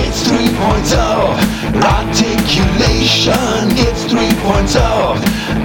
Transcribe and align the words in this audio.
It's 0.00 0.20
3.0 0.28 1.00
articulation. 1.82 3.32
It's 3.78 4.04
3.0 4.04 5.16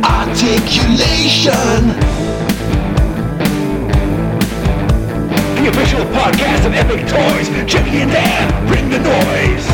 articulation. 0.03 1.83
The 5.59 5.67
official 5.67 6.05
podcast 6.05 6.65
of 6.65 6.73
Epic 6.73 7.07
Toys. 7.07 7.49
Check 7.69 7.87
it 7.87 8.07
there. 8.07 8.47
Bring 8.67 8.89
the 8.89 8.99
noise. 8.99 9.67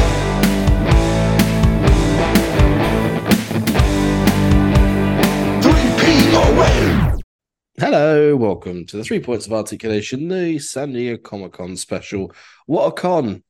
Three 5.61 5.89
P 5.99 6.03
O 6.35 6.37
N. 6.61 7.08
Hello, 7.79 8.35
welcome 8.35 8.85
to 8.87 8.97
the 8.97 9.05
Three 9.05 9.21
Points 9.21 9.45
of 9.45 9.53
Articulation, 9.53 10.27
the 10.27 10.59
San 10.59 10.91
Diego 10.91 11.17
Comic 11.17 11.53
Con 11.53 11.77
special. 11.77 12.29
What 12.65 12.87
a 12.87 12.91
con 12.91 13.41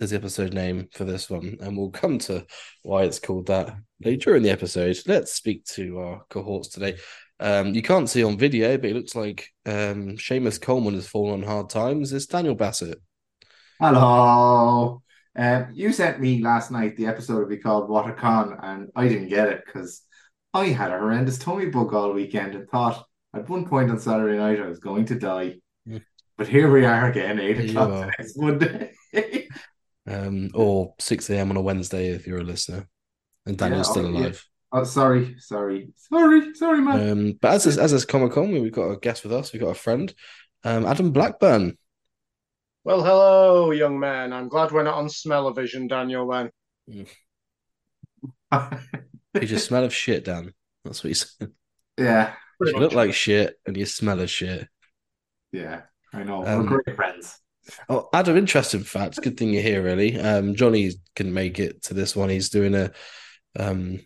is 0.00 0.10
the 0.10 0.16
episode 0.16 0.52
name 0.52 0.88
for 0.92 1.04
this 1.04 1.30
one, 1.30 1.58
and 1.60 1.78
we'll 1.78 1.90
come 1.90 2.18
to 2.18 2.44
why 2.82 3.04
it's 3.04 3.20
called 3.20 3.46
that 3.46 3.76
later 4.04 4.34
in 4.34 4.42
the 4.42 4.50
episode. 4.50 4.98
Let's 5.06 5.32
speak 5.32 5.64
to 5.66 6.00
our 6.00 6.22
cohorts 6.28 6.70
today. 6.70 6.96
Um, 7.38 7.72
you 7.72 7.82
can't 7.82 8.10
see 8.10 8.24
on 8.24 8.36
video, 8.36 8.76
but 8.78 8.90
it 8.90 8.96
looks 8.96 9.14
like 9.14 9.48
um, 9.64 10.16
Seamus 10.16 10.60
Coleman 10.60 10.94
has 10.94 11.06
fallen 11.06 11.44
on 11.44 11.48
hard 11.48 11.70
times. 11.70 12.12
It's 12.12 12.26
Daniel 12.26 12.56
Bassett. 12.56 13.00
Hello. 13.78 15.02
Um, 15.36 15.68
you 15.72 15.92
sent 15.92 16.18
me 16.18 16.42
last 16.42 16.72
night 16.72 16.96
the 16.96 17.06
episode 17.06 17.48
be 17.48 17.58
called 17.58 17.88
What 17.88 18.10
a 18.10 18.12
Con, 18.12 18.58
and 18.60 18.88
I 18.96 19.06
didn't 19.06 19.28
get 19.28 19.46
it 19.46 19.62
because 19.64 20.02
I 20.52 20.64
had 20.66 20.90
a 20.90 20.98
horrendous 20.98 21.38
tummy 21.38 21.66
bug 21.66 21.94
all 21.94 22.12
weekend 22.12 22.56
and 22.56 22.68
thought 22.68 23.04
at 23.34 23.48
one 23.48 23.66
point 23.66 23.90
on 23.90 23.98
Saturday 23.98 24.38
night 24.38 24.60
I 24.60 24.66
was 24.68 24.78
going 24.78 25.04
to 25.06 25.18
die. 25.18 25.56
Mm. 25.88 26.02
But 26.36 26.48
here 26.48 26.70
we 26.70 26.84
are 26.84 27.10
again, 27.10 27.38
eight 27.40 27.58
Here 27.58 27.70
o'clock 27.70 27.88
are. 27.90 28.00
the 28.00 28.12
next 28.18 28.38
Monday. 28.38 28.92
Um, 30.06 30.48
or 30.54 30.94
6 30.98 31.28
a.m. 31.28 31.50
on 31.50 31.58
a 31.58 31.60
Wednesday 31.60 32.08
if 32.08 32.26
you're 32.26 32.38
a 32.40 32.42
listener. 32.42 32.88
And 33.44 33.58
Daniel's 33.58 33.88
Yeah, 33.88 33.90
still 33.92 34.06
oh, 34.06 34.10
yeah. 34.10 34.18
alive. 34.20 34.44
oh, 34.72 34.84
sorry, 34.84 35.34
sorry, 35.38 35.90
sorry, 35.96 36.54
sorry, 36.54 36.80
man. 36.80 37.10
Um, 37.10 37.32
but 37.38 37.52
as 37.52 37.66
is, 37.66 37.76
as 37.76 37.92
is 37.92 38.06
Comic 38.06 38.32
Con, 38.32 38.50
we've 38.50 38.72
got 38.72 38.88
a 38.90 38.96
guest 38.98 39.22
with 39.22 39.34
us. 39.34 39.52
We've 39.52 39.60
got 39.60 39.68
a 39.68 39.74
friend, 39.74 40.10
um, 40.64 40.86
Adam 40.86 41.10
Blackburn. 41.12 41.76
Well, 42.84 43.04
hello, 43.04 43.70
young 43.72 43.98
man. 44.00 44.32
I'm 44.32 44.48
glad 44.48 44.72
we're 44.72 44.82
not 44.82 44.96
on 44.96 45.10
smell-o-vision, 45.10 45.88
Daniel. 45.88 46.26
Then 46.26 46.50
You 46.86 47.04
just 49.42 49.66
smell 49.66 49.84
of 49.84 49.94
shit, 49.94 50.24
Dan. 50.24 50.54
That's 50.86 51.04
what 51.04 51.08
you 51.08 51.14
said. 51.14 51.50
yeah, 51.98 52.32
You 52.60 52.78
look 52.78 52.92
like 52.92 53.14
shit 53.14 53.56
and 53.66 53.76
you 53.76 53.86
smell 53.86 54.20
of 54.20 54.30
shit. 54.30 54.68
yeah, 55.52 55.82
I 56.12 56.24
know. 56.24 56.44
Um, 56.46 56.66
We're 56.68 56.82
great 56.82 56.96
friends. 56.96 57.38
Oh, 57.88 58.08
Adam, 58.12 58.36
interesting 58.36 58.80
fact. 58.82 59.20
Good 59.22 59.36
thing 59.36 59.52
you're 59.52 59.62
here, 59.62 59.82
really. 59.82 60.18
Um, 60.18 60.54
Johnny 60.54 60.92
can 61.14 61.32
make 61.32 61.58
it 61.58 61.82
to 61.84 61.94
this 61.94 62.16
one. 62.16 62.30
He's 62.30 62.48
doing 62.48 62.74
a 62.74 62.90
um 63.58 64.00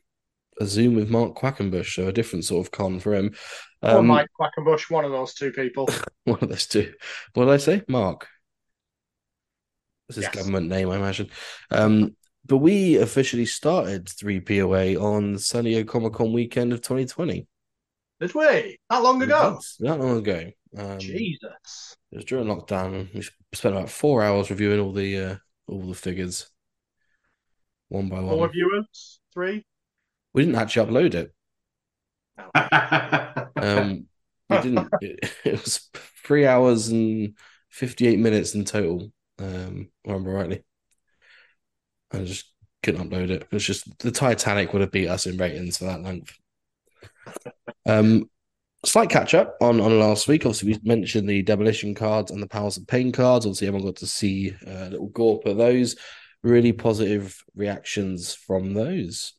a 0.60 0.66
Zoom 0.66 0.94
with 0.96 1.08
Mark 1.08 1.34
Quackenbush, 1.36 1.94
so 1.94 2.08
a 2.08 2.12
different 2.12 2.44
sort 2.44 2.66
of 2.66 2.70
con 2.72 3.00
for 3.00 3.14
him. 3.14 3.34
or 3.82 3.98
Um, 4.00 4.06
Mike 4.08 4.28
Quackenbush, 4.38 4.90
one 4.90 5.04
of 5.04 5.10
those 5.12 5.32
two 5.34 5.50
people. 5.50 5.88
one 6.24 6.38
of 6.42 6.48
those 6.48 6.66
two. 6.66 6.92
What 7.34 7.46
did 7.46 7.54
I 7.54 7.56
say? 7.56 7.82
Mark. 7.88 8.28
That's 10.08 10.16
his 10.16 10.24
Yes. 10.24 10.34
government 10.34 10.68
name, 10.68 10.90
I 10.90 10.96
imagine. 10.96 11.30
Um, 11.70 12.16
but 12.44 12.58
we 12.58 12.96
officially 12.96 13.46
started 13.46 14.06
3POA 14.06 15.00
on 15.00 15.38
San 15.38 15.64
Diego 15.64 15.90
Comic 15.90 16.12
Con 16.14 16.32
weekend 16.32 16.72
of 16.72 16.80
2020. 16.82 17.46
Did 18.22 18.34
we? 18.36 18.78
That 18.88 19.02
long 19.02 19.20
ago? 19.20 19.58
Not 19.80 19.98
long 19.98 20.18
ago. 20.18 20.52
Um, 20.78 21.00
Jesus. 21.00 21.96
It 22.12 22.16
was 22.16 22.24
during 22.24 22.46
lockdown. 22.46 23.12
We 23.12 23.22
spent 23.52 23.74
about 23.74 23.90
four 23.90 24.22
hours 24.22 24.48
reviewing 24.48 24.78
all 24.78 24.92
the 24.92 25.18
uh, 25.18 25.36
all 25.66 25.82
the 25.82 25.94
figures, 25.94 26.48
one 27.88 28.08
by 28.08 28.20
Four 28.20 28.36
one. 28.38 28.52
viewers? 28.52 29.18
Three? 29.34 29.66
We 30.34 30.44
didn't 30.44 30.54
actually 30.60 30.86
upload 30.86 31.14
it. 31.14 31.32
Um, 33.56 34.06
we 34.48 34.56
didn't. 34.58 34.88
It, 35.00 35.32
it 35.44 35.52
was 35.52 35.88
three 36.24 36.46
hours 36.46 36.88
and 36.88 37.36
fifty-eight 37.70 38.20
minutes 38.20 38.54
in 38.54 38.64
total. 38.64 39.10
Um, 39.40 39.88
if 40.04 40.10
I 40.10 40.12
remember 40.12 40.30
rightly. 40.32 40.64
I 42.12 42.18
just 42.24 42.52
couldn't 42.84 43.10
upload 43.10 43.30
it. 43.30 43.42
It 43.42 43.52
was 43.52 43.64
just 43.64 43.98
the 43.98 44.12
Titanic 44.12 44.72
would 44.72 44.82
have 44.82 44.92
beat 44.92 45.08
us 45.08 45.26
in 45.26 45.36
ratings 45.38 45.78
for 45.78 45.86
that 45.86 46.02
length. 46.02 46.36
Um, 47.86 48.28
slight 48.84 49.10
catch 49.10 49.34
up 49.34 49.56
on 49.60 49.80
on 49.80 49.98
last 49.98 50.28
week. 50.28 50.44
Obviously, 50.44 50.72
we 50.72 50.80
mentioned 50.82 51.28
the 51.28 51.42
demolition 51.42 51.94
cards 51.94 52.30
and 52.30 52.42
the 52.42 52.48
powers 52.48 52.76
of 52.76 52.86
pain 52.86 53.12
cards. 53.12 53.46
Obviously, 53.46 53.68
everyone 53.68 53.88
got 53.88 53.96
to 53.96 54.06
see 54.06 54.54
uh, 54.66 54.70
a 54.70 54.90
little 54.90 55.08
gorp 55.08 55.46
of 55.46 55.56
those. 55.56 55.96
Really 56.42 56.72
positive 56.72 57.42
reactions 57.54 58.34
from 58.34 58.74
those. 58.74 59.34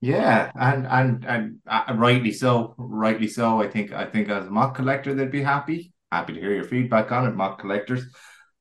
Yeah, 0.00 0.50
and 0.54 0.86
and 0.86 1.24
and 1.24 1.58
uh, 1.66 1.94
rightly 1.94 2.32
so, 2.32 2.74
rightly 2.78 3.28
so. 3.28 3.60
I 3.60 3.68
think 3.68 3.92
I 3.92 4.06
think 4.06 4.28
as 4.28 4.46
a 4.46 4.50
mock 4.50 4.74
collector, 4.74 5.14
they'd 5.14 5.30
be 5.30 5.42
happy. 5.42 5.92
Happy 6.12 6.34
to 6.34 6.40
hear 6.40 6.54
your 6.54 6.64
feedback 6.64 7.12
on 7.12 7.26
it, 7.26 7.34
mock 7.34 7.58
collectors. 7.58 8.04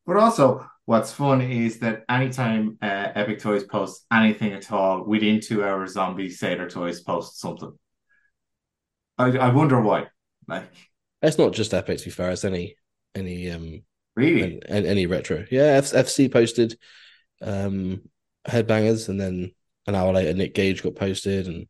But 0.05 0.17
also, 0.17 0.65
what's 0.85 1.11
fun 1.11 1.41
is 1.41 1.79
that 1.79 2.03
anytime 2.09 2.77
uh, 2.81 3.09
Epic 3.15 3.39
Toys 3.39 3.63
posts 3.63 4.05
anything 4.11 4.53
at 4.53 4.71
all, 4.71 5.03
within 5.05 5.39
two 5.39 5.63
hours, 5.63 5.93
Zombie 5.93 6.29
Sailor 6.29 6.69
Toys 6.69 7.01
posts 7.01 7.39
something. 7.39 7.77
I 9.17 9.25
I 9.37 9.49
wonder 9.53 9.81
why. 9.81 10.07
Like, 10.47 10.69
It's 11.21 11.37
not 11.37 11.53
just 11.53 11.73
Epic, 11.73 11.97
to 11.99 12.05
be 12.05 12.11
fair. 12.11 12.31
It's 12.31 12.45
any 12.45 12.75
any 13.13 13.49
um 13.49 13.83
really? 14.15 14.61
any, 14.67 14.87
any 14.87 15.05
retro. 15.05 15.45
Yeah, 15.51 15.81
F- 15.83 15.93
FC 15.93 16.29
posted 16.29 16.77
um 17.41 18.01
headbangers, 18.47 19.09
and 19.09 19.19
then 19.19 19.51
an 19.87 19.95
hour 19.95 20.13
later, 20.13 20.33
Nick 20.33 20.53
Gage 20.53 20.83
got 20.83 20.95
posted, 20.95 21.47
and 21.47 21.67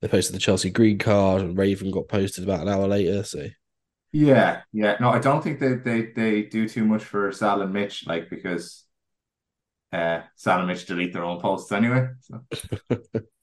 they 0.00 0.08
posted 0.08 0.34
the 0.34 0.40
Chelsea 0.40 0.70
Green 0.70 0.98
card, 0.98 1.42
and 1.42 1.56
Raven 1.58 1.90
got 1.90 2.08
posted 2.08 2.44
about 2.44 2.60
an 2.62 2.68
hour 2.68 2.86
later. 2.88 3.22
So 3.24 3.46
Yeah, 4.12 4.62
yeah. 4.72 4.96
No, 5.00 5.10
I 5.10 5.18
don't 5.18 5.42
think 5.42 5.60
they 5.60 5.74
they 5.74 6.12
they 6.12 6.42
do 6.42 6.68
too 6.68 6.84
much 6.84 7.04
for 7.04 7.30
Sal 7.32 7.62
and 7.62 7.72
Mitch, 7.72 8.06
like 8.06 8.28
because 8.28 8.84
uh 9.92 10.22
Sal 10.36 10.58
and 10.58 10.68
Mitch 10.68 10.86
delete 10.86 11.12
their 11.12 11.24
own 11.24 11.40
posts 11.40 11.72
anyway. 11.72 12.08
So. 12.20 12.40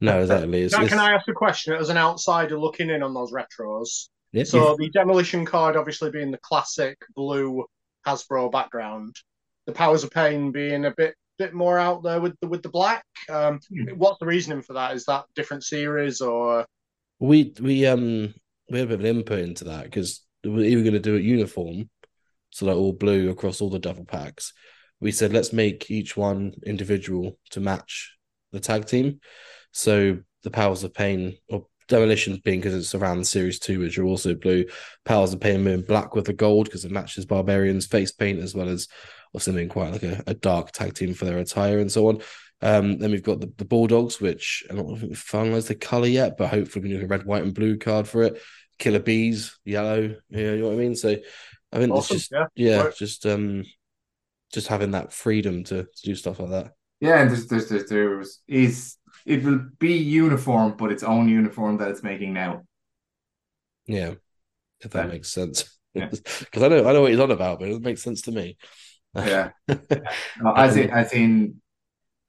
no, 0.00 0.20
exactly. 0.20 0.62
It's, 0.62 0.72
Now, 0.72 0.78
it's- 0.84 0.90
can 0.90 0.98
I 0.98 1.12
ask 1.14 1.28
a 1.28 1.32
question 1.32 1.74
as 1.74 1.88
an 1.88 1.96
outsider 1.96 2.58
looking 2.58 2.90
in 2.90 3.02
on 3.02 3.14
those 3.14 3.32
retros? 3.32 4.08
So 4.44 4.74
the 4.76 4.90
demolition 4.90 5.44
card 5.44 5.76
obviously 5.76 6.10
being 6.10 6.32
the 6.32 6.38
classic 6.38 6.98
blue 7.14 7.64
Hasbro 8.04 8.50
background, 8.50 9.14
the 9.66 9.72
powers 9.72 10.02
of 10.02 10.10
pain 10.10 10.50
being 10.50 10.84
a 10.86 10.90
bit 10.90 11.14
bit 11.38 11.52
more 11.54 11.78
out 11.78 12.02
there 12.02 12.20
with 12.20 12.34
the 12.40 12.48
with 12.48 12.62
the 12.62 12.68
black. 12.68 13.04
Um, 13.28 13.60
Hmm. 13.68 13.96
what's 13.96 14.18
the 14.18 14.26
reasoning 14.26 14.62
for 14.62 14.72
that? 14.74 14.94
Is 14.94 15.04
that 15.06 15.24
different 15.36 15.64
series 15.64 16.20
or 16.20 16.66
we 17.20 17.54
we 17.60 17.86
um 17.86 18.34
we 18.70 18.78
had 18.80 18.88
a 18.90 18.96
bit 18.96 19.00
of 19.00 19.06
input 19.06 19.38
into 19.38 19.64
that 19.64 19.84
because 19.84 20.24
we 20.42 20.50
were 20.50 20.62
either 20.64 20.82
going 20.82 20.94
to 20.94 21.00
do 21.00 21.14
it 21.14 21.22
uniform, 21.22 21.88
so 22.50 22.66
like 22.66 22.76
all 22.76 22.92
blue 22.92 23.30
across 23.30 23.60
all 23.60 23.70
the 23.70 23.78
double 23.78 24.04
packs. 24.04 24.52
We 25.00 25.12
said 25.12 25.32
let's 25.32 25.52
make 25.52 25.90
each 25.90 26.16
one 26.16 26.54
individual 26.66 27.38
to 27.50 27.60
match 27.60 28.16
the 28.54 28.60
tag 28.60 28.86
team. 28.86 29.20
So 29.72 30.18
the 30.42 30.50
powers 30.50 30.84
of 30.84 30.94
pain 30.94 31.36
or 31.48 31.66
demolition 31.88 32.40
being 32.44 32.60
because 32.60 32.74
it's 32.74 32.94
around 32.94 33.26
series 33.26 33.58
two, 33.58 33.80
which 33.80 33.98
are 33.98 34.04
also 34.04 34.34
blue. 34.34 34.64
Powers 35.04 35.32
of 35.32 35.40
pain 35.40 35.64
being 35.64 35.82
black 35.82 36.14
with 36.14 36.24
the 36.26 36.32
gold 36.32 36.66
because 36.66 36.84
it 36.84 36.90
matches 36.90 37.26
barbarians 37.26 37.86
face 37.86 38.12
paint 38.12 38.40
as 38.40 38.54
well 38.54 38.68
as 38.68 38.88
also 39.32 39.52
being 39.52 39.68
quite 39.68 39.92
like 39.92 40.02
a, 40.02 40.22
a 40.26 40.34
dark 40.34 40.70
tag 40.72 40.94
team 40.94 41.12
for 41.12 41.24
their 41.24 41.38
attire 41.38 41.78
and 41.78 41.90
so 41.92 42.08
on. 42.08 42.20
Um, 42.62 42.98
then 42.98 43.10
we've 43.10 43.22
got 43.22 43.40
the, 43.40 43.52
the 43.58 43.64
Bulldogs, 43.64 44.20
which 44.20 44.64
I 44.70 44.74
don't 44.74 44.88
know 44.88 44.94
if 44.94 45.02
we've 45.02 45.10
finalized 45.12 45.66
the 45.66 45.74
color 45.74 46.06
yet, 46.06 46.36
but 46.38 46.48
hopefully 46.48 46.84
we 46.84 46.90
can 46.90 47.00
do 47.00 47.04
a 47.04 47.08
red, 47.08 47.26
white, 47.26 47.42
and 47.42 47.52
blue 47.52 47.76
card 47.76 48.08
for 48.08 48.22
it. 48.22 48.40
Killer 48.78 49.00
Bees, 49.00 49.58
yellow. 49.64 50.16
Yeah, 50.30 50.52
you 50.52 50.56
know 50.58 50.66
what 50.68 50.74
I 50.74 50.76
mean. 50.76 50.96
So 50.96 51.16
I 51.72 51.78
think 51.78 51.92
awesome? 51.92 52.16
it's 52.16 52.28
just 52.28 52.32
yeah. 52.32 52.46
yeah, 52.54 52.82
Right. 52.84 52.96
just 52.96 53.26
um, 53.26 53.64
just 54.52 54.68
having 54.68 54.92
that 54.92 55.12
freedom 55.12 55.64
to, 55.64 55.82
to 55.82 56.02
do 56.04 56.14
stuff 56.14 56.38
like 56.38 56.50
that. 56.50 56.72
Yeah, 57.00 57.20
and 57.20 57.30
there's 57.30 57.46
there's 57.46 57.68
there's 57.68 57.88
there's 57.88 58.40
is 58.48 58.96
it 59.26 59.42
will 59.44 59.60
be 59.78 59.94
uniform, 59.96 60.76
but 60.76 60.92
its 60.92 61.02
own 61.02 61.28
uniform 61.28 61.78
that 61.78 61.88
it's 61.90 62.02
making 62.02 62.32
now. 62.32 62.62
Yeah, 63.86 64.14
if 64.80 64.92
that 64.92 65.06
Yeah. 65.06 65.12
makes 65.12 65.30
sense. 65.30 65.64
Yeah. 65.94 66.10
Because 66.40 66.62
I 66.62 66.68
know 66.68 66.88
I 66.88 66.92
know 66.92 67.02
what 67.02 67.10
he's 67.12 67.20
on 67.20 67.30
about, 67.30 67.60
but 67.60 67.68
it 67.68 67.82
makes 67.82 68.02
sense 68.02 68.22
to 68.22 68.32
me. 68.32 68.56
Yeah. 69.14 69.50
No, 70.40 70.52
as 70.54 70.76
in 70.76 70.90
as 70.90 71.12
in 71.12 71.60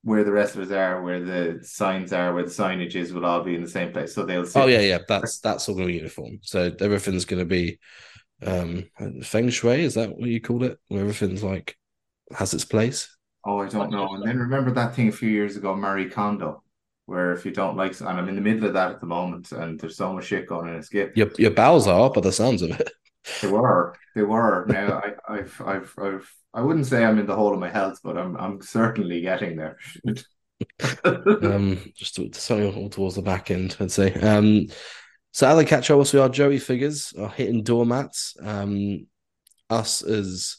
where 0.04 0.24
the 0.24 0.32
wrestlers 0.32 0.72
are, 0.72 1.02
where 1.04 1.24
the 1.24 1.60
signs 1.64 2.14
are, 2.14 2.34
where 2.34 2.44
the 2.44 2.50
signage 2.52 2.96
is, 2.96 3.14
will 3.14 3.26
all 3.26 3.44
be 3.44 3.56
in 3.56 3.64
the 3.64 3.70
same 3.70 3.92
place. 3.92 4.14
So 4.14 4.26
they'll 4.26 4.46
see. 4.46 4.60
Oh 4.60 4.68
yeah, 4.68 4.82
yeah. 4.82 5.00
That's 5.08 5.40
that's 5.40 5.68
all 5.68 5.76
going 5.76 5.88
to 5.88 5.94
be 5.94 5.98
uniform. 5.98 6.40
So 6.44 6.72
everything's 6.80 7.26
going 7.26 7.40
to 7.40 7.46
be 7.46 7.80
um 8.46 8.86
feng 9.24 9.50
shui. 9.50 9.82
Is 9.84 9.96
that 9.96 10.10
what 10.12 10.30
you 10.30 10.42
call 10.42 10.64
it? 10.64 10.78
Where 10.90 11.02
everything's 11.02 11.44
like 11.44 11.78
has 12.36 12.54
its 12.54 12.66
place. 12.66 13.15
Oh, 13.46 13.60
I 13.60 13.70
don't 13.70 13.92
know. 13.92 14.16
And 14.16 14.24
then 14.24 14.40
remember 14.40 14.72
that 14.72 14.96
thing 14.96 15.08
a 15.08 15.12
few 15.12 15.30
years 15.30 15.56
ago, 15.56 15.76
Marie 15.76 16.10
Kondo, 16.10 16.64
where 17.06 17.32
if 17.32 17.46
you 17.46 17.52
don't 17.52 17.78
like, 17.78 18.00
and 18.00 18.10
I'm 18.10 18.28
in 18.28 18.36
the 18.36 18.42
middle 18.42 18.66
of 18.66 18.74
that 18.74 18.92
at 18.92 19.00
the 19.00 19.06
moment, 19.06 19.52
and 19.52 19.80
there's 19.80 19.98
so 19.98 20.14
much 20.14 20.26
shit 20.26 20.48
going 20.48 20.70
in 20.70 20.76
a 20.76 20.84
skip. 20.84 21.16
Your 21.16 21.30
your 21.38 21.52
bowels 21.52 21.88
are, 21.88 22.08
up 22.08 22.16
by 22.16 22.22
the 22.22 22.32
sounds 22.32 22.62
of 22.64 22.72
it. 22.72 22.90
They 23.42 23.48
were, 23.48 23.96
they 24.16 24.24
were. 24.24 24.66
Now 24.70 25.02
I, 25.04 25.34
I've, 25.36 25.62
I've, 25.66 25.94
I've, 26.00 26.34
I 26.54 26.62
wouldn't 26.62 26.88
say 26.88 27.04
I'm 27.04 27.20
in 27.20 27.26
the 27.26 27.36
hole 27.36 27.54
of 27.54 27.60
my 27.60 27.70
health, 27.70 28.00
but 28.04 28.18
I'm, 28.18 28.36
I'm 28.38 28.62
certainly 28.62 29.22
getting 29.22 29.58
there. 29.58 29.78
um, 31.04 31.80
just 31.96 32.16
to- 32.16 32.34
something 32.34 32.74
all 32.76 32.90
towards 32.90 33.16
the 33.16 33.22
back 33.22 33.52
end, 33.52 33.78
I'd 33.80 33.92
say. 33.92 34.14
Um, 34.14 34.68
so 35.32 35.48
other 35.48 35.66
catch 35.66 35.92
up 35.92 35.98
also 35.98 36.22
our 36.22 36.30
Joey 36.30 36.60
figures 36.60 37.14
are 37.20 37.30
hitting 37.30 37.64
doormats. 37.64 38.38
Um, 38.42 39.08
us 39.70 40.02
as 40.02 40.58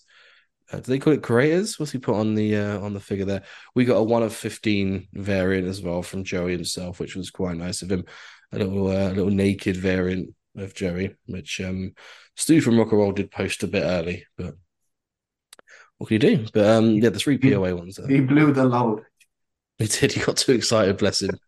uh, 0.72 0.76
do 0.76 0.82
they 0.82 0.98
call 0.98 1.12
it 1.12 1.22
creators? 1.22 1.78
What's 1.78 1.92
he 1.92 1.98
put 1.98 2.16
on 2.16 2.34
the 2.34 2.56
uh, 2.56 2.80
on 2.80 2.92
the 2.92 3.00
figure 3.00 3.24
there? 3.24 3.42
We 3.74 3.84
got 3.84 3.96
a 3.96 4.02
one 4.02 4.22
of 4.22 4.34
fifteen 4.34 5.08
variant 5.12 5.68
as 5.68 5.80
well 5.80 6.02
from 6.02 6.24
Joey 6.24 6.52
himself, 6.52 6.98
which 6.98 7.14
was 7.14 7.30
quite 7.30 7.56
nice 7.56 7.82
of 7.82 7.90
him. 7.90 8.04
A 8.52 8.58
little 8.58 8.88
uh, 8.88 9.10
little 9.10 9.30
naked 9.30 9.76
variant 9.76 10.34
of 10.56 10.74
Joey, 10.74 11.14
which 11.26 11.60
um 11.60 11.92
Stu 12.34 12.60
from 12.60 12.78
Rock 12.78 12.90
and 12.90 13.00
Roll 13.00 13.12
did 13.12 13.30
post 13.30 13.62
a 13.62 13.68
bit 13.68 13.82
early, 13.84 14.26
but 14.36 14.54
what 15.98 16.08
can 16.08 16.14
you 16.14 16.36
do? 16.36 16.46
But 16.52 16.66
um 16.66 16.90
yeah, 16.96 17.10
the 17.10 17.18
three 17.18 17.38
POA 17.38 17.76
ones. 17.76 17.98
Uh, 17.98 18.06
he 18.06 18.20
blew 18.20 18.52
the 18.52 18.64
load. 18.64 19.02
he 19.78 19.86
did. 19.86 20.12
He 20.12 20.20
got 20.20 20.36
too 20.36 20.52
excited, 20.52 20.96
bless 20.96 21.22
him. 21.22 21.38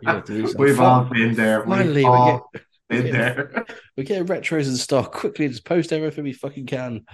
He 0.00 0.06
got 0.06 0.26
too 0.26 0.40
excited. 0.40 0.58
We've 0.58 0.80
all 0.80 1.04
been 1.04 1.34
there. 1.34 1.64
Finally, 1.64 2.04
We've 2.04 2.12
we 2.12 2.26
get 2.26 2.42
been 2.88 3.06
yeah. 3.06 3.12
there. 3.12 3.66
we're 3.96 4.04
getting 4.04 4.26
retros 4.26 4.68
in 4.68 4.76
stock 4.76 5.12
quickly. 5.12 5.48
Just 5.48 5.64
post 5.64 5.92
everything 5.92 6.24
we 6.24 6.32
fucking 6.32 6.66
can. 6.66 7.04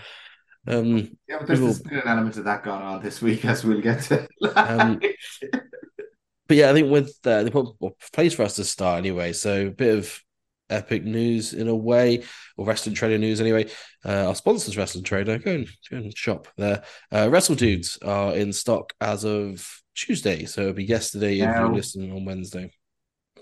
Um, 0.68 1.16
Yeah, 1.28 1.42
there's 1.44 1.60
We've 1.60 1.82
been 1.84 1.98
an 2.00 2.08
element 2.08 2.36
of 2.36 2.44
that 2.44 2.62
going 2.62 2.82
on 2.82 3.02
this 3.02 3.22
week, 3.22 3.44
as 3.44 3.64
we'll 3.64 3.80
get 3.80 4.02
to. 4.02 4.28
Um, 4.54 5.00
but 6.46 6.56
yeah, 6.56 6.70
I 6.70 6.72
think 6.74 6.90
with 6.90 7.18
uh, 7.24 7.44
the 7.44 7.50
well, 7.80 7.96
place 8.12 8.34
for 8.34 8.42
us 8.42 8.56
to 8.56 8.64
start 8.64 8.98
anyway. 8.98 9.32
So 9.32 9.68
a 9.68 9.70
bit 9.70 9.96
of 9.98 10.22
epic 10.70 11.04
news 11.04 11.54
in 11.54 11.68
a 11.68 11.74
way, 11.74 12.22
or 12.56 12.66
wrestling 12.66 12.94
trader 12.94 13.18
news 13.18 13.40
anyway. 13.40 13.66
Uh, 14.04 14.26
our 14.28 14.34
sponsors, 14.34 14.76
Wrestling 14.76 15.04
Trader, 15.04 15.38
go 15.38 15.52
and 15.52 15.68
go 15.90 15.96
and 15.96 16.16
shop 16.16 16.48
there. 16.56 16.82
Uh, 17.12 17.28
Wrestle 17.30 17.54
Dudes 17.54 17.98
are 18.04 18.34
in 18.34 18.52
stock 18.52 18.92
as 19.00 19.24
of 19.24 19.66
Tuesday, 19.94 20.44
so 20.44 20.62
it'll 20.62 20.74
be 20.74 20.84
yesterday 20.84 21.40
if 21.40 21.48
Now. 21.48 21.68
you 21.68 21.74
listen 21.74 22.12
on 22.12 22.24
Wednesday. 22.24 22.70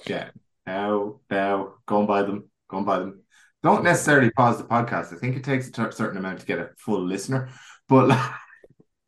yeah, 0.07 0.31
now, 0.67 1.21
now, 1.31 1.75
go 1.87 1.99
and 1.99 2.09
buy 2.09 2.23
them. 2.23 2.49
Go 2.69 2.79
and 2.79 2.87
buy 2.87 2.99
them. 3.01 3.21
Don't 3.67 3.85
necessarily 3.85 4.31
pause 4.31 4.59
the 4.59 4.65
podcast. 4.65 5.13
I 5.13 5.17
think 5.17 5.37
it 5.37 5.45
takes 5.45 5.69
a 5.69 5.93
certain 5.93 6.19
amount 6.19 6.41
to 6.41 6.47
get 6.47 6.59
a 6.59 6.71
full 6.79 7.05
listener, 7.05 7.49
but 7.89 8.17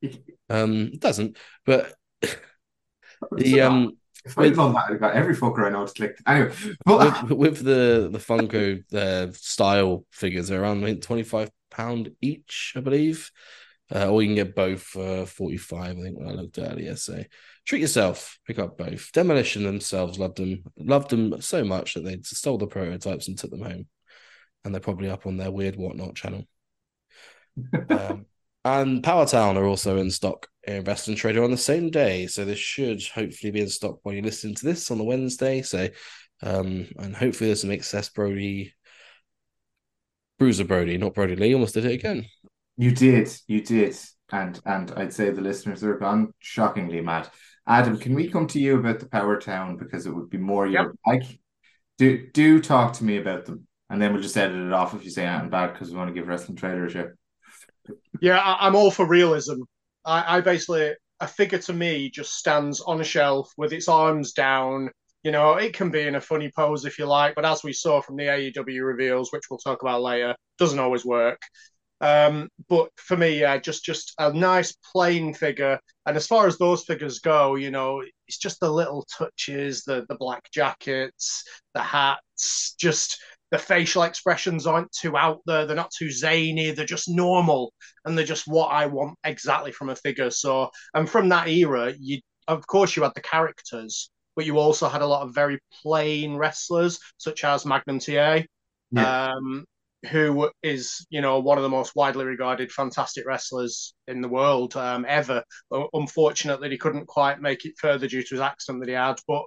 Um, 0.50 0.90
it 0.92 1.00
doesn't, 1.00 1.36
but 1.66 1.92
the 3.36 3.60
um. 3.60 3.98
if 4.24 4.38
I'd 4.38 4.54
done 4.54 4.72
that, 4.72 4.90
I 4.90 4.94
got 4.94 5.14
every 5.14 5.36
fucker 5.36 5.66
I 5.66 5.70
know 5.70 5.86
to 5.86 5.92
click. 5.92 6.16
Anyway, 6.26 6.52
but 6.84 7.28
with, 7.28 7.32
with 7.32 7.64
the 7.64 8.08
the 8.10 8.18
Funko 8.18 8.82
uh, 8.94 9.32
style 9.32 10.04
figures, 10.10 10.48
they're 10.48 10.62
around 10.62 11.02
twenty 11.02 11.22
five 11.22 11.50
pound 11.70 12.10
each, 12.20 12.74
I 12.76 12.80
believe. 12.80 13.30
Uh, 13.94 14.10
or 14.10 14.22
you 14.22 14.28
can 14.28 14.34
get 14.34 14.54
both 14.54 14.82
for 14.82 15.26
forty 15.26 15.56
five. 15.56 15.96
I 15.98 16.02
think 16.02 16.18
when 16.18 16.28
I 16.28 16.32
looked 16.32 16.58
earlier. 16.58 16.96
So 16.96 17.22
treat 17.66 17.80
yourself, 17.80 18.38
pick 18.46 18.58
up 18.58 18.78
both. 18.78 19.12
Demolition 19.12 19.64
themselves 19.64 20.18
loved 20.18 20.38
them, 20.38 20.62
loved 20.78 21.10
them 21.10 21.40
so 21.40 21.64
much 21.64 21.94
that 21.94 22.04
they 22.04 22.18
stole 22.22 22.58
the 22.58 22.66
prototypes 22.66 23.28
and 23.28 23.38
took 23.38 23.50
them 23.50 23.62
home, 23.62 23.86
and 24.64 24.74
they're 24.74 24.80
probably 24.80 25.10
up 25.10 25.26
on 25.26 25.36
their 25.36 25.50
weird 25.50 25.76
whatnot 25.76 26.14
channel. 26.14 26.44
um, 27.90 28.26
and 28.64 29.02
Power 29.02 29.26
Town 29.26 29.56
are 29.56 29.64
also 29.64 29.98
in 29.98 30.10
stock 30.10 30.48
in 30.64 30.84
Wrestling 30.84 31.16
Trader 31.16 31.44
on 31.44 31.50
the 31.50 31.56
same 31.56 31.90
day, 31.90 32.26
so 32.26 32.44
this 32.44 32.58
should 32.58 33.02
hopefully 33.06 33.50
be 33.50 33.60
in 33.60 33.68
stock 33.68 33.98
while 34.02 34.14
you're 34.14 34.24
listening 34.24 34.54
to 34.56 34.64
this 34.64 34.90
on 34.90 34.98
the 34.98 35.04
Wednesday. 35.04 35.62
So 35.62 35.88
um, 36.42 36.86
and 36.98 37.16
hopefully 37.16 37.48
there's 37.48 37.62
some 37.62 37.70
excess 37.70 38.08
Brody, 38.08 38.74
Bruiser 40.38 40.64
Brody, 40.64 40.96
not 40.98 41.14
Brodie 41.14 41.36
Lee. 41.36 41.54
Almost 41.54 41.74
did 41.74 41.84
it 41.84 41.92
again. 41.92 42.26
you 42.76 42.92
did, 42.92 43.28
you 43.46 43.62
did, 43.62 43.96
and 44.30 44.60
and 44.64 44.92
I'd 44.92 45.12
say 45.12 45.30
the 45.30 45.40
listeners 45.40 45.82
are 45.82 45.98
gone 45.98 46.32
shockingly 46.38 47.00
mad. 47.00 47.28
Adam, 47.66 47.98
can 47.98 48.14
we 48.14 48.28
come 48.28 48.46
to 48.48 48.60
you 48.60 48.78
about 48.78 49.00
the 49.00 49.08
Power 49.08 49.38
Town 49.38 49.76
because 49.76 50.06
it 50.06 50.14
would 50.14 50.30
be 50.30 50.38
more 50.38 50.66
your 50.66 50.94
like? 51.06 51.24
Do 51.98 52.28
do 52.32 52.60
talk 52.60 52.94
to 52.94 53.04
me 53.04 53.18
about 53.18 53.46
them, 53.46 53.66
and 53.90 54.00
then 54.00 54.12
we'll 54.12 54.22
just 54.22 54.36
edit 54.36 54.56
it 54.56 54.72
off 54.72 54.94
if 54.94 55.04
you 55.04 55.10
say 55.10 55.26
anything 55.26 55.50
bad 55.50 55.72
because 55.72 55.90
we 55.90 55.96
want 55.96 56.08
to 56.08 56.14
give 56.14 56.28
Wrestling 56.28 56.56
Trader 56.56 56.86
a 56.86 56.90
shout. 56.90 57.08
Yeah, 58.20 58.38
I, 58.38 58.66
I'm 58.66 58.76
all 58.76 58.90
for 58.90 59.06
realism. 59.06 59.62
I, 60.04 60.38
I 60.38 60.40
basically 60.40 60.94
a 61.20 61.26
figure 61.26 61.58
to 61.58 61.72
me 61.72 62.10
just 62.10 62.34
stands 62.34 62.80
on 62.80 63.00
a 63.00 63.04
shelf 63.04 63.50
with 63.56 63.72
its 63.72 63.88
arms 63.88 64.32
down. 64.32 64.90
You 65.22 65.32
know, 65.32 65.54
it 65.54 65.74
can 65.74 65.90
be 65.90 66.06
in 66.06 66.14
a 66.14 66.20
funny 66.20 66.50
pose 66.54 66.84
if 66.84 66.98
you 66.98 67.06
like, 67.06 67.34
but 67.34 67.44
as 67.44 67.64
we 67.64 67.72
saw 67.72 68.00
from 68.00 68.16
the 68.16 68.24
AEW 68.24 68.86
reveals, 68.86 69.32
which 69.32 69.44
we'll 69.50 69.58
talk 69.58 69.82
about 69.82 70.02
later, 70.02 70.36
doesn't 70.58 70.78
always 70.78 71.04
work. 71.04 71.40
Um, 72.00 72.48
but 72.68 72.90
for 72.96 73.16
me, 73.16 73.40
yeah, 73.40 73.58
just 73.58 73.84
just 73.84 74.14
a 74.18 74.32
nice 74.32 74.72
plain 74.92 75.34
figure. 75.34 75.80
And 76.06 76.16
as 76.16 76.26
far 76.26 76.46
as 76.46 76.56
those 76.56 76.84
figures 76.84 77.18
go, 77.18 77.56
you 77.56 77.72
know, 77.72 78.02
it's 78.28 78.38
just 78.38 78.60
the 78.60 78.70
little 78.70 79.04
touches, 79.18 79.82
the 79.82 80.06
the 80.08 80.14
black 80.14 80.48
jackets, 80.52 81.42
the 81.74 81.82
hats, 81.82 82.74
just 82.78 83.20
the 83.50 83.58
facial 83.58 84.02
expressions 84.02 84.66
aren't 84.66 84.92
too 84.92 85.16
out 85.16 85.40
there. 85.46 85.66
They're 85.66 85.76
not 85.76 85.90
too 85.96 86.10
zany. 86.10 86.70
They're 86.70 86.84
just 86.86 87.08
normal, 87.08 87.72
and 88.04 88.16
they're 88.16 88.24
just 88.24 88.46
what 88.46 88.68
I 88.68 88.86
want 88.86 89.18
exactly 89.24 89.72
from 89.72 89.88
a 89.90 89.96
figure. 89.96 90.30
So, 90.30 90.70
and 90.94 91.08
from 91.08 91.28
that 91.30 91.48
era, 91.48 91.94
you 91.98 92.20
of 92.46 92.66
course 92.66 92.96
you 92.96 93.02
had 93.02 93.12
the 93.14 93.20
characters, 93.22 94.10
but 94.36 94.46
you 94.46 94.58
also 94.58 94.88
had 94.88 95.02
a 95.02 95.06
lot 95.06 95.22
of 95.26 95.34
very 95.34 95.58
plain 95.82 96.36
wrestlers, 96.36 96.98
such 97.18 97.44
as 97.44 97.64
Magnum 97.66 97.98
TA, 98.00 98.44
Yeah. 98.90 99.12
um, 99.32 99.64
who 100.10 100.50
is 100.62 101.06
you 101.10 101.20
know 101.20 101.40
one 101.40 101.58
of 101.58 101.62
the 101.64 101.68
most 101.68 101.96
widely 101.96 102.24
regarded 102.24 102.70
fantastic 102.72 103.26
wrestlers 103.26 103.94
in 104.06 104.20
the 104.20 104.28
world 104.28 104.76
um, 104.76 105.04
ever. 105.08 105.42
Unfortunately, 105.92 106.70
he 106.70 106.78
couldn't 106.78 107.06
quite 107.06 107.40
make 107.40 107.64
it 107.64 107.74
further 107.78 108.06
due 108.08 108.22
to 108.22 108.34
his 108.34 108.40
accident 108.40 108.80
that 108.82 108.88
he 108.90 108.94
had, 108.94 109.16
but 109.26 109.44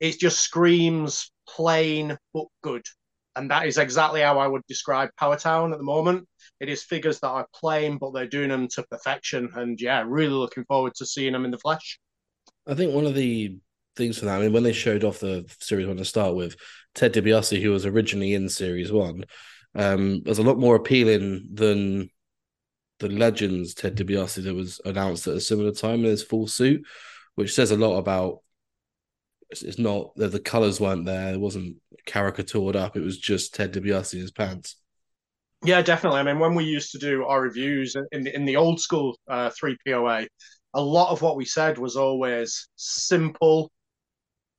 it 0.00 0.18
just 0.18 0.40
screams 0.40 1.30
plain 1.48 2.16
but 2.34 2.46
good. 2.62 2.84
And 3.36 3.50
that 3.50 3.66
is 3.66 3.78
exactly 3.78 4.20
how 4.20 4.38
I 4.38 4.46
would 4.46 4.62
describe 4.66 5.10
Power 5.16 5.36
Town 5.36 5.72
at 5.72 5.78
the 5.78 5.84
moment. 5.84 6.26
It 6.60 6.68
is 6.68 6.82
figures 6.82 7.20
that 7.20 7.28
are 7.28 7.46
plain, 7.54 7.98
but 7.98 8.12
they're 8.12 8.26
doing 8.26 8.48
them 8.48 8.66
to 8.68 8.82
perfection. 8.84 9.48
And 9.54 9.80
yeah, 9.80 10.02
really 10.06 10.32
looking 10.32 10.64
forward 10.64 10.94
to 10.96 11.06
seeing 11.06 11.32
them 11.32 11.44
in 11.44 11.50
the 11.50 11.58
flesh. 11.58 12.00
I 12.66 12.74
think 12.74 12.92
one 12.92 13.06
of 13.06 13.14
the 13.14 13.56
things 13.96 14.18
for 14.18 14.24
that, 14.24 14.38
I 14.38 14.42
mean, 14.42 14.52
when 14.52 14.64
they 14.64 14.72
showed 14.72 15.04
off 15.04 15.20
the 15.20 15.44
series 15.60 15.86
one 15.86 15.98
to 15.98 16.04
start 16.04 16.34
with, 16.34 16.56
Ted 16.94 17.14
DiBiase, 17.14 17.62
who 17.62 17.70
was 17.70 17.86
originally 17.86 18.34
in 18.34 18.48
series 18.48 18.90
one, 18.90 19.24
um, 19.74 20.22
was 20.24 20.38
a 20.38 20.42
lot 20.42 20.58
more 20.58 20.74
appealing 20.74 21.48
than 21.52 22.10
the 22.98 23.08
Legends 23.08 23.74
Ted 23.74 23.96
DiBiase 23.96 24.42
that 24.42 24.54
was 24.54 24.80
announced 24.84 25.28
at 25.28 25.36
a 25.36 25.40
similar 25.40 25.70
time 25.70 26.00
in 26.00 26.06
his 26.06 26.24
full 26.24 26.48
suit, 26.48 26.84
which 27.36 27.54
says 27.54 27.70
a 27.70 27.76
lot 27.76 27.98
about. 27.98 28.40
It's, 29.50 29.62
it's 29.62 29.78
not 29.78 30.14
that 30.16 30.32
the 30.32 30.40
colors 30.40 30.80
weren't 30.80 31.06
there; 31.06 31.32
it 31.32 31.40
wasn't 31.40 31.76
caricatured 32.06 32.76
up. 32.76 32.96
It 32.96 33.02
was 33.02 33.18
just 33.18 33.54
Ted 33.54 33.72
DiBiase 33.72 34.14
in 34.14 34.20
his 34.20 34.30
pants. 34.30 34.76
Yeah, 35.64 35.82
definitely. 35.82 36.20
I 36.20 36.22
mean, 36.22 36.38
when 36.38 36.54
we 36.54 36.64
used 36.64 36.92
to 36.92 36.98
do 36.98 37.24
our 37.24 37.40
reviews 37.40 37.96
in 38.12 38.24
the, 38.24 38.34
in 38.34 38.44
the 38.44 38.56
old 38.56 38.80
school 38.80 39.18
uh, 39.26 39.50
3POA, 39.50 40.28
a 40.74 40.80
lot 40.80 41.10
of 41.10 41.20
what 41.20 41.36
we 41.36 41.44
said 41.44 41.78
was 41.78 41.96
always 41.96 42.68
simple 42.76 43.70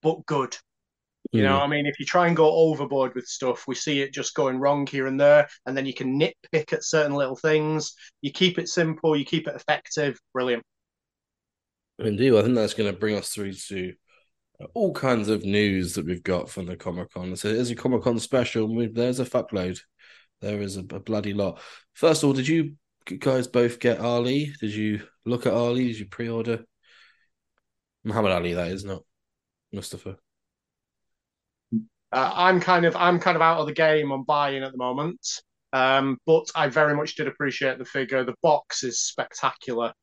but 0.01 0.25
good. 0.25 0.58
You 1.31 1.43
know, 1.43 1.60
I 1.60 1.67
mean, 1.67 1.86
if 1.86 2.00
you 2.00 2.08
try 2.08 2.25
and 2.25 2.36
go 2.36 2.51
overboard 2.51 3.13
with 3.13 3.27
stuff, 3.27 3.67
we 3.67 3.75
see 3.75 4.01
it 4.01 4.13
just 4.13 4.34
going 4.34 4.58
wrong 4.58 4.88
here 4.88 5.05
and 5.05 5.19
there, 5.19 5.48
and 5.65 5.77
then 5.77 5.86
you 5.86 5.93
can 5.93 6.19
nitpick 6.19 6.74
at 6.74 6.84
certain 6.84 7.13
little 7.13 7.36
things. 7.36 7.93
You 8.22 8.31
keep 8.31 8.58
it 8.58 8.67
simple, 8.67 9.15
you 9.15 9.25
keep 9.25 9.48
it 9.48 9.55
effective. 9.55 10.19
Brilliant. 10.34 10.63
Indeed, 12.00 12.34
I 12.34 12.41
think 12.41 12.55
that's 12.55 12.74
going 12.74 12.91
to 12.91 12.98
bring 12.98 13.15
us 13.15 13.29
through 13.29 13.53
to 13.53 13.93
all 14.73 14.93
kinds 14.93 15.29
of 15.29 15.43
news 15.43 15.93
that 15.93 16.05
we've 16.05 16.23
got 16.23 16.49
from 16.49 16.65
the 16.65 16.75
Comic 16.75 17.13
Con. 17.13 17.35
So 17.35 17.53
there's 17.53 17.71
a 17.71 17.75
Comic 17.75 18.03
Con 18.03 18.19
special. 18.19 18.67
There's 18.91 19.19
a 19.19 19.25
fuckload. 19.25 19.79
There 20.41 20.61
is 20.61 20.77
a, 20.77 20.81
a 20.81 20.99
bloody 20.99 21.33
lot. 21.33 21.59
First 21.93 22.23
of 22.23 22.27
all, 22.27 22.33
did 22.33 22.47
you 22.47 22.75
guys 23.19 23.47
both 23.47 23.79
get 23.79 23.99
Ali? 23.99 24.53
Did 24.59 24.73
you 24.73 25.01
look 25.25 25.45
at 25.45 25.53
Ali? 25.53 25.87
Did 25.87 25.99
you 25.99 26.05
pre-order 26.07 26.63
Muhammad 28.03 28.31
Ali? 28.31 28.53
That 28.53 28.67
is 28.69 28.83
not 28.83 29.03
Mustafa. 29.71 30.17
Uh, 32.11 32.31
I'm 32.33 32.59
kind 32.59 32.85
of 32.85 32.95
I'm 32.95 33.19
kind 33.19 33.35
of 33.35 33.41
out 33.41 33.59
of 33.59 33.67
the 33.67 33.73
game 33.73 34.11
on 34.11 34.23
buying 34.23 34.63
at 34.63 34.71
the 34.71 34.77
moment, 34.77 35.19
um, 35.73 36.17
but 36.25 36.49
I 36.55 36.67
very 36.67 36.95
much 36.95 37.15
did 37.15 37.27
appreciate 37.27 37.77
the 37.77 37.85
figure. 37.85 38.23
The 38.23 38.35
box 38.41 38.83
is 38.83 39.03
spectacular. 39.03 39.93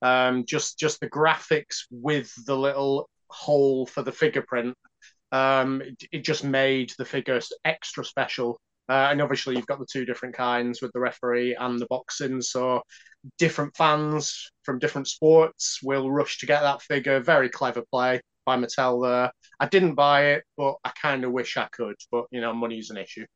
Um, 0.00 0.44
just 0.46 0.78
just 0.78 1.00
the 1.00 1.10
graphics 1.10 1.86
with 1.90 2.32
the 2.46 2.56
little 2.56 3.08
hole 3.28 3.86
for 3.86 4.02
the 4.02 4.12
figure 4.12 4.44
print. 4.46 4.74
Um, 5.32 5.82
it, 5.82 6.02
it 6.12 6.24
just 6.24 6.44
made 6.44 6.92
the 6.98 7.04
figure 7.04 7.40
extra 7.64 8.04
special. 8.04 8.58
Uh, 8.88 9.08
and 9.10 9.20
obviously, 9.20 9.56
you've 9.56 9.66
got 9.66 9.80
the 9.80 9.86
two 9.90 10.04
different 10.04 10.36
kinds 10.36 10.80
with 10.80 10.92
the 10.92 11.00
referee 11.00 11.56
and 11.58 11.80
the 11.80 11.86
boxing. 11.90 12.40
So, 12.40 12.82
different 13.38 13.76
fans 13.76 14.50
from 14.62 14.78
different 14.78 15.08
sports 15.08 15.80
will 15.82 16.10
rush 16.10 16.38
to 16.38 16.46
get 16.46 16.60
that 16.60 16.82
figure. 16.82 17.20
Very 17.20 17.48
clever 17.48 17.82
play 17.90 18.20
by 18.44 18.56
Mattel 18.56 19.02
there. 19.02 19.32
I 19.58 19.66
didn't 19.66 19.94
buy 19.94 20.26
it, 20.26 20.44
but 20.56 20.76
I 20.84 20.92
kind 21.00 21.24
of 21.24 21.32
wish 21.32 21.56
I 21.56 21.68
could. 21.72 21.96
But 22.10 22.26
you 22.30 22.40
know, 22.40 22.54
money's 22.54 22.90
an 22.90 22.96
issue. 22.96 23.26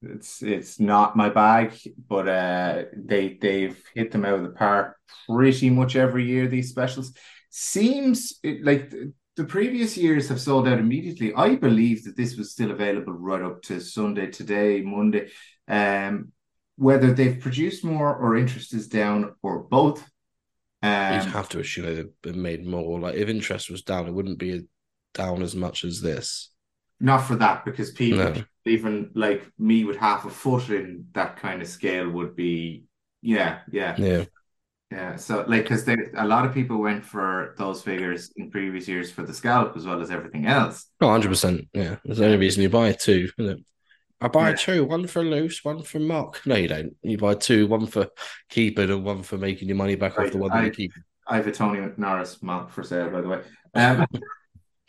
It's 0.00 0.42
it's 0.42 0.78
not 0.78 1.16
my 1.16 1.28
bag, 1.28 1.72
but 2.08 2.28
uh, 2.28 2.84
they 2.96 3.36
they've 3.40 3.80
hit 3.94 4.12
them 4.12 4.24
out 4.24 4.34
of 4.38 4.44
the 4.44 4.50
park 4.50 4.96
pretty 5.28 5.70
much 5.70 5.96
every 5.96 6.24
year. 6.24 6.46
These 6.46 6.70
specials 6.70 7.12
seems 7.50 8.38
it, 8.42 8.64
like 8.64 8.90
the, 9.36 9.44
previous 9.44 9.96
years 9.96 10.28
have 10.28 10.40
sold 10.40 10.66
out 10.68 10.78
immediately. 10.78 11.32
I 11.34 11.56
believe 11.56 12.04
that 12.04 12.16
this 12.16 12.36
was 12.36 12.52
still 12.52 12.70
available 12.72 13.12
right 13.12 13.42
up 13.42 13.62
to 13.62 13.80
Sunday, 13.80 14.26
today, 14.30 14.82
Monday. 14.82 15.30
Um, 15.68 16.32
whether 16.76 17.12
they've 17.12 17.40
produced 17.40 17.84
more 17.84 18.14
or 18.14 18.36
interest 18.36 18.72
is 18.74 18.88
down 18.88 19.34
or 19.42 19.60
both. 19.64 20.00
You'd 20.82 20.88
Um, 20.88 21.28
have 21.32 21.48
to 21.50 21.60
assume 21.60 21.86
they'd 21.86 22.10
have 22.24 22.36
made 22.36 22.64
more. 22.66 23.00
Like 23.00 23.16
if 23.16 23.28
interest 23.28 23.70
was 23.70 23.82
down, 23.82 24.06
it 24.06 24.12
wouldn't 24.14 24.38
be 24.38 24.66
down 25.14 25.42
as 25.42 25.54
much 25.56 25.84
as 25.84 26.00
this. 26.00 26.50
not 27.00 27.18
for 27.18 27.36
that 27.36 27.64
because 27.64 27.90
people, 27.92 28.18
No. 28.18 28.44
even 28.64 29.10
like 29.14 29.44
me 29.58 29.84
with 29.84 29.96
half 29.96 30.24
a 30.24 30.30
foot 30.30 30.68
in 30.70 31.06
that 31.12 31.36
kind 31.36 31.62
of 31.62 31.68
scale, 31.68 32.08
would 32.10 32.34
be 32.36 32.84
yeah, 33.22 33.60
yeah. 33.70 33.96
Yeah. 33.96 34.24
Yeah, 34.90 35.16
so 35.16 35.44
like 35.46 35.64
because 35.64 35.84
there 35.84 36.10
a 36.16 36.26
lot 36.26 36.46
of 36.46 36.54
people 36.54 36.78
went 36.78 37.04
for 37.04 37.54
those 37.58 37.82
figures 37.82 38.32
in 38.36 38.50
previous 38.50 38.88
years 38.88 39.10
for 39.10 39.22
the 39.22 39.34
scalp 39.34 39.76
as 39.76 39.84
well 39.86 40.00
as 40.00 40.10
everything 40.10 40.46
else. 40.46 40.86
No, 41.00 41.10
hundred 41.10 41.28
percent. 41.28 41.68
Yeah, 41.74 41.96
there's 42.04 42.18
the 42.18 42.24
only 42.24 42.38
reason 42.38 42.62
you 42.62 42.70
buy 42.70 42.92
two, 42.92 43.28
isn't 43.38 43.58
it? 43.58 43.64
I 44.20 44.28
buy 44.28 44.50
Yeah. 44.50 44.56
two, 44.56 44.84
one 44.86 45.06
for 45.06 45.22
loose, 45.22 45.62
one 45.62 45.82
for 45.82 45.98
mock. 45.98 46.40
No, 46.46 46.56
you 46.56 46.68
don't. 46.68 46.96
You 47.02 47.18
buy 47.18 47.34
two, 47.34 47.66
one 47.66 47.86
for 47.86 48.08
keeping 48.48 48.90
and 48.90 49.04
one 49.04 49.22
for 49.22 49.36
making 49.36 49.68
your 49.68 49.76
money 49.76 49.94
back 49.94 50.16
Right, 50.16 50.26
off 50.26 50.32
the 50.32 50.38
one 50.38 50.52
I- 50.52 50.60
that 50.62 50.66
you 50.68 50.72
keep. 50.72 50.92
I 51.26 51.36
have 51.36 51.46
a 51.46 51.52
Tony 51.52 51.86
Norris 51.98 52.42
mock 52.42 52.70
for 52.70 52.82
sale, 52.82 53.10
by 53.10 53.20
the 53.20 53.28
way. 53.28 53.40
Um, 53.74 54.06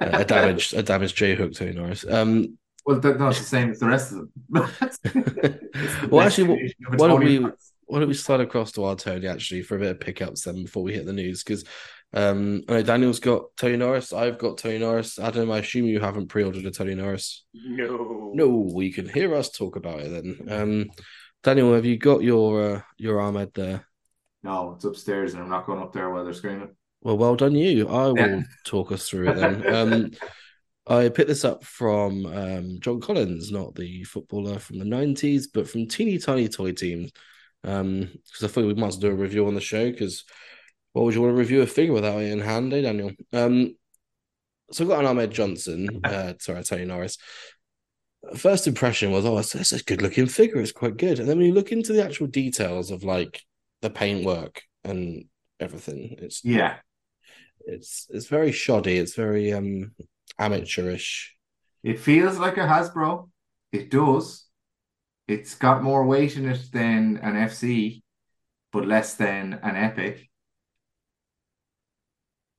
a 0.00 0.24
damaged, 0.24 0.74
a 0.74 0.82
damaged 0.84 1.16
J 1.16 1.34
hook 1.34 1.52
Tony 1.54 1.72
Norris. 1.72 2.04
Um, 2.08 2.56
well, 2.86 3.00
that, 3.00 3.18
no, 3.18 3.28
it's 3.30 3.40
the 3.40 3.44
same 3.44 3.70
as 3.70 3.80
the 3.80 3.86
rest 3.88 4.12
of 4.12 4.18
them. 4.18 4.30
The 4.50 6.08
well, 6.10 6.24
actually, 6.24 6.44
what, 6.48 6.60
of 6.60 6.94
a 6.94 6.96
why 6.96 7.08
don't 7.08 7.20
Tony 7.20 7.26
we 7.26 7.38
Norris. 7.40 7.72
Why 7.86 7.98
don't 7.98 8.08
we 8.08 8.14
slide 8.14 8.40
across 8.40 8.72
to 8.72 8.84
our 8.84 8.96
Tony 8.96 9.26
actually 9.26 9.62
for 9.62 9.76
a 9.76 9.80
bit 9.80 9.90
of 9.92 10.00
pickups 10.00 10.42
then 10.42 10.64
before 10.64 10.82
we 10.82 10.92
hit 10.94 11.06
the 11.06 11.12
news? 11.12 11.42
Because 11.42 11.64
um, 12.12 12.62
I 12.68 12.74
know 12.74 12.82
Daniel's 12.82 13.20
got 13.20 13.44
Tony 13.56 13.76
Norris, 13.76 14.12
I've 14.12 14.38
got 14.38 14.58
Tony 14.58 14.78
Norris. 14.78 15.18
Adam, 15.18 15.50
I 15.50 15.58
assume 15.58 15.86
you 15.86 16.00
haven't 16.00 16.28
pre-ordered 16.28 16.64
a 16.66 16.70
Tony 16.70 16.94
Norris. 16.94 17.44
No. 17.54 18.32
No, 18.34 18.80
you 18.80 18.92
can 18.92 19.08
hear 19.08 19.34
us 19.34 19.50
talk 19.50 19.76
about 19.76 20.00
it 20.00 20.10
then. 20.10 20.48
Um, 20.50 20.90
Daniel, 21.42 21.74
have 21.74 21.84
you 21.84 21.96
got 21.96 22.22
your 22.22 22.76
uh, 22.76 22.80
your 22.98 23.20
Ahmed 23.20 23.54
there? 23.54 23.86
No, 24.42 24.72
it's 24.74 24.84
upstairs, 24.84 25.34
and 25.34 25.42
I'm 25.42 25.48
not 25.48 25.66
going 25.66 25.80
up 25.80 25.92
there 25.92 26.10
while 26.10 26.24
they're 26.24 26.32
screaming. 26.32 26.74
Well, 27.02 27.18
well 27.18 27.36
done 27.36 27.54
you. 27.54 27.88
I 27.88 28.06
will 28.12 28.16
Yeah. 28.16 28.42
talk 28.64 28.92
us 28.92 29.08
through 29.08 29.30
it 29.30 29.34
then. 29.36 29.74
Um, 29.74 30.10
I 30.88 31.08
picked 31.08 31.28
this 31.28 31.44
up 31.44 31.64
from 31.64 32.26
um, 32.26 32.78
John 32.80 33.00
Collins, 33.00 33.50
not 33.50 33.74
the 33.74 34.04
footballer 34.04 34.58
from 34.58 34.78
the 34.78 34.84
90s, 34.84 35.46
but 35.52 35.68
from 35.68 35.88
Teeny 35.88 36.18
Tiny 36.18 36.48
Toy 36.48 36.72
Team. 36.72 37.08
Um, 37.64 38.10
because 38.26 38.44
I 38.44 38.48
thought 38.48 38.66
we 38.66 38.74
well 38.74 38.90
do 38.90 39.08
a 39.08 39.14
review 39.14 39.46
on 39.46 39.54
the 39.54 39.60
show 39.60 39.90
because 39.90 40.24
what 40.92 41.04
would 41.04 41.14
you 41.14 41.20
want 41.20 41.34
to 41.34 41.38
review 41.38 41.62
a 41.62 41.66
figure 41.66 41.92
without 41.92 42.20
it 42.22 42.30
in 42.30 42.40
hand, 42.40 42.72
eh, 42.72 42.82
Daniel? 42.82 43.10
Um, 43.32 43.74
so 44.72 44.84
I've 44.84 44.90
got 44.90 45.00
an 45.00 45.06
Ahmed 45.06 45.30
Johnson, 45.30 46.00
uh, 46.04 46.34
sorry, 46.40 46.62
Tony 46.64 46.84
Norris. 46.84 47.18
First 48.34 48.66
impression 48.66 49.12
was, 49.12 49.24
oh, 49.24 49.38
it's, 49.38 49.54
it's 49.54 49.72
a 49.72 49.82
good 49.84 50.02
looking 50.02 50.26
figure. 50.26 50.60
It's 50.60 50.72
quite 50.72 50.96
good. 50.96 51.20
And 51.20 51.28
then 51.28 51.38
when 51.38 51.46
you 51.46 51.52
look 51.54 51.70
into 51.70 51.92
the 51.92 52.04
actual 52.04 52.26
details 52.26 52.90
of 52.90 53.04
like 53.04 53.42
the 53.82 53.90
paintwork 53.90 54.62
and 54.84 55.26
everything, 55.60 56.16
it's 56.18 56.42
Yeah, 56.44 56.76
it's 57.66 58.06
it's 58.10 58.26
very 58.26 58.50
shoddy. 58.52 58.96
It's 58.96 59.14
very 59.14 59.52
um 59.52 59.92
amateurish. 60.38 61.36
it 61.84 62.00
feels 62.00 62.38
like 62.38 62.56
a 62.56 62.60
Hasbro. 62.66 63.28
It 63.72 63.90
does. 63.90 64.45
It's 65.28 65.54
got 65.54 65.82
more 65.82 66.04
weight 66.04 66.36
in 66.36 66.48
it 66.48 66.68
than 66.72 67.18
an 67.18 67.34
FC, 67.34 68.02
but 68.72 68.86
less 68.86 69.14
than 69.14 69.58
an 69.62 69.76
Epic. 69.76 70.28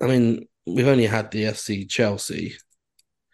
I 0.02 0.08
mean, 0.08 0.48
we've 0.66 0.88
only 0.88 1.08
had 1.08 1.32
the 1.32 1.44
FC 1.44 1.90
Chelsea. 1.90 2.56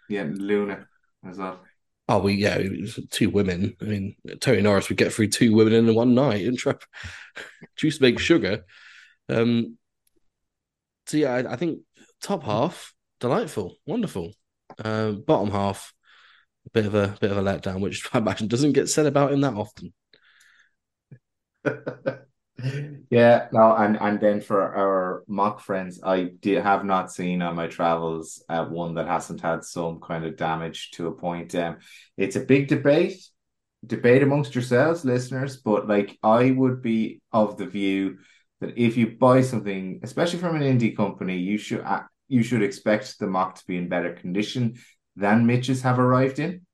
Yeah, 0.07 0.27
Luna 0.29 0.87
as 1.27 1.37
well. 1.37 1.59
Oh, 2.07 2.19
we 2.19 2.33
yeah, 2.33 2.61
two 3.09 3.29
women. 3.29 3.75
I 3.81 3.85
mean, 3.85 4.15
Tony 4.39 4.61
Norris 4.61 4.89
would 4.89 4.97
get 4.97 5.13
through 5.13 5.29
two 5.29 5.55
women 5.55 5.73
in 5.73 5.95
one 5.95 6.13
night 6.13 6.45
and 6.45 6.57
try 6.57 6.75
juice 7.75 7.99
make 8.01 8.19
sugar. 8.19 8.65
Um. 9.29 9.77
So 11.07 11.17
yeah, 11.17 11.33
I, 11.33 11.53
I 11.53 11.55
think 11.55 11.79
top 12.21 12.43
half 12.43 12.93
delightful, 13.23 13.77
wonderful. 13.85 14.33
Uh, 14.83 15.11
bottom 15.11 15.49
half, 15.49 15.92
bit 16.71 16.85
of 16.85 16.95
a 16.95 17.15
bit 17.19 17.31
of 17.31 17.37
a 17.37 17.41
letdown, 17.41 17.81
which 17.81 18.07
I 18.13 18.19
imagine 18.19 18.47
doesn't 18.47 18.73
get 18.73 18.89
said 18.89 19.05
about 19.05 19.31
him 19.31 19.41
that 19.41 19.55
often. 19.55 19.93
Yeah, 23.09 23.47
no, 23.51 23.75
and 23.75 23.97
and 23.99 24.19
then 24.19 24.39
for 24.39 24.61
our 24.61 25.23
mock 25.27 25.59
friends, 25.59 25.99
I 26.03 26.29
did 26.39 26.63
have 26.63 26.85
not 26.85 27.11
seen 27.11 27.41
on 27.41 27.55
my 27.55 27.67
travels 27.67 28.43
uh, 28.47 28.65
one 28.65 28.93
that 28.95 29.07
hasn't 29.07 29.41
had 29.41 29.63
some 29.63 29.99
kind 29.99 30.23
of 30.23 30.37
damage 30.37 30.91
to 30.91 31.07
a 31.07 31.11
point. 31.11 31.55
Um, 31.55 31.77
it's 32.15 32.35
a 32.35 32.39
big 32.39 32.67
debate, 32.67 33.21
debate 33.85 34.23
amongst 34.23 34.55
yourselves, 34.55 35.03
listeners. 35.03 35.57
But 35.57 35.87
like, 35.87 36.17
I 36.23 36.51
would 36.51 36.81
be 36.81 37.21
of 37.31 37.57
the 37.57 37.65
view 37.65 38.19
that 38.61 38.77
if 38.77 38.97
you 38.97 39.17
buy 39.17 39.41
something, 39.41 39.99
especially 40.03 40.39
from 40.39 40.55
an 40.55 40.61
indie 40.61 40.95
company, 40.95 41.37
you 41.37 41.57
should 41.57 41.81
uh, 41.81 42.03
you 42.27 42.43
should 42.43 42.63
expect 42.63 43.19
the 43.19 43.27
mock 43.27 43.55
to 43.55 43.65
be 43.67 43.77
in 43.77 43.89
better 43.89 44.13
condition 44.13 44.75
than 45.15 45.45
Mitch's 45.45 45.81
have 45.81 45.99
arrived 45.99 46.39
in. 46.39 46.65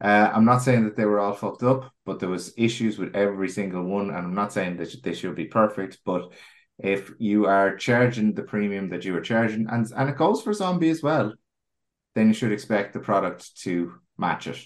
Uh, 0.00 0.30
I'm 0.34 0.44
not 0.44 0.58
saying 0.58 0.84
that 0.84 0.96
they 0.96 1.04
were 1.04 1.20
all 1.20 1.32
fucked 1.32 1.62
up, 1.62 1.92
but 2.04 2.18
there 2.18 2.28
was 2.28 2.52
issues 2.56 2.98
with 2.98 3.14
every 3.14 3.48
single 3.48 3.84
one, 3.84 4.08
and 4.08 4.18
I'm 4.18 4.34
not 4.34 4.52
saying 4.52 4.76
that 4.76 5.02
they 5.02 5.14
should 5.14 5.34
be 5.34 5.46
perfect. 5.46 5.98
But 6.04 6.32
if 6.78 7.12
you 7.18 7.46
are 7.46 7.76
charging 7.76 8.34
the 8.34 8.42
premium 8.42 8.90
that 8.90 9.04
you 9.04 9.16
are 9.16 9.20
charging, 9.20 9.68
and 9.68 9.90
and 9.96 10.10
it 10.10 10.16
goes 10.16 10.42
for 10.42 10.52
zombie 10.52 10.90
as 10.90 11.02
well, 11.02 11.32
then 12.14 12.28
you 12.28 12.34
should 12.34 12.52
expect 12.52 12.92
the 12.92 13.00
product 13.00 13.56
to 13.62 13.94
match 14.18 14.46
it. 14.46 14.60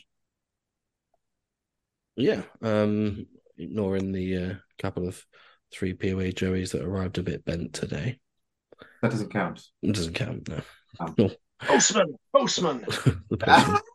Yeah, 2.16 2.42
um, 2.62 3.26
ignoring 3.56 4.12
the 4.12 4.36
uh, 4.36 4.54
couple 4.80 5.06
of 5.06 5.24
three 5.72 5.92
POA 5.92 6.32
Joeys 6.32 6.72
that 6.72 6.82
arrived 6.82 7.18
a 7.18 7.22
bit 7.22 7.44
bent 7.44 7.74
today. 7.74 8.18
That 9.02 9.10
doesn't 9.10 9.32
count. 9.32 9.64
It 9.82 9.94
doesn't 9.94 10.14
count, 10.14 10.48
no. 10.48 10.60
Um. 10.98 11.30
Postman, 11.60 12.14
postman. 12.34 12.80
the 13.30 13.86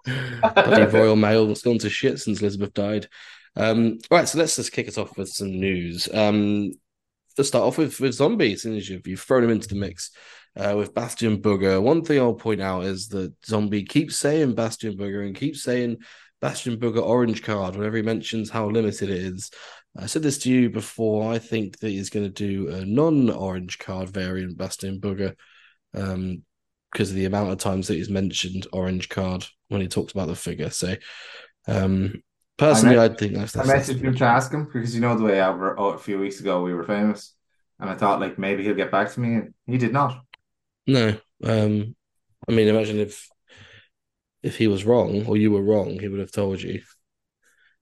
postman. 0.56 0.92
Royal 0.92 1.16
Mail 1.16 1.48
has 1.48 1.62
gone 1.62 1.78
to 1.80 1.90
shit 1.90 2.20
since 2.20 2.42
Elizabeth 2.42 2.74
died. 2.74 3.08
Um, 3.56 4.00
right, 4.10 4.28
so 4.28 4.40
let's 4.40 4.56
just 4.56 4.72
kick 4.72 4.88
it 4.88 4.98
off 4.98 5.18
with 5.18 5.30
some 5.30 5.52
news. 5.52 6.10
Um, 6.14 6.74
to 7.36 7.44
start 7.44 7.66
off 7.66 7.78
with 7.78 8.00
with 8.00 8.14
zombies, 8.14 8.64
since 8.64 8.90
you've, 8.90 9.08
you've 9.08 9.20
thrown 9.22 9.42
them 9.42 9.52
into 9.52 9.68
the 9.68 9.76
mix 9.76 10.12
uh, 10.56 10.76
with 10.78 10.94
Bastion 10.94 11.42
Booger. 11.42 11.82
One 11.82 12.04
thing 12.04 12.20
I'll 12.20 12.34
point 12.34 12.62
out 12.62 12.84
is 12.84 13.08
that 13.10 13.34
Zombie 13.46 13.84
keeps 13.84 14.18
saying 14.18 14.56
Bastion 14.56 14.98
Booger 14.98 15.26
and 15.26 15.36
keeps 15.36 15.64
saying 15.64 15.98
Bastion 16.42 16.78
Booger 16.78 17.02
orange 17.02 17.44
card 17.44 17.76
whenever 17.76 17.98
he 17.98 18.04
mentions 18.04 18.50
how 18.50 18.68
limited 18.68 19.10
it 19.10 19.18
is. 19.18 19.52
I 19.96 20.08
said 20.08 20.24
this 20.24 20.40
to 20.40 20.52
you 20.52 20.70
before. 20.70 21.32
I 21.32 21.40
think 21.40 21.80
that 21.80 21.90
he's 21.90 22.10
going 22.10 22.26
to 22.26 22.32
do 22.32 22.70
a 22.70 22.86
non-orange 22.86 23.78
card 23.78 24.10
variant 24.10 24.58
Bastion 24.58 25.00
Booger. 25.00 25.36
Um, 25.94 26.44
because 26.94 27.10
of 27.10 27.16
the 27.16 27.26
amount 27.26 27.52
of 27.52 27.58
times 27.58 27.88
that 27.88 27.96
he's 27.96 28.10
mentioned 28.10 28.68
orange 28.72 29.10
card 29.10 29.46
when 29.70 29.82
he 29.82 29.88
talks 29.88 30.14
about 30.14 30.28
the 30.28 30.36
figure. 30.36 30.70
So, 30.70 30.96
um, 31.68 32.22
personally, 32.58 32.98
I, 32.98 33.10
met- 33.10 33.20
think 33.20 33.34
that's, 33.34 33.58
I 33.58 33.66
that's, 33.66 33.90
messaged 33.90 34.02
him 34.02 34.16
to 34.16 34.26
ask 34.26 34.54
him 34.54 34.66
because 34.66 34.94
you 34.94 35.02
know 35.02 35.18
the 35.18 35.24
way 35.24 35.42
over 35.42 35.78
oh, 35.80 35.90
a 35.90 35.98
few 35.98 36.20
weeks 36.20 36.40
ago 36.40 36.62
we 36.62 36.74
were 36.74 36.84
famous, 36.84 37.36
and 37.80 37.90
I 37.90 37.96
thought 37.96 38.22
like 38.22 38.38
maybe 38.38 38.64
he'll 38.64 38.76
get 38.76 38.92
back 38.92 39.12
to 39.14 39.20
me, 39.20 39.36
and 39.36 39.54
he 39.66 39.78
did 39.78 39.92
not. 39.92 40.24
no. 40.88 41.18
Um, 41.44 41.96
I 42.48 42.52
mean, 42.54 42.68
imagine 42.70 43.00
if 43.00 43.28
if 44.44 44.58
he 44.58 44.68
was 44.68 44.86
wrong 44.86 45.26
or 45.26 45.36
you 45.36 45.52
were 45.52 45.62
wrong, 45.62 46.00
he 46.00 46.08
would 46.08 46.20
have 46.20 46.32
told 46.32 46.62
you. 46.62 46.82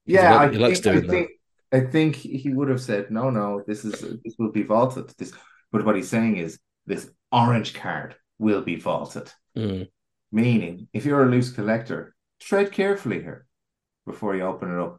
Yeah, 0.05 0.31
li- 0.31 0.37
I 0.47 0.51
he 0.51 0.57
likes 0.57 0.79
think, 0.79 0.87
I 0.87 0.99
doing 0.99 1.07
that. 1.07 1.11
think 1.11 1.29
I 1.71 1.79
think 1.81 2.15
he 2.15 2.49
would 2.53 2.69
have 2.69 2.81
said, 2.81 3.11
no, 3.11 3.29
no, 3.29 3.63
this 3.67 3.85
is 3.85 4.01
this 4.23 4.35
will 4.39 4.51
be 4.51 4.63
vaulted. 4.63 5.09
This, 5.17 5.33
but 5.71 5.85
what 5.85 5.95
he's 5.95 6.09
saying 6.09 6.37
is 6.37 6.59
this 6.85 7.09
orange 7.31 7.73
card 7.73 8.15
will 8.41 8.61
be 8.61 8.75
vaulted. 8.75 9.31
Mm. 9.55 9.87
Meaning, 10.31 10.87
if 10.93 11.05
you're 11.05 11.23
a 11.23 11.29
loose 11.29 11.51
collector, 11.51 12.15
tread 12.39 12.71
carefully 12.71 13.21
here 13.21 13.45
before 14.05 14.35
you 14.35 14.43
open 14.43 14.71
it 14.73 14.79
up. 14.81 14.97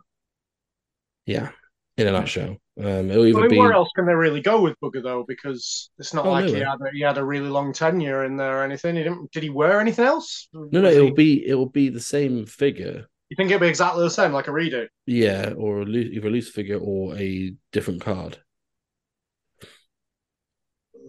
Yeah, 1.26 1.50
in 1.96 2.06
a 2.06 2.12
nutshell. 2.12 2.56
Um, 2.78 3.10
it'll 3.10 3.36
I 3.36 3.40
mean, 3.42 3.48
be 3.50 3.58
where 3.58 3.72
else 3.72 3.90
can 3.94 4.06
they 4.06 4.14
really 4.14 4.40
go 4.40 4.62
with 4.62 4.76
Booger 4.82 5.02
though? 5.02 5.24
Because 5.26 5.90
it's 5.98 6.14
not 6.14 6.24
Oh, 6.26 6.30
like 6.30 6.46
he 6.46 6.54
had 6.54 6.80
a, 6.80 6.90
he 6.94 7.00
had 7.00 7.18
a 7.18 7.24
really 7.24 7.48
long 7.48 7.72
tenure 7.72 8.24
in 8.24 8.36
there 8.36 8.58
or 8.60 8.64
anything. 8.64 8.96
He 8.96 9.02
didn't. 9.02 9.30
Did 9.32 9.42
he 9.42 9.50
wear 9.50 9.80
anything 9.80 10.04
else? 10.06 10.48
no, 10.52 10.66
no. 10.80 10.82
Was 10.82 10.94
It'll 10.96 11.06
he- 11.08 11.12
be 11.12 11.46
it'll 11.48 11.68
be 11.68 11.88
the 11.90 12.00
same 12.00 12.46
figure. 12.46 13.06
You 13.28 13.36
think 13.36 13.50
it'll 13.50 13.60
be 13.60 13.68
exactly 13.68 14.02
the 14.04 14.10
same, 14.10 14.32
like 14.32 14.48
a 14.48 14.50
redo? 14.50 14.86
Yeah, 15.06 15.54
or 15.56 15.82
a 15.82 15.84
loose, 15.86 16.10
either 16.12 16.28
a 16.28 16.30
loose 16.30 16.50
figure 16.50 16.78
or 16.78 17.16
a 17.16 17.54
different 17.72 18.02
card. 18.02 18.38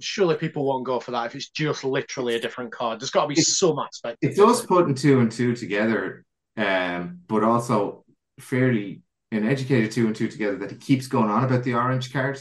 Surely 0.04 0.36
people 0.36 0.66
won't 0.66 0.86
go 0.86 1.00
for 1.00 1.12
that 1.12 1.26
if 1.28 1.36
it's 1.36 1.50
just 1.50 1.84
literally 1.84 2.36
a 2.36 2.40
different 2.40 2.72
card. 2.72 3.00
There's 3.00 3.10
got 3.12 3.24
to 3.24 3.28
be 3.28 3.36
some 3.42 3.80
aspect. 3.80 4.18
It 4.22 4.36
does 4.36 4.66
putting 4.66 4.96
two 4.96 5.20
and 5.20 5.32
two 5.32 5.56
together, 5.56 6.26
um, 6.58 7.20
but 7.28 7.44
also 7.44 8.06
fairly 8.40 9.02
an 9.32 9.48
educated 9.48 9.92
two 9.92 10.08
and 10.08 10.16
two 10.16 10.28
together 10.28 10.58
that 10.58 10.72
he 10.72 10.78
keeps 10.78 11.08
going 11.08 11.30
on 11.30 11.44
about 11.44 11.64
the 11.64 11.74
orange 11.74 12.12
card. 12.14 12.40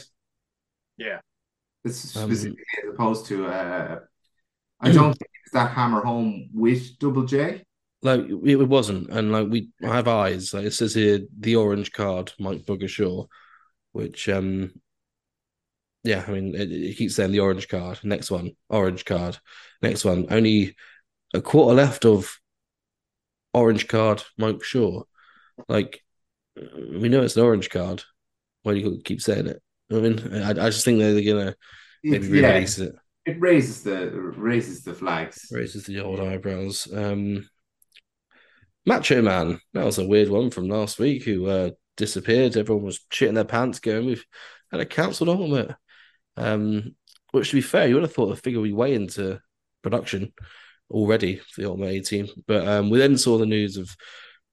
Yeah. 0.97 1.19
It's 1.83 2.15
Um, 2.15 2.29
specifically 2.29 2.63
as 2.83 2.93
opposed 2.93 3.25
to 3.27 3.47
uh, 3.47 3.99
I 4.79 4.91
don't 4.91 5.13
think 5.13 5.31
it's 5.43 5.53
that 5.53 5.71
hammer 5.71 6.01
home 6.01 6.49
with 6.53 6.97
double 6.99 7.23
J. 7.25 7.63
Like 8.01 8.21
it, 8.21 8.61
it 8.61 8.67
wasn't, 8.67 9.09
and 9.09 9.31
like 9.31 9.47
we 9.49 9.69
I 9.83 9.95
have 9.95 10.07
eyes. 10.07 10.53
Like 10.53 10.65
it 10.65 10.73
says 10.73 10.93
here, 10.93 11.21
the 11.39 11.55
orange 11.55 11.91
card, 11.91 12.33
Mike 12.39 12.63
Booger 12.65 12.89
Shaw, 12.89 13.25
which 13.93 14.27
um, 14.29 14.73
yeah, 16.03 16.23
I 16.27 16.31
mean 16.31 16.55
it, 16.55 16.71
it 16.71 16.97
keeps 16.97 17.15
saying 17.15 17.31
the 17.31 17.39
orange 17.39 17.67
card. 17.67 17.99
Next 18.03 18.29
one, 18.29 18.51
orange 18.69 19.05
card. 19.05 19.37
Next 19.81 20.03
one, 20.05 20.27
only 20.29 20.75
a 21.33 21.41
quarter 21.41 21.75
left 21.75 22.05
of 22.05 22.37
orange 23.53 23.87
card, 23.87 24.23
Mike 24.37 24.63
Shaw. 24.63 25.03
Like 25.67 26.03
we 26.55 27.09
know 27.09 27.23
it's 27.23 27.37
an 27.37 27.43
orange 27.43 27.69
card. 27.69 28.03
Why 28.63 28.73
do 28.73 28.79
you 28.79 29.01
keep 29.03 29.21
saying 29.21 29.47
it? 29.47 29.61
I 29.91 29.95
mean, 29.95 30.33
I, 30.33 30.49
I 30.49 30.69
just 30.69 30.85
think 30.85 30.99
they're 30.99 31.21
gonna 31.21 31.55
maybe 32.03 32.27
yeah, 32.27 32.47
re-release 32.47 32.79
it. 32.79 32.95
it 33.25 33.39
raises 33.39 33.83
the 33.83 34.09
raises 34.11 34.83
the 34.83 34.93
flags. 34.93 35.47
Raises 35.51 35.85
the 35.85 35.99
old 35.99 36.19
eyebrows. 36.19 36.87
Um, 36.93 37.47
Macho 38.85 39.21
Man, 39.21 39.59
that 39.73 39.85
was 39.85 39.97
a 39.97 40.05
weird 40.05 40.29
one 40.29 40.49
from 40.49 40.67
last 40.67 40.99
week 40.99 41.23
who 41.23 41.47
uh, 41.47 41.69
disappeared. 41.95 42.57
Everyone 42.57 42.83
was 42.83 42.99
shitting 43.11 43.35
their 43.35 43.45
pants 43.45 43.79
going, 43.79 44.05
we've 44.05 44.25
had 44.71 44.81
a 44.81 44.85
cancelled 44.85 45.29
ultimate. 45.29 45.75
Um, 46.37 46.95
which, 47.31 47.49
to 47.49 47.55
be 47.55 47.61
fair, 47.61 47.87
you 47.87 47.95
would 47.95 48.03
have 48.03 48.13
thought 48.13 48.27
the 48.27 48.35
figure 48.35 48.59
would 48.59 48.67
be 48.67 48.73
way 48.73 48.93
into 48.93 49.39
production 49.81 50.33
already 50.89 51.37
for 51.37 51.61
the 51.61 51.67
Ultimate 51.67 51.89
18. 51.89 52.29
But 52.47 52.67
um, 52.67 52.89
we 52.89 52.99
then 52.99 53.17
saw 53.17 53.37
the 53.37 53.45
news 53.45 53.77
of 53.77 53.95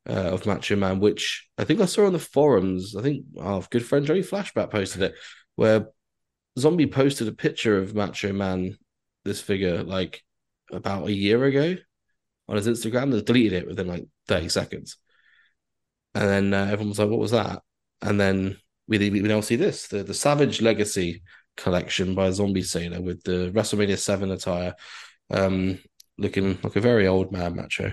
uh, 0.08 0.30
of 0.32 0.46
Macho 0.46 0.76
Man, 0.76 0.98
which 0.98 1.46
I 1.58 1.64
think 1.64 1.80
I 1.80 1.84
saw 1.84 2.06
on 2.06 2.12
the 2.12 2.18
forums. 2.18 2.96
I 2.96 3.02
think 3.02 3.24
our 3.38 3.62
good 3.70 3.84
friend 3.84 4.06
Joey 4.06 4.22
Flashback 4.22 4.70
posted 4.70 5.02
it, 5.02 5.14
where 5.56 5.88
Zombie 6.58 6.86
posted 6.86 7.28
a 7.28 7.32
picture 7.32 7.78
of 7.78 7.94
Macho 7.94 8.32
Man, 8.32 8.76
this 9.24 9.40
figure, 9.40 9.82
like 9.82 10.22
about 10.72 11.08
a 11.08 11.12
year 11.12 11.44
ago 11.44 11.76
on 12.48 12.56
his 12.56 12.66
Instagram. 12.66 13.12
They 13.12 13.22
deleted 13.22 13.52
it 13.52 13.68
within 13.68 13.88
like 13.88 14.06
30 14.28 14.48
seconds. 14.48 14.96
And 16.14 16.28
then 16.28 16.54
uh, 16.54 16.64
everyone 16.64 16.88
was 16.88 16.98
like, 16.98 17.10
what 17.10 17.20
was 17.20 17.30
that? 17.30 17.62
And 18.02 18.18
then 18.18 18.56
we, 18.88 18.98
we 18.98 19.20
now 19.20 19.40
see 19.40 19.56
this 19.56 19.88
the, 19.88 20.02
the 20.02 20.14
Savage 20.14 20.60
Legacy 20.60 21.22
collection 21.62 22.14
by 22.14 22.30
Zombie 22.30 22.62
Sailor 22.62 23.00
with 23.00 23.22
the 23.22 23.50
WrestleMania 23.54 23.98
7 23.98 24.30
attire, 24.30 24.74
um, 25.30 25.78
looking 26.18 26.58
like 26.62 26.76
a 26.76 26.80
very 26.80 27.06
old 27.06 27.32
man 27.32 27.56
macho. 27.56 27.92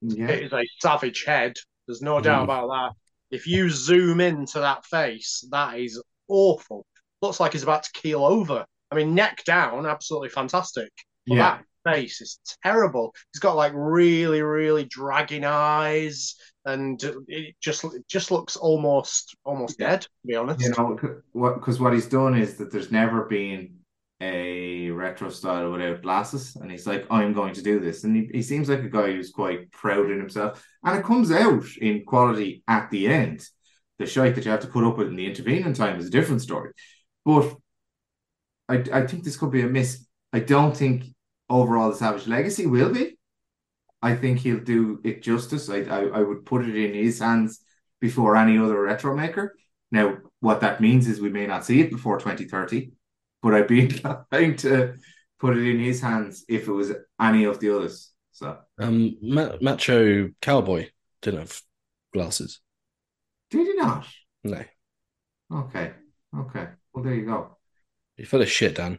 Yeah, 0.00 0.28
It 0.28 0.44
is 0.44 0.52
a 0.52 0.62
savage 0.80 1.24
head. 1.24 1.54
There's 1.86 2.02
no 2.02 2.20
doubt 2.20 2.42
Mm. 2.42 2.44
about 2.44 2.68
that. 2.68 2.92
If 3.36 3.46
you 3.46 3.70
zoom 3.70 4.20
into 4.20 4.60
that 4.60 4.84
face, 4.86 5.44
that 5.50 5.78
is 5.78 6.00
awful. 6.28 6.86
Looks 7.22 7.40
like 7.40 7.52
he's 7.52 7.62
about 7.62 7.82
to 7.84 7.90
keel 7.92 8.24
over. 8.24 8.64
I 8.90 8.94
mean, 8.94 9.14
neck 9.14 9.42
down, 9.44 9.86
absolutely 9.86 10.28
fantastic. 10.28 10.90
But 11.26 11.34
yeah. 11.34 11.58
that 11.84 11.92
face 11.92 12.20
is 12.20 12.38
terrible. 12.62 13.14
He's 13.32 13.40
got 13.40 13.56
like 13.56 13.72
really, 13.74 14.42
really 14.42 14.84
dragging 14.84 15.44
eyes, 15.44 16.36
and 16.66 17.02
it 17.28 17.54
just 17.60 17.84
it 17.84 18.06
just 18.08 18.30
looks 18.30 18.56
almost 18.56 19.36
almost 19.44 19.76
Yeah. 19.78 19.90
dead. 19.90 20.02
To 20.02 20.08
be 20.26 20.34
honest, 20.36 20.60
You 20.60 20.70
know, 20.70 20.98
what 21.32 21.54
because 21.54 21.80
what 21.80 21.92
he's 21.94 22.08
done 22.08 22.36
is 22.36 22.56
that 22.58 22.70
there's 22.70 22.92
never 22.92 23.24
been 23.24 23.76
a 24.20 24.90
retro 24.90 25.28
style 25.28 25.72
without 25.72 26.02
glasses, 26.02 26.56
and 26.56 26.70
he's 26.70 26.86
like, 26.86 27.06
I'm 27.10 27.32
going 27.34 27.54
to 27.54 27.62
do 27.62 27.78
this, 27.80 28.04
and 28.04 28.16
he, 28.16 28.30
he 28.32 28.42
seems 28.42 28.68
like 28.68 28.80
a 28.80 28.88
guy 28.88 29.12
who's 29.12 29.30
quite 29.30 29.70
proud 29.72 30.10
in 30.10 30.18
himself, 30.18 30.64
and 30.84 30.98
it 30.98 31.04
comes 31.04 31.30
out 31.30 31.64
in 31.80 32.04
quality 32.04 32.62
at 32.66 32.90
the 32.90 33.08
end. 33.08 33.46
The 33.98 34.06
shite 34.06 34.34
that 34.34 34.44
you 34.44 34.50
have 34.50 34.60
to 34.60 34.66
put 34.66 34.84
up 34.84 34.98
with 34.98 35.08
in 35.08 35.16
the 35.16 35.26
intervening 35.26 35.72
time 35.72 35.98
is 35.98 36.06
a 36.06 36.10
different 36.10 36.42
story, 36.42 36.72
but 37.24 37.56
I 38.68 38.84
I 38.92 39.06
think 39.06 39.24
this 39.24 39.36
could 39.36 39.50
be 39.50 39.62
a 39.62 39.66
miss. 39.66 40.06
I 40.32 40.40
don't 40.40 40.76
think 40.76 41.04
overall 41.48 41.90
the 41.90 41.96
Savage 41.96 42.26
Legacy 42.26 42.66
will 42.66 42.92
be. 42.92 43.15
I 44.02 44.14
think 44.14 44.38
he'll 44.40 44.60
do 44.60 45.00
it 45.04 45.22
justice. 45.22 45.68
I, 45.70 45.78
I 45.82 46.00
I 46.06 46.22
would 46.22 46.44
put 46.46 46.64
it 46.64 46.76
in 46.76 46.94
his 46.94 47.18
hands 47.20 47.60
before 48.00 48.36
any 48.36 48.58
other 48.58 48.80
retro 48.82 49.16
maker. 49.16 49.56
Now, 49.90 50.18
what 50.40 50.60
that 50.60 50.80
means 50.80 51.08
is 51.08 51.20
we 51.20 51.30
may 51.30 51.46
not 51.46 51.64
see 51.64 51.80
it 51.80 51.90
before 51.90 52.18
2030, 52.18 52.92
but 53.42 53.54
I'd 53.54 53.66
be 53.68 53.80
inclined 53.86 54.58
to 54.60 54.94
put 55.38 55.56
it 55.56 55.66
in 55.68 55.78
his 55.80 56.00
hands 56.00 56.44
if 56.48 56.68
it 56.68 56.72
was 56.72 56.92
any 57.20 57.44
of 57.44 57.58
the 57.60 57.74
others. 57.76 58.12
So, 58.32 58.58
Um, 58.78 59.16
Ma- 59.22 59.56
Macho 59.60 60.30
Cowboy 60.42 60.90
didn't 61.22 61.40
have 61.40 61.62
glasses. 62.12 62.60
did 63.50 63.66
he 63.66 63.74
not? 63.74 64.06
No, 64.44 64.64
Okay, 65.52 65.92
okay. 66.36 66.68
Well, 66.92 67.04
there 67.04 67.14
you 67.14 67.24
go. 67.26 67.56
you're 68.16 68.26
full 68.26 68.42
of 68.42 68.50
shit, 68.50 68.74
Dan. 68.76 68.98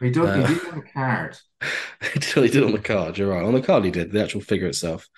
He 0.00 0.10
did, 0.10 0.24
Uh, 0.24 0.46
he 0.46 0.54
did 0.54 0.62
have 0.64 0.76
a 0.76 0.82
card. 0.82 1.38
he 2.12 2.20
did 2.20 2.44
he 2.44 2.48
did 2.48 2.64
on 2.64 2.72
the 2.72 2.78
card. 2.78 3.18
You're 3.18 3.30
right. 3.30 3.44
On 3.44 3.54
the 3.54 3.62
card, 3.62 3.84
he 3.84 3.90
did 3.90 4.12
the 4.12 4.22
actual 4.22 4.40
figure 4.40 4.68
itself. 4.68 5.08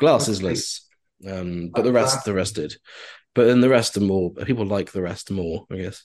Glassesless, 0.00 0.80
um, 1.26 1.70
but 1.74 1.82
the 1.82 1.92
rest, 1.92 2.24
the 2.24 2.34
rest 2.34 2.54
did. 2.56 2.74
But 3.34 3.46
then 3.46 3.60
the 3.60 3.68
rest 3.68 3.96
are 3.96 4.00
more. 4.00 4.32
People 4.32 4.66
like 4.66 4.92
the 4.92 5.02
rest 5.02 5.30
more, 5.30 5.66
I 5.70 5.76
guess. 5.76 6.04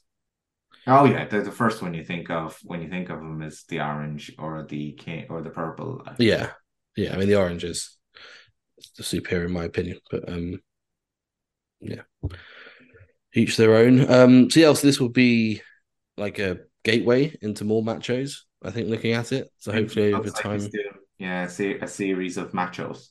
Oh 0.86 1.06
yeah, 1.06 1.26
the, 1.26 1.42
the 1.42 1.52
first 1.52 1.82
one 1.82 1.94
you 1.94 2.04
think 2.04 2.30
of 2.30 2.58
when 2.64 2.82
you 2.82 2.90
think 2.90 3.10
of 3.10 3.20
them 3.20 3.42
is 3.42 3.64
the 3.70 3.80
orange 3.80 4.34
or 4.38 4.66
the 4.68 4.98
or 5.30 5.42
the 5.42 5.50
purple. 5.50 6.04
Yeah, 6.20 6.52
yeah. 6.96 7.14
I 7.14 7.18
mean, 7.18 7.30
the 7.30 7.40
orange 7.40 7.64
is 7.64 7.98
the 8.98 9.04
superior 9.04 9.46
in 9.46 9.54
my 9.54 9.64
opinion, 9.64 10.00
but 10.12 10.28
um, 10.28 10.60
yeah, 11.80 12.02
each 13.34 13.56
their 13.58 13.76
own. 13.76 14.12
Um, 14.12 14.50
so 14.50 14.60
yeah, 14.60 14.74
so 14.74 14.86
this 14.86 15.00
will 15.00 15.10
be 15.10 15.62
like 16.18 16.40
a 16.40 16.60
gateway 16.84 17.36
into 17.42 17.66
more 17.66 17.84
machos. 17.84 18.42
I 18.64 18.72
think 18.72 18.90
looking 18.90 19.14
at 19.14 19.32
it, 19.32 19.50
so 19.60 19.72
hopefully 19.72 20.14
over 20.14 20.30
Looks 20.30 20.36
like 20.36 20.44
time, 20.44 20.60
doing, 20.70 20.94
yeah, 21.18 21.48
see 21.48 21.76
a 21.76 21.88
series 21.88 22.38
of 22.38 22.52
machos. 22.54 23.10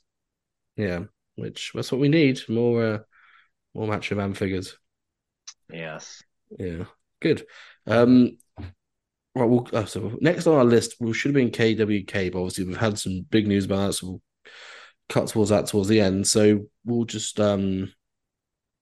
yeah, 0.76 1.00
which 1.36 1.72
that's 1.74 1.92
what 1.92 2.00
we 2.00 2.08
need 2.08 2.40
more, 2.48 2.84
uh, 2.84 2.98
more 3.74 3.86
macho 3.86 4.14
man 4.14 4.34
figures. 4.34 4.76
yes. 5.72 6.22
Yeah, 6.58 6.84
good. 7.20 7.46
Um, 7.86 8.36
right. 9.34 9.46
Well, 9.48 9.68
uh, 9.72 9.84
so 9.86 10.16
next 10.20 10.46
on 10.46 10.56
our 10.58 10.64
list, 10.64 10.96
we 11.00 11.12
should 11.14 11.30
have 11.30 11.34
been 11.34 11.50
KWK, 11.50 12.32
but 12.32 12.38
obviously 12.38 12.64
we've 12.64 12.76
had 12.76 12.98
some 12.98 13.26
big 13.30 13.46
news 13.46 13.64
about 13.64 13.86
that, 13.88 13.92
so 13.94 14.06
we'll 14.06 14.22
cut 15.08 15.28
towards 15.28 15.50
that 15.50 15.66
towards 15.66 15.88
the 15.88 16.00
end. 16.00 16.26
So 16.26 16.66
we'll 16.84 17.04
just 17.04 17.40
um, 17.40 17.92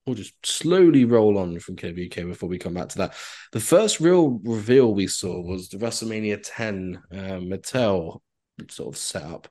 we'll 0.05 0.15
just 0.15 0.33
slowly 0.45 1.05
roll 1.05 1.37
on 1.37 1.59
from 1.59 1.75
KWK 1.75 2.27
before 2.27 2.49
we 2.49 2.57
come 2.57 2.73
back 2.73 2.89
to 2.89 2.97
that. 2.99 3.15
The 3.51 3.59
first 3.59 3.99
real 3.99 4.39
reveal 4.43 4.93
we 4.93 5.07
saw 5.07 5.39
was 5.41 5.69
the 5.69 5.77
WrestleMania 5.77 6.41
10 6.43 7.01
uh, 7.11 7.15
Mattel 7.15 8.19
sort 8.69 8.93
of 8.93 8.97
setup 8.97 9.47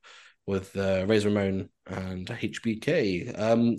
with 0.46 0.76
uh, 0.76 1.04
Razor 1.06 1.28
Ramon 1.28 1.68
and 1.86 2.26
HBK. 2.26 3.38
Um, 3.38 3.76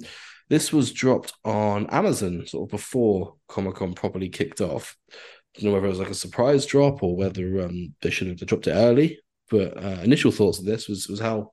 this 0.49 0.71
was 0.71 0.91
dropped 0.91 1.33
on 1.43 1.87
Amazon 1.87 2.45
sort 2.45 2.67
of 2.67 2.71
before 2.71 3.35
Comic 3.47 3.75
Con 3.75 3.93
properly 3.93 4.29
kicked 4.29 4.61
off. 4.61 4.95
I 5.11 5.61
don't 5.61 5.65
know 5.65 5.73
whether 5.73 5.87
it 5.87 5.89
was 5.89 5.99
like 5.99 6.09
a 6.09 6.13
surprise 6.13 6.65
drop 6.65 7.03
or 7.03 7.15
whether 7.15 7.61
um, 7.61 7.93
they 8.01 8.09
should 8.09 8.27
have 8.27 8.37
dropped 8.47 8.67
it 8.67 8.73
early. 8.73 9.19
But 9.49 9.77
uh, 9.77 9.99
initial 10.01 10.31
thoughts 10.31 10.59
of 10.59 10.65
this 10.65 10.87
was 10.87 11.09
was 11.09 11.19
how 11.19 11.51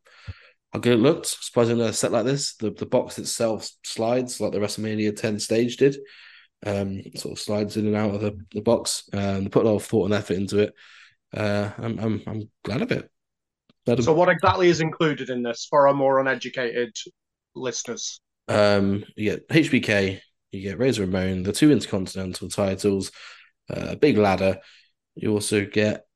how 0.72 0.78
good 0.80 0.94
it 0.94 1.02
looked. 1.02 1.26
Surprising 1.26 1.80
a 1.80 1.92
set 1.92 2.12
like 2.12 2.24
this, 2.24 2.54
the 2.56 2.70
the 2.70 2.86
box 2.86 3.18
itself 3.18 3.70
slides 3.84 4.40
like 4.40 4.52
the 4.52 4.58
WrestleMania 4.58 5.16
10 5.16 5.38
stage 5.38 5.76
did. 5.76 5.96
Um, 6.66 7.02
sort 7.14 7.32
of 7.32 7.40
slides 7.40 7.76
in 7.76 7.86
and 7.86 7.94
out 7.96 8.14
of 8.16 8.20
the, 8.20 8.36
the 8.52 8.60
box. 8.60 9.08
Um, 9.12 9.44
they 9.44 9.48
put 9.48 9.64
a 9.64 9.68
lot 9.68 9.76
of 9.76 9.84
thought 9.84 10.06
and 10.06 10.14
effort 10.14 10.36
into 10.36 10.58
it. 10.58 10.74
Uh, 11.34 11.70
I'm 11.78 11.98
I'm 11.98 12.22
I'm 12.26 12.50
glad 12.64 12.82
of 12.82 12.90
it. 12.90 13.08
Glad 13.86 14.00
of- 14.00 14.04
So, 14.04 14.12
what 14.12 14.28
exactly 14.28 14.68
is 14.68 14.80
included 14.80 15.30
in 15.30 15.42
this 15.42 15.66
for 15.70 15.86
our 15.86 15.94
more 15.94 16.18
uneducated 16.20 16.96
listeners? 17.54 18.20
Um, 18.48 19.04
you 19.16 19.30
get 19.30 19.48
HBK, 19.48 20.20
you 20.52 20.62
get 20.62 20.78
Razor 20.78 21.04
Ramon, 21.06 21.42
the 21.44 21.52
two 21.52 21.70
intercontinental 21.70 22.48
titles, 22.48 23.12
uh, 23.70 23.88
a 23.90 23.96
big 23.96 24.16
ladder. 24.18 24.58
You 25.14 25.32
also 25.32 25.64
get 25.64 26.06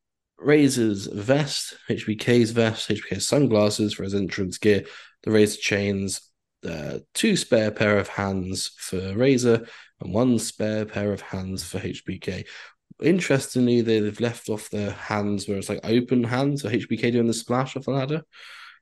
Razor's 0.42 1.06
vest, 1.06 1.74
HBK's 1.88 2.50
vest, 2.50 2.88
HBK's 2.88 3.26
sunglasses 3.26 3.94
for 3.94 4.02
his 4.02 4.14
entrance 4.14 4.58
gear, 4.58 4.84
the 5.22 5.30
Razor 5.30 5.60
chains, 5.60 6.20
uh, 6.66 6.98
two 7.14 7.36
spare 7.36 7.70
pair 7.70 7.98
of 7.98 8.08
hands 8.08 8.70
for 8.78 9.14
Razor, 9.14 9.66
and 10.00 10.14
one 10.14 10.38
spare 10.38 10.84
pair 10.84 11.12
of 11.12 11.20
hands 11.20 11.64
for 11.64 11.78
HBK. 11.78 12.44
Interestingly, 13.02 13.80
they've 13.80 14.20
left 14.20 14.48
off 14.48 14.70
the 14.70 14.92
hands 14.92 15.48
where 15.48 15.58
it's 15.58 15.68
like 15.68 15.80
open 15.84 16.24
hands, 16.24 16.62
so 16.62 16.68
HBK 16.68 17.12
doing 17.12 17.26
the 17.26 17.34
splash 17.34 17.76
off 17.76 17.84
the 17.84 17.90
ladder, 17.90 18.22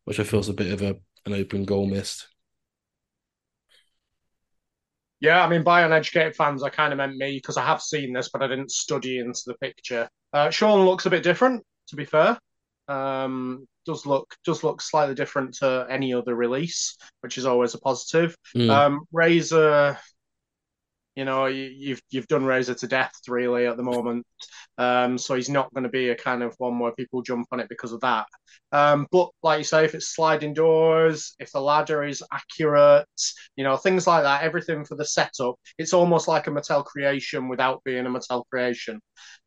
which 0.04 0.20
I 0.20 0.24
feel 0.24 0.40
is 0.40 0.48
a 0.48 0.54
bit 0.54 0.72
of 0.72 0.82
a 0.82 0.96
an 1.26 1.34
open 1.34 1.64
goal 1.64 1.86
missed. 1.86 2.26
Yeah, 5.20 5.44
I 5.44 5.48
mean, 5.48 5.62
by 5.62 5.82
uneducated 5.82 6.34
fans, 6.34 6.62
I 6.62 6.70
kind 6.70 6.92
of 6.92 6.96
meant 6.96 7.16
me 7.16 7.36
because 7.36 7.56
I 7.56 7.64
have 7.64 7.82
seen 7.82 8.12
this, 8.12 8.30
but 8.30 8.42
I 8.42 8.48
didn't 8.48 8.70
study 8.70 9.18
into 9.18 9.42
the 9.46 9.54
picture. 9.54 10.08
Uh, 10.32 10.50
Sean 10.50 10.86
looks 10.86 11.06
a 11.06 11.10
bit 11.10 11.22
different, 11.22 11.62
to 11.88 11.96
be 11.96 12.06
fair. 12.06 12.38
Um, 12.88 13.66
does 13.86 14.06
look 14.06 14.34
does 14.44 14.64
look 14.64 14.80
slightly 14.80 15.14
different 15.14 15.54
to 15.56 15.86
any 15.88 16.14
other 16.14 16.34
release, 16.34 16.96
which 17.20 17.38
is 17.38 17.46
always 17.46 17.74
a 17.74 17.78
positive. 17.78 18.34
Mm. 18.56 18.70
Um, 18.70 19.00
Razor, 19.12 19.98
you 21.16 21.24
know, 21.24 21.46
you, 21.46 21.64
you've 21.64 22.02
you've 22.10 22.26
done 22.28 22.44
Razor 22.44 22.74
to 22.74 22.86
death 22.86 23.12
really 23.28 23.66
at 23.66 23.76
the 23.76 23.82
moment, 23.82 24.26
um, 24.78 25.18
so 25.18 25.34
he's 25.34 25.48
not 25.48 25.72
going 25.74 25.84
to 25.84 25.90
be 25.90 26.10
a 26.10 26.16
kind 26.16 26.42
of 26.42 26.54
one 26.58 26.78
where 26.78 26.92
people 26.92 27.22
jump 27.22 27.46
on 27.52 27.60
it 27.60 27.68
because 27.68 27.92
of 27.92 28.00
that. 28.00 28.26
Um, 28.72 29.06
but 29.10 29.30
like 29.42 29.58
you 29.58 29.64
say, 29.64 29.84
if 29.84 29.94
it's 29.94 30.14
sliding 30.14 30.54
doors, 30.54 31.34
if 31.38 31.50
the 31.52 31.60
ladder 31.60 32.04
is 32.04 32.22
accurate, 32.32 33.06
you 33.56 33.64
know, 33.64 33.76
things 33.76 34.06
like 34.06 34.22
that, 34.22 34.42
everything 34.42 34.84
for 34.84 34.96
the 34.96 35.04
setup, 35.04 35.56
it's 35.78 35.92
almost 35.92 36.28
like 36.28 36.46
a 36.46 36.50
Mattel 36.50 36.84
creation 36.84 37.48
without 37.48 37.82
being 37.84 38.06
a 38.06 38.10
Mattel 38.10 38.44
creation. 38.50 39.00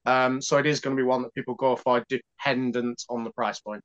Um, 0.06 0.41
so 0.41 0.58
it 0.58 0.65
is 0.65 0.80
going 0.80 0.95
to 0.95 1.02
be 1.02 1.08
one 1.08 1.21
that 1.23 1.34
people 1.34 1.56
go 1.56 1.76
for 1.76 2.04
dependent 2.10 3.02
on 3.10 3.23
the 3.23 3.32
price 3.32 3.60
point. 3.60 3.82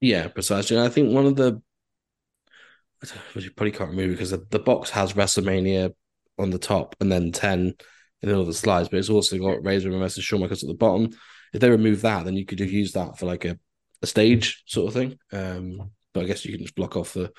Yeah, 0.00 0.28
precisely. 0.28 0.80
I 0.80 0.88
think 0.88 1.12
one 1.12 1.26
of 1.26 1.36
the 1.36 1.60
you 3.34 3.50
probably 3.52 3.72
can't 3.72 3.90
remove 3.90 4.12
because 4.12 4.30
the, 4.30 4.44
the 4.50 4.58
box 4.58 4.90
has 4.90 5.14
WrestleMania 5.14 5.92
on 6.38 6.50
the 6.50 6.58
top 6.58 6.96
and 7.00 7.10
then 7.10 7.32
10 7.32 7.74
in 8.22 8.34
all 8.34 8.44
the 8.44 8.52
slides, 8.52 8.88
but 8.88 8.98
it's 8.98 9.10
also 9.10 9.38
got 9.38 9.64
Razor 9.64 9.90
and 9.90 10.00
Message 10.00 10.24
Shawn 10.24 10.40
Michaels 10.40 10.62
at 10.62 10.68
the 10.68 10.74
bottom. 10.74 11.10
If 11.52 11.60
they 11.60 11.70
remove 11.70 12.02
that, 12.02 12.24
then 12.24 12.36
you 12.36 12.44
could 12.44 12.60
have 12.60 12.70
used 12.70 12.94
that 12.94 13.18
for 13.18 13.26
like 13.26 13.44
a, 13.44 13.58
a 14.02 14.06
stage 14.06 14.62
sort 14.66 14.88
of 14.88 14.94
thing. 14.94 15.18
Um, 15.32 15.90
but 16.12 16.24
I 16.24 16.26
guess 16.26 16.44
you 16.44 16.52
can 16.52 16.62
just 16.62 16.74
block 16.74 16.96
off 16.96 17.12
the 17.14 17.32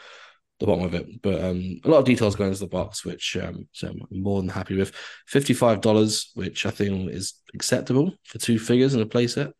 the 0.61 0.67
bottom 0.67 0.85
of 0.85 0.93
it. 0.93 1.21
But 1.21 1.43
um, 1.43 1.79
a 1.83 1.89
lot 1.89 1.97
of 1.97 2.05
details 2.05 2.35
going 2.35 2.49
into 2.49 2.61
the 2.61 2.67
box, 2.67 3.03
which 3.03 3.35
um, 3.35 3.67
so 3.71 3.89
I'm 3.89 4.21
more 4.21 4.39
than 4.39 4.49
happy 4.49 4.77
with. 4.77 4.95
Fifty 5.27 5.53
five 5.53 5.81
dollars, 5.81 6.31
which 6.35 6.65
I 6.65 6.69
think 6.71 7.11
is 7.11 7.33
acceptable 7.53 8.13
for 8.23 8.37
two 8.37 8.59
figures 8.59 8.93
and 8.93 9.03
a 9.03 9.05
playset. 9.05 9.51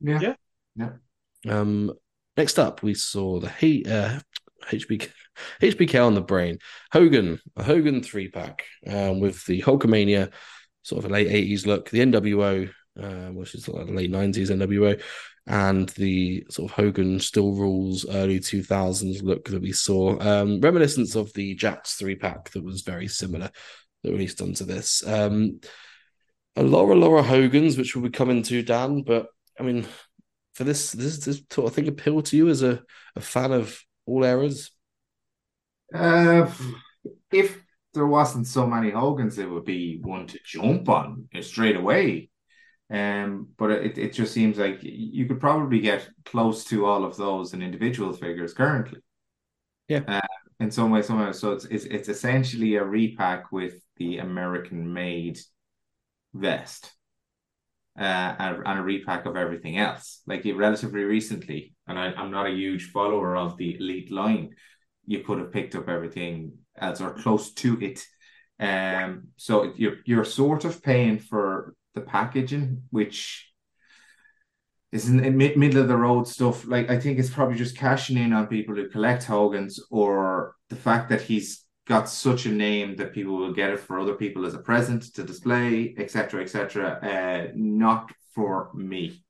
Yeah. 0.00 0.34
Yeah. 0.76 0.90
Um, 1.48 1.92
next 2.36 2.58
up, 2.58 2.82
we 2.82 2.94
saw 2.94 3.40
the 3.40 3.48
Heat. 3.48 3.88
uh, 3.88 4.20
HBK, 4.66 5.08
HBK 5.60 6.04
on 6.04 6.14
the 6.14 6.20
brain. 6.20 6.58
Hogan, 6.92 7.40
a 7.56 7.62
Hogan 7.62 8.02
three 8.02 8.28
pack 8.28 8.64
um, 8.86 9.20
with 9.20 9.44
the 9.46 9.62
Hulkamania, 9.62 10.32
sort 10.82 11.04
of 11.04 11.10
a 11.10 11.14
late 11.14 11.28
80s 11.28 11.66
look, 11.66 11.90
the 11.90 12.00
NWO, 12.00 12.70
uh, 13.00 13.28
which 13.28 13.54
is 13.54 13.68
like 13.68 13.88
late 13.88 14.10
90s 14.10 14.50
NWO, 14.50 15.00
and 15.46 15.88
the 15.90 16.44
sort 16.50 16.70
of 16.70 16.76
Hogan 16.76 17.20
still 17.20 17.54
rules 17.54 18.06
early 18.08 18.40
2000s 18.40 19.22
look 19.22 19.48
that 19.48 19.62
we 19.62 19.72
saw. 19.72 20.18
Um, 20.20 20.60
reminiscence 20.60 21.14
of 21.14 21.32
the 21.32 21.56
Jakks 21.56 21.96
three 21.96 22.16
pack 22.16 22.50
that 22.50 22.64
was 22.64 22.82
very 22.82 23.08
similar 23.08 23.50
that 24.02 24.12
released 24.12 24.42
onto 24.42 24.64
this. 24.64 25.06
Um, 25.06 25.60
a 26.56 26.62
Laura 26.62 26.94
Laura 26.94 27.22
Hogan's, 27.22 27.78
which 27.78 27.94
we'll 27.94 28.04
be 28.04 28.10
coming 28.10 28.42
to, 28.44 28.62
Dan, 28.62 29.02
but 29.02 29.28
I 29.58 29.62
mean, 29.62 29.86
for 30.54 30.64
this, 30.64 30.92
this, 30.92 31.18
this 31.18 31.40
sort 31.50 31.68
of 31.68 31.74
thing 31.74 31.88
appeal 31.88 32.20
to 32.22 32.36
you 32.36 32.48
as 32.48 32.62
a, 32.62 32.82
a 33.14 33.20
fan 33.20 33.52
of 33.52 33.80
all 34.08 34.24
errors? 34.24 34.70
Uh, 35.94 36.50
if 37.30 37.62
there 37.94 38.06
wasn't 38.06 38.46
so 38.46 38.66
many 38.66 38.90
Hogans, 38.90 39.38
it 39.38 39.48
would 39.48 39.64
be 39.64 40.00
one 40.02 40.26
to 40.26 40.38
jump 40.44 40.88
on 40.88 41.28
straight 41.40 41.76
away. 41.76 42.30
Um, 42.90 43.48
but 43.58 43.70
it, 43.70 43.98
it 43.98 44.12
just 44.14 44.32
seems 44.32 44.56
like 44.56 44.78
you 44.82 45.26
could 45.26 45.40
probably 45.40 45.80
get 45.80 46.08
close 46.24 46.64
to 46.64 46.86
all 46.86 47.04
of 47.04 47.16
those 47.16 47.52
in 47.52 47.62
individual 47.62 48.12
figures 48.14 48.54
currently. 48.54 49.00
Yeah. 49.88 50.02
Uh, 50.08 50.20
in 50.60 50.70
some 50.70 50.90
way, 50.90 51.02
somewhere. 51.02 51.32
So 51.32 51.52
it's, 51.52 51.66
it's 51.66 51.84
it's 51.84 52.08
essentially 52.08 52.76
a 52.76 52.84
repack 52.84 53.52
with 53.52 53.74
the 53.96 54.18
American 54.18 54.92
made 54.92 55.38
vest. 56.34 56.92
Uh, 57.98 58.36
and, 58.38 58.62
and 58.64 58.78
a 58.78 58.82
repack 58.82 59.26
of 59.26 59.36
everything 59.36 59.76
else. 59.76 60.22
Like 60.26 60.46
relatively 60.54 61.02
recently, 61.02 61.74
and 61.88 61.98
I, 61.98 62.12
I'm 62.12 62.30
not 62.30 62.46
a 62.46 62.54
huge 62.54 62.90
follower 62.92 63.36
of 63.36 63.56
the 63.56 63.74
elite 63.74 64.12
line. 64.12 64.54
You 65.06 65.20
could 65.20 65.38
have 65.38 65.52
picked 65.52 65.74
up 65.74 65.88
everything 65.88 66.52
else 66.78 67.00
or 67.00 67.10
close 67.14 67.52
to 67.54 67.76
it. 67.80 68.04
Um, 68.60 69.28
so 69.36 69.72
you're 69.76 69.96
you're 70.04 70.24
sort 70.24 70.64
of 70.64 70.82
paying 70.82 71.18
for 71.18 71.74
the 71.94 72.00
packaging, 72.00 72.82
which 72.90 73.50
is 74.92 75.08
in, 75.08 75.24
in 75.24 75.36
mid, 75.36 75.56
middle 75.56 75.82
of 75.82 75.88
the 75.88 75.96
road 75.96 76.26
stuff. 76.26 76.66
Like 76.66 76.90
I 76.90 76.98
think 76.98 77.18
it's 77.18 77.30
probably 77.30 77.56
just 77.56 77.76
cashing 77.76 78.16
in 78.16 78.32
on 78.32 78.46
people 78.46 78.74
who 78.74 78.88
collect 78.88 79.24
Hogan's 79.24 79.80
or 79.90 80.54
the 80.70 80.76
fact 80.76 81.08
that 81.10 81.22
he's 81.22 81.64
got 81.88 82.08
such 82.08 82.44
a 82.44 82.50
name 82.50 82.94
that 82.96 83.14
people 83.14 83.36
will 83.36 83.52
get 83.52 83.70
it 83.70 83.80
for 83.80 83.98
other 83.98 84.14
people 84.14 84.44
as 84.44 84.54
a 84.54 84.58
present 84.58 85.14
to 85.14 85.24
display, 85.24 85.94
etc., 85.96 86.42
etc. 86.42 86.98
Uh, 87.02 87.50
not 87.56 88.12
for 88.34 88.70
me. 88.74 89.24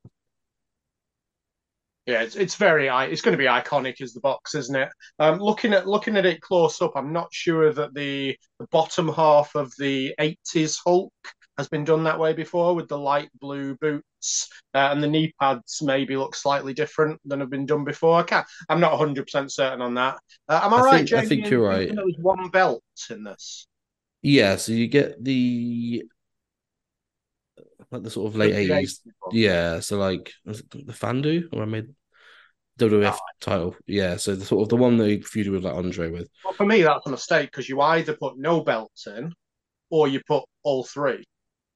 Yeah, 2.06 2.22
it's, 2.22 2.36
it's 2.36 2.56
very 2.56 2.88
it's 2.88 3.20
going 3.20 3.36
to 3.36 3.38
be 3.38 3.44
iconic 3.44 4.00
as 4.00 4.12
the 4.12 4.20
box, 4.20 4.54
isn't 4.54 4.74
it? 4.74 4.88
Um, 5.18 5.38
looking 5.38 5.72
at 5.72 5.86
looking 5.86 6.16
at 6.16 6.26
it 6.26 6.40
close 6.40 6.80
up, 6.82 6.92
I'm 6.96 7.12
not 7.12 7.28
sure 7.32 7.72
that 7.72 7.94
the, 7.94 8.36
the 8.58 8.66
bottom 8.68 9.08
half 9.08 9.54
of 9.54 9.72
the 9.78 10.14
80s 10.18 10.78
Hulk 10.84 11.12
has 11.58 11.68
been 11.68 11.84
done 11.84 12.04
that 12.04 12.18
way 12.18 12.32
before 12.32 12.74
with 12.74 12.88
the 12.88 12.96
light 12.96 13.28
blue 13.40 13.74
boots 13.76 14.48
uh, 14.74 14.88
and 14.92 15.02
the 15.02 15.06
knee 15.08 15.34
pads 15.40 15.82
maybe 15.82 16.16
look 16.16 16.34
slightly 16.34 16.72
different 16.72 17.20
than 17.24 17.40
have 17.40 17.50
been 17.50 17.66
done 17.66 17.84
before. 17.84 18.18
I 18.18 18.22
can't, 18.22 18.46
I'm 18.68 18.80
not 18.80 18.98
100% 18.98 19.50
certain 19.50 19.82
on 19.82 19.94
that. 19.94 20.18
Uh, 20.48 20.60
am 20.62 20.72
I, 20.72 20.76
I 20.78 20.80
right, 20.82 21.08
think- 21.08 21.12
I 21.20 21.26
think 21.26 21.50
you're 21.50 21.66
right. 21.68 21.92
There 21.94 22.04
was 22.04 22.16
one 22.20 22.48
belt 22.48 22.82
in 23.10 23.24
this. 23.24 23.66
Yeah, 24.22 24.56
so 24.56 24.72
you 24.72 24.86
get 24.86 25.22
the 25.22 26.04
like 27.90 28.02
the 28.02 28.10
sort 28.10 28.26
of 28.28 28.36
late 28.36 28.54
eighties. 28.54 29.00
Yeah, 29.32 29.80
so 29.80 29.96
like 29.98 30.32
the 30.44 30.92
Fandu 30.92 31.44
or 31.52 31.62
I 31.62 31.66
made 31.66 31.88
WWF 32.78 33.14
Oh. 33.14 33.18
title. 33.40 33.76
Yeah, 33.86 34.16
so 34.16 34.34
the 34.34 34.44
sort 34.44 34.62
of 34.62 34.68
the 34.68 34.76
one 34.76 34.96
that 34.98 35.08
he 35.08 35.18
feuded 35.18 35.52
with 35.52 35.64
like 35.64 35.74
Andre 35.74 36.10
with. 36.10 36.28
Well, 36.44 36.52
for 36.54 36.66
me, 36.66 36.82
that's 36.82 37.06
a 37.06 37.10
mistake 37.10 37.50
because 37.50 37.68
you 37.68 37.80
either 37.80 38.14
put 38.16 38.38
no 38.38 38.62
belts 38.62 39.06
in 39.06 39.32
or 39.90 40.08
you 40.08 40.20
put 40.26 40.44
all 40.64 40.84
three. 40.84 41.24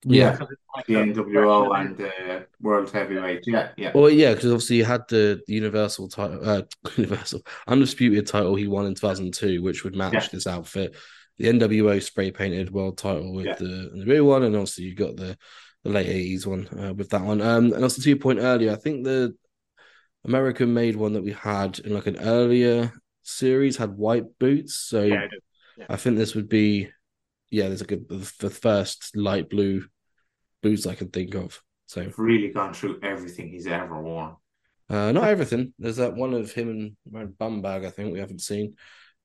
Yeah. 0.05 0.31
Because 0.31 0.47
it's 0.51 0.61
like 0.75 0.85
The 0.87 0.93
NWO 0.95 1.79
and 1.79 1.97
the 1.97 2.47
World 2.59 2.91
Heavyweight. 2.91 3.43
Yeah, 3.45 3.69
yeah. 3.77 3.91
Well, 3.95 4.09
yeah, 4.09 4.33
because 4.33 4.51
obviously 4.51 4.77
you 4.77 4.85
had 4.85 5.07
the 5.07 5.41
Universal 5.47 6.09
title, 6.09 6.39
uh, 6.47 6.61
Universal 6.97 7.41
Undisputed 7.67 8.27
title 8.27 8.55
he 8.55 8.67
won 8.67 8.85
in 8.85 8.95
two 8.95 9.07
thousand 9.07 9.33
two, 9.33 9.61
which 9.61 9.83
would 9.83 9.95
match 9.95 10.13
Yeah. 10.13 10.27
this 10.31 10.47
outfit. 10.47 10.95
The 11.37 11.45
NWO 11.47 12.01
spray 12.01 12.31
painted 12.31 12.71
world 12.71 12.97
title 12.97 13.33
with 13.33 13.45
Yeah. 13.45 13.55
the 13.55 13.91
the 13.95 14.05
real 14.05 14.25
one, 14.25 14.43
and 14.43 14.55
also 14.55 14.81
you 14.81 14.93
got 14.95 15.15
the 15.15 15.37
the 15.83 15.89
late 15.89 16.07
eighties 16.07 16.45
one 16.47 16.67
uh, 16.79 16.93
with 16.93 17.09
that 17.09 17.23
one. 17.23 17.41
Um, 17.41 17.73
and 17.73 17.83
also 17.83 18.01
to 18.01 18.09
your 18.09 18.19
point 18.19 18.39
earlier, 18.39 18.71
I 18.71 18.75
think 18.75 19.03
the 19.03 19.35
American 20.25 20.73
made 20.73 20.95
one 20.95 21.13
that 21.13 21.23
we 21.23 21.33
had 21.33 21.79
in 21.79 21.93
like 21.93 22.07
an 22.07 22.19
earlier 22.19 22.93
series 23.23 23.77
had 23.77 23.97
white 23.97 24.25
boots. 24.39 24.75
So 24.75 25.03
Yeah, 25.03 25.23
it 25.23 25.31
is. 25.33 25.85
I 25.89 25.95
think 25.97 26.17
this 26.17 26.35
would 26.35 26.47
be, 26.49 26.89
yeah, 27.49 27.67
there's 27.67 27.81
like 27.81 27.93
a 27.93 27.99
the 28.39 28.49
first 28.49 29.15
light 29.17 29.49
blue 29.49 29.85
boots 30.63 30.87
I 30.87 30.95
can 30.95 31.09
think 31.09 31.35
of. 31.35 31.61
So 31.87 32.01
I've 32.01 32.17
really 32.19 32.49
gone 32.49 32.73
through 32.73 33.01
everything 33.03 33.49
he's 33.49 33.67
ever 33.67 34.01
worn. 34.01 34.35
uh, 34.89 35.11
not 35.11 35.25
everything. 35.29 35.73
There's 35.79 35.97
that 35.97 36.15
one 36.15 36.33
of 36.33 36.51
him 36.51 36.69
and 36.69 36.97
wearing 37.05 37.31
bum 37.37 37.61
bag. 37.61 37.85
I 37.85 37.89
think 37.91 38.13
we 38.13 38.19
haven't 38.19 38.41
seen, 38.41 38.75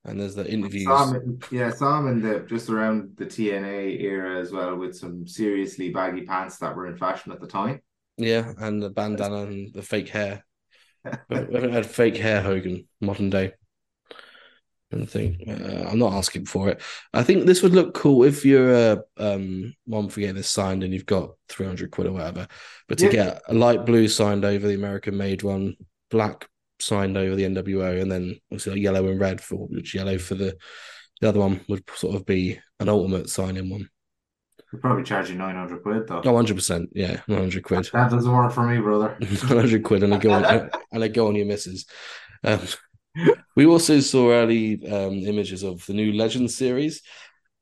and 0.04 0.20
there's 0.20 0.34
the 0.34 0.50
interviews. 0.50 1.14
Yeah, 1.50 1.70
saw 1.70 1.98
him 2.00 2.08
in 2.08 2.20
the 2.22 2.40
just 2.40 2.70
around 2.70 3.16
the 3.16 3.26
TNA 3.26 4.00
era 4.00 4.40
as 4.40 4.52
well, 4.52 4.76
with 4.76 4.96
some 4.96 5.26
seriously 5.26 5.90
baggy 5.90 6.22
pants 6.22 6.58
that 6.58 6.76
were 6.76 6.86
in 6.86 6.96
fashion 6.96 7.32
at 7.32 7.40
the 7.40 7.46
time. 7.46 7.80
Yeah, 8.18 8.52
and 8.58 8.82
the 8.82 8.90
bandana 8.90 9.42
and 9.42 9.72
the 9.72 9.82
fake 9.82 10.08
hair. 10.08 10.44
We 11.30 11.54
haven't 11.54 11.72
had 11.72 11.86
fake 11.86 12.16
hair 12.16 12.42
Hogan 12.42 12.86
modern 13.00 13.30
day. 13.30 13.54
I 14.90 15.04
think 15.04 15.42
uh, 15.46 15.86
I'm 15.88 15.98
not 15.98 16.14
asking 16.14 16.46
for 16.46 16.70
it. 16.70 16.80
I 17.12 17.22
think 17.22 17.44
this 17.44 17.62
would 17.62 17.74
look 17.74 17.92
cool 17.94 18.24
if 18.24 18.44
you're 18.44 18.72
a 18.72 19.02
um 19.18 19.74
one 19.84 20.08
for 20.08 20.20
getting 20.20 20.36
this 20.36 20.48
signed 20.48 20.82
and 20.82 20.94
you've 20.94 21.04
got 21.06 21.30
300 21.50 21.90
quid 21.90 22.06
or 22.06 22.12
whatever. 22.12 22.48
But 22.88 22.98
to 22.98 23.04
Yeah. 23.06 23.10
get 23.10 23.42
a 23.48 23.54
light 23.54 23.84
blue 23.84 24.08
signed 24.08 24.44
over 24.44 24.66
the 24.66 24.74
American 24.74 25.16
made 25.16 25.42
one, 25.42 25.76
black 26.10 26.48
signed 26.80 27.16
over 27.18 27.34
the 27.36 27.44
NWO, 27.44 28.00
and 28.00 28.10
then 28.10 28.40
obviously 28.50 28.72
like 28.74 28.82
yellow 28.82 29.08
and 29.08 29.20
red 29.20 29.40
for 29.40 29.66
which 29.68 29.94
yellow 29.94 30.16
for 30.18 30.34
the 30.36 30.56
the 31.20 31.28
other 31.28 31.40
one 31.40 31.60
would 31.68 31.82
sort 31.94 32.14
of 32.16 32.24
be 32.24 32.58
an 32.80 32.88
ultimate 32.88 33.28
signing 33.28 33.68
one. 33.68 33.88
We're 34.72 34.80
probably 34.80 35.02
charging 35.02 35.38
nine 35.38 35.54
hundred 35.56 35.82
quid 35.82 36.06
though. 36.06 36.22
Oh, 36.24 36.32
100%. 36.32 36.90
Yeah, 36.94 37.20
100 37.26 37.62
quid. 37.62 37.88
That 37.92 38.10
doesn't 38.10 38.30
work 38.30 38.52
for 38.52 38.62
me, 38.66 38.78
brother. 38.80 39.16
100 39.48 39.82
quid 39.82 40.02
and 40.02 40.14
I 40.14 40.18
go 40.18 40.32
on 40.32 40.44
and 40.92 41.04
I 41.04 41.08
go 41.08 41.28
on 41.28 41.34
your 41.34 41.46
misses. 41.46 41.86
Um, 42.44 42.60
we 43.56 43.66
also 43.66 44.00
saw 44.00 44.30
early 44.30 44.86
um, 44.88 45.14
images 45.26 45.62
of 45.62 45.84
the 45.86 45.92
new 45.92 46.12
Legends 46.12 46.56
series. 46.56 47.02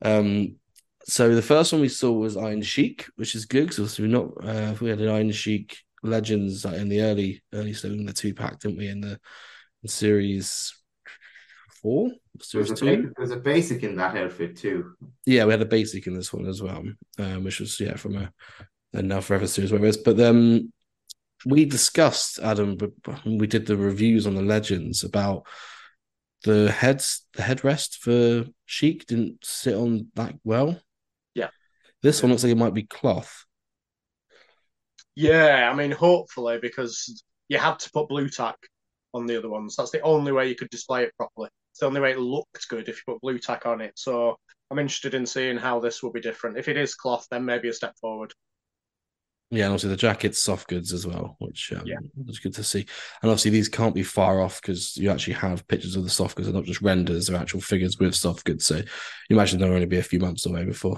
Um, 0.01 0.55
so 1.03 1.33
the 1.33 1.41
first 1.41 1.71
one 1.71 1.81
we 1.81 1.89
saw 1.89 2.11
was 2.11 2.35
Iron 2.35 2.61
Sheik, 2.61 3.07
which 3.15 3.33
is 3.33 3.45
good 3.45 3.69
because 3.69 3.99
we 3.99 4.07
not 4.07 4.27
uh, 4.43 4.75
we 4.81 4.89
had 4.89 4.99
an 4.99 5.09
Iron 5.09 5.31
Sheik 5.31 5.77
Legends 6.03 6.65
like, 6.65 6.75
in 6.75 6.89
the 6.89 7.01
early 7.01 7.41
early 7.53 7.73
so 7.73 7.87
in 7.87 8.05
the 8.05 8.13
two 8.13 8.33
pack, 8.33 8.59
didn't 8.59 8.77
we? 8.77 8.87
In 8.87 9.01
the 9.01 9.19
in 9.83 9.89
series 9.89 10.73
four, 11.81 12.11
series 12.41 12.67
There's 12.67 12.81
a, 12.81 12.85
two. 12.85 13.03
ba- 13.03 13.13
there's 13.17 13.31
a 13.31 13.37
basic 13.37 13.83
in 13.83 13.95
that 13.95 14.17
outfit 14.17 14.57
too. 14.57 14.93
Yeah, 15.25 15.45
we 15.45 15.51
had 15.51 15.61
a 15.61 15.65
basic 15.65 16.07
in 16.07 16.15
this 16.15 16.33
one 16.33 16.45
as 16.45 16.61
well, 16.61 16.83
um, 17.19 17.43
which 17.43 17.59
was 17.59 17.79
yeah 17.79 17.95
from 17.95 18.17
a, 18.17 18.31
a 18.93 19.01
now 19.01 19.21
forever 19.21 19.47
series, 19.47 19.71
whatever 19.71 19.87
it 19.87 19.89
is. 19.89 19.97
But 19.97 20.19
um, 20.19 20.71
we 21.45 21.65
discussed 21.65 22.39
Adam, 22.39 22.77
but 22.77 22.91
we 23.25 23.47
did 23.47 23.65
the 23.65 23.77
reviews 23.77 24.25
on 24.25 24.35
the 24.35 24.41
legends 24.41 25.03
about 25.03 25.45
the 26.43 26.71
heads, 26.71 27.25
the 27.33 27.43
headrest 27.43 27.97
for 27.97 28.49
Sheik 28.65 29.05
didn't 29.05 29.43
sit 29.43 29.75
on 29.75 30.07
that 30.15 30.35
well. 30.43 30.79
Yeah. 31.33 31.49
This 32.01 32.21
one 32.21 32.31
looks 32.31 32.43
like 32.43 32.51
it 32.51 32.57
might 32.57 32.73
be 32.73 32.83
cloth. 32.83 33.45
Yeah, 35.15 35.69
I 35.71 35.75
mean, 35.75 35.91
hopefully, 35.91 36.59
because 36.61 37.23
you 37.47 37.57
had 37.57 37.79
to 37.79 37.91
put 37.91 38.07
blue 38.07 38.29
tack 38.29 38.57
on 39.13 39.25
the 39.25 39.37
other 39.37 39.49
ones. 39.49 39.75
That's 39.75 39.91
the 39.91 40.01
only 40.01 40.31
way 40.31 40.47
you 40.47 40.55
could 40.55 40.69
display 40.69 41.03
it 41.03 41.15
properly. 41.17 41.49
It's 41.71 41.79
the 41.79 41.87
only 41.87 42.01
way 42.01 42.11
it 42.11 42.19
looked 42.19 42.67
good 42.69 42.87
if 42.87 42.97
you 42.97 43.13
put 43.13 43.21
blue 43.21 43.39
tack 43.39 43.65
on 43.65 43.81
it. 43.81 43.93
So 43.95 44.37
I'm 44.69 44.79
interested 44.79 45.13
in 45.13 45.25
seeing 45.25 45.57
how 45.57 45.79
this 45.79 46.03
will 46.03 46.11
be 46.11 46.21
different. 46.21 46.57
If 46.57 46.67
it 46.67 46.77
is 46.77 46.95
cloth, 46.95 47.25
then 47.31 47.45
maybe 47.45 47.69
a 47.69 47.73
step 47.73 47.95
forward. 47.99 48.33
Yeah, 49.49 49.63
and 49.65 49.71
obviously 49.73 49.91
the 49.91 49.95
jacket's 49.97 50.43
soft 50.43 50.67
goods 50.67 50.91
as 50.91 51.07
well, 51.07 51.37
which 51.39 51.71
um, 51.73 51.83
Yeah. 51.85 51.99
was 52.25 52.39
good 52.39 52.53
to 52.55 52.63
see. 52.63 52.85
And 53.21 53.31
obviously 53.31 53.51
these 53.51 53.69
can't 53.69 53.95
be 53.95 54.03
far 54.03 54.41
off 54.41 54.61
because 54.61 54.97
you 54.97 55.09
actually 55.09 55.35
have 55.35 55.67
pictures 55.67 55.95
of 55.95 56.03
the 56.03 56.09
soft 56.09 56.35
goods, 56.35 56.47
they're 56.47 56.55
not 56.55 56.65
just 56.65 56.81
renders, 56.81 57.27
they're 57.27 57.37
actual 57.39 57.61
figures 57.61 57.97
with 57.97 58.13
soft 58.13 58.43
goods. 58.43 58.65
So 58.65 58.75
you 58.75 58.85
imagine 59.29 59.59
they'll 59.59 59.71
only 59.71 59.85
be 59.85 59.99
a 59.99 60.03
few 60.03 60.19
months 60.19 60.45
away 60.45 60.65
before 60.65 60.97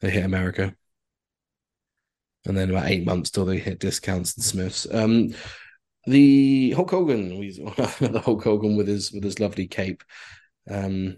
they 0.00 0.10
hit 0.10 0.24
America. 0.24 0.74
And 2.44 2.56
then 2.56 2.70
about 2.70 2.90
eight 2.90 3.06
months 3.06 3.30
till 3.30 3.44
they 3.46 3.58
hit 3.58 3.80
discounts 3.80 4.36
and 4.36 4.44
Smiths. 4.44 4.86
Um, 4.92 5.34
the 6.06 6.72
Hulk 6.72 6.90
Hogan, 6.90 7.30
the 7.40 8.22
Hulk 8.24 8.44
Hogan 8.44 8.76
with 8.76 8.86
his 8.86 9.10
with 9.10 9.24
his 9.24 9.40
lovely 9.40 9.66
cape. 9.66 10.04
Um, 10.70 11.16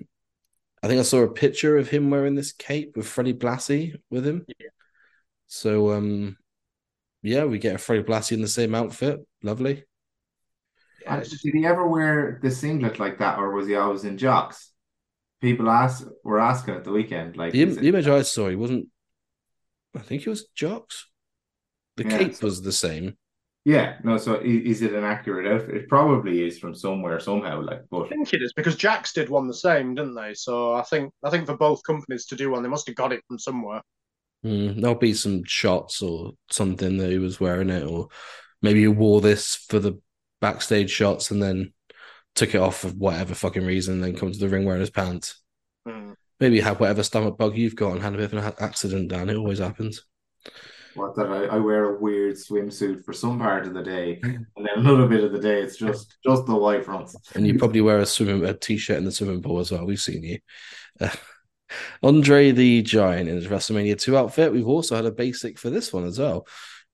I 0.82 0.86
think 0.86 1.00
I 1.00 1.02
saw 1.02 1.18
a 1.22 1.28
picture 1.30 1.76
of 1.76 1.88
him 1.88 2.10
wearing 2.10 2.34
this 2.34 2.52
cape 2.52 2.96
with 2.96 3.06
Freddie 3.06 3.34
Blassie 3.34 3.96
with 4.08 4.26
him. 4.26 4.46
Yeah. 4.46 4.68
So 5.48 5.92
um, 5.92 6.36
yeah, 7.22 7.44
we 7.44 7.58
get 7.58 7.74
a 7.74 7.78
Freddie 7.78 8.04
Blassie 8.04 8.32
in 8.32 8.42
the 8.42 8.48
same 8.48 8.74
outfit. 8.74 9.18
Lovely. 9.42 9.84
Yeah, 11.02 11.16
And 11.16 11.24
did 11.28 11.54
he 11.54 11.66
ever 11.66 11.86
wear 11.86 12.38
the 12.42 12.50
singlet 12.50 12.98
like 12.98 13.18
that, 13.18 13.38
or 13.38 13.52
was 13.52 13.66
he 13.66 13.74
always 13.74 14.04
in 14.04 14.18
jocks? 14.18 14.72
People 15.40 15.70
ask 15.70 16.06
were 16.24 16.40
asking 16.40 16.74
at 16.74 16.84
the 16.84 16.90
weekend, 16.92 17.36
like 17.36 17.52
The, 17.52 17.62
is 17.62 17.76
im- 17.76 17.82
the 17.82 17.88
image 17.88 18.08
I 18.08 18.22
saw, 18.22 18.48
he 18.48 18.56
wasn't. 18.56 18.88
I 19.96 20.00
think 20.00 20.22
he 20.22 20.28
was 20.28 20.46
jocks. 20.54 21.08
The 21.96 22.04
Yeah, 22.04 22.18
cape 22.18 22.34
so- 22.34 22.46
was 22.46 22.62
the 22.62 22.72
same. 22.72 23.16
yeah, 23.64 23.98
no. 24.04 24.18
So 24.18 24.36
i- 24.36 24.42
is 24.42 24.82
it 24.82 24.92
an 24.92 25.04
accurate 25.04 25.46
outfit? 25.46 25.76
It 25.76 25.88
probably 25.88 26.44
is 26.46 26.58
from 26.58 26.74
somewhere 26.74 27.20
somehow, 27.20 27.62
like, 27.62 27.82
but 27.90 28.06
I 28.06 28.08
think 28.08 28.34
it 28.34 28.42
is 28.42 28.52
because 28.52 28.76
Jakks 28.76 29.12
did 29.14 29.28
one 29.30 29.46
the 29.46 29.54
same, 29.54 29.94
didn't 29.94 30.14
they? 30.16 30.34
So 30.34 30.74
I 30.74 30.82
think 30.82 31.12
I 31.24 31.30
think 31.30 31.46
for 31.46 31.56
both 31.56 31.82
companies 31.84 32.26
to 32.26 32.36
do 32.36 32.50
one, 32.50 32.62
they 32.62 32.68
must 32.68 32.86
have 32.88 32.96
got 32.96 33.12
it 33.12 33.22
from 33.28 33.38
somewhere. 33.38 33.80
Mm, 34.44 34.80
there'll 34.80 34.96
be 34.96 35.14
some 35.14 35.42
shots 35.44 36.00
or 36.00 36.32
something 36.50 36.98
that 36.98 37.10
he 37.10 37.18
was 37.18 37.40
wearing 37.40 37.70
it, 37.70 37.84
or 37.84 38.08
maybe 38.62 38.80
he 38.80 38.88
wore 38.88 39.20
this 39.20 39.56
for 39.56 39.78
the 39.78 40.00
backstage 40.40 40.90
shots 40.90 41.30
and 41.30 41.42
then 41.42 41.72
took 42.34 42.54
it 42.54 42.60
off 42.60 42.78
for 42.78 42.88
whatever 42.88 43.34
fucking 43.34 43.66
reason, 43.66 43.94
and 43.94 44.04
then 44.04 44.16
come 44.16 44.30
to 44.30 44.38
the 44.38 44.48
ring 44.48 44.64
wearing 44.64 44.80
his 44.80 44.90
pants. 44.90 45.40
Hmm. 45.86 46.12
Maybe 46.38 46.56
you 46.56 46.62
had 46.62 46.78
whatever 46.78 47.02
stomach 47.02 47.36
bug 47.36 47.56
you've 47.56 47.74
got 47.74 47.92
and 47.92 48.02
had 48.02 48.14
a 48.14 48.18
bit 48.18 48.32
of 48.32 48.44
an 48.44 48.52
accident, 48.60 49.08
Dan. 49.08 49.28
It 49.28 49.36
always 49.36 49.58
happens. 49.58 50.04
what 50.94 51.16
that 51.16 51.26
I, 51.26 51.56
I 51.56 51.58
wear 51.58 51.96
a 51.96 52.00
weird 52.00 52.36
swimsuit 52.36 53.04
for 53.04 53.12
some 53.12 53.40
part 53.40 53.66
of 53.66 53.74
the 53.74 53.82
day, 53.82 54.20
and 54.22 54.46
then 54.56 54.68
another 54.76 55.08
bit 55.08 55.24
of 55.24 55.32
the 55.32 55.40
day 55.40 55.62
it's 55.62 55.76
just 55.76 56.16
just 56.24 56.46
the 56.46 56.54
white 56.54 56.84
fronts. 56.84 57.16
And 57.34 57.44
you 57.44 57.58
probably 57.58 57.80
wear 57.80 57.98
a 57.98 58.06
swimming 58.06 58.44
a 58.44 58.54
t-shirt 58.54 58.98
in 58.98 59.04
the 59.04 59.10
swimming 59.10 59.42
pool 59.42 59.58
as 59.58 59.72
well. 59.72 59.84
We've 59.84 60.00
seen 60.00 60.22
you. 60.22 60.38
Andre 62.02 62.50
the 62.52 62.82
Giant 62.82 63.28
in 63.28 63.36
his 63.36 63.46
WrestleMania 63.46 63.98
2 63.98 64.16
outfit. 64.16 64.52
We've 64.52 64.66
also 64.68 64.96
had 64.96 65.06
a 65.06 65.12
basic 65.12 65.58
for 65.58 65.70
this 65.70 65.92
one 65.92 66.04
as 66.04 66.18
well. 66.18 66.46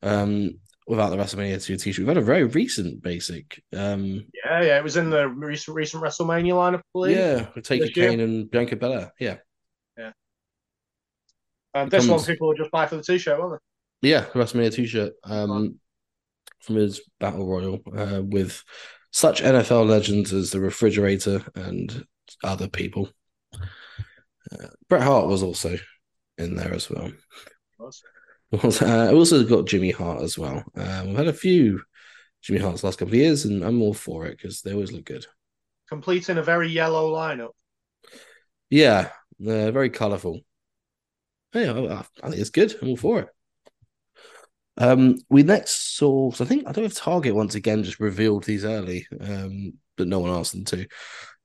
Um, 0.03 0.59
without 0.87 1.09
the 1.09 1.17
WrestleMania 1.17 1.65
2 1.65 1.77
t-shirt. 1.79 1.99
We've 2.01 2.09
had 2.09 2.19
a 2.19 2.21
very 2.21 2.45
recent 2.45 3.03
basic. 3.03 3.63
Um, 3.75 4.27
Yeah, 4.45 4.63
yeah, 4.63 4.77
it 4.79 4.85
was 4.85 4.99
in 4.99 5.09
the 5.09 5.27
recent 5.29 5.75
recent 5.75 6.03
WrestleMania 6.03 6.53
lineup, 6.53 6.81
I 6.81 6.83
believe. 6.93 7.17
yeah, 7.17 7.47
with 7.55 7.65
Taker. 7.65 7.87
Kane 7.89 8.21
and 8.21 8.51
Bianca 8.51 8.77
Belair. 8.77 9.13
Yeah. 9.19 9.37
And 11.73 11.91
this 11.91 12.07
Comes- 12.07 12.23
one 12.23 12.33
people 12.33 12.49
will 12.49 12.55
just 12.55 12.71
buy 12.71 12.87
for 12.87 12.97
the 12.97 13.03
t-shirt, 13.03 13.39
won't 13.39 13.61
they? 14.03 14.11
Yeah, 14.11 14.25
WrestleMania 14.27 14.75
t-shirt 14.75 15.15
um, 15.25 15.81
from 16.61 16.77
his 16.77 17.01
Battle 17.19 17.47
Royal 17.47 17.81
uh, 17.97 18.23
with 18.23 18.63
such 19.11 19.43
NFL 19.43 19.89
legends 19.89 20.33
as 20.33 20.51
the 20.51 20.61
Refrigerator 20.61 21.43
and 21.55 22.07
other 22.45 22.69
people. 22.69 23.09
Uh, 24.55 24.69
Bret 24.89 25.03
Hart 25.03 25.27
was 25.27 25.43
also 25.43 25.77
in 26.39 26.57
there 26.57 26.73
as 26.73 26.91
well. 26.91 27.11
Uh, 27.81 28.71
I 28.83 29.13
also 29.13 29.45
got 29.45 29.67
Jimmy 29.67 29.91
Hart 29.91 30.23
as 30.23 30.39
well. 30.39 30.63
Um, 30.77 31.09
we've 31.09 31.17
had 31.17 31.27
a 31.27 31.33
few 31.33 31.83
Jimmy 32.43 32.61
Hart's 32.61 32.85
last 32.85 32.99
couple 32.99 33.15
of 33.15 33.19
years, 33.19 33.45
and 33.45 33.65
I'm 33.65 33.83
all 33.83 33.95
for 33.95 34.27
it 34.27 34.37
because 34.37 34.63
they 34.63 34.73
always 34.73 34.93
look 34.93 35.05
good. 35.05 35.27
Completing 35.89 36.39
a 36.39 36.43
very 36.43 36.69
yellow 36.69 37.13
lineup. 37.13 37.51
Yeah, 38.71 39.11
uh, 39.41 39.71
very 39.71 39.91
colourful. 39.91 40.41
Yeah, 41.55 41.73
I, 41.73 42.27
I 42.27 42.31
think 42.31 42.41
it's 42.41 42.51
good. 42.51 42.75
I'm 42.81 42.89
all 42.89 42.97
for 42.97 43.21
it. 43.21 43.29
Um, 44.77 45.19
we 45.31 45.43
next 45.43 45.97
saw. 45.97 46.31
So 46.33 46.45
I 46.45 46.49
think 46.49 46.67
I 46.67 46.73
don't 46.73 46.85
know 46.85 46.89
if 46.89 46.95
Target 46.95 47.35
once 47.35 47.55
again 47.55 47.85
just 47.85 48.01
revealed 48.01 48.45
these 48.45 48.65
early, 48.65 49.07
um, 49.21 49.75
but 49.97 50.09
no 50.09 50.19
one 50.19 50.31
asked 50.31 50.53
them 50.53 50.65
to. 50.67 50.87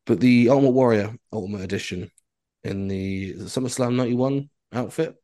But 0.05 0.19
the 0.19 0.49
Ultimate 0.49 0.71
Warrior 0.71 1.15
Ultimate 1.31 1.61
Edition 1.61 2.09
in 2.63 2.87
the 2.87 3.33
SummerSlam 3.35 3.95
'91 3.95 4.49
outfit. 4.73 5.15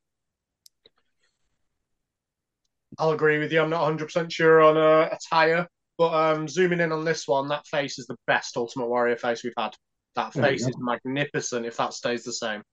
I'll 2.97 3.11
agree 3.11 3.39
with 3.39 3.51
you. 3.51 3.61
I'm 3.61 3.69
not 3.69 3.91
100% 3.91 4.31
sure 4.31 4.61
on 4.61 4.77
uh, 4.77 5.09
attire, 5.11 5.67
but 5.97 6.13
um, 6.13 6.47
zooming 6.47 6.79
in 6.79 6.91
on 6.91 7.03
this 7.03 7.27
one, 7.27 7.49
that 7.49 7.67
face 7.67 7.99
is 7.99 8.07
the 8.07 8.15
best 8.27 8.55
Ultimate 8.55 8.87
Warrior 8.87 9.17
face 9.17 9.43
we've 9.43 9.53
had. 9.57 9.75
That 10.15 10.33
face 10.33 10.65
is 10.65 10.75
magnificent 10.79 11.65
if 11.65 11.75
that 11.77 11.93
stays 11.93 12.23
the 12.23 12.31
same. 12.31 12.63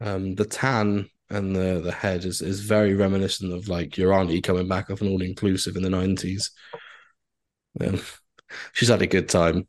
Um, 0.00 0.34
the 0.34 0.46
tan 0.46 1.10
and 1.28 1.54
the 1.54 1.80
the 1.84 1.92
head 1.92 2.24
is 2.24 2.40
is 2.40 2.60
very 2.60 2.94
reminiscent 2.94 3.52
of 3.52 3.68
like 3.68 3.98
your 3.98 4.14
auntie 4.14 4.40
coming 4.40 4.66
back 4.66 4.90
off 4.90 5.02
an 5.02 5.08
all 5.08 5.20
inclusive 5.20 5.76
in 5.76 5.82
the 5.82 5.90
nineties. 5.90 6.50
Um, 7.78 8.00
she's 8.72 8.88
had 8.88 9.02
a 9.02 9.06
good 9.06 9.28
time. 9.28 9.68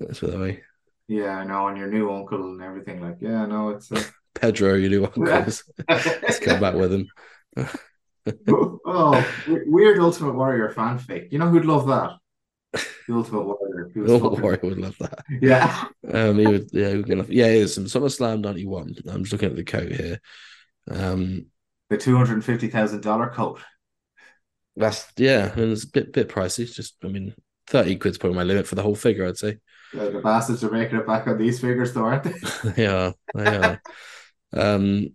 That's 0.00 0.22
I 0.22 0.26
mean. 0.26 0.60
Yeah, 1.08 1.38
I 1.38 1.44
know, 1.44 1.68
and 1.68 1.78
your 1.78 1.88
new 1.88 2.12
uncle 2.12 2.52
and 2.52 2.62
everything. 2.62 3.00
Like, 3.00 3.16
yeah, 3.20 3.46
no, 3.46 3.70
it's 3.70 3.90
uh... 3.90 4.02
Pedro, 4.34 4.74
you 4.74 4.88
do 4.90 5.04
uncles. 5.06 5.64
Let's 5.88 6.38
come 6.38 6.60
back 6.60 6.74
with 6.74 6.92
him. 6.92 7.08
oh, 8.46 9.26
weird 9.66 9.98
Ultimate 9.98 10.34
Warrior 10.34 10.72
fanfic. 10.72 11.32
You 11.32 11.38
know 11.38 11.48
who'd 11.48 11.64
love 11.64 11.86
that? 11.88 12.18
The 13.08 13.14
Ultimate 13.14 13.44
Warrior. 13.44 13.90
He 13.94 14.00
Ultimate 14.00 14.20
fucking- 14.20 14.42
Warrior 14.42 14.60
would 14.62 14.78
love 14.78 14.96
that. 14.98 15.24
Yeah. 15.40 15.84
Um, 16.12 16.38
he 16.38 16.46
would, 16.46 16.68
yeah, 16.72 16.88
we're 16.92 17.02
gonna, 17.02 17.24
yeah, 17.28 17.46
it 17.46 17.62
is 17.62 17.74
some 17.74 17.86
SummerSlam 17.86 18.42
ninety 18.42 18.66
one. 18.66 18.94
I'm 19.08 19.22
just 19.24 19.32
looking 19.32 19.48
at 19.50 19.56
the 19.56 19.64
coat 19.64 19.90
here. 19.90 20.20
Um, 20.90 21.46
The 21.88 21.96
two 21.96 22.16
hundred 22.16 22.44
fifty 22.44 22.68
thousand 22.68 23.00
dollar 23.00 23.30
coat. 23.30 23.60
that's 24.76 25.06
yeah, 25.16 25.52
and 25.52 25.72
it's 25.72 25.84
a 25.84 25.88
bit 25.88 26.12
bit 26.12 26.28
pricey. 26.28 26.72
Just, 26.72 26.96
I 27.02 27.08
mean, 27.08 27.34
thirty 27.66 27.96
quid's 27.96 28.18
probably 28.18 28.36
my 28.36 28.44
limit 28.44 28.66
for 28.66 28.74
the 28.74 28.82
whole 28.82 28.94
figure. 28.94 29.26
I'd 29.26 29.38
say. 29.38 29.56
Uh, 29.96 30.10
the 30.10 30.20
bastards 30.20 30.62
are 30.64 30.70
making 30.70 30.98
it 30.98 31.06
back 31.06 31.26
on 31.26 31.38
these 31.38 31.60
figures, 31.60 31.94
though, 31.94 32.04
aren't 32.04 32.24
they? 32.24 32.34
they 32.76 32.86
are. 32.86 33.14
They 33.34 33.56
are. 33.56 33.82
um, 34.52 35.08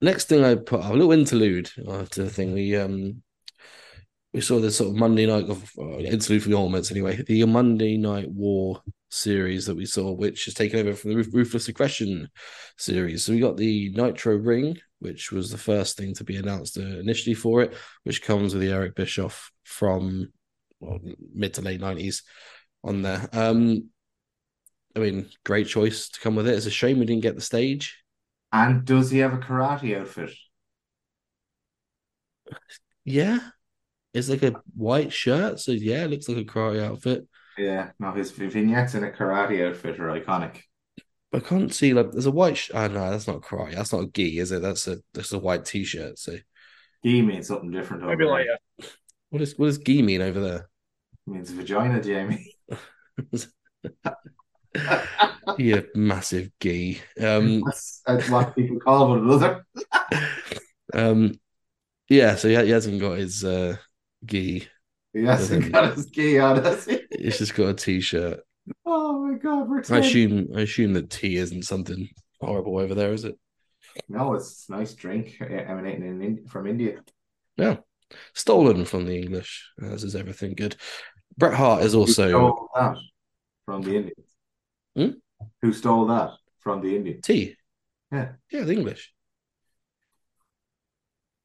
next 0.00 0.28
thing 0.28 0.44
I 0.44 0.54
put 0.54 0.84
a 0.84 0.92
little 0.92 1.12
interlude 1.12 1.70
after 1.88 2.24
the 2.24 2.30
thing. 2.30 2.52
We 2.52 2.76
um 2.76 3.22
we 4.32 4.40
saw 4.40 4.60
this 4.60 4.76
sort 4.76 4.90
of 4.90 4.96
Monday 4.96 5.26
night 5.26 5.48
of 5.48 5.70
uh, 5.78 5.98
interlude 5.98 6.42
for 6.42 6.50
the 6.50 6.56
ornaments 6.56 6.90
anyway. 6.90 7.22
The 7.26 7.44
Monday 7.46 7.96
Night 7.96 8.30
War 8.30 8.82
series 9.08 9.64
that 9.66 9.76
we 9.76 9.86
saw, 9.86 10.12
which 10.12 10.46
is 10.46 10.54
taken 10.54 10.78
over 10.80 10.94
from 10.94 11.14
the 11.14 11.22
Ruthless 11.22 11.68
Aggression 11.68 12.28
series. 12.76 13.24
So 13.24 13.32
we 13.32 13.40
got 13.40 13.56
the 13.56 13.90
Nitro 13.94 14.36
Ring, 14.36 14.76
which 14.98 15.32
was 15.32 15.50
the 15.50 15.58
first 15.58 15.96
thing 15.96 16.12
to 16.14 16.24
be 16.24 16.36
announced 16.36 16.76
uh, 16.76 16.82
initially 16.82 17.34
for 17.34 17.62
it, 17.62 17.74
which 18.04 18.22
comes 18.22 18.52
with 18.52 18.62
the 18.62 18.72
Eric 18.72 18.94
Bischoff 18.94 19.50
from 19.64 20.30
well, 20.80 20.98
mid 21.32 21.54
to 21.54 21.62
late 21.62 21.80
nineties 21.80 22.22
on 22.86 23.02
there. 23.02 23.28
Um, 23.32 23.90
I 24.94 25.00
mean, 25.00 25.28
great 25.44 25.66
choice 25.66 26.08
to 26.08 26.20
come 26.20 26.36
with 26.36 26.48
it. 26.48 26.54
It's 26.54 26.66
a 26.66 26.70
shame 26.70 26.98
we 26.98 27.04
didn't 27.06 27.22
get 27.22 27.34
the 27.34 27.42
stage. 27.42 28.02
And 28.52 28.84
does 28.84 29.10
he 29.10 29.18
have 29.18 29.34
a 29.34 29.38
karate 29.38 29.98
outfit? 30.00 30.30
Yeah, 33.04 33.38
it's 34.14 34.28
like 34.28 34.42
a 34.42 34.62
white 34.74 35.12
shirt, 35.12 35.60
so 35.60 35.72
yeah, 35.72 36.04
it 36.04 36.10
looks 36.10 36.28
like 36.28 36.38
a 36.38 36.44
karate 36.44 36.82
outfit. 36.82 37.26
Yeah, 37.58 37.90
no, 37.98 38.12
his 38.12 38.30
vignettes 38.30 38.94
in 38.94 39.04
a 39.04 39.10
karate 39.10 39.66
outfit 39.68 39.98
are 40.00 40.08
iconic. 40.20 40.60
I 41.32 41.40
can't 41.40 41.74
see 41.74 41.92
like 41.92 42.12
there's 42.12 42.26
a 42.26 42.30
white. 42.30 42.56
Sh- 42.56 42.70
oh 42.72 42.86
no, 42.88 43.10
that's 43.10 43.26
not 43.26 43.42
karate. 43.42 43.74
That's 43.74 43.92
not 43.92 44.04
a 44.04 44.06
gi, 44.06 44.38
is 44.38 44.52
it? 44.52 44.62
That's 44.62 44.86
a 44.88 44.98
that's 45.12 45.32
a 45.32 45.38
white 45.38 45.64
t-shirt. 45.64 46.18
So 46.18 46.36
He 47.02 47.20
means 47.22 47.48
something 47.48 47.70
different. 47.70 48.02
over 48.04 48.12
Maybe 48.12 48.24
there. 48.24 48.34
later. 48.34 48.58
what 49.30 49.42
is 49.42 49.58
what 49.58 49.66
does 49.66 49.78
gi 49.78 50.02
mean 50.02 50.22
over 50.22 50.40
there? 50.40 50.68
It 51.26 51.30
means 51.30 51.50
vagina, 51.50 52.02
Jamie. 52.02 52.52
yeah, 55.58 55.80
massive 55.94 56.50
gee. 56.60 57.00
Um, 57.20 57.60
That's, 57.64 58.02
that's 58.06 58.30
what 58.30 58.54
people 58.54 58.80
call 58.80 59.10
one 59.10 59.18
another. 59.20 59.66
um, 60.94 61.38
yeah. 62.08 62.36
So 62.36 62.48
he, 62.48 62.56
he 62.56 62.70
hasn't 62.70 63.00
got 63.00 63.18
his 63.18 63.44
uh 63.44 63.76
gi. 64.24 64.68
He 65.12 65.24
hasn't 65.24 65.72
got 65.72 65.94
his 65.94 66.06
key 66.06 66.38
on, 66.38 66.62
has 66.62 66.84
he? 66.84 67.00
It's 67.10 67.38
just 67.38 67.54
got 67.54 67.68
a 67.68 67.74
t-shirt. 67.74 68.40
Oh 68.84 69.24
my 69.24 69.38
god, 69.38 69.68
we're 69.68 69.82
I 69.90 69.98
assume 69.98 70.48
I 70.54 70.62
assume 70.62 70.92
that 70.94 71.10
tea 71.10 71.36
isn't 71.36 71.64
something 71.64 72.08
horrible 72.40 72.78
over 72.78 72.94
there, 72.94 73.12
is 73.12 73.24
it? 73.24 73.38
No, 74.08 74.34
it's 74.34 74.68
a 74.68 74.72
nice 74.72 74.94
drink 74.94 75.38
uh, 75.40 75.46
emanating 75.46 76.06
in, 76.06 76.22
in, 76.22 76.46
from 76.46 76.66
India. 76.66 77.00
Yeah, 77.56 77.76
stolen 78.34 78.84
from 78.84 79.06
the 79.06 79.16
English, 79.16 79.70
as 79.82 80.04
is 80.04 80.14
everything 80.14 80.54
good. 80.54 80.76
Bret 81.38 81.54
Hart 81.54 81.82
is 81.84 81.92
Who 81.92 82.00
also 82.00 82.28
stole 82.28 82.68
that 82.74 82.96
from 83.64 83.82
the 83.82 83.96
Indians? 83.96 84.26
Hmm? 84.96 85.10
Who 85.62 85.72
stole 85.72 86.06
that 86.06 86.30
from 86.60 86.80
the 86.82 86.96
Indians? 86.96 87.24
tea. 87.24 87.56
Yeah. 88.12 88.32
Yeah, 88.50 88.62
the 88.62 88.72
English. 88.72 89.12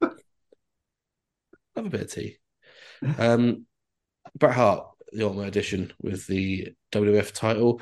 Have 0.00 0.12
a 1.76 1.90
bit 1.90 2.00
of 2.02 2.12
tea. 2.12 2.36
Um, 3.18 3.66
Bret 4.38 4.54
Hart, 4.54 4.86
the 5.12 5.24
Ultimate 5.24 5.48
Edition 5.48 5.92
with 6.00 6.26
the 6.26 6.72
WF 6.92 7.32
title. 7.32 7.80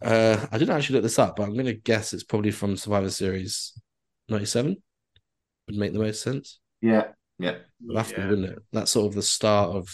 Uh, 0.00 0.46
I 0.50 0.58
didn't 0.58 0.74
actually 0.76 0.94
look 0.94 1.02
this 1.04 1.18
up, 1.18 1.36
but 1.36 1.44
I'm 1.44 1.52
going 1.54 1.66
to 1.66 1.74
guess 1.74 2.12
it's 2.12 2.24
probably 2.24 2.50
from 2.50 2.76
Survivor 2.76 3.10
Series 3.10 3.72
97. 4.28 4.76
Would 5.68 5.76
make 5.76 5.92
the 5.92 5.98
most 6.00 6.22
sense. 6.22 6.58
Yeah, 6.80 7.08
yeah. 7.38 7.56
It'd 7.84 7.96
have 7.96 8.08
to 8.08 8.14
be, 8.14 8.20
Yeah. 8.22 8.28
wouldn't 8.28 8.48
it? 8.52 8.58
That's 8.72 8.90
sort 8.90 9.06
of 9.08 9.14
the 9.14 9.22
start 9.22 9.70
of, 9.76 9.88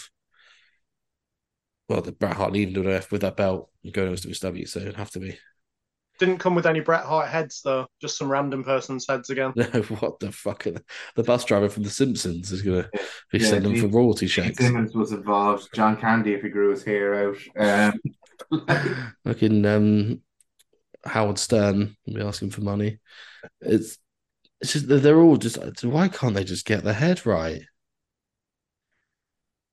well, 1.88 2.01
the 2.03 2.12
Bret 2.12 2.35
Hart 2.37 2.53
leading 2.53 2.74
WF 2.74 3.11
with 3.11 3.22
that 3.22 3.37
belt 3.37 3.70
and 3.85 3.92
going 3.92 4.09
over 4.09 4.16
to 4.16 4.29
WCW, 4.29 4.68
so 4.68 4.81
it'd 4.81 4.96
have 4.96 5.11
to 5.12 5.20
be. 5.20 5.38
Didn't 6.18 6.38
come 6.38 6.57
with 6.57 6.66
any 6.66 6.81
Bret 6.81 7.05
Hart 7.05 7.29
heads 7.29 7.62
though, 7.62 7.87
just 8.01 8.18
some 8.18 8.31
random 8.31 8.64
person's 8.64 9.07
heads 9.09 9.31
again. 9.31 9.53
No, 9.55 9.64
what 10.01 10.18
the 10.18 10.33
fuck? 10.33 10.66
Are 10.66 10.72
the, 10.72 10.85
the 11.14 11.22
bus 11.22 11.44
driver 11.44 11.68
from 11.68 11.85
The 11.85 11.90
Simpsons 11.90 12.51
is 12.51 12.62
going 12.62 12.83
to 12.83 12.90
be 13.31 13.38
Yeah, 13.38 13.46
sending 13.46 13.72
them 13.72 13.81
for 13.81 13.87
Gene- 13.87 13.94
royalty 13.96 14.27
Gene 14.27 14.46
checks. 14.46 14.59
Simmons 14.59 14.94
was 14.94 15.12
involved. 15.12 15.68
John 15.74 15.96
Candy, 15.96 16.35
if 16.35 16.42
he 16.42 16.48
grew 16.48 16.70
his 16.70 16.83
hair 16.83 17.29
out. 17.31 17.92
Um, 18.51 19.14
Fucking 19.24 19.64
um, 19.64 20.22
Howard 21.05 21.38
Stern 21.38 21.96
will 22.07 22.14
be 22.14 22.20
asking 22.20 22.51
for 22.51 22.62
money. 22.62 22.98
It's 23.61 23.98
it's 24.61 24.72
just 24.72 24.88
they're 24.88 25.20
all 25.20 25.37
just. 25.37 25.85
Why 25.85 26.09
can't 26.09 26.35
they 26.35 26.42
just 26.42 26.66
get 26.66 26.83
the 26.83 26.92
head 26.94 27.24
right? 27.27 27.62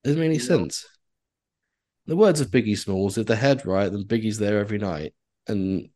Doesn't 0.04 0.20
make 0.20 0.28
any 0.30 0.38
No. 0.38 0.44
sense. 0.44 0.86
The 2.08 2.16
words 2.16 2.42
of 2.42 2.52
Biggie 2.52 2.78
Smalls: 2.78 3.18
"If 3.18 3.26
the 3.28 3.36
head 3.36 3.66
right, 3.66 3.92
then 3.92 4.04
Biggie's 4.04 4.38
there 4.38 4.60
every 4.60 4.78
night," 4.78 5.14
and 5.48 5.90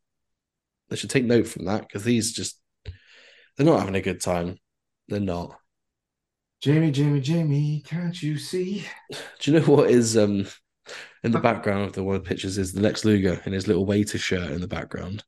they 0.88 0.96
should 0.96 1.10
take 1.10 1.24
note 1.24 1.46
from 1.46 1.66
that 1.66 1.82
because 1.82 2.02
these 2.04 2.32
just 2.32 2.60
they're 3.56 3.66
not 3.66 3.78
having 3.80 3.94
a 3.94 4.00
good 4.02 4.20
time. 4.20 4.58
They're 5.08 5.20
not. 5.20 5.56
Jamie, 6.60 6.90
Jamie, 6.90 7.20
Jamie, 7.20 7.82
can't 7.86 8.20
you 8.22 8.36
see? 8.38 8.84
Do 9.40 9.50
you 9.52 9.58
know 9.60 9.66
what 9.66 9.90
is 9.90 10.16
um 10.16 10.46
in 11.22 11.32
the 11.32 11.38
background 11.38 11.84
of 11.86 11.92
the 11.92 12.02
one 12.02 12.16
of 12.16 12.24
the 12.24 12.28
pictures 12.28 12.58
is 12.58 12.72
the 12.72 12.80
Lex 12.80 13.04
Luger 13.04 13.40
in 13.46 13.52
his 13.52 13.66
little 13.68 13.86
waiter 13.86 14.18
shirt 14.18 14.50
in 14.50 14.60
the 14.60 14.68
background. 14.68 15.22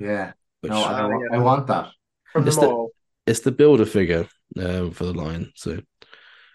Yeah. 0.00 0.32
Which 0.60 0.70
No, 0.72 0.82
I, 0.82 1.02
Oh. 1.02 1.20
I 1.32 1.38
want 1.38 1.66
that. 1.68 1.90
From 2.32 2.46
It's 2.46 2.56
the- 2.56 2.88
it's 3.26 3.40
the 3.40 3.52
builder 3.52 3.86
figure 3.86 4.28
um, 4.58 4.90
for 4.90 5.04
the 5.04 5.14
line. 5.14 5.52
So 5.54 5.80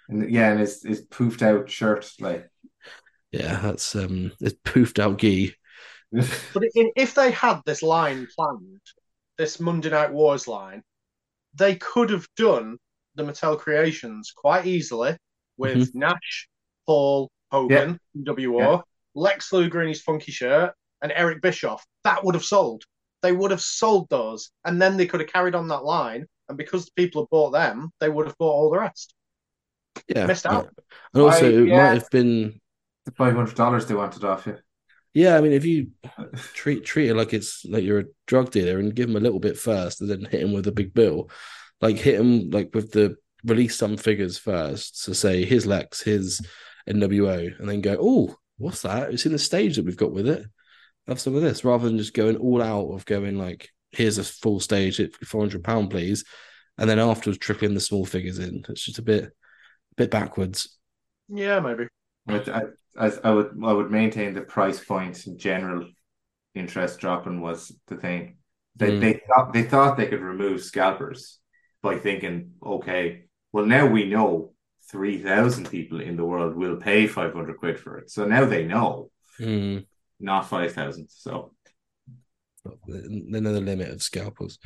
And 0.08 0.30
yeah, 0.30 0.52
and 0.52 0.60
his, 0.60 0.84
his 0.84 1.06
poofed 1.06 1.42
out 1.42 1.70
shirt, 1.70 2.12
like. 2.20 2.50
Yeah, 3.32 3.60
that's 3.62 3.96
um 3.96 4.32
it's 4.40 4.56
poofed 4.66 5.00
out 5.00 5.18
gi. 5.20 5.56
But 6.12 6.64
i 6.76 6.92
if 6.96 7.14
they 7.14 7.32
had 7.32 7.62
this 7.66 7.84
line 7.84 8.28
planned, 8.36 8.82
this 9.38 9.60
Monday 9.60 9.90
Night 9.92 10.12
Wars 10.12 10.48
line, 10.48 10.82
they 11.54 11.76
could 11.76 12.10
have 12.10 12.28
done 12.36 12.78
the 13.16 13.24
Mattel 13.24 13.58
creations 13.60 14.32
quite 14.36 14.66
easily 14.66 15.16
with 15.58 15.94
Nash, 15.94 16.48
Paul, 16.88 17.30
Hogan, 17.52 18.00
WO, 18.16 18.60
Yeah. 18.60 18.82
Lex 19.14 19.52
Luger 19.54 19.82
in 19.82 19.90
his 19.90 20.02
funky 20.02 20.32
shirt, 20.32 20.74
and 21.02 21.12
Eric 21.14 21.42
Bischoff. 21.42 21.84
That 22.06 22.24
would 22.24 22.34
have 22.36 22.46
sold. 22.46 22.84
They 23.22 23.32
would 23.34 23.52
have 23.52 23.62
sold 23.62 24.08
those, 24.10 24.50
and 24.66 24.82
then 24.82 24.96
they 24.98 25.06
could 25.06 25.20
have 25.20 25.30
carried 25.32 25.54
on 25.56 25.68
that 25.68 25.84
line. 25.84 26.26
And 26.48 26.58
because 26.58 26.86
the 26.86 26.92
people 26.96 27.22
have 27.24 27.30
bought 27.30 27.52
them, 27.52 27.92
they 28.00 28.10
would 28.10 28.26
have 28.26 28.38
bought 28.40 28.54
all 28.54 28.72
the 28.72 28.80
rest. 28.80 29.14
Yeah, 30.08 30.26
Missed 30.26 30.46
out. 30.48 30.70
and 31.14 31.22
also 31.24 31.46
I- 31.46 31.54
it 31.62 31.68
yeah. 31.68 31.78
might 31.78 32.00
have 32.02 32.10
been 32.10 32.60
the 33.10 33.16
five 33.16 33.36
hundred 33.36 33.56
dollars 33.56 33.86
they 33.86 33.96
wanted 33.96 34.24
off 34.24 34.46
you. 34.48 34.58
yeah. 35.14 35.38
I 35.38 35.42
mean, 35.42 35.54
if 35.54 35.66
you 35.66 35.92
treat 36.54 36.86
treat 36.86 37.10
it 37.10 37.16
like 37.16 37.34
it's 37.34 37.66
like 37.66 37.84
you're 37.84 38.00
a 38.00 38.06
drug 38.28 38.52
dealer 38.52 38.80
and 38.80 38.96
give 38.96 39.10
him 39.10 39.16
a 39.16 39.22
little 39.22 39.40
bit 39.40 39.58
first, 39.58 40.02
and 40.02 40.10
then 40.10 40.26
hit 40.26 40.42
him 40.42 40.54
with 40.54 40.68
a 40.68 40.72
big 40.72 40.94
bill, 40.94 41.30
like 41.82 41.98
hit 41.98 42.20
him 42.20 42.50
like 42.50 42.74
with 42.74 42.92
the 42.92 43.16
release 43.46 43.76
some 43.76 43.98
figures 43.98 44.38
first. 44.38 45.02
So 45.02 45.14
say 45.14 45.46
his 45.46 45.66
Lex, 45.66 46.02
his 46.02 46.42
NWO, 46.88 47.58
and 47.60 47.70
then 47.70 47.82
go, 47.82 47.98
oh, 48.00 48.36
what's 48.58 48.82
that? 48.82 49.14
It's 49.14 49.26
in 49.26 49.32
the 49.32 49.40
stage 49.40 49.76
that 49.76 49.86
we've 49.86 49.96
got 49.98 50.12
with 50.12 50.28
it. 50.28 50.46
Have 51.08 51.20
some 51.20 51.36
of 51.36 51.42
this 51.42 51.64
rather 51.64 51.88
than 51.88 51.98
just 51.98 52.14
going 52.14 52.36
all 52.38 52.62
out 52.62 52.92
of 52.92 53.06
going 53.06 53.38
like, 53.38 53.70
here's 53.92 54.18
a 54.20 54.24
full 54.24 54.60
stage 54.60 55.00
at 55.00 55.14
four 55.26 55.42
hundred 55.42 55.64
pound, 55.64 55.90
please, 55.90 56.24
and 56.78 56.90
then 56.90 57.00
afterwards 57.00 57.40
trickling 57.40 57.74
the 57.74 57.80
small 57.80 58.06
figures 58.06 58.40
in. 58.40 58.64
It's 58.70 58.86
just 58.86 59.00
a 59.00 59.04
bit, 59.04 59.24
a 59.24 59.32
bit 59.98 60.12
backwards. 60.12 60.78
Yeah, 61.28 61.60
maybe. 61.62 61.88
But 62.26 62.48
I, 62.98 63.06
as 63.08 63.20
I 63.24 63.32
would, 63.32 63.58
I 63.64 63.74
would 63.74 63.92
maintain 63.92 64.34
the 64.34 64.42
price 64.42 64.84
point 64.84 65.28
in 65.28 65.38
general. 65.38 65.88
Interest 66.56 67.00
dropping 67.00 67.42
was 67.42 67.72
the 67.88 67.96
thing. 67.98 68.38
They 68.76 68.92
Mm. 68.92 69.02
they 69.02 69.22
thought 69.28 69.54
they 69.54 69.64
thought 69.64 69.98
they 69.98 70.08
could 70.08 70.22
remove 70.22 70.62
scalpers 70.64 71.40
by 71.82 71.98
thinking, 71.98 72.54
okay, 72.64 73.26
well 73.52 73.66
now 73.66 73.86
we 73.88 74.06
know 74.06 74.54
three 74.90 75.22
thousand 75.22 75.70
people 75.70 76.02
in 76.02 76.18
the 76.18 76.26
world 76.26 76.56
will 76.56 76.78
pay 76.78 77.08
five 77.08 77.34
hundred 77.34 77.58
quid 77.58 77.80
for 77.80 77.98
it. 78.00 78.10
So 78.10 78.26
now 78.26 78.46
they 78.46 78.66
know, 78.66 79.12
Hmm. 79.38 79.80
not 80.20 80.50
five 80.50 80.74
thousand. 80.74 81.10
So 81.10 81.54
another 82.88 83.62
limit 83.62 83.90
of 83.90 84.02
scalpers. 84.04 84.60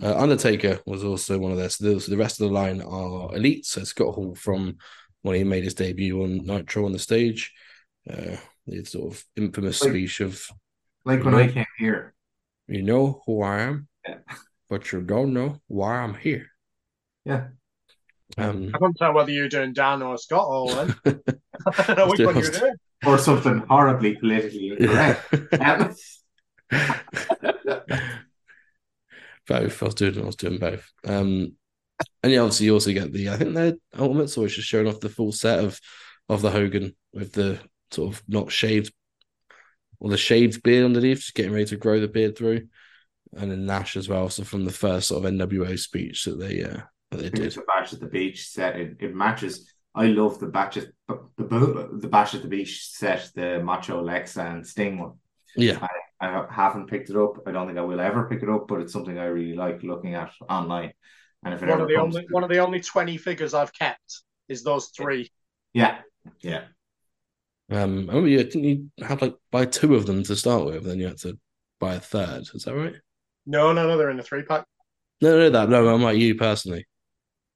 Uh, 0.00 0.16
Undertaker 0.16 0.80
was 0.86 1.04
also 1.04 1.38
one 1.38 1.52
of 1.52 1.58
their. 1.58 1.68
So 1.68 1.84
the, 1.84 2.00
so 2.00 2.10
the 2.10 2.16
rest 2.16 2.40
of 2.40 2.48
the 2.48 2.54
line 2.54 2.80
are 2.80 3.34
elite. 3.34 3.66
So 3.66 3.84
Scott 3.84 4.14
Hall 4.14 4.34
from 4.34 4.78
when 5.22 5.36
he 5.36 5.44
made 5.44 5.64
his 5.64 5.74
debut 5.74 6.22
on 6.22 6.44
Nitro 6.46 6.84
on 6.84 6.92
the 6.92 6.98
stage. 6.98 7.52
Uh, 8.08 8.36
the 8.66 8.84
sort 8.84 9.12
of 9.14 9.24
infamous 9.36 9.80
Like- 9.82 9.90
speech 9.90 10.20
of 10.20 10.48
like 11.04 11.24
when 11.24 11.34
Mhm. 11.34 11.48
I 11.48 11.52
came 11.52 11.66
here, 11.78 12.14
"You 12.68 12.82
know 12.82 13.22
who 13.26 13.42
I 13.42 13.60
am, 13.62 13.88
Yeah. 14.06 14.18
but 14.68 14.92
you 14.92 15.00
don't 15.02 15.32
know 15.32 15.60
why 15.68 15.98
I'm 15.98 16.14
here." 16.14 16.46
yeah, 17.24 17.48
Um, 18.36 18.70
I 18.74 18.78
couldn't 18.78 18.96
tell 18.98 19.12
whether 19.14 19.30
you 19.30 19.42
were 19.42 19.48
doing 19.48 19.72
Dan 19.72 20.02
or 20.02 20.16
Scott 20.18 20.44
Hall 20.46 20.68
then. 20.74 20.94
I 21.66 21.82
don't 21.86 21.98
know 21.98 22.08
which 22.08 22.20
one 22.20 22.36
you 22.36 22.42
were 22.42 22.50
doing. 22.58 22.74
or 23.06 23.18
something 23.18 23.58
horribly 23.68 24.16
politically 24.16 24.70
incorrect. 24.70 25.34
Um, 25.60 25.94
both. 29.46 29.82
I 29.82 29.84
was 29.86 29.94
doing. 29.94 30.18
I 30.18 30.24
was 30.24 30.36
doing 30.36 30.58
both. 30.58 30.88
Um, 31.04 31.56
and 32.22 32.32
yeah, 32.32 32.40
obviously 32.40 32.66
you 32.66 32.74
also 32.74 32.92
get 32.92 33.12
the. 33.12 33.30
I 33.30 33.36
think 33.36 33.54
their 33.54 33.74
ultimates 33.98 34.36
always 34.36 34.54
just 34.54 34.68
showing 34.68 34.86
off 34.86 35.00
the 35.00 35.08
full 35.08 35.32
set 35.32 35.64
of 35.64 35.80
of 36.28 36.42
the 36.42 36.50
Hogan 36.50 36.94
with 37.12 37.32
the 37.32 37.58
sort 37.90 38.14
of 38.14 38.22
not 38.28 38.50
shaved 38.50 38.92
or 40.00 40.10
the 40.10 40.16
shaved 40.16 40.62
beard 40.62 40.84
underneath, 40.84 41.18
just 41.18 41.34
getting 41.34 41.52
ready 41.52 41.66
to 41.66 41.76
grow 41.76 42.00
the 42.00 42.08
beard 42.08 42.36
through, 42.36 42.66
and 43.36 43.50
then 43.50 43.66
Nash 43.66 43.96
as 43.96 44.08
well. 44.08 44.28
So 44.28 44.44
from 44.44 44.64
the 44.64 44.72
first 44.72 45.08
sort 45.08 45.24
of 45.24 45.32
NWO 45.32 45.78
speech 45.78 46.24
that 46.24 46.38
they 46.38 46.64
uh, 46.64 46.80
that 47.10 47.18
they 47.18 47.30
did. 47.30 47.46
it's 47.46 47.56
the 47.56 47.62
bash 47.62 47.92
at 47.92 48.00
the 48.00 48.08
beach 48.08 48.48
set. 48.48 48.76
It, 48.76 48.96
it 49.00 49.14
matches. 49.14 49.72
I 49.94 50.06
love 50.06 50.40
the 50.40 50.46
batch 50.46 50.78
at 50.78 50.88
the 51.08 51.98
the 52.00 52.08
bash 52.08 52.34
at 52.34 52.42
the 52.42 52.48
beach 52.48 52.88
set, 52.88 53.30
the 53.34 53.62
Macho 53.62 54.02
Lex 54.02 54.36
and 54.36 54.66
Sting 54.66 54.98
one. 54.98 55.12
Yeah, 55.54 55.86
I 56.20 56.46
haven't 56.50 56.86
picked 56.86 57.10
it 57.10 57.16
up. 57.16 57.46
I 57.46 57.52
don't 57.52 57.66
think 57.66 57.78
I 57.78 57.82
will 57.82 58.00
ever 58.00 58.28
pick 58.28 58.42
it 58.42 58.48
up, 58.48 58.68
but 58.68 58.80
it's 58.80 58.92
something 58.92 59.18
I 59.18 59.26
really 59.26 59.54
like 59.54 59.82
looking 59.82 60.14
at 60.14 60.32
online. 60.48 60.92
And 61.44 61.54
if 61.54 61.62
it 61.62 61.68
One 61.68 61.80
ever 61.80 61.82
of 61.82 61.88
the 61.88 61.96
comes, 61.96 62.16
only 62.16 62.26
one 62.30 62.44
of 62.44 62.50
the 62.50 62.58
only 62.58 62.80
twenty 62.80 63.16
figures 63.16 63.54
I've 63.54 63.72
kept 63.72 64.22
is 64.48 64.62
those 64.62 64.88
three. 64.96 65.30
yeah, 65.72 66.00
yeah, 66.40 66.64
um, 67.70 67.78
I 68.10 68.12
remember 68.14 68.28
you. 68.28 68.38
Didn't 68.44 68.64
you 68.64 68.90
have 69.04 69.22
like 69.22 69.34
buy 69.50 69.64
two 69.66 69.94
of 69.94 70.06
them 70.06 70.22
to 70.24 70.36
start 70.36 70.64
with, 70.66 70.84
then 70.84 70.98
you 70.98 71.06
had 71.08 71.18
to 71.18 71.38
buy 71.80 71.94
a 71.94 72.00
third. 72.00 72.44
Is 72.54 72.64
that 72.64 72.74
right? 72.74 72.94
No, 73.46 73.72
no, 73.72 73.86
no, 73.86 73.96
they're 73.96 74.10
in 74.10 74.18
a 74.18 74.22
three 74.24 74.42
pack. 74.42 74.66
No, 75.22 75.38
no, 75.38 75.48
that 75.50 75.68
no. 75.70 75.88
I'm 75.88 76.02
like 76.02 76.18
you 76.18 76.34
personally. 76.34 76.86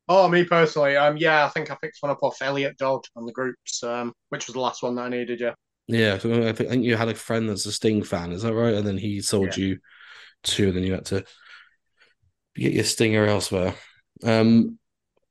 Oh, 0.09 0.28
me 0.28 0.45
personally, 0.45 0.97
um, 0.97 1.16
yeah, 1.16 1.45
I 1.45 1.49
think 1.49 1.70
I 1.70 1.76
picked 1.80 1.99
one 2.01 2.11
up 2.12 2.22
off 2.22 2.41
Elliot 2.41 2.76
Dodd 2.78 3.05
on 3.16 3.24
the 3.26 3.32
groups, 3.32 3.82
um, 3.82 4.12
which 4.28 4.47
was 4.47 4.55
the 4.55 4.61
last 4.61 4.82
one 4.82 4.95
that 4.97 5.03
I 5.03 5.09
needed. 5.09 5.41
Yeah, 5.41 5.55
Yeah, 5.89 6.18
so 6.18 6.49
I 6.49 6.53
think, 6.53 6.84
you 6.84 6.97
had 6.97 7.09
a 7.09 7.14
friend 7.14 7.49
that's 7.49 7.66
a 7.66 7.72
Sting 7.72 8.03
fan, 8.03 8.32
is 8.32 8.43
that 8.43 8.55
right? 8.55 8.74
And 8.74 8.87
then 8.87 8.99
he 8.99 9.20
sold 9.20 9.57
you 9.57 9.78
two, 10.45 10.68
and 10.68 10.76
then 10.76 10.84
you 10.84 10.95
had 10.95 11.07
to 11.07 11.24
get 12.62 12.72
your 12.72 12.84
stinger 12.84 13.26
elsewhere. 13.26 13.74
Um, 14.22 14.78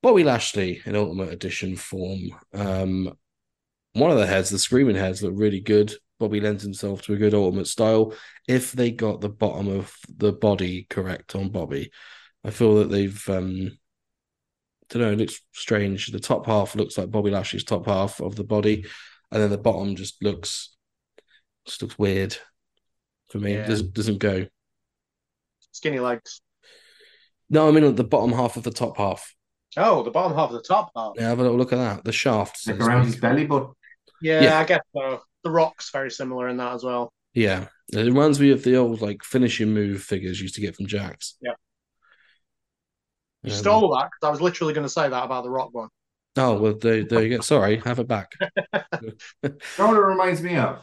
Bobby 0.01 0.23
Lashley 0.23 0.81
in 0.85 0.95
Ultimate 0.95 1.33
Edition 1.33 1.75
form. 1.75 2.19
Um, 2.53 3.13
one 3.93 4.11
of 4.11 4.17
the 4.17 4.27
heads, 4.27 4.49
the 4.49 4.59
Screaming 4.59 4.95
Heads, 4.95 5.23
look 5.23 5.33
really 5.35 5.61
good. 5.61 5.93
Bobby 6.19 6.39
lends 6.39 6.63
himself 6.63 7.01
to 7.03 7.13
a 7.13 7.17
good 7.17 7.33
Ultimate 7.33 7.67
style 7.67 8.13
if 8.47 8.71
they 8.71 8.91
got 8.91 9.21
the 9.21 9.29
bottom 9.29 9.67
of 9.67 9.93
the 10.15 10.31
body 10.31 10.85
correct 10.89 11.35
on 11.35 11.49
Bobby. 11.49 11.91
I 12.43 12.51
feel 12.51 12.75
that 12.75 12.89
they've 12.89 13.29
um, 13.29 13.77
I 14.83 14.93
don't 14.93 15.01
know, 15.01 15.11
it 15.11 15.17
looks 15.19 15.41
strange. 15.53 16.07
The 16.07 16.19
top 16.19 16.45
half 16.45 16.75
looks 16.75 16.97
like 16.97 17.09
Bobby 17.09 17.31
Lashley's 17.31 17.63
top 17.63 17.87
half 17.87 18.21
of 18.21 18.35
the 18.35 18.43
body, 18.43 18.85
and 19.31 19.41
then 19.41 19.49
the 19.49 19.57
bottom 19.57 19.95
just 19.95 20.23
looks 20.23 20.75
just 21.65 21.81
looks 21.81 21.97
weird 21.97 22.37
for 23.29 23.39
me. 23.39 23.55
Yeah. 23.55 23.67
Doesn't 23.67 23.93
doesn't 23.93 24.19
go. 24.19 24.45
Skinny 25.71 25.99
legs. 25.99 26.41
No, 27.49 27.67
I 27.67 27.71
mean 27.71 27.95
the 27.95 28.03
bottom 28.03 28.31
half 28.31 28.57
of 28.57 28.63
the 28.63 28.71
top 28.71 28.97
half. 28.97 29.33
Oh, 29.77 30.03
the 30.03 30.11
bottom 30.11 30.35
half 30.37 30.49
of 30.49 30.55
the 30.55 30.61
top 30.63 30.91
half. 30.95 31.13
Yeah, 31.17 31.29
have 31.29 31.39
a 31.39 31.41
little 31.43 31.57
look 31.57 31.73
at 31.73 31.77
that. 31.77 32.03
The 32.03 32.11
shaft. 32.11 32.57
so 32.57 32.71
Like 32.71 32.81
around 32.81 33.03
speak. 33.03 33.13
his 33.13 33.21
belly 33.21 33.45
button. 33.45 33.71
Yeah, 34.21 34.41
Yeah. 34.41 34.59
I 34.59 34.63
guess 34.63 34.81
so. 34.95 35.21
The 35.43 35.51
Rock's 35.51 35.91
very 35.91 36.09
similar 36.09 36.47
in 36.47 36.57
that 36.57 36.73
as 36.73 36.83
well. 36.83 37.11
Yeah, 37.33 37.67
it 37.93 37.99
reminds 38.05 38.39
me 38.39 38.51
of 38.51 38.63
the 38.63 38.77
old 38.77 39.01
like 39.01 39.23
finishing 39.23 39.73
move 39.73 40.01
figures 40.01 40.39
you 40.39 40.43
used 40.45 40.55
to 40.55 40.61
get 40.61 40.75
from 40.75 40.87
Jakks. 40.87 41.33
Yeah. 41.41 41.51
You 43.43 43.51
Um, 43.51 43.57
stole 43.57 43.95
that 43.95 44.05
because 44.11 44.27
I 44.27 44.31
was 44.31 44.41
literally 44.41 44.73
going 44.73 44.85
to 44.87 44.89
say 44.89 45.07
that 45.07 45.23
about 45.23 45.43
the 45.43 45.49
Rock 45.51 45.69
one. 45.73 45.89
Oh 46.37 46.57
well, 46.59 46.73
there, 46.77 47.03
there 47.03 47.23
you 47.23 47.37
go. 47.37 47.41
Sorry, 47.41 47.77
have 47.79 47.99
it 47.99 48.07
back. 48.07 48.31
You 49.43 49.51
know 49.77 49.87
what 49.87 49.97
it 49.97 49.99
reminds 50.01 50.41
me 50.41 50.55
of? 50.57 50.79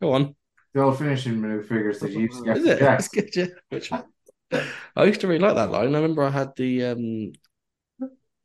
Go 0.00 0.12
on. 0.12 0.34
The 0.74 0.82
old 0.82 0.98
finishing 0.98 1.40
move 1.40 1.66
figures 1.68 2.00
that 2.00 2.10
you 2.12 2.20
used 2.20 2.38
to 2.38 2.44
get 2.44 2.56
Is 2.56 2.62
from 2.62 2.72
it? 2.72 2.78
Jakks. 2.80 3.10
That's 3.10 3.30
good. 3.36 3.52
Which 3.68 3.90
one? 3.90 4.04
I 4.96 5.04
used 5.04 5.20
to 5.22 5.28
really 5.28 5.40
like 5.40 5.54
that 5.54 5.70
line. 5.70 5.94
I 5.94 5.98
remember 5.98 6.22
I 6.22 6.30
had 6.30 6.54
the 6.56 6.84
um, 6.84 7.32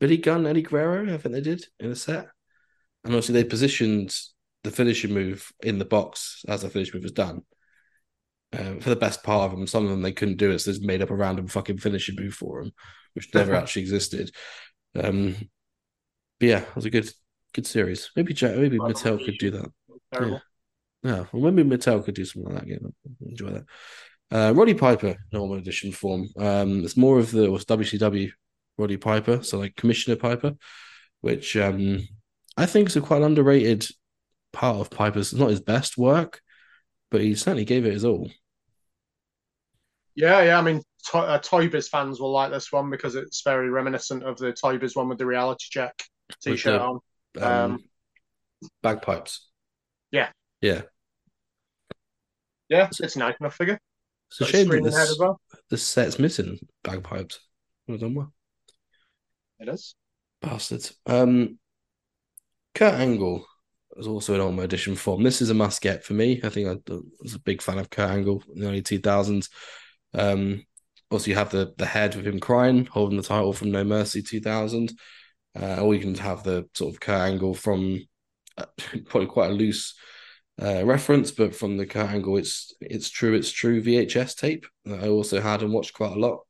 Billy 0.00 0.16
Gunn, 0.16 0.46
Eddie 0.46 0.62
Guerrero. 0.62 1.12
I 1.12 1.18
think 1.18 1.34
they 1.34 1.40
did 1.40 1.64
in 1.78 1.90
a 1.90 1.96
set, 1.96 2.28
and 3.04 3.14
obviously 3.14 3.34
they 3.34 3.44
positioned 3.44 4.14
the 4.64 4.70
finishing 4.70 5.12
move 5.12 5.52
in 5.62 5.78
the 5.78 5.84
box 5.84 6.44
as 6.48 6.62
the 6.62 6.70
finishing 6.70 6.94
move 6.94 7.04
was 7.04 7.12
done. 7.12 7.42
Um, 8.58 8.80
for 8.80 8.88
the 8.88 8.96
best 8.96 9.22
part 9.22 9.50
of 9.50 9.56
them, 9.56 9.66
some 9.66 9.84
of 9.84 9.90
them 9.90 10.02
they 10.02 10.12
couldn't 10.12 10.38
do 10.38 10.50
it, 10.50 10.58
so 10.60 10.70
they 10.70 10.76
just 10.76 10.86
made 10.86 11.02
up 11.02 11.10
a 11.10 11.14
random 11.14 11.48
fucking 11.48 11.78
finishing 11.78 12.16
move 12.18 12.34
for 12.34 12.62
them, 12.62 12.72
which 13.14 13.32
never 13.34 13.54
actually 13.56 13.82
existed. 13.82 14.30
Um, 14.94 15.36
but 16.40 16.46
yeah, 16.46 16.60
it 16.60 16.74
was 16.74 16.86
a 16.86 16.90
good, 16.90 17.10
good 17.52 17.66
series. 17.66 18.10
Maybe 18.16 18.32
Jack, 18.32 18.56
maybe 18.56 18.78
Mattel 18.78 19.22
could 19.22 19.38
do 19.38 19.50
that. 19.50 19.70
Terrible. 20.12 20.40
Yeah, 21.02 21.24
well, 21.32 21.52
maybe 21.52 21.68
Mattel 21.68 22.04
could 22.04 22.14
do 22.14 22.24
something 22.24 22.52
like 22.52 22.64
that 22.64 22.70
again. 22.70 22.94
Enjoy 23.26 23.50
that. 23.50 23.64
Uh, 24.30 24.52
Roddy 24.54 24.74
Piper, 24.74 25.16
normal 25.32 25.56
edition 25.56 25.90
form. 25.92 26.28
Um, 26.36 26.84
it's 26.84 26.96
more 26.96 27.18
of 27.18 27.30
the 27.30 27.44
it 27.44 27.50
was 27.50 27.64
WCW 27.64 28.30
Roddy 28.76 28.96
Piper, 28.96 29.42
so 29.42 29.58
like 29.58 29.76
Commissioner 29.76 30.16
Piper, 30.16 30.54
which 31.20 31.56
um, 31.56 32.00
I 32.56 32.66
think 32.66 32.88
is 32.88 32.96
a 32.96 33.00
quite 33.00 33.22
underrated 33.22 33.86
part 34.52 34.76
of 34.78 34.90
Piper's. 34.90 35.32
It's 35.32 35.40
not 35.40 35.50
his 35.50 35.60
best 35.60 35.96
work, 35.96 36.40
but 37.10 37.20
he 37.20 37.34
certainly 37.34 37.64
gave 37.64 37.86
it 37.86 37.92
his 37.94 38.04
all. 38.04 38.30
Yeah, 40.14 40.42
yeah. 40.42 40.58
I 40.58 40.62
mean, 40.62 40.82
to- 41.10 41.18
uh, 41.18 41.38
fans 41.88 42.20
will 42.20 42.32
like 42.32 42.50
this 42.50 42.72
one 42.72 42.90
because 42.90 43.14
it's 43.14 43.42
very 43.42 43.70
reminiscent 43.70 44.24
of 44.24 44.36
the 44.36 44.52
Biz 44.78 44.96
one 44.96 45.08
with 45.08 45.18
the 45.18 45.26
reality 45.26 45.66
check 45.70 45.94
t-shirt 46.42 46.80
on. 46.80 47.00
Um, 47.40 47.42
Um, 47.42 47.84
bagpipes. 48.82 49.48
Yeah. 50.10 50.30
yeah. 50.60 50.82
Yeah, 52.68 52.88
it's 53.00 53.16
a 53.16 53.18
nice 53.18 53.36
enough 53.40 53.54
figure. 53.54 53.78
It's 54.30 54.40
a 54.40 54.46
shame 54.46 54.68
that 54.68 54.76
screen 54.76 54.86
ahead 54.86 55.02
as 55.02 55.08
this, 55.08 55.18
well. 55.18 55.40
this 55.70 55.82
set's 55.82 56.18
missing 56.18 56.58
bagpipes. 56.82 57.40
Well 57.86 57.98
done, 57.98 58.14
well. 58.14 58.32
It 59.58 59.68
is. 59.68 59.94
Bastards. 60.40 60.94
Um, 61.06 61.58
Kurt 62.74 62.94
Angle 62.94 63.44
was 63.96 64.06
also 64.06 64.34
in 64.34 64.40
Ultimate 64.40 64.62
Edition 64.62 64.94
form. 64.94 65.22
This 65.22 65.42
is 65.42 65.50
a 65.50 65.54
must 65.54 65.80
get 65.80 66.04
for 66.04 66.14
me. 66.14 66.40
I 66.44 66.48
think 66.48 66.68
I 66.68 66.76
was 67.20 67.34
a 67.34 67.40
big 67.40 67.62
fan 67.62 67.78
of 67.78 67.90
Kurt 67.90 68.10
Angle 68.10 68.42
in 68.54 68.60
the 68.60 68.68
early 68.68 68.82
2000s. 68.82 69.48
Um, 70.14 70.64
also, 71.10 71.30
you 71.30 71.36
have 71.36 71.50
the 71.50 71.74
the 71.78 71.86
head 71.86 72.14
with 72.14 72.26
him 72.26 72.38
crying, 72.38 72.84
holding 72.86 73.16
the 73.16 73.22
title 73.22 73.52
from 73.52 73.72
No 73.72 73.82
Mercy 73.82 74.22
2000. 74.22 74.92
Uh, 75.60 75.80
or 75.80 75.94
you 75.94 76.00
can 76.00 76.14
have 76.14 76.44
the 76.44 76.68
sort 76.74 76.94
of 76.94 77.00
Kurt 77.00 77.32
Angle 77.32 77.54
from 77.54 78.00
uh, 78.56 78.66
probably 79.06 79.26
quite 79.26 79.50
a 79.50 79.54
loose 79.54 79.94
uh, 80.60 80.84
reference, 80.84 81.30
but 81.30 81.54
from 81.54 81.76
the 81.76 81.86
Kurt 81.86 82.10
Angle, 82.10 82.36
it's 82.36 82.74
it's 82.80 83.10
true, 83.10 83.34
it's 83.34 83.50
true 83.50 83.82
VHS 83.82 84.36
tape 84.36 84.66
that 84.84 85.04
I 85.04 85.08
also 85.08 85.40
had 85.40 85.62
and 85.62 85.72
watched 85.72 85.94
quite 85.94 86.12
a 86.12 86.18
lot. 86.18 86.40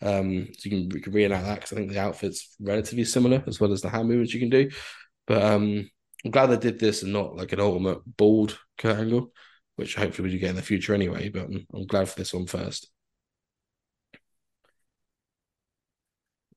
Um, 0.00 0.48
so 0.56 0.68
you 0.68 0.70
can, 0.70 0.90
you 0.90 1.00
can 1.00 1.12
reenact 1.12 1.44
that 1.44 1.54
because 1.56 1.72
I 1.72 1.76
think 1.76 1.90
the 1.90 2.00
outfit's 2.00 2.54
relatively 2.60 3.04
similar 3.04 3.42
as 3.46 3.60
well 3.60 3.72
as 3.72 3.82
the 3.82 3.90
hand 3.90 4.08
movements 4.08 4.32
you 4.34 4.40
can 4.40 4.50
do. 4.50 4.70
But 5.26 5.42
um, 5.42 5.90
I'm 6.24 6.30
glad 6.30 6.46
they 6.46 6.56
did 6.56 6.78
this 6.78 7.02
and 7.02 7.12
not 7.12 7.36
like 7.36 7.52
an 7.52 7.60
ultimate 7.60 7.98
bald 8.16 8.58
Kurt 8.76 8.98
Angle, 8.98 9.32
which 9.76 9.94
hopefully 9.94 10.28
we 10.28 10.32
do 10.32 10.38
get 10.38 10.50
in 10.50 10.56
the 10.56 10.62
future 10.62 10.94
anyway. 10.94 11.28
But 11.28 11.44
I'm, 11.44 11.66
I'm 11.74 11.86
glad 11.86 12.08
for 12.08 12.18
this 12.18 12.34
one 12.34 12.46
first. 12.46 12.90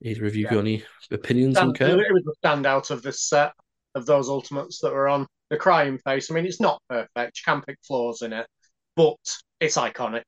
Either 0.04 0.26
of 0.26 0.36
you 0.36 0.46
got 0.46 0.60
any 0.60 0.84
opinions 1.12 1.58
on 1.58 1.76
Stand- 1.76 1.92
Kurt? 1.92 2.08
it 2.08 2.14
was 2.14 2.24
the 2.24 2.36
standout 2.44 2.90
of 2.90 3.04
this 3.04 3.22
set 3.22 3.54
of 3.96 4.06
those 4.06 4.30
ultimates 4.30 4.80
that 4.82 4.94
were 4.94 5.08
on 5.08 5.28
the 5.50 5.58
crying 5.58 5.98
face. 6.00 6.30
I 6.30 6.34
mean, 6.34 6.46
it's 6.46 6.62
not 6.62 6.82
perfect. 6.90 7.40
You 7.40 7.44
can 7.46 7.62
pick 7.62 7.78
flaws 7.86 8.22
in 8.22 8.34
it, 8.34 8.48
but 8.96 9.18
it's 9.60 9.78
iconic. 9.78 10.24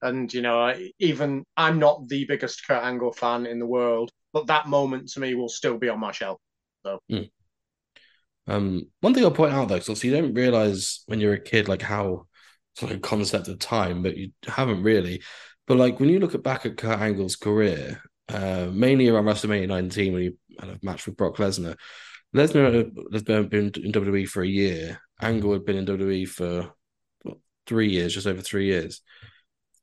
And 0.00 0.32
you 0.32 0.42
know, 0.42 0.74
even 0.98 1.44
I'm 1.56 1.78
not 1.78 2.08
the 2.08 2.24
biggest 2.24 2.66
Kurt 2.66 2.82
Angle 2.82 3.12
fan 3.12 3.46
in 3.46 3.58
the 3.58 3.66
world, 3.66 4.10
but 4.32 4.48
that 4.48 4.66
moment 4.66 5.10
to 5.10 5.20
me 5.20 5.34
will 5.34 5.48
still 5.48 5.78
be 5.78 5.88
on 5.88 6.00
my 6.00 6.12
shelf. 6.12 6.38
Um, 8.48 8.88
one 9.00 9.14
thing 9.14 9.24
I'll 9.24 9.30
point 9.30 9.52
out 9.52 9.68
though, 9.68 9.78
because 9.78 10.02
you 10.02 10.10
don't 10.10 10.34
realize 10.34 11.04
when 11.06 11.20
you're 11.20 11.34
a 11.34 11.40
kid 11.40 11.68
like 11.68 11.82
how 11.82 12.26
it's 12.74 12.82
like 12.82 13.02
concept 13.02 13.48
of 13.48 13.58
time, 13.58 14.02
but 14.02 14.16
you 14.16 14.30
haven't 14.46 14.82
really. 14.82 15.22
But 15.66 15.76
like 15.76 16.00
when 16.00 16.08
you 16.08 16.18
look 16.18 16.34
at 16.34 16.42
back 16.42 16.66
at 16.66 16.76
Kurt 16.76 16.98
Angle's 16.98 17.36
career, 17.36 18.02
uh, 18.28 18.68
mainly 18.72 19.08
around 19.08 19.24
WrestleMania 19.24 19.68
19 19.68 20.12
when 20.12 20.22
he 20.22 20.30
had 20.58 20.70
a 20.70 20.78
match 20.82 21.06
with 21.06 21.16
Brock 21.16 21.36
Lesnar, 21.36 21.76
Lesnar 22.34 22.90
has 23.12 23.22
been, 23.22 23.44
in 23.52 23.92
WWE 23.92 24.28
for 24.28 24.42
a 24.42 24.48
year. 24.48 25.00
Angle 25.20 25.52
had 25.52 25.64
been 25.64 25.76
in 25.76 25.86
WWE 25.86 26.28
for 26.28 26.74
what, 27.22 27.38
three 27.66 27.90
years, 27.90 28.14
just 28.14 28.26
over 28.26 28.40
three 28.40 28.66
years. 28.66 29.02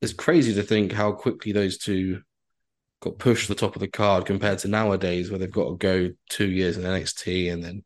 It's 0.02 0.14
crazy 0.14 0.54
to 0.56 0.64
think 0.64 0.92
how 0.92 1.12
quickly 1.12 1.52
those 1.52 1.78
two 1.78 2.22
got 3.02 3.20
pushed 3.20 3.48
to 3.48 3.54
the 3.54 3.60
top 3.60 3.76
of 3.76 3.82
the 3.82 3.88
card 3.88 4.26
compared 4.26 4.60
to 4.60 4.68
nowadays, 4.68 5.30
where 5.30 5.40
they've 5.40 5.52
got 5.52 5.70
to 5.70 5.78
go 5.78 6.10
two 6.30 6.50
years 6.50 6.78
in 6.78 6.84
NXT 6.84 7.54
and 7.54 7.64
then 7.64 7.84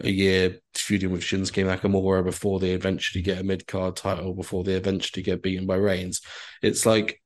a 0.00 0.10
year 0.10 0.58
feuding 0.74 1.10
with 1.10 1.22
Shinsuke 1.22 1.64
Nakamura 1.64 2.24
before 2.24 2.60
they 2.60 2.70
eventually 2.70 3.22
get 3.22 3.40
a 3.40 3.44
mid 3.44 3.66
card 3.66 3.96
title, 3.96 4.34
before 4.34 4.64
they 4.64 4.74
eventually 4.74 5.22
get 5.22 5.42
beaten 5.42 5.66
by 5.66 5.76
Reigns. 5.76 6.20
It's 6.62 6.86
like 6.86 7.20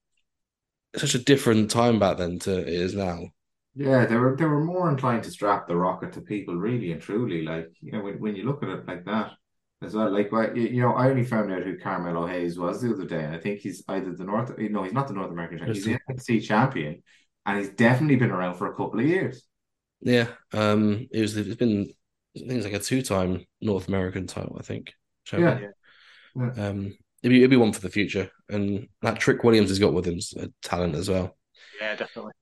such 0.97 1.15
a 1.15 1.19
different 1.19 1.71
time 1.71 1.99
back 1.99 2.19
then 2.19 2.39
to 2.41 2.61
it 2.61 2.69
is 2.69 2.95
now. 2.95 3.29
Yeah, 3.75 4.05
they 4.05 4.17
were 4.17 4.37
they 4.37 4.45
were 4.45 4.63
more 4.63 4.91
inclined 4.91 5.25
to 5.25 5.31
strap 5.31 5.67
the 5.67 5.77
rocket 5.77 6.13
to 6.15 6.21
people, 6.21 6.57
really 6.57 6.93
and 6.93 7.01
truly. 7.01 7.43
Like 7.43 7.71
you 7.81 7.93
know, 7.93 8.03
when, 8.03 8.21
when 8.21 8.37
you 8.37 8.45
look 8.45 8.63
at 8.63 8.69
it 8.69 8.87
like 8.87 9.05
that 9.07 9.33
as 9.83 9.95
well. 9.95 10.11
Like 10.11 10.31
what 10.31 10.57
you 10.57 10.69
you 10.69 10.83
know, 10.83 10.93
I 10.93 11.09
only 11.09 11.25
found 11.25 11.53
out 11.53 11.63
who 11.63 11.79
Carmelo 11.79 12.27
Hayes 12.27 12.59
was 12.59 12.83
the 12.83 12.93
other 12.93 13.07
day, 13.07 13.25
and 13.25 13.35
I 13.35 13.39
think 13.39 13.61
he's 13.61 13.83
either 13.89 14.15
the 14.15 14.25
North. 14.25 14.53
No, 14.59 14.83
he's 14.83 14.93
not 14.93 15.09
the 15.09 15.15
North 15.15 15.31
American 15.31 15.59
champion. 15.59 15.75
He's 15.75 15.85
the 15.85 15.99
NXT 16.09 16.47
champion, 16.47 17.03
and 17.47 17.59
he's 17.59 17.71
definitely 17.71 18.17
been 18.17 18.31
around 18.31 18.55
for 18.55 18.67
a 18.67 18.77
couple 18.77 19.01
of 19.01 19.07
years. 19.07 19.43
Yeah, 20.01 20.29
um, 20.53 21.09
it 21.11 21.21
was. 21.21 21.37
It's 21.37 21.55
been. 21.57 21.93
things 22.37 22.65
like 22.65 22.75
a 22.75 22.79
two-time 22.79 23.45
North 23.61 23.89
American 23.89 24.27
title. 24.27 24.57
I 24.59 24.63
think. 24.63 24.93
champion. 25.25 25.73
Yeah. 26.37 26.51
Um, 26.57 26.97
it'd 27.23 27.33
be, 27.33 27.39
it'd 27.39 27.51
be 27.51 27.57
one 27.57 27.73
for 27.73 27.81
the 27.81 27.91
future, 27.91 28.31
and 28.49 28.89
that 29.03 29.19
Trick 29.19 29.45
Williams 29.45 29.69
has 29.71 29.79
got 29.79 29.93
with 29.93 30.07
him's 30.07 30.35
a 30.35 30.51
talent 30.63 30.95
as 30.95 31.09
well. 31.09 31.37
Yeah, 31.81 31.95
definitely. 31.95 32.33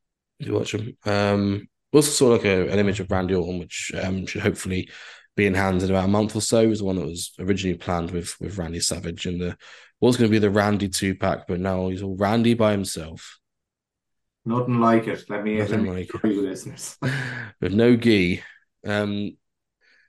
You 0.40 0.54
watch 0.54 0.74
him. 0.74 0.96
Um, 1.04 1.68
we 1.92 1.98
also 1.98 2.10
saw 2.10 2.28
like 2.28 2.44
a, 2.44 2.68
an 2.68 2.78
image 2.78 3.00
of 3.00 3.10
Randy 3.10 3.34
Orton, 3.34 3.58
which 3.58 3.92
um, 4.02 4.26
should 4.26 4.42
hopefully 4.42 4.88
be 5.36 5.46
in 5.46 5.54
hands 5.54 5.84
in 5.84 5.90
about 5.90 6.04
a 6.04 6.08
month 6.08 6.34
or 6.34 6.40
so. 6.40 6.60
It 6.60 6.68
was 6.68 6.80
the 6.80 6.84
one 6.84 6.96
that 6.96 7.06
was 7.06 7.32
originally 7.38 7.76
planned 7.76 8.10
with 8.10 8.34
with 8.40 8.58
Randy 8.58 8.80
Savage, 8.80 9.26
and 9.26 9.40
the 9.40 9.56
was 10.00 10.16
going 10.16 10.28
to 10.28 10.32
be 10.32 10.38
the 10.38 10.50
Randy 10.50 10.88
two 10.88 11.14
pack, 11.14 11.46
but 11.46 11.60
now 11.60 11.88
he's 11.88 12.02
all 12.02 12.16
Randy 12.16 12.54
by 12.54 12.72
himself 12.72 13.40
Nothing 14.44 14.80
like 14.80 15.06
it. 15.06 15.24
Let 15.28 15.44
me, 15.44 15.58
let 15.58 15.70
Nothing 15.70 15.84
me 15.84 15.90
like 15.90 16.22
with 16.22 16.36
listeners. 16.36 16.96
with 17.60 17.74
no 17.74 17.96
gi. 17.96 18.42
Um, 18.86 19.36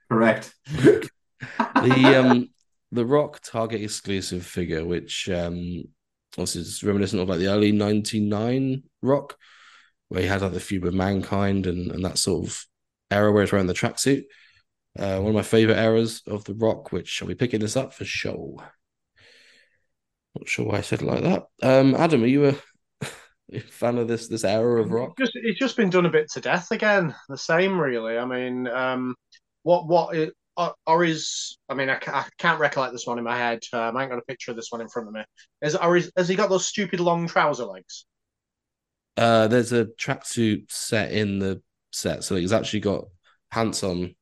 Correct. 0.09 0.53
the 0.71 1.09
um 2.19 2.49
the 2.91 3.05
Rock 3.05 3.41
Target 3.43 3.81
exclusive 3.81 4.45
figure, 4.45 4.85
which 4.85 5.29
um 5.29 5.83
also 6.37 6.59
is 6.59 6.83
reminiscent 6.83 7.21
of 7.21 7.27
like 7.27 7.39
the 7.39 7.47
early 7.47 7.71
'99 7.73 8.83
Rock, 9.01 9.37
where 10.11 10.21
he 10.21 10.27
had 10.27 10.41
like 10.41 10.51
the 10.51 10.59
feud 10.59 10.83
with 10.83 10.93
Mankind 10.93 11.65
and 11.67 11.89
and 11.89 12.03
that 12.03 12.17
sort 12.17 12.45
of 12.45 12.65
era 13.09 13.31
where 13.31 13.43
he's 13.43 13.51
wearing 13.53 13.67
the 13.67 13.73
tracksuit. 13.73 14.23
Uh, 14.99 15.19
one 15.19 15.29
of 15.29 15.35
my 15.35 15.41
favorite 15.41 15.77
eras 15.77 16.21
of 16.27 16.43
the 16.43 16.53
Rock, 16.53 16.91
which 16.91 17.21
I'll 17.21 17.29
be 17.29 17.35
picking 17.35 17.61
this 17.61 17.77
up 17.77 17.93
for 17.93 18.03
show. 18.03 18.61
Not 20.35 20.49
sure 20.49 20.65
why 20.65 20.79
I 20.79 20.81
said 20.81 21.01
it 21.01 21.05
like 21.05 21.23
that. 21.23 21.45
Um, 21.63 21.95
Adam, 21.95 22.23
are 22.23 22.27
you 22.27 22.47
a, 23.53 23.59
fan 23.61 23.97
of 23.97 24.09
this 24.09 24.27
this 24.27 24.43
era 24.43 24.81
of 24.81 24.91
Rock? 24.91 25.17
Just 25.17 25.31
it's 25.35 25.59
just 25.59 25.77
been 25.77 25.89
done 25.89 26.05
a 26.05 26.11
bit 26.11 26.29
to 26.31 26.41
death 26.41 26.71
again. 26.71 27.15
The 27.29 27.37
same, 27.37 27.79
really. 27.79 28.17
I 28.17 28.25
mean, 28.25 28.67
um, 28.67 29.15
what 29.63 29.87
what 29.87 30.13
or, 30.57 30.73
or 30.85 31.05
is? 31.05 31.57
I 31.69 31.73
mean, 31.73 31.89
I, 31.89 31.99
I 32.05 32.25
can't 32.37 32.59
recollect 32.59 32.91
this 32.91 33.07
one 33.07 33.17
in 33.17 33.23
my 33.23 33.37
head. 33.37 33.61
Um, 33.71 33.95
I 33.95 34.01
ain't 34.01 34.11
got 34.11 34.19
a 34.19 34.25
picture 34.25 34.51
of 34.51 34.57
this 34.57 34.71
one 34.71 34.81
in 34.81 34.89
front 34.89 35.07
of 35.07 35.13
me. 35.13 35.23
Is 35.61 35.77
or 35.77 35.95
is, 35.95 36.11
has 36.17 36.27
he 36.27 36.35
got 36.35 36.49
those 36.49 36.67
stupid 36.67 36.99
long 36.99 37.27
trouser 37.27 37.63
legs? 37.63 38.05
Uh, 39.21 39.47
there's 39.47 39.71
a 39.71 39.85
tracksuit 39.85 40.71
set 40.71 41.11
in 41.11 41.37
the 41.37 41.61
set, 41.91 42.23
so 42.23 42.35
he's 42.35 42.51
actually 42.53 42.79
got 42.79 43.05
pants 43.51 43.83
on 43.83 44.15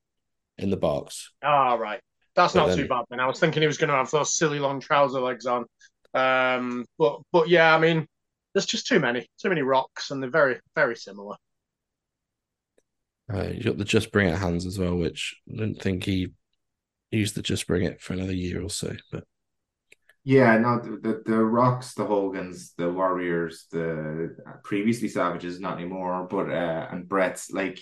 in 0.57 0.69
the 0.69 0.77
box. 0.77 1.31
Ah, 1.41 1.75
right. 1.75 2.01
That's 2.35 2.53
But 2.53 2.59
not 2.59 2.67
then- 2.69 2.77
too 2.79 2.87
bad 2.87 3.05
then. 3.09 3.19
I 3.21 3.25
was 3.27 3.39
thinking 3.39 3.61
he 3.61 3.67
was 3.67 3.77
going 3.77 3.89
to 3.89 3.95
have 3.95 4.11
those 4.11 4.35
silly 4.35 4.59
long 4.59 4.81
trouser 4.81 5.21
legs 5.21 5.45
on. 5.45 5.65
Um, 6.13 6.85
but 6.97 7.21
but 7.31 7.47
yeah, 7.47 7.73
I 7.73 7.79
mean, 7.79 8.07
there's 8.53 8.65
just 8.65 8.87
too 8.87 8.99
many, 8.99 9.25
too 9.41 9.47
many 9.49 9.61
rocks, 9.61 10.11
and 10.11 10.21
they're 10.21 10.29
very 10.29 10.59
very 10.75 10.95
similar. 10.95 11.35
Uh, 13.33 13.43
you 13.53 13.63
got 13.63 13.77
the 13.77 13.85
Just 13.85 14.11
Bring 14.11 14.27
It 14.27 14.37
hands 14.37 14.65
as 14.65 14.79
well, 14.79 14.95
which 14.95 15.35
I 15.53 15.55
don't 15.57 15.79
think 15.79 16.03
he 16.03 16.29
used 17.11 17.35
the 17.35 17.41
Just 17.41 17.67
Bring 17.67 17.83
It 17.83 18.01
for 18.01 18.13
another 18.13 18.33
year 18.33 18.61
or 18.61 18.69
so. 18.69 18.95
But 19.11 19.23
Yeah, 20.23 20.57
no, 20.57 20.79
the, 20.79 21.23
the 21.25 21.37
Rocks, 21.37 21.93
the 21.93 22.05
Hogans, 22.05 22.73
the 22.77 22.91
Warriors, 22.91 23.65
the 23.71 24.35
previously 24.63 25.07
Savages, 25.07 25.59
not 25.59 25.77
anymore, 25.77 26.27
but 26.29 26.49
uh, 26.49 26.87
and 26.91 27.07
Brett's 27.07 27.51
like 27.51 27.79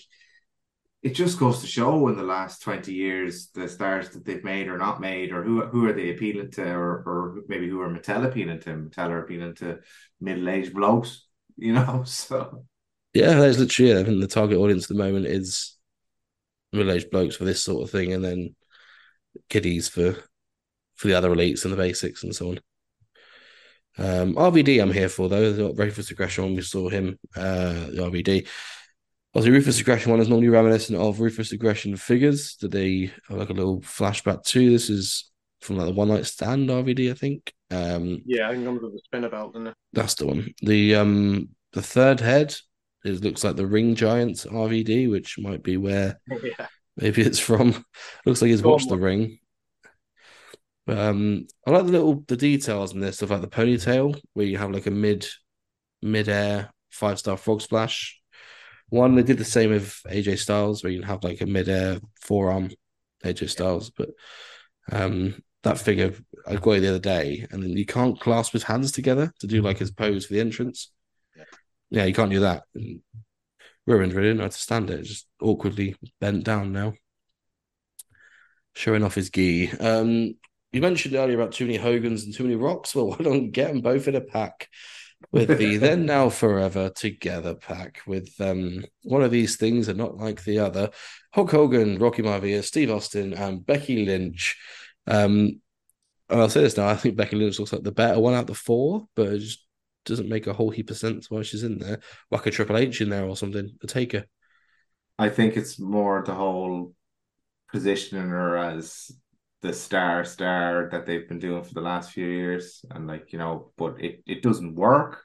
it 1.04 1.14
just 1.14 1.40
goes 1.40 1.62
to 1.62 1.68
show 1.68 2.08
in 2.08 2.16
the 2.18 2.24
last 2.24 2.62
20 2.62 2.94
years 2.94 3.50
the 3.54 3.68
stars 3.70 4.10
that 4.10 4.26
they've 4.26 4.44
made 4.44 4.68
or 4.68 4.78
not 4.78 5.02
made, 5.02 5.32
or 5.32 5.44
who 5.44 5.66
who 5.66 5.86
are 5.88 5.94
they 5.94 6.12
appealing 6.12 6.52
to, 6.52 6.70
or 6.70 7.04
or 7.06 7.42
maybe 7.48 7.68
who 7.70 7.82
are 7.82 7.90
Mattel 7.90 8.26
appealing 8.26 8.60
to? 8.62 8.70
Mattel 8.70 9.10
are 9.10 9.24
appealing 9.24 9.56
to 9.56 9.80
middle-aged 10.20 10.74
blokes, 10.74 11.26
you 11.58 11.74
know. 11.76 12.04
So 12.06 12.66
yeah, 13.14 13.34
that's 13.36 13.58
literally 13.58 13.92
it. 13.92 13.98
I 13.98 14.04
think 14.04 14.22
the 14.22 14.28
target 14.28 14.58
audience 14.58 14.84
at 14.86 14.90
the 14.90 15.04
moment 15.04 15.26
is 15.26 15.78
middle-aged 16.74 17.10
blokes 17.10 17.36
for 17.36 17.46
this 17.46 17.64
sort 17.64 17.84
of 17.84 17.92
thing, 17.92 18.14
and 18.14 18.24
then 18.24 18.56
kiddies 19.50 19.88
for 19.88 20.16
for 20.98 21.08
the 21.08 21.14
other 21.14 21.30
elites 21.30 21.64
and 21.64 21.72
the 21.72 21.78
basics 21.78 22.24
and 22.24 22.36
so 22.36 22.50
on. 22.50 22.60
Um, 24.00 24.36
RVD, 24.36 24.82
I'm 24.82 24.92
here 24.92 25.10
for 25.10 25.30
though. 25.30 25.54
The 25.54 25.74
Ruthless 25.74 26.12
Aggression 26.12 26.44
one, 26.44 26.56
we 26.56 26.62
saw 26.62 26.90
him. 26.90 27.18
Uh, 27.36 27.88
the 27.88 28.10
RVD. 28.12 28.48
Obviously, 29.34 29.52
Ruthless 29.52 29.80
Aggression 29.80 30.12
one 30.12 30.20
is 30.20 30.30
normally 30.30 30.50
reminiscent 30.50 31.00
of 31.00 31.20
Ruthless 31.20 31.52
Aggression 31.52 31.96
figures 31.96 32.58
that 32.58 32.72
they 32.72 33.12
have 33.28 33.38
like 33.38 33.50
a 33.50 33.54
little 33.54 33.82
flashback 33.82 34.44
to. 34.46 34.70
This 34.70 34.90
is 34.90 35.32
from 35.62 35.78
like 35.78 35.88
the 35.88 35.94
One 35.94 36.10
Night 36.10 36.26
Stand 36.26 36.70
RVD, 36.70 37.12
I 37.12 37.14
think. 37.14 37.54
Um, 37.72 38.22
Yeah, 38.26 38.50
I 38.50 38.54
think 38.54 38.68
under 38.68 38.82
the 38.82 39.30
belt, 39.30 39.54
didn't 39.54 39.74
that's 39.94 40.16
the 40.16 40.28
one. 40.28 40.54
The 40.62 40.96
um 40.96 41.50
the 41.74 41.82
third 41.82 42.20
head 42.20 42.56
is 43.04 43.24
looks 43.24 43.44
like 43.44 43.56
the 43.56 43.68
Ring 43.68 43.96
Giants 43.96 44.46
RVD, 44.46 45.10
which 45.10 45.40
might 45.40 45.64
be 45.64 45.78
where 45.78 46.20
yeah. 46.44 46.68
maybe 46.96 47.22
it's 47.22 47.40
from. 47.40 47.86
looks 48.26 48.42
like 48.42 48.50
he's 48.50 48.64
watched 48.64 48.90
the 48.90 48.98
ring. 48.98 49.40
Um 50.88 51.48
I 51.66 51.72
like 51.72 51.86
the 51.86 51.92
little 51.92 52.24
the 52.28 52.38
details 52.38 52.94
in 52.94 53.00
this 53.00 53.18
stuff 53.18 53.30
like 53.30 53.42
the 53.42 53.48
ponytail 53.48 54.20
where 54.34 54.46
you 54.46 54.58
have 54.58 54.72
like 54.72 54.86
a 54.86 54.92
mid 54.92 55.28
mid 56.02 56.30
air 56.30 56.72
five 56.92 57.20
star 57.20 57.38
frog 57.38 57.62
splash. 57.62 58.20
One 58.90 59.16
they 59.16 59.24
did 59.24 59.38
the 59.38 59.46
same 59.46 59.72
with 59.72 60.00
AJ 60.08 60.40
Styles 60.40 60.84
where 60.84 60.94
you 60.94 61.02
have 61.04 61.24
like 61.24 61.42
a 61.42 61.46
mid 61.46 61.68
air 61.70 62.00
forearm 62.22 62.72
AJ 63.24 63.50
Styles, 63.50 63.90
but 63.90 64.10
um 64.92 65.42
that 65.64 65.78
figure 65.78 66.14
I 66.48 66.56
got 66.56 66.72
it 66.74 66.80
the 66.82 66.90
other 66.90 67.00
day, 67.00 67.46
and 67.52 67.62
then 67.62 67.72
you 67.72 67.86
can't 67.86 68.20
clasp 68.20 68.54
his 68.54 68.64
hands 68.64 68.92
together 68.92 69.34
to 69.40 69.48
do 69.48 69.62
like 69.62 69.80
his 69.80 69.92
pose 69.92 70.26
for 70.26 70.34
the 70.34 70.40
entrance. 70.40 70.92
Yeah. 71.36 71.44
Yeah, 71.90 72.06
you 72.06 72.14
can't 72.14 72.32
do 72.32 72.42
that. 72.42 72.64
And 72.76 73.02
ruined, 73.86 74.14
really. 74.14 74.30
Didn't 74.30 74.38
know 74.38 74.44
how 74.44 74.50
to 74.50 74.58
stand 74.58 74.90
it. 74.90 75.04
Just 75.04 75.28
awkwardly 75.42 75.96
bent 76.22 76.44
down 76.44 76.72
now. 76.72 76.94
Showing 78.76 79.04
off 79.04 79.16
his 79.16 79.30
gi. 79.30 79.72
Um, 79.72 80.36
you 80.78 80.82
mentioned 80.82 81.16
earlier 81.16 81.40
about 81.40 81.54
too 81.54 81.66
many 81.66 81.78
Hogans 81.78 82.24
and 82.24 82.34
too 82.34 82.44
many 82.44 82.56
Rocks. 82.56 82.94
Well, 82.94 83.08
why 83.10 83.18
don't 83.18 83.52
get 83.52 83.70
them 83.70 83.82
both 83.82 84.08
in 84.08 84.16
a 84.16 84.22
pack 84.22 84.70
with 85.32 85.58
the 85.58 85.78
then 85.78 86.06
now 86.06 86.30
forever 86.30 86.90
together 86.90 87.56
pack 87.56 88.02
with 88.06 88.30
um 88.40 88.86
one 89.02 89.24
of 89.24 89.32
these 89.32 89.56
things 89.58 89.88
and 89.88 89.98
not 89.98 90.18
like 90.18 90.44
the 90.44 90.60
other. 90.60 90.92
Hulk 91.34 91.52
Hogan, 91.52 91.98
Rocky 91.98 92.22
Maivia, 92.22 92.64
Steve 92.64 92.92
Austin, 92.92 93.34
and 93.34 93.66
Becky 93.66 94.06
Lynch. 94.06 94.56
Um, 95.08 95.62
and 96.30 96.42
I'll 96.42 96.50
say 96.50 96.62
this 96.62 96.78
now. 96.78 96.88
I 96.88 96.96
think 96.96 97.16
Becky 97.16 97.36
Lynch 97.36 97.58
looks 97.58 97.74
like 97.74 97.84
the 97.84 97.92
better 97.92 98.20
one 98.20 98.34
out 98.34 98.42
of 98.42 98.48
the 98.48 98.54
four, 98.54 99.08
but 99.16 99.28
it 99.28 99.40
just 99.40 99.66
doesn't 100.06 100.30
make 100.30 100.46
a 100.46 100.54
whole 100.54 100.70
heap 100.70 100.90
of 100.92 100.98
sense 100.98 101.32
why 101.32 101.42
she's 101.42 101.64
in 101.64 101.80
there. 101.80 102.00
Like 102.30 102.46
a 102.46 102.52
Triple 102.52 102.78
H 102.78 103.02
in 103.02 103.10
there 103.10 103.26
or 103.26 103.36
something. 103.36 103.72
A 103.82 103.88
taker. 103.88 104.26
I 105.18 105.30
think 105.30 105.58
it's 105.58 105.80
more 105.80 106.24
the 106.24 106.36
whole 106.36 106.94
positioning 107.72 108.30
her 108.30 108.58
as 108.58 109.12
the 109.68 109.74
star 109.74 110.24
star 110.24 110.90
that 110.92 111.06
they've 111.06 111.28
been 111.28 111.40
doing 111.40 111.64
for 111.64 111.74
the 111.74 111.82
last 111.82 112.12
few 112.12 112.26
years, 112.26 112.84
and 112.92 113.08
like 113.08 113.32
you 113.32 113.40
know, 113.40 113.72
but 113.78 114.02
it 114.02 114.24
it 114.26 114.42
doesn't 114.42 114.76
work. 114.76 115.22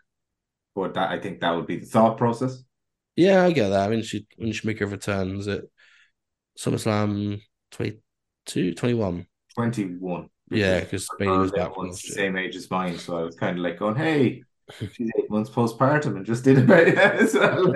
But 0.74 0.95
that 0.95 1.11
I 1.11 1.18
think 1.18 1.40
that 1.40 1.53
would 1.53 1.66
be 1.66 1.76
the 1.76 1.86
thought 1.86 2.18
process. 2.18 2.62
Yeah, 3.16 3.45
I 3.45 3.53
get 3.53 3.68
that. 3.70 3.88
I 3.88 3.88
mean, 3.88 4.03
she 4.03 4.26
when 4.36 4.53
she 4.53 4.66
make 4.66 4.78
her 4.80 4.86
returns 4.86 5.49
at 5.49 5.62
SummerSlam 6.59 7.40
22, 7.70 8.74
21. 8.74 9.26
Twenty 9.55 9.84
one. 9.84 10.28
Yeah, 10.51 10.80
because 10.80 11.09
Bailey 11.18 11.38
was 11.38 11.53
back 11.53 11.74
from 11.74 11.88
the 11.88 11.97
same 11.97 12.36
age 12.36 12.57
as 12.57 12.70
mine, 12.70 12.99
so 12.99 13.16
I 13.16 13.22
was 13.22 13.36
kind 13.36 13.59
of 13.59 13.64
like 13.64 13.78
going, 13.78 13.97
"Hey, 13.97 14.43
she's 14.78 15.11
eight 15.18 15.30
months 15.30 15.51
postpartum 15.51 16.16
and 16.16 16.26
just 16.26 16.45
did 16.45 16.59
about 16.59 16.88
it 16.88 16.99
as 16.99 17.34
well." 17.34 17.74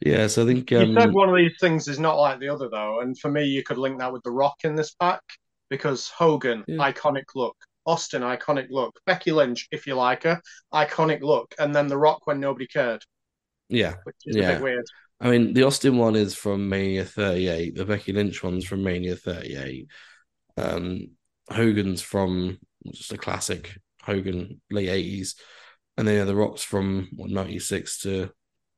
Yeah, 0.00 0.26
so 0.26 0.42
I 0.42 0.46
think 0.46 0.70
You 0.70 0.94
said 0.94 1.08
um, 1.08 1.14
one 1.14 1.30
of 1.30 1.36
these 1.36 1.56
things 1.58 1.88
is 1.88 1.98
not 1.98 2.16
like 2.16 2.38
the 2.38 2.50
other, 2.50 2.68
though, 2.68 3.00
and 3.00 3.18
for 3.18 3.30
me, 3.30 3.44
you 3.44 3.62
could 3.62 3.78
link 3.78 3.98
that 3.98 4.12
with 4.12 4.22
The 4.24 4.30
Rock 4.30 4.56
in 4.64 4.74
this 4.74 4.92
pack 4.92 5.22
because 5.70 6.08
Hogan, 6.08 6.64
Yeah. 6.66 6.90
iconic 6.92 7.24
look, 7.34 7.56
Austin, 7.84 8.22
iconic 8.22 8.66
look, 8.70 8.98
Becky 9.06 9.32
Lynch, 9.32 9.68
if 9.70 9.86
you 9.86 9.94
like 9.94 10.24
her, 10.24 10.40
iconic 10.72 11.20
look, 11.22 11.54
and 11.58 11.74
then 11.74 11.86
The 11.88 11.96
Rock 11.98 12.26
when 12.26 12.40
nobody 12.40 12.66
cared, 12.66 13.02
yeah, 13.68 13.94
which 14.04 14.16
is 14.26 14.36
a 14.36 14.40
Yeah. 14.40 14.52
bit 14.54 14.62
weird. 14.62 14.86
I 15.20 15.30
mean, 15.30 15.54
the 15.54 15.62
Austin 15.62 15.96
one 15.96 16.14
is 16.14 16.34
from 16.34 16.68
Mania 16.68 17.04
38. 17.04 17.74
The 17.74 17.86
Becky 17.86 18.12
Lynch 18.12 18.42
one's 18.42 18.66
from 18.66 18.82
Mania 18.82 19.16
38. 19.16 19.88
Um, 20.56 21.10
Hogan's 21.48 22.02
from 22.02 22.58
just 22.92 23.12
a 23.12 23.16
classic 23.18 23.78
Hogan 24.02 24.60
late 24.70 24.88
80s. 24.88 25.34
And 25.96 26.06
then 26.06 26.26
the 26.26 26.36
Rock's 26.36 26.62
from 26.62 27.08
what, 27.16 27.30
96 27.30 28.00
to 28.02 28.30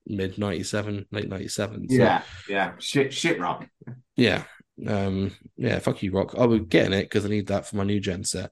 mid 0.07 0.39
97, 0.39 1.07
late 1.11 1.29
97. 1.29 1.89
So, 1.89 1.97
yeah, 1.97 2.23
yeah, 2.49 2.75
shit, 2.79 3.13
shit, 3.13 3.41
Rock. 3.41 3.67
yeah. 4.15 4.45
Um, 4.87 5.33
yeah, 5.57 5.79
fuck 5.79 6.03
you, 6.03 6.13
Rock. 6.13 6.35
I 6.39 6.47
was 6.47 6.61
getting 6.69 6.93
it 6.93 7.05
because 7.05 7.25
I 7.25 7.29
need 7.29 7.49
that 7.49 7.67
for 7.67 7.77
my 7.77 7.85
new 7.85 8.01
gen 8.01 8.25
set. 8.25 8.51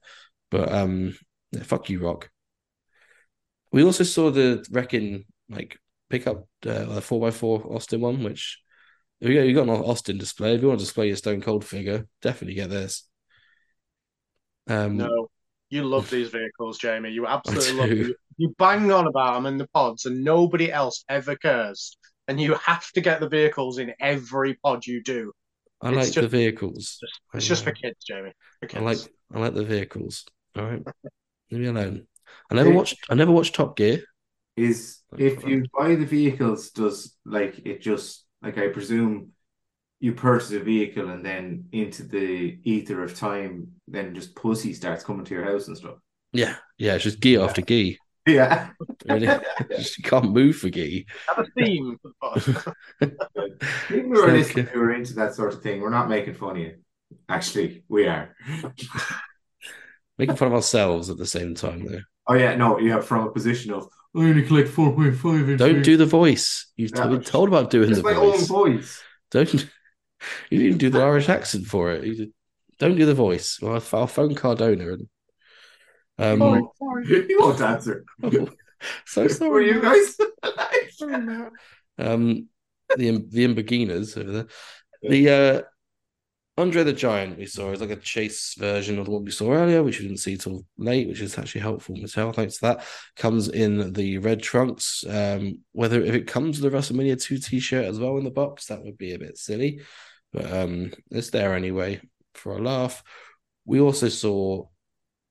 But 0.49 0.71
um, 0.71 1.17
yeah, 1.51 1.63
fuck 1.63 1.89
you, 1.89 1.99
Rock. 1.99 2.29
We 3.71 3.83
also 3.83 4.03
saw 4.03 4.31
the 4.31 4.65
Wrecking 4.71 5.25
like 5.49 5.79
pick 6.09 6.27
up 6.27 6.47
uh, 6.65 6.85
the 6.85 7.01
four 7.01 7.27
x 7.27 7.37
four 7.37 7.61
Austin 7.73 8.01
one, 8.01 8.23
which 8.23 8.59
if 9.19 9.29
you 9.29 9.41
you 9.41 9.53
got 9.53 9.63
an 9.63 9.69
Austin 9.69 10.17
display. 10.17 10.55
If 10.55 10.61
you 10.61 10.67
want 10.67 10.79
to 10.79 10.85
display 10.85 11.07
your 11.07 11.15
Stone 11.15 11.41
Cold 11.41 11.65
figure, 11.65 12.07
definitely 12.21 12.55
get 12.55 12.69
this. 12.69 13.07
Um, 14.67 14.97
No, 14.97 15.29
you 15.69 15.83
love 15.83 16.09
these 16.09 16.29
vehicles, 16.29 16.77
Jamie. 16.77 17.11
You 17.11 17.27
absolutely 17.27 17.73
love 17.73 17.89
them. 17.89 18.13
You 18.37 18.53
bang 18.59 18.91
on 18.91 19.07
about 19.07 19.33
them 19.35 19.45
in 19.47 19.57
the 19.57 19.67
pods, 19.67 20.05
and 20.05 20.23
nobody 20.23 20.71
else 20.71 21.03
ever 21.09 21.35
cares. 21.35 21.97
And 22.27 22.39
you 22.39 22.55
have 22.55 22.91
to 22.91 23.01
get 23.01 23.19
the 23.19 23.29
vehicles 23.29 23.77
in 23.77 23.93
every 23.99 24.55
pod 24.55 24.85
you 24.85 25.01
do. 25.01 25.31
I 25.81 25.89
it's 25.89 25.97
like 25.97 26.07
the 26.07 26.21
just- 26.21 26.31
vehicles. 26.31 26.99
It's 27.33 27.45
I 27.45 27.47
just 27.49 27.63
for 27.63 27.71
kids, 27.71 28.03
Jamie. 28.05 28.33
For 28.69 28.77
I 28.77 28.81
like 28.81 28.97
I 29.33 29.39
like 29.39 29.53
the 29.53 29.63
vehicles. 29.65 30.25
All 30.55 30.65
right, 30.65 30.83
leave 31.51 31.61
me 31.61 31.67
alone. 31.67 32.07
I 32.51 32.55
never 32.55 32.69
Yeah. 32.69 32.75
watched. 32.75 32.97
I 33.09 33.15
never 33.15 33.31
watched 33.31 33.55
Top 33.55 33.75
Gear. 33.77 34.03
is 34.55 34.99
if 35.17 35.43
uh, 35.43 35.47
you 35.47 35.65
buy 35.77 35.95
the 35.95 36.05
vehicles, 36.05 36.71
does 36.71 37.15
like 37.25 37.59
it 37.65 37.81
just 37.81 38.25
like 38.41 38.57
I 38.57 38.69
presume 38.69 39.31
you 39.99 40.13
purchase 40.13 40.51
a 40.51 40.59
vehicle 40.59 41.09
and 41.09 41.25
then 41.25 41.65
into 41.71 42.03
the 42.03 42.59
ether 42.63 43.03
of 43.03 43.15
time, 43.15 43.67
then 43.87 44.13
just 44.13 44.35
pussy 44.35 44.73
starts 44.73 45.03
coming 45.03 45.25
to 45.25 45.33
your 45.33 45.43
house 45.43 45.67
and 45.67 45.77
stuff. 45.77 45.95
Yeah, 46.33 46.55
yeah. 46.77 46.95
It's 46.95 47.03
just 47.03 47.19
gear 47.19 47.41
after 47.41 47.61
gear. 47.61 47.95
Yeah. 48.27 48.69
Really, 49.09 49.27
just 49.71 50.03
can't 50.03 50.31
move 50.31 50.57
for 50.57 50.69
gear. 50.69 51.03
have 51.27 51.39
a 51.39 51.45
theme 51.57 51.97
for 52.01 52.11
the 52.11 52.13
pod. 52.53 52.75
People 53.87 54.09
who 54.15 54.19
are 54.23 54.27
like, 54.27 54.33
listening 54.37 54.65
who 54.67 54.81
are 54.81 54.93
into 54.93 55.13
that 55.15 55.33
sort 55.33 55.53
of 55.53 55.61
thing, 55.61 55.81
we're 55.81 55.89
not 55.89 56.09
making 56.09 56.33
fun 56.35 56.51
of 56.51 56.57
you. 56.57 56.75
Actually, 57.29 57.83
we 57.87 58.05
are. 58.07 58.35
Making 60.17 60.35
fun 60.35 60.47
of 60.49 60.53
ourselves 60.55 61.09
at 61.09 61.17
the 61.17 61.25
same 61.25 61.55
time, 61.55 61.85
though. 61.85 62.01
Oh 62.27 62.33
yeah, 62.33 62.55
no, 62.55 62.79
you 62.79 62.91
have 62.91 63.05
from 63.05 63.25
a 63.27 63.31
position 63.31 63.71
of 63.71 63.87
I 64.15 64.19
only 64.19 64.43
collect 64.43 64.67
four 64.69 64.91
point 64.93 65.15
five 65.15 65.49
inch. 65.49 65.59
Don't 65.59 65.83
do 65.83 65.95
the 65.95 66.05
voice. 66.05 66.71
You've 66.75 66.91
Yeah, 66.95 67.07
been 67.07 67.21
told 67.21 67.47
about 67.49 67.69
doing 67.69 67.91
the 67.93 68.01
my 68.03 68.13
own 68.15 68.31
voice. 68.31 68.47
voice. 68.47 69.03
Don't. 69.31 69.53
You 70.49 70.57
didn't 70.59 70.79
do 70.79 70.89
the 70.89 71.01
Irish 71.01 71.29
accent 71.29 71.67
for 71.67 71.91
it. 71.91 72.03
You 72.03 72.15
did- 72.15 72.33
don't 72.79 72.95
do 72.95 73.05
the 73.05 73.13
voice. 73.13 73.59
Well, 73.61 73.73
I'll, 73.75 73.99
I'll 73.99 74.07
phone 74.07 74.35
Cardona 74.35 74.93
and. 74.93 75.07
Um, 76.17 76.41
Oh, 76.41 76.71
sorry. 76.79 77.25
You 77.29 77.39
won't 77.39 77.61
answer. 77.61 78.05
so 79.05 79.21
Were 79.23 79.29
sorry. 79.29 79.67
you 79.67 79.81
guys? 79.81 80.17
Um, 81.97 82.47
the 82.95 83.25
the 83.29 83.45
Imbeginas 83.47 84.17
over 84.17 84.31
there. 84.31 84.47
The 85.01 85.29
uh, 85.29 85.61
Andre 86.59 86.83
the 86.83 86.93
Giant 86.93 87.37
we 87.37 87.45
saw 87.45 87.71
is 87.71 87.81
like 87.81 87.91
a 87.91 87.95
chase 87.97 88.55
version 88.57 88.97
of 88.97 89.05
the 89.05 89.11
one 89.11 89.23
we 89.25 89.31
saw 89.31 89.51
earlier, 89.51 89.83
which 89.83 89.99
we 89.99 90.05
didn't 90.07 90.19
see 90.21 90.37
till 90.37 90.63
late, 90.77 91.07
which 91.07 91.21
is 91.21 91.37
actually 91.37 91.61
helpful. 91.61 91.95
Mattel, 91.95 92.33
thanks 92.33 92.55
to 92.55 92.61
that. 92.61 92.85
Comes 93.15 93.47
in 93.49 93.93
the 93.93 94.17
red 94.17 94.41
trunks. 94.41 95.03
Um, 95.07 95.59
whether 95.73 96.01
if 96.01 96.15
it 96.15 96.25
comes 96.27 96.59
with 96.59 96.71
the 96.71 96.75
WrestleMania 96.77 97.21
2 97.21 97.37
t-shirt 97.37 97.85
as 97.85 97.99
well 97.99 98.17
in 98.17 98.23
the 98.23 98.31
box, 98.31 98.67
that 98.67 98.83
would 98.83 98.97
be 98.97 99.13
a 99.13 99.19
bit 99.19 99.37
silly. 99.37 99.81
But 100.33 100.51
um 100.51 100.91
it's 101.11 101.29
there 101.29 101.53
anyway 101.53 102.01
for 102.33 102.57
a 102.57 102.61
laugh. 102.61 103.03
We 103.65 103.79
also 103.79 104.09
saw 104.09 104.67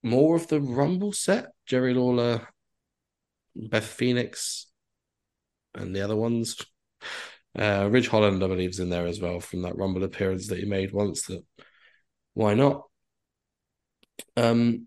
more 0.07 0.37
of 0.37 0.47
the 0.47 0.61
Rumble 0.61 1.13
set, 1.13 1.49
Jerry 1.67 1.93
Lawler, 1.93 2.49
Beth 3.55 3.87
Phoenix, 3.87 4.67
and 5.75 5.95
the 5.95 6.03
other 6.03 6.17
ones. 6.17 6.57
Uh, 7.59 7.89
Ridge 7.91 8.09
Holland, 8.09 8.43
I 8.45 8.47
believe, 8.47 8.71
is 8.71 8.81
in 8.81 8.91
there 8.91 9.07
as 9.07 9.21
well 9.21 9.41
from 9.41 9.63
that 9.63 9.77
Rumble 9.77 10.05
appearance 10.05 10.49
that 10.49 10.59
he 10.59 10.65
made 10.65 10.93
once. 10.93 11.27
That 11.27 11.43
why 12.35 12.55
not? 12.55 12.83
Um, 14.37 14.87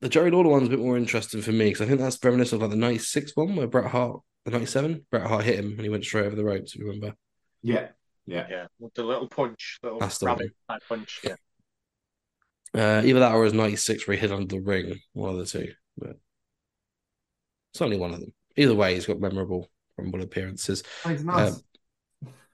the 0.00 0.08
Jerry 0.08 0.30
Lawler 0.30 0.50
one's 0.50 0.68
a 0.68 0.70
bit 0.70 0.78
more 0.78 0.96
interesting 0.96 1.42
for 1.42 1.52
me 1.52 1.66
because 1.66 1.80
I 1.80 1.86
think 1.86 1.98
that's 1.98 2.22
reminiscent 2.22 2.62
of 2.62 2.68
like 2.68 2.70
the 2.70 2.84
'96 2.84 3.32
one 3.34 3.56
where 3.56 3.66
Bret 3.66 3.90
Hart, 3.90 4.20
the 4.44 4.52
'97, 4.52 5.06
Bret 5.10 5.26
Hart 5.26 5.44
hit 5.44 5.58
him 5.58 5.72
and 5.72 5.80
he 5.80 5.88
went 5.88 6.04
straight 6.04 6.26
over 6.26 6.36
the 6.36 6.44
ropes. 6.44 6.74
If 6.74 6.80
you 6.80 6.86
remember, 6.86 7.16
Yeah, 7.62 7.88
yeah. 8.26 8.46
Yeah, 8.48 8.66
with 8.78 8.94
the 8.94 9.04
little 9.04 9.28
punch, 9.28 9.78
little 9.82 9.98
That's 9.98 10.18
the 10.18 10.26
rabbit 10.26 10.52
type 10.68 10.82
punch. 10.88 11.20
Yeah. 11.24 11.36
Uh, 12.74 13.02
either 13.04 13.20
that 13.20 13.34
or 13.34 13.44
his 13.44 13.52
'96 13.52 14.06
where 14.06 14.16
he 14.16 14.20
hit 14.20 14.32
under 14.32 14.46
the 14.46 14.60
ring, 14.60 14.98
one 15.12 15.30
of 15.30 15.38
the 15.38 15.46
two. 15.46 15.72
But 15.96 16.16
it's 17.72 17.82
only 17.82 17.96
one 17.96 18.12
of 18.12 18.20
them. 18.20 18.32
Either 18.56 18.74
way, 18.74 18.94
he's 18.94 19.06
got 19.06 19.20
memorable 19.20 19.70
Rumble 19.98 20.22
appearances. 20.22 20.82
Oh, 21.04 21.10
he's 21.10 21.24
nuts. 21.24 21.62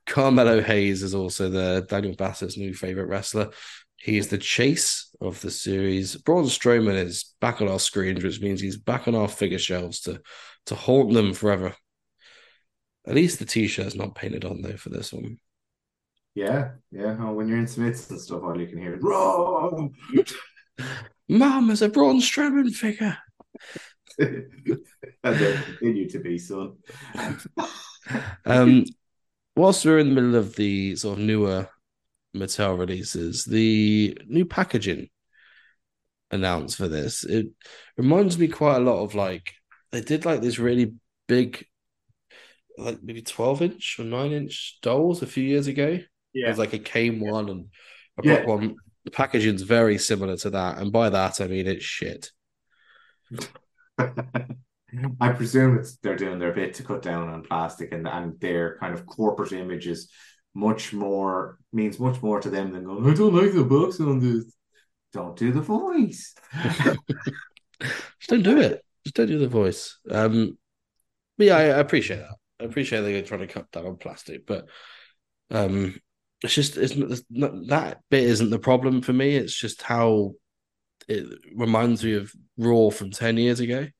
Carmelo 0.06 0.62
Hayes 0.62 1.02
is 1.02 1.14
also 1.14 1.50
the 1.50 1.86
Daniel 1.88 2.14
Bassett's 2.14 2.56
new 2.56 2.74
favorite 2.74 3.06
wrestler. 3.06 3.50
He 3.96 4.16
is 4.16 4.28
the 4.28 4.38
chase 4.38 5.14
of 5.20 5.40
the 5.40 5.50
series. 5.50 6.16
Braun 6.16 6.44
Strowman 6.44 6.94
is 6.94 7.34
back 7.40 7.60
on 7.60 7.68
our 7.68 7.78
screens, 7.78 8.24
which 8.24 8.40
means 8.40 8.60
he's 8.60 8.76
back 8.76 9.06
on 9.06 9.14
our 9.14 9.28
figure 9.28 9.58
shelves 9.58 10.00
to 10.00 10.20
to 10.66 10.74
haunt 10.74 11.12
them 11.12 11.34
forever. 11.34 11.74
At 13.06 13.14
least 13.14 13.38
the 13.38 13.44
t-shirt's 13.44 13.94
not 13.94 14.14
painted 14.14 14.44
on 14.44 14.62
though 14.62 14.76
for 14.76 14.90
this 14.90 15.12
one. 15.12 15.38
Yeah, 16.38 16.70
yeah. 16.92 17.16
Oh, 17.20 17.32
when 17.32 17.48
you're 17.48 17.58
in 17.58 17.66
Smiths 17.66 18.08
and 18.10 18.20
stuff, 18.20 18.42
all 18.44 18.60
you 18.60 18.68
can 18.68 18.78
hear 18.78 18.94
is 18.94 19.02
"Wrong." 19.02 19.92
Mom, 21.28 21.70
is 21.70 21.82
a 21.82 21.88
Braun 21.88 22.20
Strowman 22.20 22.72
figure. 22.72 23.18
and 24.18 24.54
they'll 25.22 25.62
continue 25.62 26.08
to 26.08 26.18
be, 26.20 26.38
son. 26.38 26.76
Um, 28.46 28.86
whilst 29.54 29.84
we're 29.84 29.98
in 29.98 30.08
the 30.08 30.14
middle 30.14 30.36
of 30.36 30.56
the 30.56 30.96
sort 30.96 31.18
of 31.18 31.24
newer 31.24 31.68
Mattel 32.34 32.78
releases, 32.78 33.44
the 33.44 34.16
new 34.26 34.46
packaging 34.46 35.10
announced 36.30 36.78
for 36.78 36.88
this, 36.88 37.24
it 37.24 37.48
reminds 37.98 38.38
me 38.38 38.48
quite 38.48 38.76
a 38.76 38.80
lot 38.80 39.04
of 39.04 39.14
like 39.14 39.52
they 39.92 40.00
did 40.00 40.24
like 40.24 40.40
this 40.40 40.58
really 40.58 40.94
big, 41.26 41.66
like 42.78 43.02
maybe 43.02 43.20
12 43.20 43.60
inch 43.60 43.96
or 43.98 44.04
9 44.06 44.32
inch 44.32 44.78
dolls 44.80 45.20
a 45.20 45.26
few 45.26 45.44
years 45.44 45.66
ago. 45.66 45.98
Yeah. 46.32 46.54
Like 46.54 46.72
a 46.72 46.78
Kane 46.78 47.20
one 47.20 47.48
and 47.48 47.66
a 48.18 48.26
Yeah. 48.26 48.44
One. 48.44 48.76
The 49.04 49.10
packaging's 49.10 49.62
very 49.62 49.96
similar 49.96 50.36
to 50.38 50.50
that, 50.50 50.78
and 50.78 50.92
by 50.92 51.08
that 51.08 51.40
I 51.40 51.46
mean 51.46 51.66
it's 51.66 51.84
shit. 51.84 52.30
I 55.20 55.32
presume 55.32 55.78
it's 55.78 55.96
they're 55.96 56.16
doing 56.16 56.38
their 56.38 56.52
bit 56.52 56.74
to 56.74 56.82
cut 56.82 57.02
down 57.02 57.28
on 57.28 57.42
plastic 57.42 57.92
and 57.92 58.06
and 58.08 58.40
their 58.40 58.78
kind 58.78 58.94
of 58.94 59.06
corporate 59.06 59.52
image 59.52 59.86
is 59.86 60.10
much 60.54 60.92
more 60.92 61.58
means 61.72 61.98
much 61.98 62.22
more 62.22 62.40
to 62.40 62.50
them 62.50 62.72
than 62.72 62.84
going, 62.84 63.08
I 63.08 63.14
don't 63.14 63.34
like 63.34 63.52
the 63.52 63.64
box 63.64 64.00
on 64.00 64.18
this. 64.20 64.52
Don't 65.12 65.36
do 65.36 65.52
the 65.52 65.62
voice. 65.62 66.34
Just 67.80 68.28
don't 68.28 68.42
do 68.42 68.58
it. 68.60 68.84
Just 69.04 69.16
don't 69.16 69.26
do 69.26 69.38
the 69.38 69.48
voice. 69.48 69.98
Um, 70.10 70.58
but 71.36 71.46
yeah, 71.46 71.56
I, 71.56 71.62
I 71.62 71.78
appreciate 71.78 72.18
that. 72.18 72.36
I 72.60 72.64
appreciate 72.64 73.00
they're 73.00 73.22
trying 73.22 73.40
to 73.40 73.46
cut 73.46 73.70
down 73.70 73.86
on 73.86 73.96
plastic, 73.96 74.46
but 74.46 74.66
um, 75.50 75.94
it's 76.42 76.54
just 76.54 76.76
it's 76.76 76.96
not, 76.96 77.10
it's 77.10 77.22
not 77.30 77.52
that 77.68 78.00
bit 78.10 78.24
isn't 78.24 78.50
the 78.50 78.58
problem 78.58 79.02
for 79.02 79.12
me. 79.12 79.36
It's 79.36 79.54
just 79.54 79.82
how 79.82 80.32
it 81.08 81.26
reminds 81.54 82.04
me 82.04 82.14
of 82.14 82.32
Raw 82.56 82.90
from 82.90 83.10
ten 83.10 83.36
years 83.36 83.60
ago. 83.60 83.80
It 83.80 83.92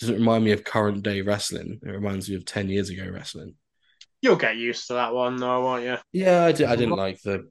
doesn't 0.00 0.16
remind 0.16 0.44
me 0.44 0.52
of 0.52 0.64
current 0.64 1.02
day 1.02 1.20
wrestling. 1.22 1.80
It 1.82 1.90
reminds 1.90 2.28
me 2.28 2.36
of 2.36 2.44
ten 2.44 2.68
years 2.68 2.90
ago 2.90 3.08
wrestling. 3.10 3.54
You'll 4.20 4.36
get 4.36 4.56
used 4.56 4.86
to 4.86 4.94
that 4.94 5.12
one, 5.12 5.36
though, 5.36 5.62
won't 5.64 5.84
you? 5.84 5.96
Yeah, 6.12 6.44
I, 6.44 6.52
did, 6.52 6.68
I 6.68 6.76
didn't 6.76 6.94
like 6.96 7.20
the 7.22 7.44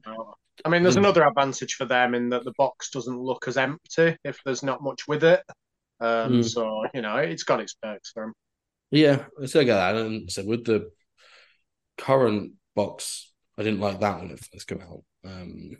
I 0.64 0.68
mean, 0.68 0.82
there's 0.82 0.94
Mm. 0.94 1.00
another 1.00 1.26
advantage 1.26 1.74
for 1.74 1.84
them 1.84 2.14
in 2.14 2.28
that 2.30 2.44
the 2.44 2.52
box 2.56 2.90
doesn't 2.90 3.18
look 3.18 3.46
as 3.48 3.56
empty 3.56 4.16
if 4.24 4.38
there's 4.44 4.62
not 4.62 4.82
much 4.82 5.06
with 5.08 5.24
it. 5.24 5.42
Um, 6.00 6.40
Mm. 6.40 6.44
So 6.44 6.86
you 6.94 7.02
know, 7.02 7.16
it's 7.16 7.42
got 7.42 7.60
its 7.60 7.74
perks 7.74 8.10
for 8.12 8.24
them. 8.24 8.32
Yeah, 8.90 9.24
I 9.40 9.46
still 9.46 9.64
get 9.64 9.74
that. 9.74 9.96
And 9.96 10.30
so 10.30 10.44
with 10.44 10.64
the 10.64 10.90
current 11.98 12.52
box, 12.74 13.31
I 13.58 13.62
didn't 13.62 13.80
like 13.80 14.00
that 14.00 14.20
when 14.20 14.30
it 14.30 14.40
first 14.52 14.66
came 14.66 14.80
out. 14.80 15.02
Um, 15.24 15.76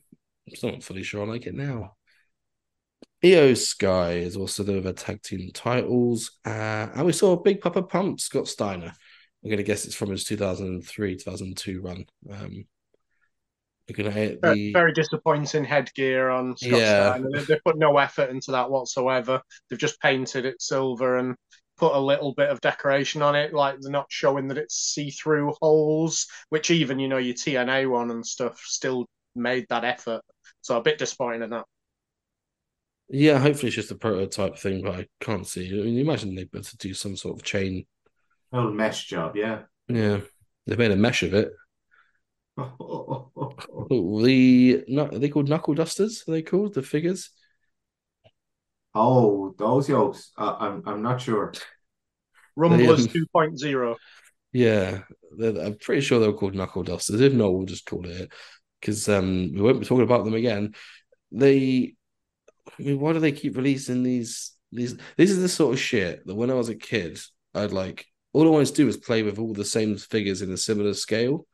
I'm 0.48 0.54
still 0.54 0.72
not 0.72 0.82
fully 0.82 1.02
sure 1.02 1.22
I 1.22 1.26
like 1.26 1.46
it 1.46 1.54
now. 1.54 1.94
IYO 3.24 3.54
Sky 3.54 4.12
is 4.14 4.36
also 4.36 4.62
the 4.62 4.78
other 4.78 4.92
tag 4.92 5.22
team 5.22 5.50
titles. 5.54 6.32
Uh, 6.44 6.88
and 6.94 7.06
we 7.06 7.12
saw 7.12 7.36
Big 7.36 7.60
Papa 7.60 7.82
Pump, 7.82 8.20
Scott 8.20 8.48
Steiner. 8.48 8.92
I'm 9.44 9.50
going 9.50 9.58
to 9.58 9.62
guess 9.64 9.84
it's 9.84 9.94
from 9.94 10.10
his 10.10 10.24
2003 10.24 11.16
2002 11.16 11.80
run. 11.80 12.04
Um, 12.30 12.64
looking 13.88 14.06
at 14.06 14.16
it, 14.16 14.38
Very, 14.40 14.54
the, 14.54 14.72
very 14.72 14.92
disappointing 14.92 15.64
headgear 15.64 16.30
on 16.30 16.56
Scott 16.56 16.78
Yeah. 16.80 17.10
Steiner. 17.14 17.28
They, 17.32 17.44
they 17.44 17.60
put 17.64 17.78
no 17.78 17.96
effort 17.98 18.30
into 18.30 18.52
that 18.52 18.70
whatsoever. 18.70 19.40
They've 19.68 19.78
just 19.78 20.00
painted 20.00 20.44
it 20.44 20.60
silver 20.60 21.16
and 21.18 21.36
put 21.82 21.96
a 21.96 22.00
little 22.00 22.32
bit 22.34 22.48
of 22.48 22.60
decoration 22.60 23.22
on 23.22 23.34
it, 23.34 23.52
like 23.52 23.80
they're 23.80 23.90
not 23.90 24.06
showing 24.08 24.46
that 24.48 24.58
it's 24.58 24.76
see-through 24.76 25.52
holes, 25.60 26.28
which 26.50 26.70
even 26.70 27.00
you 27.00 27.08
know 27.08 27.18
your 27.18 27.34
TNA 27.34 27.90
one 27.90 28.10
and 28.12 28.24
stuff 28.24 28.56
still 28.60 29.06
made 29.34 29.66
that 29.68 29.84
effort. 29.84 30.22
So 30.60 30.76
a 30.78 30.82
bit 30.82 30.98
disappointing 30.98 31.42
in 31.42 31.50
that. 31.50 31.64
yeah, 33.08 33.38
hopefully 33.38 33.68
it's 33.68 33.76
just 33.76 33.90
a 33.90 33.94
prototype 33.94 34.58
thing, 34.58 34.82
but 34.82 34.94
I 34.94 35.06
can't 35.20 35.46
see. 35.46 35.68
I 35.68 35.84
mean, 35.84 35.94
you 35.94 36.00
imagine 36.02 36.34
they'd 36.34 36.50
be 36.50 36.58
able 36.58 36.64
to 36.64 36.76
do 36.78 36.94
some 36.94 37.16
sort 37.16 37.38
of 37.38 37.44
chain. 37.44 37.84
Old 38.50 38.74
mesh 38.74 39.04
job, 39.08 39.36
yeah. 39.36 39.64
Yeah, 39.88 40.20
they've 40.66 40.78
made 40.78 40.90
a 40.90 40.96
mesh 40.96 41.22
of 41.22 41.34
it. 41.34 41.52
oh, 42.56 43.32
Oh, 43.90 44.22
the 44.24 44.84
no, 44.88 45.06
are 45.06 45.18
they 45.18 45.28
called 45.28 45.48
knuckle 45.48 45.74
dusters? 45.74 46.24
Are 46.28 46.32
they 46.32 46.42
called 46.42 46.74
the 46.74 46.82
figures? 46.82 47.30
Oh, 48.94 49.54
those 49.58 49.88
yokes. 49.88 50.32
Uh, 50.36 50.56
I'm 50.58 50.82
I'm 50.86 51.02
not 51.02 51.20
sure. 51.20 51.52
Rumblers 52.56 53.06
um, 53.06 53.26
2.0. 53.34 53.96
Yeah, 54.52 55.00
I'm 55.40 55.76
pretty 55.78 56.02
sure 56.02 56.20
they 56.20 56.26
were 56.26 56.36
called 56.36 56.54
knuckle 56.54 56.82
dusters. 56.82 57.20
If 57.20 57.32
not, 57.32 57.52
we'll 57.52 57.64
just 57.64 57.86
call 57.86 58.06
it 58.06 58.20
it 58.20 58.32
because 58.80 59.08
um, 59.08 59.52
we 59.54 59.62
won't 59.62 59.80
be 59.80 59.86
talking 59.86 60.04
about 60.04 60.24
them 60.24 60.34
again. 60.34 60.74
They, 61.30 61.94
I 62.78 62.82
mean, 62.82 63.00
why 63.00 63.12
do 63.12 63.20
they 63.20 63.32
keep 63.32 63.56
releasing 63.56 64.02
these? 64.02 64.52
These 64.70 64.96
this 65.16 65.30
is 65.30 65.40
the 65.40 65.48
sort 65.48 65.74
of 65.74 65.80
shit 65.80 66.26
that 66.26 66.34
when 66.34 66.50
I 66.50 66.54
was 66.54 66.68
a 66.68 66.74
kid, 66.74 67.18
I'd 67.54 67.72
like 67.72 68.06
all 68.32 68.46
I 68.46 68.50
wanted 68.50 68.68
to 68.68 68.74
do 68.74 68.86
was 68.86 68.96
play 68.96 69.22
with 69.22 69.38
all 69.38 69.52
the 69.52 69.64
same 69.64 69.96
figures 69.96 70.42
in 70.42 70.50
a 70.50 70.56
similar 70.56 70.94
scale. 70.94 71.46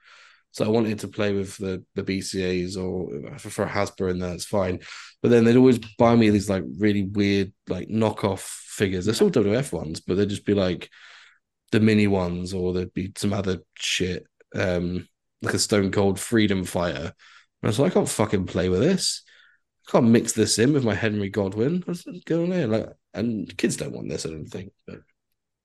So 0.52 0.64
I 0.64 0.68
wanted 0.68 0.98
to 1.00 1.08
play 1.08 1.32
with 1.32 1.56
the 1.58 1.84
the 1.94 2.02
BCAs 2.02 2.76
or 2.76 3.38
for, 3.38 3.50
for 3.50 3.66
Hasbro, 3.66 4.10
and 4.10 4.22
that's 4.22 4.44
fine. 4.44 4.80
But 5.22 5.30
then 5.30 5.44
they'd 5.44 5.56
always 5.56 5.78
buy 5.98 6.16
me 6.16 6.30
these 6.30 6.48
like 6.48 6.64
really 6.78 7.04
weird 7.04 7.52
like 7.68 7.88
knockoff 7.88 8.40
figures. 8.40 9.04
They're 9.04 9.14
still 9.14 9.30
WF 9.30 9.72
ones, 9.72 10.00
but 10.00 10.16
they'd 10.16 10.28
just 10.28 10.46
be 10.46 10.54
like 10.54 10.88
the 11.72 11.80
mini 11.80 12.06
ones, 12.06 12.54
or 12.54 12.72
there'd 12.72 12.94
be 12.94 13.12
some 13.16 13.32
other 13.32 13.58
shit, 13.74 14.26
um, 14.54 15.06
like 15.42 15.54
a 15.54 15.58
Stone 15.58 15.92
Cold 15.92 16.18
Freedom 16.18 16.64
Fighter. 16.64 16.98
And 16.98 17.12
I 17.64 17.66
was 17.66 17.78
like, 17.78 17.92
I 17.92 17.94
can't 17.94 18.08
fucking 18.08 18.46
play 18.46 18.68
with 18.68 18.80
this. 18.80 19.22
I 19.88 19.92
can't 19.92 20.08
mix 20.08 20.32
this 20.32 20.58
in 20.58 20.72
with 20.72 20.84
my 20.84 20.94
Henry 20.94 21.28
Godwinn. 21.28 21.82
What's 21.84 22.04
going 22.24 22.52
on? 22.52 22.70
Like, 22.70 22.88
and 23.14 23.56
kids 23.56 23.76
don't 23.76 23.92
want 23.92 24.08
this, 24.08 24.24
I 24.26 24.30
don't 24.30 24.46
think. 24.46 24.72
But 24.86 25.00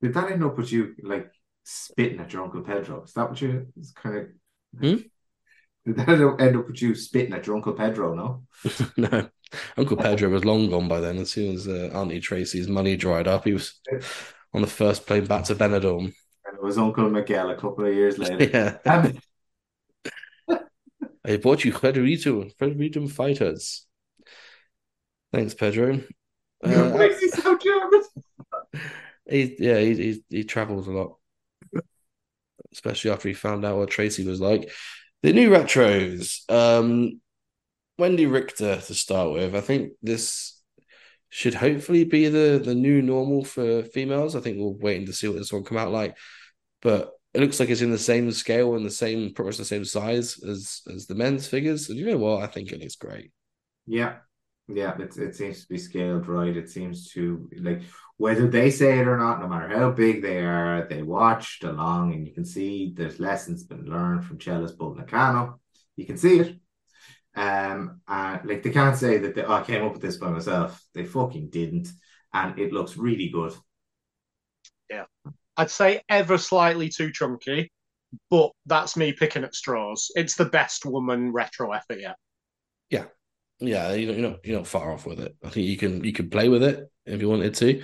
Did 0.01 0.13
that 0.13 0.31
end 0.31 0.43
up 0.43 0.57
with 0.57 0.71
you 0.71 0.95
like 1.03 1.31
spitting 1.63 2.19
at 2.19 2.33
your 2.33 2.43
Uncle 2.43 2.61
Pedro? 2.61 3.03
Is 3.03 3.13
that 3.13 3.29
what 3.29 3.41
you 3.41 3.67
kind 3.95 4.17
of 4.17 4.27
Hmm? 4.79 4.95
Did 5.85 5.97
that 5.97 6.09
end 6.39 6.57
up 6.57 6.67
with 6.67 6.81
you 6.81 6.95
spitting 6.95 7.33
at 7.33 7.45
your 7.45 7.55
Uncle 7.55 7.73
Pedro, 7.73 8.13
no? 8.13 8.43
no, 8.97 9.29
Uncle 9.77 9.97
Pedro 9.97 10.29
was 10.29 10.45
long 10.45 10.69
gone 10.69 10.87
by 10.87 10.99
then. 10.99 11.17
As 11.17 11.31
soon 11.31 11.55
as 11.55 11.67
uh, 11.67 11.89
Auntie 11.93 12.19
Tracy's 12.19 12.67
money 12.67 12.95
dried 12.95 13.27
up, 13.27 13.45
he 13.45 13.53
was 13.53 13.79
on 14.53 14.61
the 14.61 14.67
first 14.67 15.05
plane 15.05 15.25
back 15.25 15.43
to 15.45 15.55
Benidorm. 15.55 16.13
And 16.45 16.55
it 16.55 16.63
was 16.63 16.77
Uncle 16.77 17.09
Miguel 17.09 17.49
a 17.49 17.55
couple 17.55 17.85
of 17.85 17.93
years 17.93 18.17
later. 18.17 18.77
Yeah. 18.85 19.11
I 21.25 21.37
bought 21.37 21.63
you 21.63 21.71
Frederico, 21.71 22.53
Frederico 22.57 23.09
fighters. 23.09 23.85
Thanks, 25.31 25.53
Pedro. 25.53 26.01
Uh, 26.63 26.89
Why 26.89 27.05
is 27.05 27.19
he 27.19 27.29
so 27.29 27.57
German? 27.57 28.01
He 29.29 29.55
yeah, 29.57 29.79
he 29.79 29.95
he, 29.95 30.23
he 30.29 30.43
travels 30.43 30.87
a 30.87 30.91
lot, 30.91 31.17
especially 32.73 33.11
after 33.11 33.27
he 33.27 33.33
found 33.33 33.63
out 33.63 33.77
what 33.77 33.89
Tracy 33.89 34.25
was 34.25 34.41
like. 34.41 34.71
The 35.21 35.33
new 35.33 35.49
retros. 35.49 36.49
Um, 36.51 37.21
Wendi 37.99 38.31
Richter 38.31 38.77
to 38.77 38.93
start 38.93 39.31
with. 39.31 39.55
I 39.55 39.61
think 39.61 39.93
this 40.01 40.59
should 41.29 41.53
hopefully 41.53 42.03
be 42.03 42.27
the 42.27 42.61
the 42.63 42.75
new 42.75 43.01
normal 43.01 43.43
for 43.43 43.83
females. 43.83 44.35
I 44.35 44.39
think 44.39 44.57
we're 44.57 44.69
waiting 44.69 45.05
to 45.07 45.13
see 45.13 45.27
what 45.27 45.37
this 45.37 45.51
will 45.51 45.63
come 45.63 45.77
out 45.77 45.91
like, 45.91 46.17
but 46.81 47.11
it 47.33 47.41
looks 47.41 47.59
like 47.59 47.69
it's 47.69 47.81
in 47.81 47.91
the 47.91 47.97
same 47.97 48.31
scale 48.31 48.75
and 48.75 48.85
the 48.85 48.91
same 48.91 49.33
pretty 49.33 49.49
much 49.49 49.57
the 49.57 49.65
same 49.65 49.85
size 49.85 50.41
as 50.43 50.81
as 50.93 51.07
the 51.07 51.15
men's 51.15 51.47
figures. 51.47 51.89
And 51.89 51.97
you 51.97 52.05
know 52.05 52.17
what? 52.17 52.43
I 52.43 52.47
think 52.47 52.71
it 52.71 52.79
looks 52.79 52.95
great. 52.95 53.31
Yeah, 53.85 54.17
yeah, 54.67 54.95
it 54.97 55.17
it 55.17 55.35
seems 55.35 55.61
to 55.61 55.67
be 55.67 55.77
scaled 55.77 56.27
right. 56.27 56.55
It 56.55 56.69
seems 56.69 57.09
to 57.11 57.49
like 57.59 57.81
whether 58.17 58.47
they 58.47 58.69
say 58.71 58.99
it 58.99 59.07
or 59.07 59.17
not, 59.17 59.41
no 59.41 59.47
matter 59.47 59.67
how 59.67 59.91
big 59.91 60.21
they 60.21 60.39
are, 60.39 60.87
they 60.89 61.01
watched 61.01 61.63
along, 61.63 62.13
and 62.13 62.25
you 62.27 62.33
can 62.33 62.45
see 62.45 62.93
there's 62.95 63.19
lessons 63.19 63.63
been 63.63 63.85
learned 63.85 64.25
from 64.25 64.39
Celis 64.39 64.73
Nakano. 64.79 65.59
You 65.95 66.05
can 66.05 66.17
see 66.17 66.39
it. 66.39 66.59
Um, 67.35 68.01
and 68.07 68.47
like 68.47 68.63
they 68.63 68.69
can't 68.69 68.95
say 68.95 69.17
that 69.17 69.35
they, 69.35 69.43
oh, 69.43 69.53
I 69.53 69.63
came 69.63 69.83
up 69.83 69.93
with 69.93 70.01
this 70.01 70.17
by 70.17 70.29
myself. 70.29 70.81
They 70.93 71.03
fucking 71.03 71.49
didn't, 71.49 71.89
and 72.33 72.57
it 72.57 72.71
looks 72.71 72.95
really 72.95 73.29
good. 73.29 73.53
Yeah, 74.89 75.05
I'd 75.57 75.71
say 75.71 76.01
ever 76.07 76.37
slightly 76.37 76.89
too 76.89 77.11
chunky, 77.11 77.71
but 78.29 78.51
that's 78.65 78.95
me 78.95 79.13
picking 79.13 79.43
at 79.43 79.55
straws. 79.55 80.11
It's 80.15 80.35
the 80.35 80.45
best 80.45 80.85
woman 80.85 81.33
retro 81.33 81.71
effort 81.71 81.99
yet. 81.99 82.15
Yeah, 82.89 83.05
yeah, 83.59 83.93
you 83.93 84.07
know, 84.07 84.13
you're 84.13 84.29
not 84.29 84.45
you're 84.45 84.57
not 84.57 84.67
far 84.67 84.91
off 84.91 85.05
with 85.05 85.19
it. 85.19 85.35
I 85.43 85.49
think 85.49 85.67
you 85.67 85.77
can 85.77 86.03
you 86.03 86.13
can 86.13 86.29
play 86.29 86.49
with 86.49 86.63
it 86.63 86.89
if 87.05 87.21
you 87.21 87.29
wanted 87.29 87.53
to. 87.55 87.83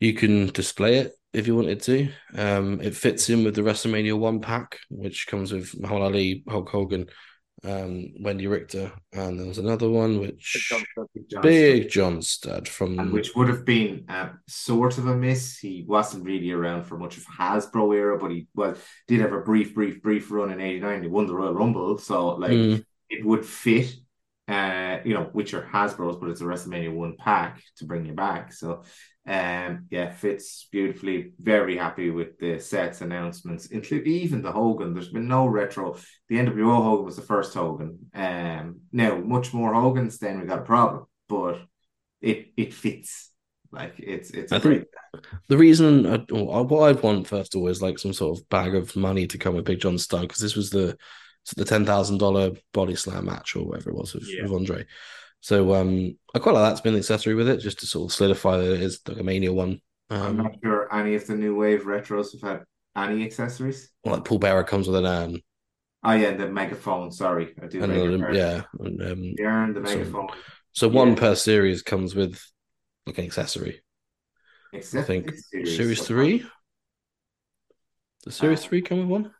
You 0.00 0.14
can 0.14 0.46
display 0.48 0.98
it 0.98 1.12
if 1.32 1.46
you 1.46 1.54
wanted 1.54 1.80
to. 1.82 2.08
Um, 2.34 2.80
it 2.80 2.94
fits 2.94 3.28
in 3.30 3.44
with 3.44 3.54
the 3.54 3.62
WrestleMania 3.62 4.18
one 4.18 4.40
pack, 4.40 4.78
which 4.90 5.26
comes 5.26 5.52
with 5.52 5.78
Muhammad 5.78 6.02
Ali, 6.02 6.44
Hulk 6.48 6.68
Hogan, 6.68 7.06
um, 7.64 8.14
Wendi 8.22 8.48
Richter, 8.48 8.92
and 9.12 9.38
there 9.38 9.46
was 9.46 9.58
another 9.58 9.88
one 9.88 10.20
which 10.20 10.68
John 10.68 10.84
Big 11.42 11.90
John 11.90 12.22
Studd 12.22 12.68
from 12.68 12.98
and 12.98 13.12
which 13.12 13.34
would 13.34 13.48
have 13.48 13.64
been 13.64 14.04
uh, 14.08 14.30
sort 14.46 14.98
of 14.98 15.06
a 15.06 15.16
miss. 15.16 15.58
He 15.58 15.84
wasn't 15.86 16.24
really 16.24 16.50
around 16.52 16.84
for 16.84 16.98
much 16.98 17.16
of 17.16 17.24
Hasbro 17.26 17.94
era, 17.94 18.18
but 18.18 18.30
he 18.30 18.46
well 18.54 18.74
did 19.08 19.20
have 19.20 19.32
a 19.32 19.40
brief, 19.40 19.74
brief, 19.74 20.02
brief 20.02 20.30
run 20.30 20.52
in 20.52 20.60
'89. 20.60 21.02
He 21.02 21.08
won 21.08 21.26
the 21.26 21.34
Royal 21.34 21.54
Rumble, 21.54 21.98
so 21.98 22.28
like 22.36 22.52
mm. 22.52 22.84
it 23.10 23.24
would 23.24 23.44
fit. 23.44 23.94
Uh, 24.48 24.98
you 25.04 25.12
know, 25.12 25.28
which 25.32 25.54
are 25.54 25.62
Hasbro's, 25.62 26.16
but 26.16 26.30
it's 26.30 26.40
a 26.40 26.44
WrestleMania 26.44 26.94
one 26.94 27.16
pack 27.16 27.60
to 27.78 27.84
bring 27.84 28.06
you 28.06 28.12
back. 28.12 28.52
So 28.52 28.84
um, 29.26 29.86
yeah, 29.90 30.12
fits 30.12 30.68
beautifully. 30.70 31.32
Very 31.40 31.76
happy 31.76 32.10
with 32.10 32.38
the 32.38 32.60
sets 32.60 33.00
announcements, 33.00 33.66
include 33.66 34.06
even 34.06 34.40
the 34.40 34.52
Hogan. 34.52 34.94
There's 34.94 35.08
been 35.08 35.26
no 35.26 35.46
retro. 35.46 35.96
The 36.28 36.36
NWO 36.36 36.82
Hogan 36.82 37.04
was 37.04 37.16
the 37.16 37.22
first 37.22 37.52
Hogan. 37.52 37.98
Um, 38.14 38.82
now 38.92 39.18
much 39.18 39.52
more 39.52 39.74
Hogan's, 39.74 40.18
then 40.18 40.40
we 40.40 40.46
got 40.46 40.60
a 40.60 40.62
problem, 40.62 41.06
but 41.28 41.60
it 42.20 42.52
it 42.56 42.72
fits. 42.72 43.32
Like 43.72 43.94
it's 43.98 44.30
it's. 44.30 44.52
I 44.52 44.60
think 44.60 44.86
the 45.48 45.58
reason 45.58 46.06
I, 46.06 46.18
what 46.32 46.88
I'd 46.88 47.02
want 47.02 47.26
first 47.26 47.54
of 47.54 47.60
all 47.60 47.68
is 47.68 47.82
like 47.82 47.98
some 47.98 48.12
sort 48.12 48.38
of 48.38 48.48
bag 48.48 48.76
of 48.76 48.94
money 48.94 49.26
to 49.26 49.38
come 49.38 49.56
with 49.56 49.64
Big 49.64 49.80
John 49.80 49.98
Studd 49.98 50.22
because 50.22 50.40
this 50.40 50.54
was 50.54 50.70
the 50.70 50.96
the 51.54 51.64
ten 51.64 51.84
thousand 51.84 52.18
dollar 52.18 52.52
body 52.72 52.96
slam 52.96 53.26
match 53.26 53.54
or 53.56 53.66
whatever 53.66 53.90
it 53.90 53.96
was 53.96 54.14
with, 54.14 54.28
yeah. 54.28 54.42
with 54.42 54.52
Andre. 54.52 54.84
So 55.40 55.74
um, 55.74 56.16
I 56.34 56.38
quite 56.38 56.52
like 56.52 56.68
that's 56.68 56.80
been 56.80 56.94
an 56.94 56.98
accessory 56.98 57.34
with 57.34 57.48
it, 57.48 57.58
just 57.58 57.78
to 57.80 57.86
sort 57.86 58.10
of 58.10 58.14
solidify 58.14 58.56
that 58.56 58.74
it 58.74 58.82
is 58.82 59.00
like 59.06 59.18
a 59.18 59.22
Mania 59.22 59.52
one. 59.52 59.80
Um, 60.10 60.22
I'm 60.22 60.36
not 60.38 60.56
sure 60.62 60.92
any 60.94 61.14
of 61.14 61.26
the 61.26 61.36
new 61.36 61.54
wave 61.54 61.82
retros 61.82 62.32
have 62.32 62.42
had 62.42 62.64
any 62.96 63.24
accessories. 63.24 63.90
Well, 64.04 64.14
like 64.14 64.24
Paul 64.24 64.38
Bearer 64.38 64.64
comes 64.64 64.88
with 64.88 64.96
an 64.96 65.06
um, 65.06 65.40
Oh 66.06 66.12
yeah, 66.12 66.36
the 66.36 66.46
megaphone. 66.46 67.10
Sorry, 67.10 67.52
I 67.60 67.66
do. 67.66 67.82
And, 67.82 68.34
yeah, 68.34 68.62
and, 68.78 69.02
um, 69.02 69.22
the 69.34 69.72
the 69.74 69.80
megaphone. 69.80 70.28
So, 70.72 70.86
so 70.86 70.88
one 70.88 71.16
per 71.16 71.34
series 71.34 71.82
comes 71.82 72.14
with 72.14 72.40
like 73.06 73.18
an 73.18 73.24
accessory. 73.24 73.82
Except 74.72 75.02
I 75.02 75.06
think 75.06 75.34
series, 75.34 75.76
series 75.76 76.06
three. 76.06 76.46
The 78.24 78.30
series 78.30 78.60
uh, 78.60 78.68
three 78.68 78.82
come 78.82 79.00
with 79.00 79.08
one? 79.08 79.34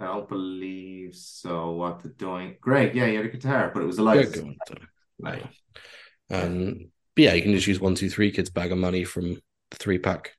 I 0.00 0.06
don't 0.06 0.28
believe 0.28 1.14
so. 1.14 1.72
What 1.72 2.02
they're 2.02 2.12
doing, 2.12 2.56
Greg? 2.60 2.94
Yeah, 2.94 3.06
you 3.06 3.16
had 3.16 3.26
a 3.26 3.30
guitar, 3.30 3.70
but 3.72 3.82
it 3.82 3.86
was 3.86 3.98
a 3.98 4.02
light. 4.02 4.36
Like, 5.18 5.42
um, 6.30 6.90
but 7.16 7.24
yeah, 7.24 7.34
you 7.34 7.42
can 7.42 7.52
just 7.52 7.66
use 7.66 7.80
one, 7.80 7.96
two, 7.96 8.08
three 8.08 8.30
kids 8.30 8.50
bag 8.50 8.70
of 8.70 8.78
money 8.78 9.02
from 9.02 9.40
the 9.70 9.76
three 9.76 9.98
pack. 9.98 10.36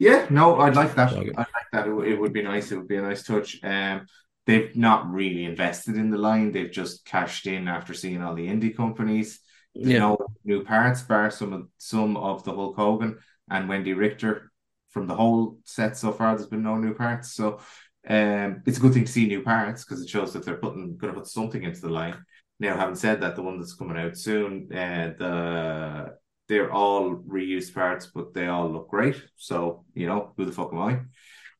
Yeah, 0.00 0.26
no, 0.30 0.58
I'd 0.60 0.76
like 0.76 0.94
that. 0.96 1.12
I'd 1.12 1.36
like 1.36 1.46
that. 1.72 1.86
It, 1.86 2.12
it, 2.12 2.20
would 2.20 2.32
be 2.32 2.42
nice. 2.42 2.72
It 2.72 2.76
would 2.76 2.88
be 2.88 2.96
a 2.96 3.02
nice 3.02 3.24
touch. 3.24 3.58
Um, 3.62 4.06
they've 4.46 4.74
not 4.74 5.10
really 5.10 5.44
invested 5.44 5.96
in 5.96 6.10
the 6.10 6.18
line. 6.18 6.52
They've 6.52 6.70
just 6.70 7.04
cashed 7.04 7.46
in 7.46 7.68
after 7.68 7.94
seeing 7.94 8.22
all 8.22 8.34
the 8.34 8.48
indie 8.48 8.76
companies. 8.76 9.40
There's 9.74 9.88
yeah. 9.88 9.98
no 10.00 10.18
new 10.44 10.64
parts, 10.64 11.02
bar 11.02 11.30
some 11.30 11.52
of 11.52 11.68
some 11.78 12.16
of 12.16 12.42
the 12.44 12.52
Hulk 12.52 12.76
Hogan 12.76 13.18
and 13.50 13.68
Wendi 13.68 13.96
Richter 13.96 14.50
from 14.90 15.06
the 15.06 15.14
whole 15.14 15.58
set 15.64 15.96
so 15.96 16.12
far. 16.12 16.34
There's 16.34 16.48
been 16.48 16.62
no 16.62 16.76
new 16.76 16.94
parts, 16.94 17.32
so 17.32 17.60
um, 18.08 18.62
it's 18.66 18.78
a 18.78 18.80
good 18.80 18.94
thing 18.94 19.04
to 19.04 19.12
see 19.12 19.26
new 19.26 19.42
parts 19.42 19.84
because 19.84 20.02
it 20.02 20.08
shows 20.08 20.32
that 20.32 20.44
they're 20.44 20.56
putting 20.56 20.96
going 20.96 21.12
to 21.12 21.20
put 21.20 21.28
something 21.28 21.62
into 21.62 21.80
the 21.80 21.90
line. 21.90 22.16
Now, 22.58 22.76
having 22.76 22.94
said 22.96 23.20
that, 23.20 23.36
the 23.36 23.42
one 23.42 23.58
that's 23.58 23.74
coming 23.74 23.98
out 23.98 24.16
soon, 24.16 24.72
uh, 24.72 25.12
the 25.18 26.14
they're 26.48 26.72
all 26.72 27.16
reused 27.16 27.74
parts, 27.74 28.06
but 28.06 28.32
they 28.32 28.46
all 28.46 28.70
look 28.70 28.88
great. 28.88 29.22
So 29.36 29.84
you 29.94 30.06
know, 30.06 30.32
who 30.36 30.46
the 30.46 30.52
fuck 30.52 30.72
am 30.72 30.80
I? 30.80 30.92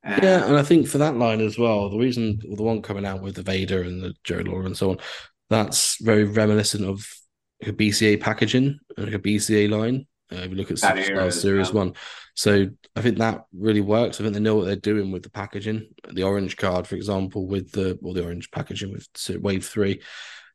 Um, 0.04 0.20
yeah, 0.22 0.46
and 0.46 0.56
I 0.56 0.62
think 0.62 0.88
for 0.88 0.98
that 0.98 1.16
line 1.16 1.40
as 1.40 1.58
well, 1.58 1.90
the 1.90 1.98
reason 1.98 2.40
the 2.56 2.62
one 2.62 2.82
coming 2.82 3.04
out 3.04 3.20
with 3.20 3.34
the 3.34 3.42
Vader 3.42 3.82
and 3.82 4.02
the 4.02 4.14
Joe 4.24 4.38
Law 4.38 4.60
and 4.60 4.76
so 4.76 4.90
on, 4.90 4.98
that's 5.50 6.02
very 6.02 6.24
reminiscent 6.24 6.84
of 6.84 7.06
her 7.62 7.72
BCA 7.72 8.20
packaging 8.20 8.78
and 8.96 9.08
her 9.10 9.18
BCA 9.18 9.68
line. 9.68 10.06
Uh, 10.30 10.36
if 10.36 10.50
you 10.50 10.56
look 10.56 10.70
at 10.70 10.76
Superstar 10.76 11.32
Series 11.32 11.72
well. 11.72 11.86
One, 11.86 11.94
so 12.34 12.66
I 12.94 13.00
think 13.00 13.18
that 13.18 13.44
really 13.52 13.80
works. 13.80 14.20
I 14.20 14.24
think 14.24 14.34
they 14.34 14.40
know 14.40 14.56
what 14.56 14.66
they're 14.66 14.76
doing 14.76 15.10
with 15.10 15.22
the 15.22 15.30
packaging. 15.30 15.88
The 16.12 16.24
orange 16.24 16.56
card, 16.56 16.86
for 16.86 16.96
example, 16.96 17.46
with 17.46 17.72
the 17.72 17.98
or 18.02 18.12
the 18.12 18.24
orange 18.24 18.50
packaging 18.50 18.92
with 18.92 19.08
Wave 19.40 19.64
Three 19.64 20.00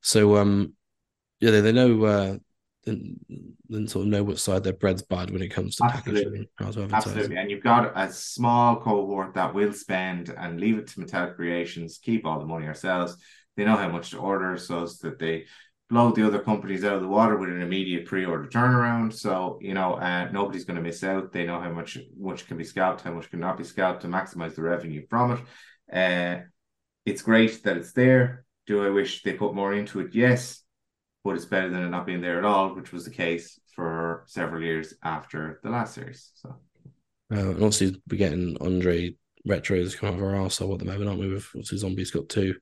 so 0.04 0.36
um, 0.36 0.74
yeah, 1.40 1.52
they, 1.52 1.62
they 1.62 1.72
know 1.72 2.04
uh, 2.04 2.38
then, 2.84 3.18
then 3.70 3.88
sort 3.88 4.06
of 4.06 4.12
know 4.12 4.24
what 4.24 4.38
side 4.38 4.64
their 4.64 4.74
bread's 4.74 5.02
bad 5.02 5.32
when 5.32 5.42
it 5.42 5.48
comes 5.48 5.78
to 5.78 5.86
Absolutely. 5.86 6.48
packaging. 6.60 6.92
Absolutely, 6.94 7.38
and 7.38 7.50
you've 7.50 7.64
got 7.64 7.94
a 7.96 8.12
small 8.12 8.76
cohort 8.76 9.34
that 9.34 9.54
will 9.54 9.74
spend 9.74 10.30
and 10.38 10.60
leave 10.60 10.78
it 10.78 10.88
to 10.88 11.00
Mattel 11.00 11.36
Creations, 11.36 11.98
keep 11.98 12.26
all 12.26 12.40
the 12.40 12.46
money 12.46 12.68
ourselves. 12.68 13.16
They 13.56 13.64
know 13.64 13.78
how 13.78 13.90
much 13.90 14.12
to 14.12 14.18
order, 14.18 14.58
so 14.58 14.86
that 15.02 15.20
they 15.20 15.46
blow 15.94 16.12
the 16.12 16.26
other 16.26 16.40
companies 16.40 16.84
out 16.84 16.96
of 16.96 17.02
the 17.02 17.08
water 17.08 17.38
with 17.38 17.50
an 17.50 17.62
immediate 17.62 18.08
pre-order 18.08 18.48
turnaround. 18.48 19.14
So 19.14 19.60
you 19.62 19.76
know, 19.76 19.94
uh, 19.94 20.28
nobody's 20.32 20.66
going 20.66 20.78
to 20.78 20.82
miss 20.82 21.04
out. 21.04 21.32
They 21.32 21.46
know 21.46 21.62
how 21.62 21.72
much 21.72 22.00
much 22.20 22.48
can 22.48 22.58
be 22.58 22.64
scalped, 22.64 23.02
how 23.02 23.14
much 23.14 23.30
cannot 23.30 23.60
be 23.60 23.64
scalped 23.64 24.02
to 24.02 24.08
maximize 24.08 24.56
the 24.56 24.64
revenue 24.64 25.06
from 25.08 25.34
it. 25.34 25.96
Uh, 25.96 26.42
it's 27.06 27.22
great 27.22 27.62
that 27.64 27.78
it's 27.78 27.94
there. 27.94 28.44
Do 28.66 28.84
I 28.84 28.90
wish 28.90 29.22
they 29.22 29.34
put 29.34 29.54
more 29.54 29.74
into 29.74 30.00
it? 30.00 30.16
Yes, 30.16 30.64
but 31.24 31.36
it's 31.36 31.46
better 31.46 31.70
than 31.70 31.84
it 31.84 31.90
not 31.90 32.08
being 32.08 32.22
there 32.22 32.40
at 32.40 32.46
all, 32.46 32.74
which 32.74 32.92
was 32.92 33.06
the 33.06 33.12
case 33.12 33.60
for 33.76 34.24
several 34.26 34.64
years 34.64 34.96
after 35.04 35.60
the 35.64 35.70
last 35.70 35.94
series. 35.94 36.32
So, 36.34 36.56
uh, 37.32 37.50
and 37.52 37.64
obviously, 37.64 38.02
we're 38.10 38.18
getting 38.18 38.58
Andre 38.62 39.16
retros 39.48 39.96
coming 39.96 40.16
out 40.16 40.22
of 40.22 40.26
our 40.26 40.38
arse 40.38 40.60
at 40.60 40.80
the 40.80 40.86
moment, 40.86 41.08
aren't 41.08 41.20
we? 41.20 41.28
With 41.28 41.46
obviously, 41.50 41.78
Zombies 41.78 42.10
got 42.10 42.30
two. 42.30 42.56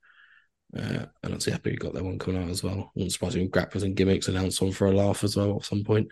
Uh, 0.76 1.06
and 1.24 1.34
obviously, 1.34 1.54
Epic 1.54 1.80
got 1.80 1.94
that 1.94 2.04
one 2.04 2.20
coming 2.20 2.42
out 2.42 2.50
as 2.50 2.64
well. 2.64 2.92
Wouldn't 2.96 3.12
surprise 3.12 3.36
me 3.36 3.48
grapplers 3.48 3.84
and 3.84 3.96
gimmicks 3.96 4.28
announced 4.28 4.62
one 4.62 4.72
for 4.72 4.88
a 4.88 4.92
laugh 4.92 5.24
as 5.24 5.36
well 5.36 5.58
at 5.58 5.66
some 5.66 5.84
point. 5.84 6.08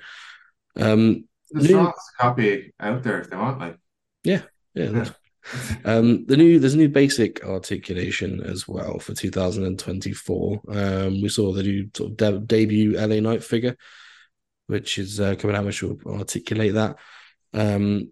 Um, 0.76 1.26
There's 1.52 1.70
new... 1.70 1.92
copy 2.20 2.74
out 2.80 3.04
there 3.04 3.22
if 3.22 3.30
they 3.30 3.38
want, 3.38 3.60
like. 3.60 3.78
Yeah, 4.24 4.42
yeah. 4.74 4.90
yeah. 4.92 5.10
Um, 5.86 6.26
the 6.26 6.38
new 6.38 6.60
there's 6.60 6.74
a 6.74 6.78
new 6.78 6.90
basic 6.90 7.44
articulation 7.44 8.42
as 8.42 8.68
well 8.68 9.00
for 9.00 9.14
2024. 9.14 10.62
Um, 10.70 11.22
we 11.22 11.30
saw 11.30 11.54
the 11.54 11.64
new 11.64 11.90
sort 11.96 12.12
of 12.12 12.18
de- 12.18 12.40
debut 12.40 12.98
LA 12.98 13.20
Knight 13.20 13.44
figure, 13.44 13.76
which 14.68 14.98
is 14.98 15.20
uh, 15.20 15.36
coming 15.36 15.56
out, 15.56 15.66
which 15.66 15.82
will 15.82 15.98
articulate 16.08 16.74
that. 16.74 16.98
Um, 17.54 18.12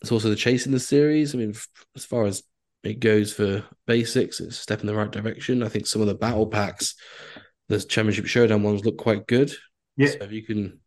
it's 0.00 0.12
also 0.12 0.28
the 0.28 0.36
chase 0.36 0.66
in 0.66 0.72
the 0.72 0.80
series. 0.80 1.34
I 1.34 1.38
mean, 1.38 1.50
f- 1.50 1.68
as 1.96 2.04
far 2.04 2.26
as 2.26 2.42
it 2.82 3.00
goes 3.00 3.32
for 3.32 3.64
basics, 3.86 4.40
it's 4.40 4.58
a 4.58 4.62
step 4.62 4.80
in 4.80 4.86
the 4.86 4.94
right 4.94 5.10
direction. 5.10 5.62
I 5.62 5.68
think 5.68 5.86
some 5.86 6.00
of 6.00 6.08
the 6.08 6.14
battle 6.14 6.46
packs, 6.46 6.94
the 7.68 7.80
Championship 7.80 8.26
Showdown 8.26 8.62
ones 8.62 8.84
look 8.84 8.98
quite 8.98 9.26
good. 9.26 9.52
Yeah. 9.96 10.08
So 10.08 10.18
if 10.22 10.32
you 10.32 10.44
can 10.44 10.80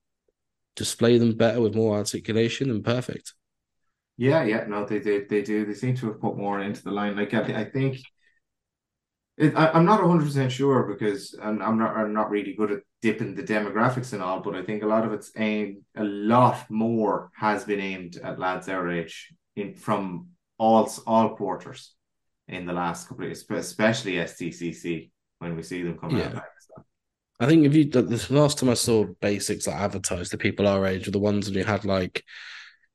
display 0.76 1.18
them 1.18 1.36
better 1.36 1.62
with 1.62 1.76
more 1.76 1.96
articulation, 1.96 2.70
then 2.70 2.84
perfect. 2.84 3.34
Yeah, 4.18 4.44
yeah, 4.44 4.66
no, 4.68 4.86
they 4.86 5.00
they 5.00 5.22
they 5.22 5.41
do. 5.41 5.66
They 5.66 5.74
seem 5.74 5.96
to 5.98 6.08
have 6.08 6.22
put 6.22 6.38
more 6.38 6.60
into 6.60 6.84
the 6.84 6.91
line. 6.91 7.16
Like 7.16 7.34
I, 7.34 7.62
I 7.62 7.66
think 7.66 7.98
it, 9.38 9.56
I, 9.56 9.76
am 9.76 9.86
not 9.86 10.02
100 10.02 10.24
percent 10.24 10.52
sure 10.52 10.84
because 10.84 11.36
I'm, 11.41 11.62
I'm 11.62 11.80
not 11.80 11.96
I'm 11.96 12.14
not 12.14 12.30
really 12.30 12.54
good 12.54 12.72
at 12.72 12.80
dipping 13.02 13.34
the 13.34 13.41
demographics 13.44 14.14
and 14.14 14.22
all, 14.22 14.41
but 14.41 14.56
I 14.56 14.64
think 14.64 14.84
a 14.84 14.88
lot 14.88 15.06
of 15.06 15.14
it's 15.14 15.32
aimed 15.36 15.78
a 15.96 16.04
lot 16.04 16.70
more 16.70 17.32
has 17.36 17.64
been 17.64 17.80
aimed 17.80 18.18
at 18.24 18.38
lads 18.39 18.70
our 18.70 18.89
age 18.91 19.34
in 19.56 19.76
from 19.76 20.28
all 20.58 20.89
all 21.08 21.36
quarters 21.36 21.93
in 22.47 22.66
the 22.66 22.74
last 22.74 23.08
couple 23.08 23.24
of 23.24 23.30
years, 23.30 23.45
especially 23.49 24.14
SDCC 24.14 25.12
when 25.39 25.56
we 25.56 25.64
see 25.64 25.84
them 25.84 25.97
coming 25.97 26.18
yeah. 26.18 26.26
out. 26.26 26.34
Back, 26.36 26.45
so. 26.60 26.84
I 27.39 27.47
think 27.47 27.66
if 27.66 27.76
you 27.76 27.86
the 27.89 28.01
the 28.01 28.34
last 28.39 28.58
time 28.58 28.70
I 28.70 28.76
saw 28.76 29.06
basics 29.22 29.68
like 29.68 29.78
advertised 29.78 30.32
to 30.32 30.38
people 30.38 30.68
our 30.68 30.86
age 30.86 31.06
were 31.06 31.12
the 31.12 31.20
ones 31.20 31.47
when 31.47 31.58
you 31.58 31.64
had 31.64 31.86
like 31.86 32.24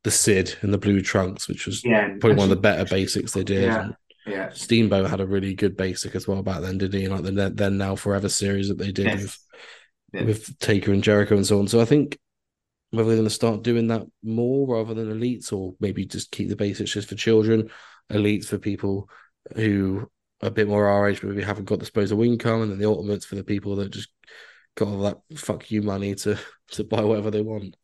the 0.04 0.10
Sid 0.10 0.56
and 0.62 0.72
the 0.72 0.78
blue 0.78 1.00
trunks, 1.02 1.48
which 1.48 1.66
was 1.66 1.84
Yeah, 1.84 2.08
probably 2.20 2.36
one 2.36 2.50
of 2.50 2.56
the 2.56 2.56
better 2.56 2.84
basics 2.84 3.32
they 3.32 3.44
did. 3.44 3.64
Yeah. 3.64 3.88
yeah. 4.26 4.50
Steamboat 4.52 5.10
had 5.10 5.20
a 5.20 5.26
really 5.26 5.54
good 5.54 5.76
basic 5.76 6.14
as 6.14 6.28
well 6.28 6.42
back 6.42 6.60
then, 6.60 6.78
didn't 6.78 7.00
he? 7.00 7.08
Like 7.08 7.24
the 7.24 7.50
then 7.54 7.78
now 7.78 7.96
forever 7.96 8.28
series 8.28 8.68
that 8.68 8.78
they 8.78 8.92
did 8.92 9.20
with 9.20 9.36
Yes. 10.12 10.24
With 10.24 10.58
Taker 10.58 10.92
and 10.92 11.02
Jericho 11.02 11.36
and 11.36 11.46
so 11.46 11.58
on. 11.58 11.68
So 11.68 11.80
I 11.80 11.84
think 11.84 12.18
whether 12.90 13.08
they're 13.08 13.16
going 13.16 13.28
to 13.28 13.34
start 13.34 13.62
doing 13.62 13.88
that 13.88 14.06
more 14.22 14.66
rather 14.66 14.94
than 14.94 15.12
elites, 15.12 15.52
or 15.52 15.74
maybe 15.80 16.06
just 16.06 16.30
keep 16.30 16.48
the 16.48 16.56
basics 16.56 16.92
just 16.92 17.08
for 17.08 17.14
children, 17.14 17.70
elites 18.10 18.46
for 18.46 18.58
people 18.58 19.08
who 19.54 20.08
are 20.42 20.48
a 20.48 20.50
bit 20.50 20.68
more 20.68 20.86
our 20.86 21.08
age, 21.08 21.20
but 21.20 21.30
maybe 21.30 21.42
haven't 21.42 21.66
got 21.66 21.80
disposable 21.80 22.22
income, 22.22 22.62
and 22.62 22.70
then 22.70 22.78
the 22.78 22.88
ultimates 22.88 23.26
for 23.26 23.34
the 23.36 23.44
people 23.44 23.76
that 23.76 23.90
just 23.90 24.10
got 24.76 24.88
all 24.88 25.02
that 25.02 25.18
fuck 25.36 25.70
you 25.70 25.82
money 25.82 26.14
to 26.14 26.38
to 26.70 26.84
buy 26.84 27.02
whatever 27.02 27.30
they 27.30 27.42
want. 27.42 27.76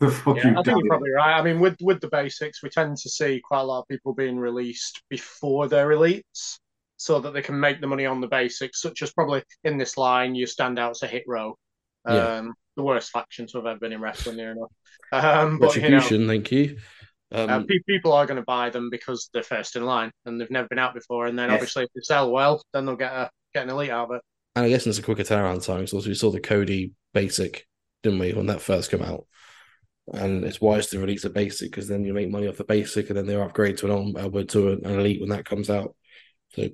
The 0.00 0.10
fuck 0.10 0.36
Yeah, 0.36 0.50
you 0.50 0.58
I 0.58 0.62
think 0.62 0.78
you're 0.78 0.88
probably 0.88 1.10
right. 1.10 1.38
I 1.38 1.42
mean, 1.42 1.58
with 1.58 1.76
with 1.80 2.00
the 2.00 2.08
basics, 2.08 2.62
we 2.62 2.68
tend 2.68 2.96
to 2.98 3.08
see 3.08 3.40
quite 3.42 3.60
a 3.60 3.64
lot 3.64 3.80
of 3.80 3.88
people 3.88 4.14
being 4.14 4.38
released 4.38 5.02
before 5.08 5.66
they're 5.66 5.88
elites, 5.88 6.58
so 6.96 7.18
that 7.20 7.32
they 7.32 7.42
can 7.42 7.58
make 7.58 7.80
the 7.80 7.86
money 7.86 8.06
on 8.06 8.20
the 8.20 8.28
basics. 8.28 8.80
Such 8.80 9.02
as 9.02 9.12
probably 9.12 9.42
in 9.64 9.78
this 9.78 9.96
line, 9.96 10.34
you 10.34 10.46
stand 10.46 10.78
out 10.78 10.92
as 10.92 11.02
a 11.02 11.08
hit 11.08 11.24
row. 11.26 11.58
Um, 12.04 12.14
Yeah. 12.14 12.50
The 12.78 12.84
worst 12.84 13.10
faction 13.10 13.46
to 13.48 13.58
have 13.58 13.66
ever 13.66 13.78
been 13.78 13.92
in 13.92 14.00
wrestling, 14.00 14.36
near 14.36 14.52
enough. 14.52 14.70
Um, 15.12 15.58
but 15.58 15.76
you 15.76 15.90
know, 15.90 16.00
thank 16.00 16.50
you. 16.50 16.78
Um, 17.30 17.50
uh, 17.50 17.62
people 17.86 18.12
are 18.12 18.24
going 18.24 18.38
to 18.40 18.44
buy 18.44 18.70
them 18.70 18.88
because 18.88 19.28
they're 19.34 19.42
first 19.42 19.76
in 19.76 19.84
line 19.84 20.10
and 20.24 20.40
they've 20.40 20.50
never 20.50 20.68
been 20.68 20.78
out 20.78 20.94
before. 20.94 21.26
And 21.26 21.38
then 21.38 21.50
Yes. 21.50 21.56
obviously, 21.56 21.82
if 21.84 21.90
they 21.94 22.00
sell 22.02 22.30
well, 22.30 22.62
then 22.72 22.86
they'll 22.86 22.96
get 22.96 23.12
a 23.12 23.30
get 23.52 23.64
an 23.64 23.70
elite 23.70 23.90
out 23.90 24.10
of 24.10 24.16
it. 24.16 24.22
and 24.56 24.64
I 24.64 24.68
guess 24.70 24.86
it's 24.86 24.98
a 24.98 25.02
quicker 25.02 25.24
turnaround 25.24 25.64
time. 25.66 25.86
So 25.86 25.98
we 25.98 26.14
saw 26.14 26.30
the 26.30 26.40
Cody 26.40 26.92
basic, 27.12 27.66
didn't 28.02 28.18
we, 28.20 28.32
when 28.32 28.46
that 28.46 28.62
first 28.62 28.90
came 28.90 29.02
out? 29.02 29.26
And 30.14 30.44
it's 30.44 30.60
wise 30.60 30.86
to 30.88 30.98
release 31.00 31.24
a 31.24 31.30
basic 31.30 31.70
because 31.70 31.86
then 31.86 32.04
you 32.04 32.14
make 32.14 32.30
money 32.30 32.48
off 32.48 32.56
the 32.56 32.64
basic, 32.64 33.10
and 33.10 33.18
then 33.18 33.26
they'll 33.26 33.42
upgrade 33.42 33.76
to 33.78 33.92
an 33.92 34.16
uh, 34.16 34.44
to 34.44 34.72
an 34.72 34.84
elite 34.86 35.20
when 35.20 35.30
that 35.30 35.44
comes 35.44 35.68
out. 35.68 35.94
So 36.54 36.68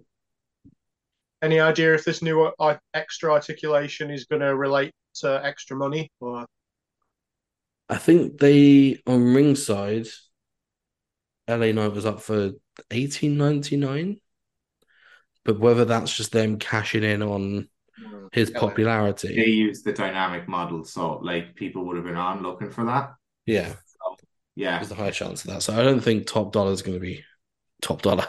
Any 1.42 1.58
idea 1.60 1.94
if 1.94 2.04
this 2.04 2.22
new 2.22 2.44
uh, 2.44 2.76
extra 2.94 3.32
articulation 3.32 4.10
is 4.10 4.24
going 4.26 4.40
to 4.40 4.54
relate 4.54 4.92
to 5.20 5.44
extra 5.44 5.76
money? 5.76 6.10
Or 6.20 6.46
I 7.88 7.98
think 7.98 8.38
they 8.38 9.00
on 9.06 9.34
ringside, 9.34 10.06
LA 11.48 11.72
Knight 11.72 11.92
was 11.92 12.06
up 12.06 12.20
for 12.20 12.52
eighteen 12.90 13.36
ninety 13.36 13.76
nine, 13.76 14.20
but 15.44 15.58
whether 15.60 15.84
that's 15.84 16.14
just 16.14 16.32
them 16.32 16.58
cashing 16.58 17.02
in 17.04 17.22
on 17.22 17.68
his 18.32 18.50
LA. 18.50 18.60
popularity, 18.60 19.36
They 19.36 19.46
use 19.46 19.82
the 19.82 19.92
dynamic 19.92 20.48
model, 20.48 20.84
so 20.84 21.18
like 21.18 21.54
people 21.54 21.84
would 21.86 21.96
have 21.96 22.04
been 22.06 22.16
on 22.16 22.42
looking 22.42 22.70
for 22.70 22.84
that. 22.86 23.14
yeah, 23.46 23.74
Yeah. 24.56 24.78
there's 24.78 24.90
a 24.90 24.94
high 24.96 25.10
chance 25.10 25.44
of 25.44 25.50
that. 25.50 25.62
So 25.62 25.74
I 25.78 25.82
don't 25.82 26.00
think 26.00 26.26
top 26.26 26.52
dollar 26.52 26.72
is 26.72 26.82
going 26.82 26.96
to 26.96 27.00
be 27.00 27.22
top 27.82 28.02
dollar. 28.02 28.26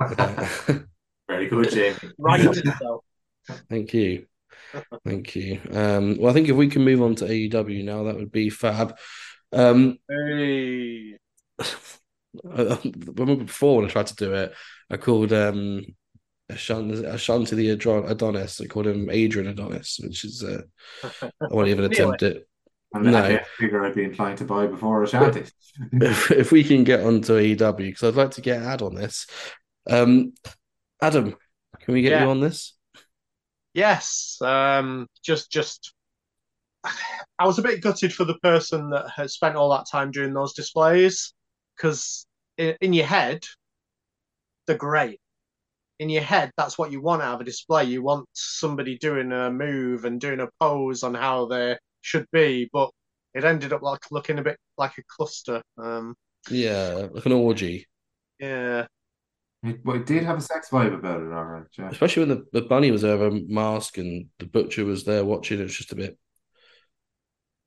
Uh, 0.00 0.48
Very 1.28 1.46
good, 1.48 1.70
Jamie. 1.70 1.96
right 2.18 2.40
Thank 3.68 3.94
you. 3.94 4.26
Thank 5.04 5.36
you. 5.36 5.60
Um, 5.72 6.16
well, 6.18 6.30
I 6.30 6.34
think 6.34 6.48
if 6.48 6.56
we 6.56 6.68
can 6.68 6.84
move 6.84 7.02
on 7.02 7.14
to 7.16 7.24
AEW 7.24 7.84
now, 7.84 8.04
that 8.04 8.16
would 8.16 8.32
be 8.32 8.50
fab. 8.50 8.96
Um, 9.52 9.98
hey 10.08 11.16
before 12.42 13.76
when 13.76 13.86
I 13.86 13.88
tried 13.88 14.06
to 14.08 14.14
do 14.14 14.32
it, 14.34 14.54
I 14.90 14.96
called 14.96 15.32
um 15.32 15.84
Ashante, 16.50 17.02
Ashante 17.02 17.50
the 17.50 17.70
Adonis. 17.70 18.60
I 18.60 18.66
called 18.66 18.86
him 18.86 19.08
Adrian 19.10 19.48
Adonis, 19.48 20.00
which 20.02 20.24
is 20.24 20.42
uh, 20.44 20.62
I 21.22 21.30
won't 21.50 21.68
even 21.68 21.84
attempt 21.90 22.22
it. 22.22 22.46
And 22.92 23.04
No. 23.04 23.18
I 23.22 23.44
figure 23.58 23.84
I'd 23.84 23.94
be 23.94 24.04
inclined 24.04 24.38
to 24.38 24.44
buy 24.44 24.66
before 24.66 25.04
Ashante. 25.04 25.50
If, 25.92 26.30
if 26.30 26.52
we 26.52 26.64
can 26.64 26.84
get 26.84 27.00
onto 27.00 27.32
AEW, 27.34 27.76
because 27.76 28.02
I'd 28.02 28.16
like 28.16 28.32
to 28.32 28.40
get 28.40 28.62
Ad 28.62 28.82
on 28.82 28.94
this. 28.94 29.26
Um, 29.88 30.34
Adam, 31.00 31.36
can 31.80 31.94
we 31.94 32.02
get 32.02 32.12
Yeah. 32.12 32.24
you 32.24 32.30
on 32.30 32.40
this? 32.40 32.74
Yes, 33.74 34.38
um, 34.42 35.06
just 35.22 35.50
just 35.50 35.92
I 37.38 37.46
was 37.46 37.58
a 37.58 37.62
bit 37.62 37.80
gutted 37.82 38.12
for 38.14 38.24
the 38.24 38.38
person 38.38 38.90
that 38.90 39.10
had 39.10 39.30
spent 39.30 39.56
all 39.56 39.70
that 39.70 39.86
time 39.90 40.10
doing 40.10 40.32
those 40.34 40.52
displays 40.54 41.32
because 41.76 42.26
in, 42.56 42.76
in 42.80 42.92
your 42.92 43.06
head 43.06 43.44
they're 44.66 44.76
great. 44.76 45.20
In 46.00 46.10
your 46.10 46.22
head, 46.22 46.52
that's 46.56 46.78
what 46.78 46.92
you 46.92 47.00
want 47.02 47.22
out 47.22 47.36
of 47.36 47.40
a 47.42 47.44
display. 47.44 47.84
You 47.84 48.02
want 48.02 48.28
somebody 48.34 48.98
doing 48.98 49.32
a 49.32 49.50
move 49.50 50.04
and 50.06 50.20
doing 50.20 50.40
a 50.40 50.48
pose 50.60 51.02
on 51.04 51.14
how 51.14 51.46
they 51.46 51.78
should 52.02 52.26
be, 52.32 52.70
but 52.72 52.90
it 53.34 53.44
ended 53.44 53.72
up 53.72 53.82
like 53.82 54.10
looking 54.10 54.38
a 54.38 54.42
bit 54.42 54.58
like 54.78 54.98
a 54.98 55.02
cluster. 55.08 55.62
Um, 55.78 56.16
Yeah, 56.50 57.08
like 57.12 57.26
an 57.26 57.32
orgy, 57.32 57.86
yeah, 58.38 58.86
It, 59.62 59.84
but 59.84 59.96
it 59.96 60.06
did 60.06 60.24
have 60.24 60.38
a 60.38 60.40
sex 60.40 60.70
vibe 60.70 60.94
about 60.94 61.20
it, 61.20 61.32
all 61.32 61.44
right. 61.44 61.64
Yeah. 61.78 61.90
especially 61.90 62.24
when 62.26 62.38
the, 62.38 62.60
the 62.60 62.66
bunny 62.66 62.90
was 62.90 63.04
over 63.04 63.26
a 63.26 63.30
mask, 63.30 63.98
and 63.98 64.26
the 64.38 64.46
butcher 64.46 64.84
was 64.84 65.04
there 65.04 65.24
watching. 65.24 65.60
It 65.60 65.64
was 65.64 65.76
just 65.76 65.92
a 65.92 65.96
bit. 65.96 66.18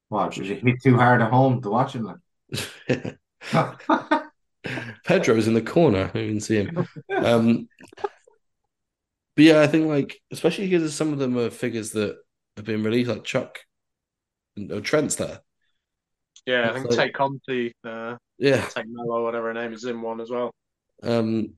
What, 0.10 0.34
did 0.34 0.46
you 0.48 0.56
hit 0.56 0.82
too 0.82 0.98
hard 0.98 1.22
at 1.22 1.32
home 1.32 1.62
to 1.62 1.70
watching 1.70 2.04
that? 2.04 3.18
Pedro's 5.06 5.48
in 5.48 5.54
the 5.54 5.62
corner. 5.62 6.06
I 6.06 6.10
can 6.28 6.40
see 6.40 6.64
him. 6.64 6.88
Um, 7.16 7.68
but 9.36 9.46
yeah, 9.46 9.62
I 9.62 9.68
think 9.68 9.88
like 9.88 10.20
especially 10.32 10.70
because 10.70 10.94
some 10.96 11.12
of 11.14 11.20
them 11.20 11.38
are 11.38 11.50
figures 11.50 11.92
that 11.92 12.18
have 12.58 12.66
been 12.66 12.84
released, 12.84 13.10
like 13.10 13.24
Chuck 13.24 13.60
or 14.70 14.82
Trent's 14.82 15.16
there. 15.16 15.40
yeah. 16.46 16.70
I 16.70 16.74
think 16.74 16.92
So- 16.92 16.98
Tay 16.98 17.10
Conti, 17.12 17.74
uh, 17.84 18.16
Yeah. 18.38 18.66
Tay 18.68 18.84
Melo, 18.88 19.24
whatever 19.24 19.48
her 19.48 19.54
name 19.54 19.74
is, 19.74 19.84
in 19.86 20.02
one 20.02 20.22
as 20.22 20.30
well. 20.30 20.52
Um, 21.02 21.54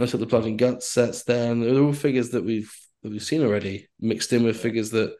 most 0.00 0.14
of 0.14 0.20
the 0.20 0.26
blood 0.26 0.46
and 0.46 0.58
guts 0.58 0.88
sets 0.88 1.24
there, 1.24 1.52
and 1.52 1.62
they're 1.62 1.82
all 1.82 1.92
figures 1.92 2.30
that 2.30 2.44
we've 2.44 2.72
that 3.02 3.12
we've 3.12 3.22
seen 3.22 3.42
already, 3.42 3.88
mixed 4.00 4.32
in 4.32 4.42
with 4.42 4.60
figures 4.60 4.90
that 4.90 5.14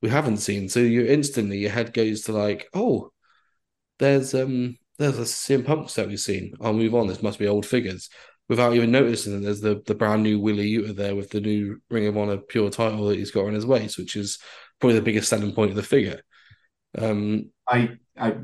we 0.00 0.08
haven't 0.08 0.38
seen. 0.38 0.68
So 0.68 0.80
you 0.80 1.04
instantly 1.06 1.58
your 1.58 1.70
head 1.70 1.92
goes 1.92 2.22
to 2.22 2.32
like, 2.32 2.68
oh, 2.74 3.12
there's 3.98 4.34
um 4.34 4.78
there's 4.98 5.18
a 5.18 5.22
CM 5.22 5.64
Punk 5.64 5.90
set 5.90 6.08
we've 6.08 6.20
seen. 6.20 6.54
I'll 6.60 6.72
move 6.72 6.94
on. 6.94 7.06
This 7.06 7.22
must 7.22 7.38
be 7.38 7.48
old 7.48 7.66
figures. 7.66 8.08
Without 8.48 8.74
even 8.74 8.90
noticing 8.90 9.32
that 9.34 9.40
there's 9.40 9.60
the 9.60 9.82
the 9.86 9.94
brand 9.94 10.22
new 10.22 10.40
Wheeler 10.40 10.62
Yuta 10.62 10.94
there 10.94 11.16
with 11.16 11.30
the 11.30 11.40
new 11.40 11.80
Ring 11.90 12.06
of 12.06 12.16
Honor 12.16 12.36
pure 12.36 12.70
title 12.70 13.06
that 13.08 13.18
he's 13.18 13.30
got 13.30 13.46
on 13.46 13.54
his 13.54 13.66
waist, 13.66 13.98
which 13.98 14.16
is 14.16 14.38
probably 14.78 14.98
the 14.98 15.04
biggest 15.04 15.28
selling 15.28 15.52
point 15.52 15.70
of 15.70 15.76
the 15.76 15.82
figure. 15.82 16.20
Um, 16.98 17.50
I, 17.68 17.90
I, 18.18 18.36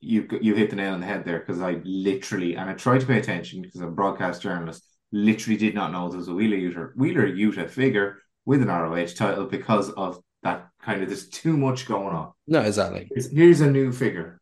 you, 0.00 0.26
you 0.40 0.54
hit 0.54 0.70
the 0.70 0.76
nail 0.76 0.94
on 0.94 1.00
the 1.00 1.06
head 1.06 1.24
there 1.24 1.40
because 1.40 1.60
I 1.60 1.80
literally, 1.84 2.56
and 2.56 2.70
I 2.70 2.74
tried 2.74 3.00
to 3.00 3.06
pay 3.06 3.18
attention 3.18 3.60
because 3.60 3.80
I'm 3.80 3.88
a 3.88 3.92
broadcast 3.92 4.40
journalist, 4.40 4.86
literally 5.12 5.56
did 5.56 5.74
not 5.74 5.92
know 5.92 6.08
there 6.08 6.18
was 6.18 6.28
a 6.28 6.34
Wheeler 6.34 6.56
Yuta, 6.56 6.94
Wheeler 6.96 7.28
Yuta 7.28 7.68
figure 7.68 8.18
with 8.44 8.62
an 8.62 8.68
ROH 8.68 9.14
title 9.16 9.46
because 9.46 9.90
of 9.90 10.20
that 10.42 10.68
kind 10.82 11.02
of, 11.02 11.08
there's 11.08 11.28
too 11.28 11.56
much 11.56 11.86
going 11.86 12.14
on. 12.14 12.32
no, 12.46 12.60
exactly. 12.60 13.08
Here's, 13.12 13.30
here's 13.30 13.60
a 13.60 13.70
new 13.70 13.92
figure. 13.92 14.40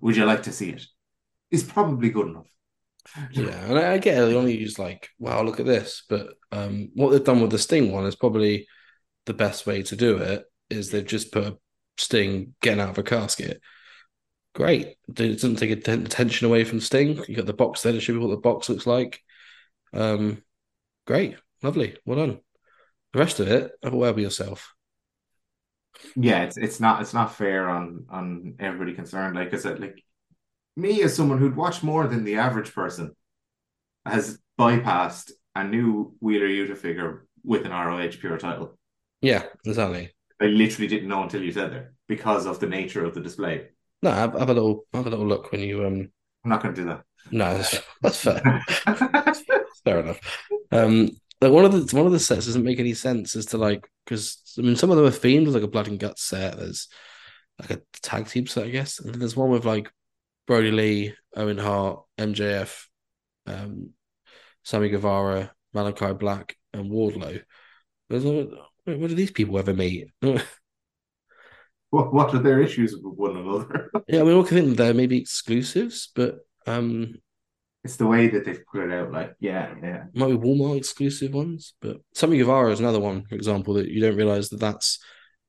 Would 0.00 0.16
you 0.16 0.24
like 0.24 0.44
to 0.44 0.52
see 0.52 0.70
it? 0.70 0.86
It's 1.50 1.62
probably 1.62 2.10
good 2.10 2.28
enough. 2.28 2.46
Yeah, 3.32 3.64
and 3.64 3.78
I, 3.78 3.94
I 3.94 3.98
get 3.98 4.18
it. 4.18 4.26
They 4.26 4.36
only 4.36 4.56
use 4.56 4.78
like, 4.78 5.08
wow, 5.18 5.42
look 5.42 5.60
at 5.60 5.66
this. 5.66 6.04
But 6.08 6.34
um, 6.52 6.90
what 6.94 7.10
they've 7.10 7.24
done 7.24 7.40
with 7.40 7.50
the 7.50 7.58
Sting 7.58 7.90
one 7.90 8.04
is 8.04 8.14
probably 8.14 8.66
the 9.26 9.34
best 9.34 9.66
way 9.66 9.82
to 9.84 9.96
do 9.96 10.18
it. 10.18 10.44
Is 10.70 10.90
they've 10.90 11.06
just 11.06 11.32
put 11.32 11.46
a 11.46 11.58
Sting 11.96 12.54
getting 12.60 12.80
out 12.80 12.90
of 12.90 12.98
a 12.98 13.02
casket. 13.02 13.60
Great. 14.54 14.96
It 15.08 15.14
doesn't 15.14 15.56
take 15.56 15.70
attention 15.70 16.46
away 16.46 16.64
from 16.64 16.80
Sting. 16.80 17.24
You 17.26 17.36
got 17.36 17.46
the 17.46 17.54
box 17.54 17.82
there 17.82 17.92
to 17.92 18.00
show 18.00 18.12
you 18.12 18.20
what 18.20 18.28
the 18.28 18.36
box 18.36 18.68
looks 18.68 18.86
like. 18.86 19.20
Um, 19.92 20.42
great, 21.06 21.36
lovely, 21.62 21.96
well 22.04 22.18
done. 22.18 22.40
The 23.12 23.18
rest 23.18 23.40
of 23.40 23.48
it, 23.48 23.72
have 23.82 23.92
a 23.94 23.96
word 23.96 24.16
with 24.16 24.24
yourself. 24.24 24.74
yeah, 26.16 26.42
it's 26.44 26.56
it's 26.56 26.80
not 26.80 27.00
it's 27.02 27.14
not 27.14 27.34
fair 27.34 27.68
on 27.68 28.06
on 28.10 28.54
everybody 28.58 28.94
concerned. 28.94 29.36
Like 29.36 29.52
I 29.54 29.58
said, 29.58 29.80
like 29.80 30.02
me 30.76 31.02
as 31.02 31.14
someone 31.16 31.38
who'd 31.38 31.56
watch 31.56 31.82
more 31.82 32.06
than 32.06 32.24
the 32.24 32.36
average 32.36 32.74
person 32.74 33.12
has 34.06 34.38
bypassed 34.58 35.32
a 35.54 35.64
new 35.64 36.14
Wheeler 36.20 36.48
Yuta 36.48 36.76
figure 36.76 37.26
with 37.44 37.64
an 37.66 37.72
ROH 37.72 38.12
pure 38.20 38.38
title. 38.38 38.78
Yeah, 39.20 39.44
exactly. 39.64 40.12
I 40.40 40.46
literally 40.46 40.88
didn't 40.88 41.08
know 41.08 41.22
until 41.22 41.42
you 41.42 41.52
said 41.52 41.72
there 41.72 41.94
because 42.08 42.46
of 42.46 42.60
the 42.60 42.66
nature 42.68 43.04
of 43.04 43.14
the 43.14 43.20
display. 43.20 43.68
No, 44.02 44.10
have, 44.12 44.34
have 44.34 44.50
a 44.50 44.54
little, 44.54 44.86
have 44.92 45.06
a 45.06 45.10
little 45.10 45.26
look 45.26 45.50
when 45.52 45.60
you 45.60 45.84
um. 45.84 46.10
I'm 46.44 46.50
not 46.50 46.62
going 46.62 46.74
to 46.74 46.80
do 46.82 46.88
that. 46.88 47.04
No, 47.30 47.56
that's, 47.56 47.80
that's 48.02 48.20
fair. 48.20 48.64
Fair 49.84 50.00
enough. 50.00 50.20
Um, 50.72 51.10
like 51.40 51.52
one 51.52 51.64
of 51.64 51.72
the 51.72 51.96
one 51.96 52.06
of 52.06 52.12
the 52.12 52.18
sets 52.18 52.46
doesn't 52.46 52.64
make 52.64 52.80
any 52.80 52.94
sense 52.94 53.36
as 53.36 53.46
to 53.46 53.58
like 53.58 53.88
because 54.04 54.42
I 54.58 54.62
mean 54.62 54.76
some 54.76 54.90
of 54.90 54.96
them 54.96 55.06
are 55.06 55.10
themed 55.10 55.52
like 55.52 55.62
a 55.62 55.68
blood 55.68 55.88
and 55.88 55.98
guts 55.98 56.22
set. 56.22 56.58
There's 56.58 56.88
like 57.60 57.70
a 57.70 57.80
tag 58.02 58.28
team 58.28 58.46
set, 58.46 58.64
I 58.64 58.70
guess, 58.70 58.98
and 58.98 59.12
then 59.12 59.18
there's 59.20 59.36
one 59.36 59.50
with 59.50 59.64
like 59.64 59.90
Brodie 60.46 60.72
Lee, 60.72 61.14
Owen 61.36 61.58
Hart, 61.58 62.02
MJF, 62.18 62.84
um, 63.46 63.90
Sammy 64.64 64.88
Guevara, 64.88 65.52
Malakai 65.74 66.18
Black, 66.18 66.56
and 66.72 66.90
Wardlow. 66.90 67.42
There's 68.08 68.24
What 68.24 68.48
do 68.84 69.14
these 69.14 69.30
people 69.30 69.58
ever 69.58 69.74
meet? 69.74 70.08
What 71.90 72.12
what 72.12 72.34
are 72.34 72.38
their 72.40 72.60
issues 72.60 72.92
with 72.92 73.14
one 73.14 73.36
another? 73.36 73.90
yeah, 74.08 74.20
I 74.20 74.22
mean, 74.22 74.34
all 74.34 74.44
can 74.44 74.58
think 74.58 74.76
they're 74.76 74.92
maybe 74.92 75.18
exclusives, 75.18 76.10
but 76.14 76.40
um, 76.68 77.14
it's 77.84 77.96
the 77.96 78.06
way 78.06 78.28
that 78.28 78.44
they've 78.44 78.64
put 78.70 78.82
it 78.82 78.92
out. 78.92 79.12
Like, 79.12 79.34
yeah, 79.40 79.74
yeah. 79.82 80.04
might 80.14 80.28
be 80.28 80.36
Walmart 80.36 80.76
exclusive 80.76 81.32
ones. 81.32 81.74
But 81.80 81.98
Sammy 82.14 82.38
Guevara 82.38 82.72
is 82.72 82.80
another 82.80 83.00
one, 83.00 83.24
for 83.26 83.34
example, 83.34 83.74
that 83.74 83.88
you 83.88 84.00
don't 84.00 84.16
realize 84.16 84.50
that 84.50 84.60
that's 84.60 84.98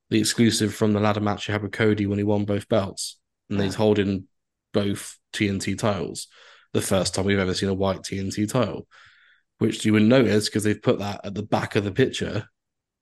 the 0.09 0.19
exclusive 0.19 0.73
from 0.73 0.93
the 0.93 0.99
ladder 0.99 1.19
match 1.19 1.45
he 1.45 1.51
had 1.51 1.61
with 1.61 1.71
Cody 1.71 2.05
when 2.05 2.17
he 2.17 2.23
won 2.23 2.45
both 2.45 2.69
belts, 2.69 3.17
and 3.49 3.61
he's 3.61 3.75
holding 3.75 4.27
both 4.73 5.17
TNT 5.33 5.77
titles. 5.77 6.27
The 6.73 6.81
first 6.81 7.15
time 7.15 7.25
we've 7.25 7.39
ever 7.39 7.53
seen 7.53 7.69
a 7.69 7.73
white 7.73 8.03
TNT 8.03 8.49
title, 8.49 8.87
which 9.57 9.83
you 9.85 9.93
would 9.93 10.03
notice 10.03 10.47
because 10.47 10.63
they've 10.63 10.81
put 10.81 10.99
that 10.99 11.21
at 11.23 11.33
the 11.33 11.43
back 11.43 11.75
of 11.75 11.83
the 11.83 11.91
picture, 11.91 12.47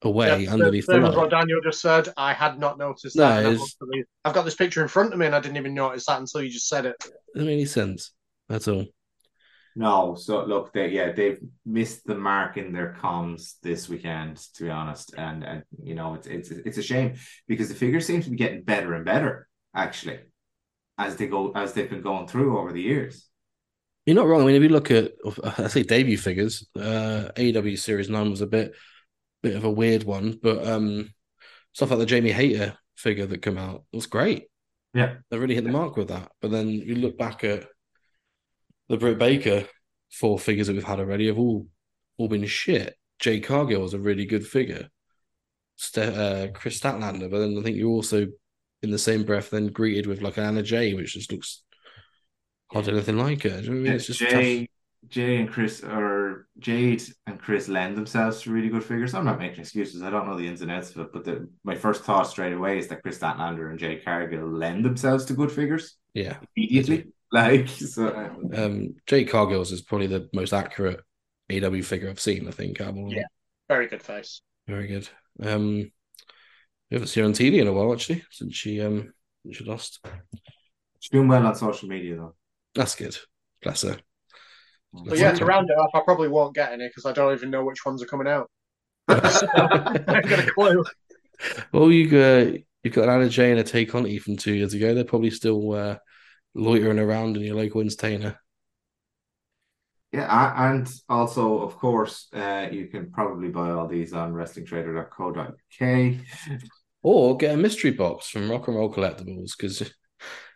away 0.04 0.44
Yeah, 0.44 0.54
underneath 0.54 0.86
the 0.86 0.94
same 0.94 1.06
as 1.06 1.16
what 1.16 1.30
Daniel 1.32 1.60
just 1.64 1.82
said. 1.82 2.10
I 2.18 2.34
had 2.34 2.60
not 2.60 2.78
noticed 2.78 3.16
No, 3.16 3.24
that. 3.24 3.38
and 3.40 3.48
I've 3.48 3.54
it's- 3.56 3.76
actually- 3.82 4.04
I've 4.26 4.34
got 4.34 4.46
this 4.46 4.56
picture 4.56 4.82
in 4.82 4.88
front 4.88 5.14
of 5.14 5.20
me, 5.20 5.26
and 5.26 5.36
I 5.36 5.40
didn't 5.40 5.58
even 5.58 5.74
notice 5.74 6.06
that 6.06 6.20
until 6.20 6.42
you 6.44 6.50
just 6.50 6.68
said 6.68 6.86
it. 6.86 6.96
Doesn't 7.34 7.48
make 7.48 7.54
any 7.54 7.66
sense. 7.66 8.12
That's 8.50 8.68
all. 8.68 8.86
No, 9.76 10.16
so 10.16 10.44
look, 10.44 10.74
they 10.74 10.88
yeah 10.90 11.12
they've 11.12 11.40
missed 11.64 12.04
the 12.06 12.16
mark 12.16 12.58
in 12.58 12.74
their 12.74 12.96
comms 13.00 13.60
this 13.62 13.88
weekend, 13.88 14.38
to 14.56 14.64
be 14.64 14.70
honest, 14.72 15.14
and 15.16 15.44
and 15.44 15.64
you 15.84 15.94
know 15.94 16.16
it's 16.16 16.26
it's 16.26 16.50
it's 16.50 16.78
a 16.80 16.82
shame 16.84 17.14
because 17.48 17.70
the 17.70 17.76
figures 17.76 18.06
seem 18.08 18.24
to 18.24 18.30
be 18.32 18.38
getting 18.38 18.64
better 18.64 18.96
and 18.96 19.06
better 19.06 19.48
actually 19.76 20.20
as 20.98 21.16
they 21.18 21.28
go 21.28 21.52
as 21.52 21.74
they've 21.74 21.90
been 21.92 22.02
going 22.02 22.28
through 22.28 22.58
over 22.58 22.72
the 22.74 22.82
years. 22.82 23.28
You're 24.08 24.16
not 24.16 24.26
wrong. 24.26 24.42
I 24.42 24.46
mean, 24.46 24.56
if 24.56 24.64
you 24.64 24.70
look 24.70 24.90
at, 24.90 25.12
I 25.44 25.68
say 25.68 25.84
debut 25.84 26.18
figures, 26.18 26.66
uh, 26.76 27.30
AEW 27.36 27.78
Series 27.78 28.10
Nine 28.10 28.32
was 28.32 28.42
a 28.42 28.48
bit, 28.48 28.74
bit 29.48 29.56
of 29.56 29.64
a 29.64 29.72
weird 29.72 30.04
one, 30.04 30.40
but 30.42 30.66
um, 30.68 31.14
stuff 31.74 31.90
like 31.90 32.00
the 32.00 32.06
Jamie 32.06 32.32
Hayter 32.32 32.78
figure 32.96 33.26
that 33.26 33.42
came 33.42 33.58
out 33.58 33.84
was 33.94 34.08
great. 34.08 34.48
Yeah. 34.94 35.16
They 35.30 35.38
really 35.38 35.56
hit 35.56 35.64
the 35.64 35.72
mark 35.72 35.96
with 35.96 36.10
that. 36.10 36.32
But 36.42 36.52
then 36.52 36.70
you 36.70 36.96
look 36.96 37.18
back 37.18 37.44
at 37.44 37.66
the 38.90 38.98
Britt 38.98 39.20
Baker 39.20 39.66
four 40.12 40.40
figures 40.40 40.68
that 40.68 40.74
we've 40.74 40.84
had 40.84 41.00
already 41.00 41.28
have 41.28 41.38
all, 41.38 41.68
all 42.18 42.28
been 42.28 42.46
shit. 42.46 42.96
Jade 43.20 43.44
Cargill 43.44 43.82
was 43.82 43.94
a 43.94 44.00
really 44.00 44.26
good 44.26 44.46
figure. 44.46 44.90
Ste- 45.76 45.98
uh, 46.00 46.48
Kris 46.54 46.80
Statlander, 46.80 47.30
but 47.30 47.40
then 47.40 47.58
I 47.58 47.62
think 47.62 47.78
you're 47.78 47.90
also 47.90 48.28
in 48.82 48.92
the 48.92 48.98
same 48.98 49.24
breath 49.24 49.50
then 49.50 49.68
greeted 49.68 50.08
with 50.08 50.22
like 50.22 50.38
an 50.38 50.44
Anna 50.44 50.64
Jay, 50.64 50.94
which 50.94 51.14
just 51.14 51.32
looks 51.32 51.64
hardly 52.72 52.94
anything 52.94 53.18
like 53.18 53.44
her. 53.44 53.50
Do 53.50 53.56
you 53.56 53.62
know 53.62 53.70
what 53.70 53.80
I 53.80 53.84
mean? 53.84 53.94
It's 53.94 54.08
just 54.08 54.20
tough. 54.20 54.32
Jay, 54.32 54.70
Jay 55.08 55.38
and 55.38 55.50
Chris 55.50 55.84
or 56.38 56.48
Jade 56.60 57.04
and 57.26 57.40
Chris 57.40 57.68
lend 57.68 57.98
themselves 57.98 58.42
to 58.42 58.52
really 58.52 58.70
good 58.70 58.84
figures. 58.84 59.14
I'm 59.14 59.26
not 59.26 59.40
making 59.40 59.60
excuses. 59.62 60.02
I 60.04 60.10
don't 60.10 60.28
know 60.28 60.38
the 60.38 60.48
ins 60.48 60.62
and 60.62 60.72
outs 60.72 60.92
of 60.92 60.98
it, 61.00 61.14
but 61.14 61.24
the, 61.24 61.50
my 61.64 61.76
first 61.76 62.04
thought 62.04 62.24
straight 62.28 62.54
away 62.54 62.78
is 62.78 62.88
that 62.88 63.02
Kris 63.04 63.20
Statlander 63.20 63.70
and 63.70 63.80
Jade 63.80 64.04
Cargill 64.06 64.48
lend 64.50 64.86
themselves 64.86 65.26
to 65.26 65.34
good 65.34 65.52
figures 65.52 65.96
Yeah. 66.14 66.38
immediately. 66.56 67.08
Like 67.32 67.68
so, 67.68 68.08
Um, 68.54 68.96
Jade 69.06 69.30
Cargill's 69.30 69.72
is 69.72 69.82
probably 69.82 70.08
the 70.08 70.30
most 70.34 70.54
accurate 70.54 71.02
AW 71.52 71.82
figure 71.82 72.10
I've 72.10 72.20
seen, 72.20 72.48
I 72.48 72.52
think. 72.52 72.80
out 72.80 72.90
of 72.90 72.98
all 72.98 73.04
of 73.06 73.10
them. 73.10 73.18
Yeah. 73.20 73.26
Very 73.68 73.88
good 73.88 74.02
face. 74.02 74.42
Very 74.68 74.88
good. 74.88 75.10
Um, 75.42 75.92
we 76.90 76.96
haven't 76.96 77.08
seen 77.08 77.24
her 77.24 77.28
on 77.28 77.34
TV 77.34 77.60
in 77.60 77.68
a 77.68 77.74
while, 77.74 77.92
actually, 77.92 78.24
since 78.32 78.56
she 78.56 78.82
um 78.82 79.14
she 79.52 79.64
lost. 79.66 80.00
she's 81.00 81.10
doing 81.12 81.28
well 81.28 81.46
on 81.46 81.56
social 81.56 81.90
media 81.90 82.16
though. 82.16 82.36
That's 82.76 82.96
good. 82.96 83.18
Bless 83.62 83.82
her. 83.82 83.98
But 84.94 85.18
yeah, 85.18 85.34
to 85.34 85.46
round 85.46 85.70
it 85.70 85.78
off, 85.78 85.92
I 85.94 86.02
probably 86.02 86.28
won't 86.28 86.56
get 86.56 86.72
any 86.72 86.88
because 86.88 87.06
I 87.06 87.12
don't 87.12 87.34
even 87.34 87.50
know 87.50 87.64
which 87.64 87.86
ones 87.86 88.02
are 88.02 88.08
coming 88.08 88.28
out. 88.28 88.50
I 89.08 89.94
ain't 89.96 90.30
got 90.30 90.48
a 90.48 90.52
clue. 90.54 90.84
well, 91.72 91.92
you 91.92 92.18
uh, 92.20 92.58
you've 92.84 92.94
got 92.94 93.06
an 93.06 93.10
Anna 93.10 93.30
Jay 93.30 93.52
and 93.52 93.60
a 93.60 93.64
Tay 93.64 93.86
Conti 93.86 94.20
from 94.20 94.38
two 94.38 94.54
years 94.54 94.74
ago. 94.74 94.94
They're 94.94 95.04
probably 95.04 95.30
still 95.30 95.74
uh, 95.74 95.98
loitering 96.56 97.00
around 97.00 97.38
in 97.38 97.44
your 97.44 97.56
local 97.56 97.82
entertainer. 97.82 98.40
Yeah, 100.12 100.72
and 100.72 100.90
also, 101.10 101.60
of 101.60 101.78
course, 101.78 102.28
uh, 102.34 102.70
you 102.72 102.88
can 102.88 103.12
probably 103.12 103.50
buy 103.50 103.72
all 103.72 103.88
these 103.88 104.14
on 104.14 104.34
wrestlingtrader.co.uk. 104.34 106.26
Or 107.04 107.38
get 107.38 107.54
a 107.54 107.58
mystery 107.58 107.92
box 107.92 108.30
from 108.30 108.50
Rock 108.50 108.68
and 108.68 108.78
Roll 108.78 108.92
Collectibles 108.92 109.52
because 109.58 109.82
if 109.82 109.94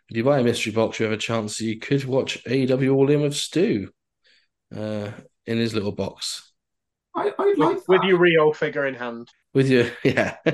you 0.08 0.24
buy 0.24 0.38
a 0.38 0.42
mystery 0.42 0.72
box, 0.72 0.98
you 0.98 1.04
have 1.04 1.12
a 1.12 1.18
chance 1.18 1.60
you 1.60 1.78
could 1.78 2.04
watch 2.04 2.42
AEW 2.44 2.94
All 2.94 3.10
In 3.10 3.20
with 3.22 3.36
Stu 3.36 3.90
uh, 4.76 5.10
in 5.46 5.58
his 5.58 5.74
little 5.74 5.92
box 5.92 6.52
I, 7.14 7.32
I'd 7.38 7.58
like 7.58 7.76
With, 7.76 7.84
with 7.88 8.02
your 8.04 8.18
real 8.18 8.52
figure 8.52 8.86
in 8.86 8.94
hand. 8.94 9.28
with 9.54 9.68
you. 9.70 9.90
Yeah. 10.04 10.36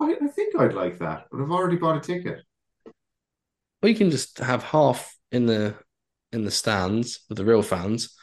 I, 0.00 0.16
I 0.22 0.28
think 0.34 0.56
I'd 0.56 0.74
like 0.74 0.98
that, 0.98 1.26
but 1.30 1.40
I've 1.40 1.50
already 1.50 1.76
bought 1.76 1.96
a 1.96 2.00
ticket. 2.00 2.44
Or 3.82 3.88
you 3.88 3.94
can 3.94 4.10
just 4.10 4.38
have 4.38 4.62
half 4.64 5.16
in 5.30 5.46
the 5.46 5.76
in 6.32 6.44
the 6.44 6.50
stands 6.50 7.20
with 7.28 7.38
the 7.38 7.44
real 7.44 7.62
fans, 7.62 8.14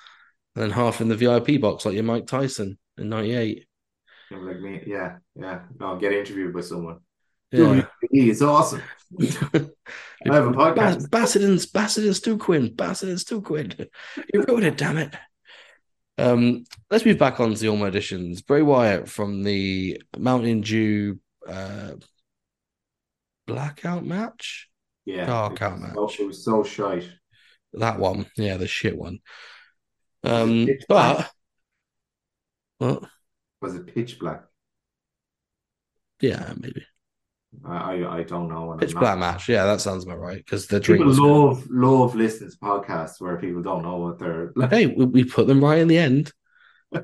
and 0.55 0.63
then 0.63 0.71
half 0.71 1.01
in 1.01 1.07
the 1.09 1.15
VIP 1.15 1.59
box, 1.61 1.85
like 1.85 1.95
your 1.95 2.03
Mike 2.03 2.27
Tyson 2.27 2.77
in 2.97 3.09
'98. 3.09 3.65
You 4.31 4.45
Like 4.45 4.59
me, 4.59 4.83
yeah, 4.85 5.17
yeah. 5.35 5.61
No, 5.79 5.97
get 5.97 6.13
interviewed 6.13 6.53
by 6.53 6.61
someone. 6.61 6.99
Yeah. 7.57 7.85
Is 8.11 8.41
awesome. 8.41 8.81
I 9.19 10.33
have 10.33 10.47
a 10.47 10.51
podcast. 10.51 11.09
Bas- 11.09 11.35
Bassidon's 11.35 11.65
Bassidon's 11.65 12.17
Stu 12.17 12.37
Quinn. 12.37 12.73
Bassidon's 12.75 13.21
Stu 13.21 13.41
Quinn. 13.41 13.73
You 14.33 14.43
wrote 14.47 14.63
it, 14.63 14.77
damn 14.77 14.97
it. 14.97 15.13
Um, 16.17 16.63
let's 16.89 17.05
move 17.05 17.17
back 17.17 17.39
on 17.39 17.53
to 17.53 17.59
the 17.59 17.67
Almo 17.67 17.85
editions. 17.85 18.41
Bray 18.41 18.61
Wyatt 18.61 19.09
from 19.09 19.43
the 19.43 20.01
Mountain 20.17 20.61
Dew 20.61 21.19
uh, 21.47 21.91
blackout 23.47 24.05
match. 24.05 24.69
Yeah, 25.05 25.25
Dark 25.25 25.61
out 25.61 25.73
it 25.77 25.81
was 25.81 25.81
match. 25.81 26.17
so, 26.17 26.23
it 26.23 26.27
was 26.27 26.45
so 26.45 26.63
shite. 26.63 27.09
That 27.73 27.99
one, 27.99 28.25
yeah, 28.37 28.57
the 28.57 28.67
shit 28.67 28.97
one. 28.97 29.19
Um, 30.23 30.67
but 30.89 31.29
well, 32.79 33.07
Was 33.61 33.75
it 33.75 33.93
pitch 33.93 34.17
black? 34.17 34.43
yeah, 36.21 36.53
maybe 36.57 36.85
I 37.63 37.75
I, 38.03 38.17
I 38.19 38.23
don't 38.23 38.47
know. 38.49 38.71
and 38.71 38.81
pitch 38.81 38.93
not- 38.93 38.99
black 39.01 39.17
match. 39.19 39.47
Yeah, 39.49 39.65
that 39.65 39.81
sounds 39.81 40.03
about 40.03 40.19
right 40.19 40.37
because 40.37 40.67
the 40.67 40.79
People 40.81 41.05
drinks. 41.05 41.19
love 41.19 41.67
love 41.69 42.15
listening 42.15 42.51
to 42.51 42.57
podcasts 42.57 43.21
where 43.21 43.37
people 43.37 43.61
don't 43.61 43.83
know 43.83 43.97
what 43.97 44.19
they're 44.19 44.51
like. 44.55 44.71
Hey, 44.71 44.87
we, 44.87 45.05
we 45.05 45.23
put 45.23 45.47
them 45.47 45.63
right 45.63 45.79
in 45.79 45.87
the 45.87 45.97
end. 45.97 46.31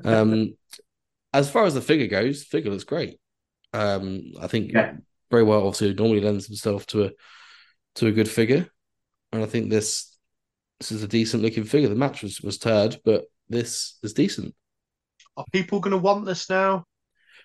Um, 0.04 0.54
as 1.32 1.50
far 1.50 1.64
as 1.64 1.74
the 1.74 1.80
figure 1.80 2.06
goes, 2.08 2.44
figure 2.44 2.70
looks 2.70 2.84
great. 2.84 3.18
Um, 3.72 4.32
I 4.40 4.46
think 4.48 4.72
Yeah. 4.72 4.94
Bray 5.30 5.42
Wyatt 5.42 5.62
obviously 5.64 5.94
normally 5.94 6.20
lends 6.20 6.46
himself 6.46 6.86
to 6.88 7.04
a 7.04 7.10
to 7.96 8.06
a 8.06 8.12
good 8.12 8.28
figure, 8.28 8.68
and 9.32 9.42
I 9.42 9.46
think 9.46 9.70
this 9.70 10.14
this 10.80 10.92
is 10.92 11.02
a 11.02 11.08
decent 11.08 11.42
looking 11.42 11.64
figure. 11.64 11.88
The 11.88 11.94
match 11.94 12.22
was 12.22 12.40
was 12.42 12.58
turd, 12.58 12.98
but 13.04 13.24
this 13.48 13.98
is 14.02 14.12
decent. 14.12 14.54
Are 15.36 15.44
people 15.52 15.80
going 15.80 15.92
to 15.92 15.96
want 15.98 16.26
this 16.26 16.50
now? 16.50 16.84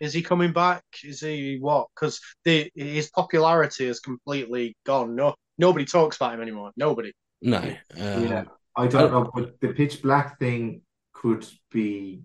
Is 0.01 0.13
he 0.13 0.21
coming 0.21 0.53
back? 0.53 0.83
Is 1.03 1.21
he 1.21 1.57
what? 1.59 1.87
Because 1.95 2.19
the 2.45 2.71
his 2.75 3.09
popularity 3.09 3.87
has 3.87 3.99
completely 3.99 4.75
gone. 4.85 5.15
No, 5.15 5.35
nobody 5.57 5.85
talks 5.85 6.15
about 6.17 6.33
him 6.33 6.41
anymore. 6.41 6.71
Nobody. 6.77 7.11
No, 7.41 7.57
uh, 7.57 7.75
Yeah, 7.95 8.43
I 8.75 8.87
don't 8.87 9.11
know, 9.11 9.29
but 9.33 9.59
the 9.61 9.69
pitch 9.69 10.01
black 10.01 10.39
thing 10.39 10.81
could 11.13 11.45
be. 11.71 12.21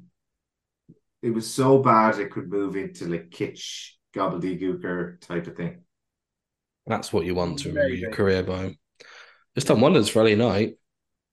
It 1.22 1.30
was 1.30 1.52
so 1.52 1.78
bad 1.78 2.18
it 2.18 2.30
could 2.32 2.50
move 2.50 2.76
into 2.76 3.06
like 3.06 3.30
kitsch 3.30 3.90
gobbledygooker 4.14 5.20
type 5.20 5.46
of 5.46 5.56
thing. 5.56 5.84
that's 6.86 7.12
what 7.12 7.24
you 7.24 7.34
want 7.34 7.58
to 7.60 7.68
remember 7.68 7.94
your 7.94 8.10
career 8.10 8.42
by. 8.42 8.76
It's 9.54 9.64
done 9.66 9.80
wonders 9.80 10.08
for 10.08 10.24
LA 10.24 10.34
Knight. 10.34 10.74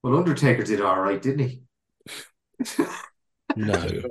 Well, 0.03 0.17
Undertaker 0.17 0.63
did 0.63 0.81
all 0.81 0.99
right, 0.99 1.21
didn't 1.21 1.49
he? 1.49 1.63
No. 3.55 4.03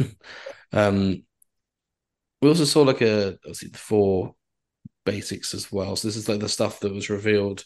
um, 0.72 1.24
we 2.42 2.48
also 2.48 2.64
saw 2.64 2.82
like 2.82 3.00
a 3.00 3.38
the 3.44 3.70
four 3.74 4.34
basics 5.04 5.54
as 5.54 5.70
well. 5.70 5.94
So 5.96 6.08
this 6.08 6.16
is 6.16 6.28
like 6.28 6.40
the 6.40 6.48
stuff 6.48 6.80
that 6.80 6.92
was 6.92 7.08
revealed 7.08 7.64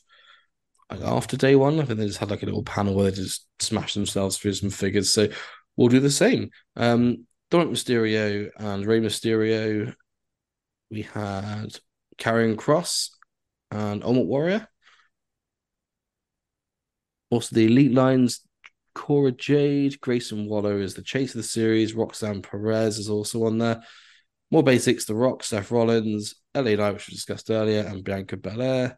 like 0.91 1.01
after 1.01 1.37
day 1.37 1.57
one. 1.57 1.81
I 1.81 1.85
think 1.85 1.99
they 1.99 2.07
just 2.07 2.19
had 2.19 2.31
like 2.31 2.43
a 2.43 2.47
little 2.47 2.63
panel 2.63 2.95
where 2.95 3.11
they 3.11 3.17
just 3.17 3.47
smashed 3.59 3.95
themselves 3.95 4.37
through 4.37 4.53
some 4.53 4.71
figures. 4.71 5.11
So 5.11 5.29
we'll 5.77 5.89
do 5.89 5.99
the 5.99 6.11
same. 6.11 6.51
Um, 6.77 7.27
Dominik 7.51 7.71
Mysterio 7.71 8.51
and 8.59 8.85
Rey 8.85 9.01
Mysterio. 9.01 9.95
We 10.91 11.03
had 11.03 11.77
Karrion 12.19 12.57
Kross 12.57 13.11
and 13.71 14.05
Ultimate 14.05 14.27
Warrior. 14.27 14.69
Also, 17.31 17.57
the 17.57 17.67
Elite 17.67 17.93
Lines 17.93 18.47
Cora 18.95 19.33
Jade, 19.33 20.01
Grayson 20.01 20.47
Waller 20.47 20.81
is 20.81 20.95
the 20.95 21.03
chase 21.03 21.35
of 21.35 21.39
the 21.39 21.49
series. 21.49 21.95
Roxanne 21.95 22.43
Perez 22.43 22.99
is 22.99 23.09
also 23.09 23.47
on 23.47 23.59
there. 23.59 23.83
More 24.51 24.63
basics: 24.63 25.05
The 25.05 25.15
Rock, 25.15 25.43
Seth 25.45 25.71
Rollins, 25.71 26.35
LA 26.55 26.75
Knight, 26.77 26.95
which 26.95 27.09
we 27.09 27.15
discussed 27.15 27.51
earlier, 27.51 27.81
and 27.83 28.05
Bianca 28.05 28.37
Belair. 28.37 28.97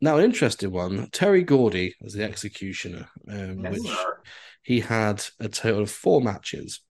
Now, 0.00 0.18
an 0.18 0.24
interesting 0.24 0.70
one: 0.70 1.08
Terry 1.10 1.42
Gordy 1.42 1.94
as 2.04 2.12
the 2.14 2.24
executioner, 2.24 3.08
um, 3.28 3.60
Yes. 3.64 3.78
which 3.80 3.90
he 4.62 4.80
had 4.80 5.24
a 5.40 5.48
total 5.48 5.82
of 5.82 5.90
four 5.90 6.20
matches. 6.20 6.80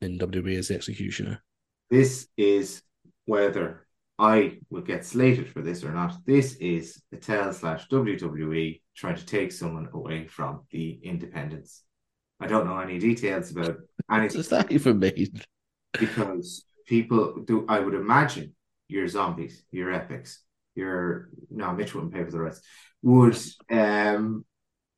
in 0.00 0.18
WWE 0.18 0.56
as 0.58 0.68
the 0.68 0.74
executioner. 0.74 1.42
This 1.90 2.28
is 2.36 2.82
whether 3.26 3.86
I 4.18 4.58
will 4.70 4.82
get 4.82 5.04
slated 5.04 5.48
for 5.48 5.60
this 5.60 5.84
or 5.84 5.92
not. 5.92 6.14
This 6.24 6.54
is 6.56 7.02
Mattel 7.14 7.52
slash 7.52 7.86
WWE 7.88 8.80
trying 8.96 9.16
to 9.16 9.26
take 9.26 9.52
someone 9.52 9.88
away 9.92 10.26
from 10.26 10.62
the 10.70 10.98
independents. 11.02 11.82
I 12.40 12.46
don't 12.46 12.66
know 12.66 12.78
any 12.78 12.98
details 12.98 13.50
about 13.50 13.76
What 14.06 14.18
anything 14.20 14.38
does 14.38 14.48
that 14.48 14.72
even 14.72 14.98
mean? 14.98 15.40
Because 15.98 16.64
people 16.86 17.40
do. 17.44 17.64
I 17.68 17.80
would 17.80 17.94
imagine 17.94 18.54
your 18.88 19.06
zombies, 19.08 19.64
your 19.70 19.92
epics, 19.92 20.42
your 20.74 21.30
no, 21.50 21.72
Mitch 21.72 21.94
wouldn't 21.94 22.12
pay 22.14 22.24
for 22.24 22.30
the 22.30 22.40
rest. 22.40 22.62
Would 23.02 23.38
um 23.70 24.44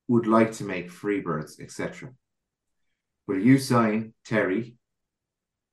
would 0.09 0.27
like 0.27 0.53
to 0.53 0.65
make 0.65 0.91
Freebirds, 0.91 1.61
etc. 1.61 2.11
Will 3.27 3.39
you 3.41 3.59
sign 3.59 4.15
Terry 4.25 4.77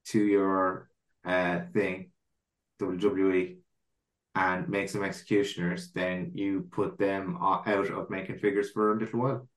to 0.08 0.20
your 0.24 0.90
uh 1.26 1.62
thing, 1.74 2.12
WWE, 2.80 3.58
and 4.36 4.70
make 4.70 4.90
some 4.90 5.04
executioners? 5.04 5.92
Then 5.94 6.32
you 6.36 6.68
put 6.72 6.98
them 6.98 7.38
out 7.42 7.68
of 7.68 8.10
making 8.10 8.38
figures 8.40 8.72
for 8.72 8.94
a 8.94 9.00
little 9.00 9.20
while. 9.20 9.48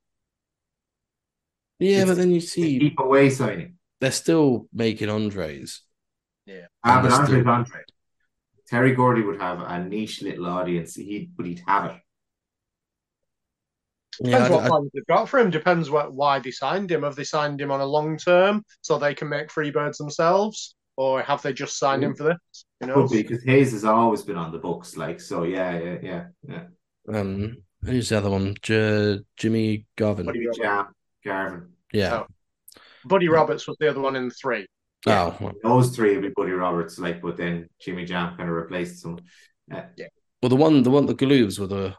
Yeah, 1.79 2.03
It's- 2.03 2.09
but 2.09 2.17
then 2.17 2.31
you 2.31 2.41
see 2.41 2.79
Keep 2.79 2.99
away 3.01 3.31
signing. 3.31 3.77
They're 4.01 4.11
still 4.13 4.67
making 4.73 5.09
Andres. 5.11 5.83
Ah, 6.83 7.01
but 7.03 7.13
Understood. 7.13 7.47
Andre 7.47 7.53
Andre. 7.53 7.81
Terry 8.67 8.95
Gordy 8.95 9.23
would 9.23 9.41
have 9.41 9.61
a 9.61 9.85
niche 9.85 10.23
little 10.23 10.47
audience. 10.47 10.95
He 10.95 11.29
but 11.37 11.47
he'd 11.47 11.63
have 11.67 11.91
it. 11.93 12.01
Yeah, 14.23 14.31
Depends 14.39 14.51
I- 14.51 14.55
what 14.55 14.65
I- 14.65 14.69
plans 14.69 14.91
they've 14.93 15.07
got 15.07 15.29
for 15.29 15.39
him. 15.39 15.51
Depends 15.51 15.91
what 15.91 16.13
why 16.13 16.39
they 16.41 16.51
signed 16.51 16.91
him. 16.91 17.03
Have 17.03 17.17
they 17.17 17.25
signed 17.25 17.61
him 17.61 17.71
on 17.71 17.81
a 17.81 17.87
long 17.87 18.17
term 18.17 18.65
so 18.83 18.99
they 18.99 19.15
can 19.15 19.29
make 19.29 19.49
Freebirds 19.49 19.97
themselves, 19.97 20.75
or 20.97 21.23
have 21.23 21.43
they 21.43 21.53
just 21.53 21.79
signed 21.79 22.05
him 22.05 22.15
for 22.15 22.25
this? 22.25 22.65
You 22.81 22.87
know, 22.89 23.07
Could 23.07 23.11
because 23.11 23.45
Hayes 23.45 23.73
has 23.73 23.85
always 23.85 24.23
been 24.23 24.37
on 24.37 24.53
the 24.53 24.59
books, 24.59 24.97
like 24.97 25.21
so. 25.21 25.45
Yeah, 25.45 25.79
yeah, 25.79 25.99
yeah, 26.03 26.25
yeah. 26.49 26.65
um, 27.15 27.59
who's 27.85 28.09
the 28.11 28.19
other 28.19 28.31
one? 28.31 28.57
J- 28.63 29.21
Jimmy 29.37 29.87
Garvin. 29.97 30.27
Buddy 30.27 30.47
Jam, 30.57 30.87
Garvin. 31.25 31.73
Yeah. 31.93 32.25
Buddy 33.05 33.29
Roberts 33.29 33.67
was 33.67 33.77
the 33.81 33.89
other 33.89 34.01
one 34.01 34.17
in 34.17 34.29
the 34.29 34.35
three. 34.35 34.67
Oh, 35.07 35.37
well, 35.41 35.53
Those 35.63 35.95
three 35.97 36.15
would 36.15 36.23
be 36.23 36.33
Buddy 36.37 36.53
Roberts, 36.53 36.99
like, 36.99 37.23
but 37.23 37.37
then 37.37 37.69
Jimmy 37.81 38.05
Jam 38.05 38.37
kind 38.37 38.49
of 38.49 38.55
replaced 38.55 39.01
some. 39.01 39.19
Uh, 39.73 39.83
well, 40.43 40.51
the 40.51 40.57
one, 40.57 40.83
the 40.83 40.91
one, 40.91 41.07
the 41.07 41.15
Galoobs 41.15 41.59
were 41.59 41.67
the 41.67 41.95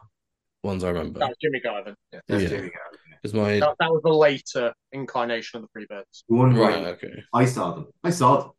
ones 0.62 0.84
I 0.84 0.88
remember. 0.88 1.18
That 1.20 1.28
was 1.30 1.36
Jimmy 1.42 1.60
Garvin. 1.60 1.94
Yeah. 2.12 2.20
that's 2.28 2.42
Yeah. 2.42 2.48
Jimmy 2.48 2.70
Garvin. 2.70 2.98
yeah. 3.10 3.16
Is 3.24 3.34
my 3.34 3.60
That, 3.60 3.74
that 3.80 3.90
was 3.90 4.02
the 4.04 4.12
later 4.12 4.72
incarnation 4.92 5.60
of 5.62 5.68
the 5.74 5.80
Freebirds. 5.80 6.22
One 6.28 6.54
right? 6.54 6.76
right. 6.76 6.86
Okay. 6.94 7.22
I 7.32 7.44
saw 7.46 7.72
them. 7.74 7.86
I 8.04 8.10
saw 8.10 8.52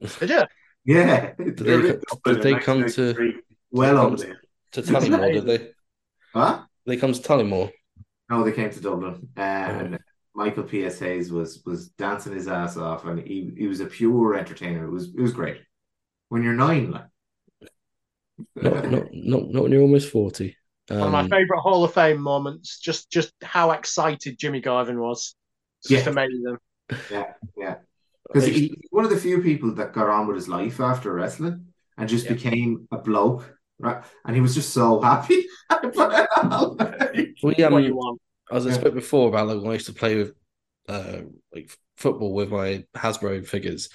them. 0.00 0.10
Did 0.20 0.30
you? 0.30 0.42
Yeah. 0.88 1.32
Did 1.36 1.56
they, 1.56 1.96
did 2.24 2.42
they 2.42 2.54
come 2.60 2.86
to 2.88 3.32
Well 3.72 3.96
come 3.96 4.12
on 4.12 4.16
to- 4.18 4.24
there. 4.26 4.40
to 4.72 4.82
Tullamore? 4.82 5.32
Did 5.32 5.46
they? 5.46 5.70
Huh? 6.32 6.62
They 6.86 6.96
come 6.96 7.12
to 7.12 7.20
Tullamore. 7.20 7.72
No, 8.30 8.44
they 8.44 8.52
came 8.52 8.70
to 8.70 8.80
Dublin, 8.80 9.28
and 9.36 9.98
Michael 10.36 10.64
P.S. 10.64 10.98
Hayes 11.00 11.32
was 11.32 11.62
was 11.64 11.88
dancing 11.88 12.34
his 12.34 12.46
ass 12.48 12.76
off, 12.76 13.04
and 13.06 13.18
he, 13.20 13.52
he 13.56 13.66
was 13.66 13.80
a 13.80 13.86
pure 13.86 14.34
entertainer. 14.36 14.84
It 14.84 14.90
was 14.90 15.08
it 15.08 15.20
was 15.20 15.32
great. 15.32 15.58
When 16.28 16.42
you're 16.42 16.52
nine, 16.52 16.90
like 16.92 17.06
Not, 18.54 18.90
not, 18.90 19.08
not, 19.12 19.48
not 19.50 19.62
when 19.62 19.72
you're 19.72 19.82
almost 19.82 20.10
forty. 20.10 20.56
One 20.88 21.06
of 21.08 21.12
my 21.12 21.22
Um, 21.22 21.28
favourite 21.28 21.60
Hall 21.60 21.84
of 21.84 21.94
Fame 21.94 22.20
moments. 22.20 22.78
Just 22.78 23.10
just 23.10 23.32
how 23.42 23.70
excited 23.72 24.38
Jimmy 24.38 24.60
Garvin 24.60 25.00
was. 25.00 25.34
It's 25.80 25.88
just 25.90 26.04
Yeah. 26.04 26.12
amazing. 26.12 26.58
yeah, 27.10 27.32
yeah. 27.56 27.74
Because 28.28 28.46
he's 28.46 28.70
one 28.90 29.04
of 29.04 29.10
the 29.10 29.16
few 29.16 29.40
people 29.42 29.74
that 29.76 29.92
got 29.92 30.08
on 30.08 30.26
with 30.26 30.36
his 30.36 30.48
life 30.48 30.80
after 30.80 31.12
wrestling 31.12 31.66
and 31.96 32.08
just 32.08 32.26
Yeah. 32.26 32.32
became 32.34 32.86
a 32.92 32.98
bloke, 32.98 33.44
right? 33.78 34.04
And 34.24 34.34
he 34.36 34.42
was 34.42 34.54
just 34.54 34.70
so 34.74 35.00
happy. 35.00 35.46
we 35.70 37.34
what 37.42 37.58
you 37.58 37.66
um, 37.66 37.96
want. 37.96 38.20
As 38.50 38.66
I 38.66 38.72
spoke 38.72 38.94
before 38.94 39.28
about 39.28 39.48
like 39.48 39.58
when 39.58 39.70
I 39.70 39.74
used 39.74 39.86
to 39.86 39.92
play 39.92 40.16
with 40.16 40.32
uh 40.88 41.22
like 41.54 41.70
football 41.96 42.34
with 42.34 42.50
my 42.50 42.84
Hasbro 42.94 43.46
figures. 43.46 43.88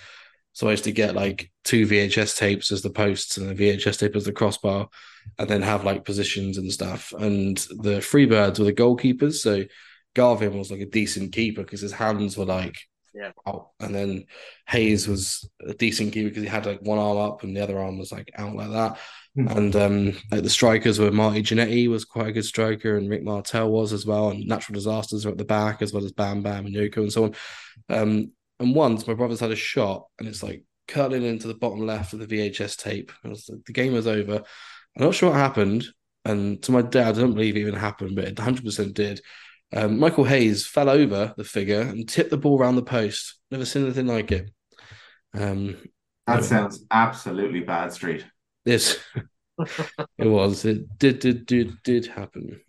So 0.53 0.67
I 0.67 0.71
used 0.71 0.83
to 0.83 0.91
get 0.91 1.15
like 1.15 1.49
two 1.63 1.85
VHS 1.85 2.37
tapes 2.37 2.71
as 2.71 2.81
the 2.81 2.89
posts 2.89 3.37
and 3.37 3.49
a 3.49 3.55
VHS 3.55 3.97
tape 3.99 4.15
as 4.15 4.25
the 4.25 4.33
crossbar, 4.33 4.89
and 5.39 5.49
then 5.49 5.61
have 5.61 5.85
like 5.85 6.03
positions 6.03 6.57
and 6.57 6.71
stuff. 6.71 7.13
And 7.17 7.57
the 7.57 7.99
Freebirds 8.01 8.59
were 8.59 8.65
the 8.65 8.73
goalkeepers. 8.73 9.35
So 9.35 9.63
Garvin 10.13 10.57
was 10.57 10.69
like 10.71 10.81
a 10.81 10.85
decent 10.85 11.31
keeper 11.31 11.61
because 11.63 11.81
his 11.81 11.93
hands 11.93 12.37
were 12.37 12.45
like 12.45 12.77
Yeah. 13.13 13.31
out. 13.47 13.69
And 13.79 13.95
then 13.95 14.25
Hayes 14.67 15.07
was 15.07 15.49
a 15.65 15.73
decent 15.73 16.11
keeper 16.13 16.29
because 16.29 16.43
he 16.43 16.49
had 16.49 16.65
like 16.65 16.81
one 16.81 16.99
arm 16.99 17.17
up 17.17 17.43
and 17.43 17.55
the 17.55 17.61
other 17.63 17.79
arm 17.79 17.97
was 17.97 18.11
like 18.11 18.31
out 18.35 18.55
like 18.55 18.71
that. 18.71 18.99
Hmm. 19.35 19.47
And 19.47 19.75
um 19.75 20.05
like 20.31 20.43
the 20.43 20.49
strikers 20.49 20.99
were 20.99 21.11
Marty 21.11 21.41
Jannetty 21.41 21.87
was 21.87 22.05
quite 22.05 22.27
a 22.27 22.33
good 22.33 22.45
striker, 22.45 22.97
and 22.97 23.09
Rick 23.09 23.23
Martel 23.23 23.71
was 23.71 23.93
as 23.93 24.05
well. 24.05 24.29
And 24.29 24.47
natural 24.47 24.75
disasters 24.75 25.25
were 25.25 25.31
at 25.31 25.37
the 25.37 25.45
back, 25.45 25.81
as 25.81 25.93
well 25.93 26.03
as 26.03 26.11
Bam 26.11 26.41
Bam 26.41 26.65
and 26.65 26.75
Yoko 26.75 26.97
and 26.97 27.13
so 27.13 27.23
on. 27.25 27.35
Um 27.89 28.31
and 28.59 28.75
once 28.75 29.07
my 29.07 29.13
brothers 29.13 29.39
had 29.39 29.51
a 29.51 29.55
shot 29.55 30.05
and 30.19 30.27
it's 30.27 30.43
like 30.43 30.63
curling 30.87 31.23
into 31.23 31.47
the 31.47 31.53
bottom 31.53 31.85
left 31.85 32.13
of 32.13 32.19
the 32.19 32.27
VHS 32.27 32.77
tape. 32.77 33.11
Was 33.23 33.45
the 33.45 33.73
game 33.73 33.93
was 33.93 34.07
over. 34.07 34.43
I'm 34.97 35.05
not 35.05 35.15
sure 35.15 35.29
what 35.29 35.37
happened. 35.37 35.85
And 36.25 36.61
to 36.63 36.71
my 36.71 36.81
dad, 36.81 37.17
I 37.17 37.21
don't 37.21 37.33
believe 37.33 37.55
it 37.55 37.61
even 37.61 37.73
happened, 37.73 38.15
but 38.15 38.25
it 38.25 38.35
100% 38.35 38.93
did. 38.93 39.21
Um, 39.73 39.99
Michael 39.99 40.25
Hayes 40.25 40.67
fell 40.67 40.89
over 40.89 41.33
the 41.37 41.43
figure 41.43 41.81
and 41.81 42.07
tipped 42.07 42.29
the 42.29 42.37
ball 42.37 42.59
around 42.59 42.75
the 42.75 42.83
post. 42.83 43.39
Never 43.49 43.65
seen 43.65 43.85
anything 43.85 44.07
like 44.07 44.31
it. 44.31 44.51
Um, 45.33 45.77
that 46.27 46.43
sounds 46.43 46.85
absolutely 46.91 47.61
bad 47.61 47.93
street. 47.93 48.25
Yes, 48.65 48.97
it 50.17 50.27
was. 50.27 50.65
It 50.65 50.97
did, 50.97 51.19
did, 51.19 51.45
did, 51.45 51.83
did 51.83 52.05
happen. 52.07 52.61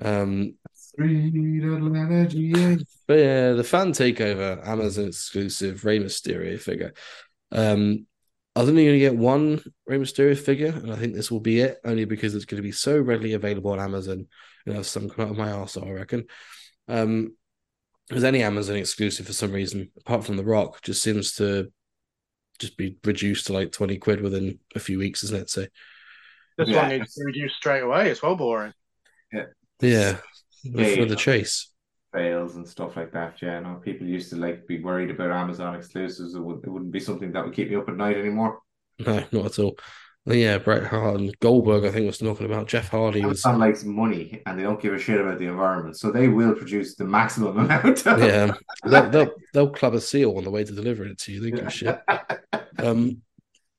Um, 0.00 0.54
Street 0.74 1.64
Atlanta 1.64 2.26
GA. 2.26 2.78
but 3.06 3.18
yeah, 3.18 3.52
the 3.52 3.64
fan 3.64 3.92
takeover, 3.92 4.66
Amazon 4.66 5.06
exclusive 5.06 5.84
Rey 5.84 5.98
Mysterio 5.98 6.58
figure. 6.58 6.92
Um, 7.50 8.06
I 8.54 8.60
was 8.60 8.68
only 8.68 8.84
going 8.84 8.96
to 8.96 8.98
get 8.98 9.16
one 9.16 9.62
Rey 9.86 9.98
Mysterio 9.98 10.38
figure, 10.38 10.68
and 10.68 10.92
I 10.92 10.96
think 10.96 11.14
this 11.14 11.30
will 11.30 11.40
be 11.40 11.60
it, 11.60 11.78
only 11.84 12.04
because 12.04 12.34
it's 12.34 12.44
going 12.44 12.58
to 12.58 12.66
be 12.66 12.72
so 12.72 12.98
readily 13.00 13.32
available 13.32 13.72
on 13.72 13.80
Amazon. 13.80 14.26
You 14.66 14.74
know, 14.74 14.82
some 14.82 15.08
come 15.08 15.24
out 15.24 15.30
of 15.30 15.38
my 15.38 15.48
arsehole, 15.48 15.88
I 15.88 15.92
reckon. 15.92 16.24
Um, 16.88 17.34
because 18.08 18.24
any 18.24 18.42
Amazon 18.42 18.76
exclusive 18.76 19.26
for 19.26 19.32
some 19.32 19.52
reason, 19.52 19.90
apart 19.98 20.24
from 20.24 20.36
The 20.36 20.44
Rock, 20.44 20.82
just 20.82 21.02
seems 21.02 21.32
to 21.36 21.72
just 22.62 22.76
be 22.78 22.96
reduced 23.04 23.46
to 23.48 23.52
like 23.52 23.72
20 23.72 23.98
quid 23.98 24.20
within 24.22 24.58
a 24.74 24.80
few 24.80 24.98
weeks, 24.98 25.22
isn't 25.24 25.42
it? 25.42 25.50
So 25.50 25.66
This 26.58 26.68
Yeah. 26.68 26.82
one 26.82 26.88
needs 26.90 27.14
to 27.14 27.24
reduce 27.24 27.54
straight 27.54 27.82
away. 27.82 28.10
It's 28.10 28.22
well 28.22 28.36
boring. 28.36 28.72
yeah, 29.32 29.44
Yeah, 29.80 30.16
for 30.62 31.04
the 31.06 31.08
yeah. 31.08 31.14
chase. 31.16 31.68
Fails 32.12 32.56
and 32.56 32.68
stuff 32.68 32.96
like 32.96 33.12
that. 33.12 33.40
Yeah, 33.40 33.60
no, 33.60 33.80
people 33.82 34.06
used 34.06 34.30
to 34.30 34.36
like 34.36 34.66
be 34.66 34.82
worried 34.82 35.10
about 35.10 35.30
Amazon 35.30 35.74
exclusives. 35.74 36.34
It, 36.34 36.40
would, 36.40 36.62
it 36.64 36.68
wouldn't 36.70 36.92
be 36.92 37.00
something 37.00 37.32
that 37.32 37.44
would 37.44 37.54
keep 37.54 37.70
me 37.70 37.76
up 37.76 37.88
at 37.88 37.96
night 37.96 38.16
anymore. 38.18 38.60
No, 38.98 39.24
not 39.32 39.46
at 39.46 39.58
all. 39.58 39.76
Well, 40.24 40.36
yeah, 40.36 40.58
Bret 40.58 40.84
Hart 40.84 41.18
and 41.18 41.36
Goldberg, 41.40 41.84
I 41.84 41.90
think, 41.90 42.06
was 42.06 42.18
talking 42.18 42.46
about 42.46 42.68
Jeff 42.68 42.88
Hardy 42.88 43.24
was 43.24 43.44
Amazon 43.44 43.58
likes 43.58 43.82
money 43.84 44.40
and 44.46 44.56
they 44.56 44.62
don't 44.62 44.80
give 44.80 44.94
a 44.94 44.98
shit 44.98 45.20
about 45.20 45.40
the 45.40 45.46
environment, 45.46 45.96
so 45.98 46.12
they 46.12 46.28
will 46.28 46.54
produce 46.54 46.94
the 46.94 47.04
maximum 47.04 47.58
amount. 47.58 48.06
Of 48.06 48.20
yeah, 48.20 48.52
they'll, 48.84 49.10
they'll 49.10 49.30
they'll 49.52 49.70
club 49.70 49.94
a 49.94 50.00
seal 50.00 50.36
on 50.36 50.44
the 50.44 50.50
way 50.50 50.62
to 50.62 50.72
delivering 50.72 51.10
it 51.10 51.18
to 51.20 51.32
you. 51.32 51.40
They 51.40 51.50
give 51.50 51.66
a 51.66 51.70
shit. 51.70 52.00
Um, 52.78 53.22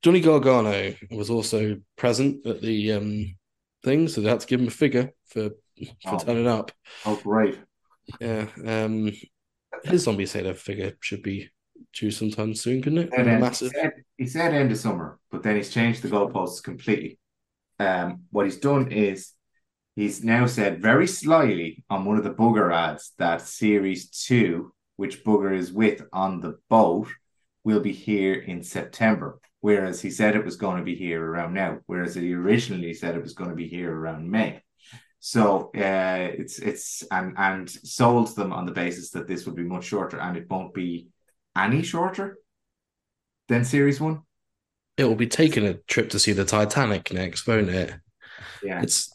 Johnny 0.02 0.20
Gargano 0.20 0.94
was 1.12 1.30
also 1.30 1.78
present 1.96 2.46
at 2.46 2.62
the 2.62 2.92
um 2.92 3.36
thing, 3.86 4.10
so 4.10 4.20
they 4.20 4.30
had 4.30 4.42
to 4.42 4.48
give 4.48 4.60
him 4.60 4.68
a 4.68 4.72
figure 4.72 5.12
for 5.28 5.50
for 6.04 6.16
Oh. 6.16 6.18
turning 6.20 6.48
up. 6.48 6.72
oh, 7.06 7.16
great. 7.24 7.58
Yeah, 8.20 8.48
um, 8.66 9.12
his 9.86 10.04
zombie 10.04 10.26
sailor 10.26 10.54
figure 10.56 10.94
should 11.00 11.24
be 11.24 11.50
due 11.94 12.12
sometime 12.12 12.56
soon, 12.56 12.82
couldn't 12.82 13.00
it? 13.00 13.10
And 13.16 13.28
then 13.28 13.44
he 13.44 13.54
said, 13.54 13.94
he 14.18 14.28
said 14.28 14.54
end 14.54 14.72
of 14.72 14.78
summer, 14.78 15.20
but 15.32 15.44
then 15.44 15.56
he's 15.56 15.70
changed 15.70 16.02
the 16.02 16.10
goalposts 16.10 16.64
completely. 16.64 17.20
Um, 17.80 18.24
what 18.32 18.46
he's 18.46 18.58
done 18.58 18.92
is 18.92 19.32
he's 19.96 20.24
now 20.24 20.46
said 20.46 20.82
very 20.82 21.08
slyly 21.08 21.84
on 21.90 22.06
one 22.06 22.18
of 22.18 22.24
the 22.24 22.34
Booger 22.34 22.74
ads 22.74 23.14
that 23.18 23.42
Series 23.42 24.10
2, 24.10 24.74
which 24.98 25.24
Booger 25.24 25.56
is 25.56 25.72
with 25.72 26.02
on 26.12 26.42
the 26.42 26.58
boat, 26.70 27.08
will 27.64 27.80
be 27.80 27.94
here 27.94 28.36
in 28.36 28.64
September. 28.64 29.40
Whereas 29.62 30.02
he 30.02 30.12
said 30.12 30.36
it 30.36 30.44
was 30.44 30.58
going 30.58 30.78
to 30.78 30.84
be 30.84 30.96
here 30.96 31.24
around 31.24 31.54
now, 31.54 31.80
whereas 31.86 32.16
he 32.16 32.34
originally 32.34 32.94
said 32.94 33.16
it 33.16 33.24
was 33.24 33.34
going 33.34 33.50
to 33.50 33.56
be 33.56 33.68
here 33.68 33.96
around 33.96 34.30
May. 34.30 34.62
So 35.20 35.72
uh, 35.74 36.32
it's 36.38 36.60
it's 36.60 37.02
and 37.10 37.34
and 37.38 37.70
sold 37.70 38.36
them 38.36 38.52
on 38.52 38.66
the 38.66 38.74
basis 38.74 39.12
that 39.12 39.26
this 39.26 39.46
would 39.46 39.56
be 39.56 39.64
much 39.64 39.86
shorter, 39.86 40.20
and 40.20 40.36
it 40.36 40.50
won't 40.50 40.74
be 40.74 41.08
any 41.58 41.84
shorter 41.84 42.38
than 43.48 43.66
Series 43.66 44.00
One. 44.00 44.22
It 44.98 45.06
will 45.06 45.16
be 45.16 45.28
taking 45.28 45.66
a 45.66 45.76
trip 45.76 46.10
to 46.12 46.20
see 46.20 46.34
the 46.34 46.46
Titanic 46.46 47.12
next, 47.12 47.48
won't 47.48 47.70
it? 47.70 47.94
Yeah, 48.64 48.82
It's 48.82 49.14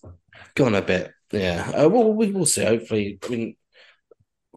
gone 0.55 0.74
a 0.74 0.82
bit. 0.82 1.12
Yeah. 1.32 1.70
Uh, 1.74 1.89
well, 1.89 2.12
we 2.12 2.32
will 2.32 2.47
see. 2.47 2.65
Hopefully, 2.65 3.19
I 3.23 3.28
mean, 3.28 3.56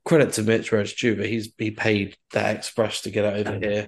credit 0.06 0.34
to 0.34 0.44
Mitch 0.44 0.72
where 0.72 0.82
it's 0.82 0.94
due, 0.94 1.16
but 1.16 1.28
he's 1.28 1.52
he 1.58 1.72
paid 1.72 2.18
that 2.34 2.56
express 2.56 3.02
to 3.02 3.12
get 3.12 3.26
it 3.26 3.48
over 3.48 3.60
here 3.60 3.88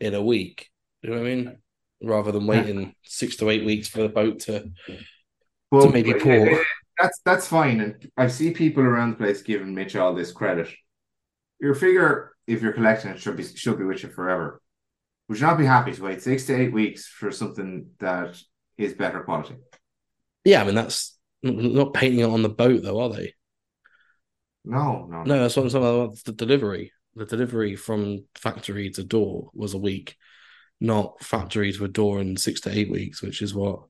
in 0.00 0.14
a 0.14 0.22
week. 0.22 0.68
You 1.02 1.10
know 1.10 1.16
what 1.16 1.26
I 1.26 1.34
mean? 1.34 1.58
Rather 2.02 2.30
than 2.32 2.46
waiting 2.46 2.94
six 3.02 3.36
to 3.36 3.50
eight 3.50 3.64
weeks 3.64 3.88
for 3.88 4.02
the 4.02 4.08
boat 4.08 4.40
to 4.40 4.70
Well, 5.70 5.90
maybe 5.90 6.12
but, 6.14 6.22
poor. 6.22 6.60
uh, 6.60 6.64
That's 7.00 7.20
that's 7.24 7.46
fine, 7.48 7.80
and 7.80 8.10
I 8.16 8.28
see 8.28 8.52
people 8.52 8.82
around 8.84 9.10
the 9.12 9.16
place 9.16 9.42
giving 9.42 9.74
Mitch 9.74 9.96
all 9.96 10.14
this 10.14 10.32
credit. 10.32 10.68
Your 11.60 11.74
figure, 11.74 12.32
if 12.48 12.62
you're 12.62 12.72
collecting 12.72 13.12
it, 13.12 13.20
should 13.20 13.36
be 13.36 13.44
should 13.44 13.78
be 13.78 13.84
with 13.84 14.02
you 14.02 14.10
forever. 14.10 14.60
Would 15.28 15.38
you 15.38 15.46
not 15.46 15.58
be 15.58 15.66
happy 15.66 15.92
to 15.92 16.02
wait 16.02 16.22
six 16.22 16.46
to 16.46 16.56
eight 16.60 16.72
weeks 16.72 17.06
for 17.06 17.30
something 17.30 17.90
that 18.00 18.36
is 18.78 18.94
better 18.94 19.22
quality? 19.22 19.56
yeah, 20.44 20.62
I 20.62 20.64
mean 20.64 20.74
that's 20.74 21.16
not 21.42 21.94
painting 21.94 22.20
it 22.20 22.24
on 22.24 22.42
the 22.42 22.48
boat 22.48 22.82
though, 22.82 23.00
are 23.00 23.10
they? 23.10 23.34
No, 24.64 25.06
no, 25.06 25.22
No, 25.24 25.40
that's 25.40 25.56
what 25.56 25.64
I'm 25.64 25.70
talking 25.70 26.04
about. 26.04 26.24
The 26.24 26.32
delivery, 26.32 26.92
the 27.14 27.26
delivery 27.26 27.76
from 27.76 28.24
factory 28.34 28.90
to 28.90 29.04
door 29.04 29.50
was 29.54 29.74
a 29.74 29.78
week, 29.78 30.16
not 30.80 31.22
factory 31.22 31.72
to 31.72 31.84
a 31.84 31.88
door 31.88 32.20
in 32.20 32.36
six 32.36 32.60
to 32.62 32.70
eight 32.70 32.90
weeks, 32.90 33.22
which 33.22 33.42
is 33.42 33.54
what 33.54 33.84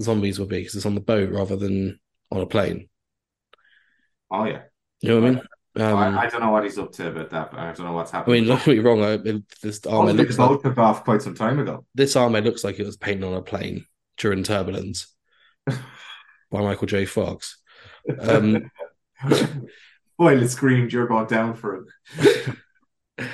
zombies 0.00 0.38
will 0.38 0.46
be 0.46 0.58
because 0.60 0.74
it's 0.76 0.86
on 0.86 0.94
the 0.94 1.00
boat 1.00 1.30
rather 1.30 1.56
than 1.56 2.00
on 2.30 2.40
a 2.40 2.46
plane. 2.46 2.88
Oh 4.30 4.44
yeah. 4.44 4.62
You 5.00 5.10
know 5.10 5.20
what 5.20 5.26
I 5.26 5.30
mean? 5.30 5.42
Um, 5.78 5.96
I, 5.96 6.22
I 6.24 6.28
don't 6.28 6.40
know 6.40 6.50
what 6.50 6.64
he's 6.64 6.78
up 6.78 6.92
to 6.92 7.08
about 7.08 7.30
that. 7.30 7.50
But 7.52 7.60
I 7.60 7.72
don't 7.72 7.86
know 7.86 7.92
what's 7.92 8.10
happening. 8.10 8.36
I 8.36 8.40
mean, 8.40 8.48
don't 8.48 8.64
get 8.64 8.68
me 8.68 8.78
wrong. 8.80 9.02
I, 9.02 9.12
it- 9.12 9.48
this 9.62 9.84
armor 9.86 10.12
looks 10.12 10.38
like 10.38 10.62
took 10.62 10.78
off 10.78 11.04
quite 11.04 11.22
some 11.22 11.34
time 11.34 11.58
ago. 11.58 11.84
this 11.94 12.16
armor 12.16 12.40
looks 12.40 12.64
like 12.64 12.78
it 12.78 12.86
was 12.86 12.96
painted 12.96 13.24
on 13.24 13.34
a 13.34 13.42
plane 13.42 13.84
during 14.16 14.42
turbulence 14.42 15.14
by 15.66 16.60
Michael 16.60 16.86
J. 16.88 17.04
Fox. 17.04 17.58
Um, 18.20 18.70
While 20.16 20.42
it 20.42 20.48
screamed, 20.48 20.92
"You're 20.92 21.06
going 21.06 21.26
down 21.26 21.54
for 21.54 21.86
it." 22.16 22.56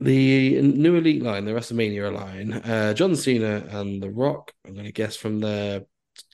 the 0.00 0.60
new 0.62 0.96
elite 0.96 1.22
line, 1.22 1.44
the 1.44 1.52
WrestleMania 1.52 2.12
line, 2.12 2.52
uh, 2.54 2.94
John 2.94 3.14
Cena 3.14 3.64
and 3.70 4.02
The 4.02 4.10
Rock. 4.10 4.52
I'm 4.66 4.72
going 4.72 4.86
to 4.86 4.92
guess 4.92 5.14
from 5.16 5.40
their 5.40 5.82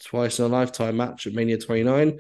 twice 0.04 0.38
in 0.38 0.44
a 0.46 0.48
lifetime 0.48 0.96
match 0.96 1.26
at 1.26 1.34
Mania 1.34 1.58
29. 1.58 2.18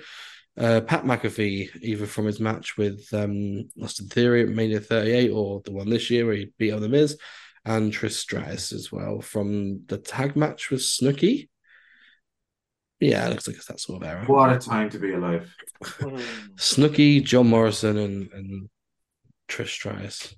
Uh, 0.58 0.80
Pat 0.80 1.04
McAfee, 1.04 1.82
either 1.82 2.06
from 2.06 2.24
his 2.24 2.40
match 2.40 2.78
with 2.78 3.06
um, 3.12 3.68
Austin 3.82 4.08
Theory 4.08 4.42
at 4.42 4.48
Mania 4.48 4.80
38 4.80 5.30
or 5.30 5.60
the 5.64 5.72
one 5.72 5.90
this 5.90 6.10
year 6.10 6.24
where 6.24 6.36
he 6.36 6.52
beat 6.58 6.72
on 6.72 6.80
The 6.80 6.88
Miz, 6.88 7.18
and 7.64 7.92
Trish 7.92 8.12
Stratus 8.12 8.72
as 8.72 8.90
well 8.90 9.20
from 9.20 9.84
the 9.86 9.98
tag 9.98 10.36
match 10.36 10.70
with 10.70 10.80
Snooki. 10.80 11.48
Yeah, 13.00 13.26
it 13.26 13.30
looks 13.30 13.46
like 13.46 13.56
it's 13.56 13.66
that 13.66 13.80
sort 13.80 14.02
of 14.02 14.08
era. 14.08 14.24
What 14.24 14.52
a 14.52 14.58
time 14.58 14.88
to 14.90 14.98
be 14.98 15.12
alive! 15.12 15.54
Snooki, 16.56 17.22
John 17.22 17.48
Morrison, 17.48 17.98
and 17.98 18.32
and 18.32 18.70
Trish 19.48 19.68
Stratus. 19.68 20.34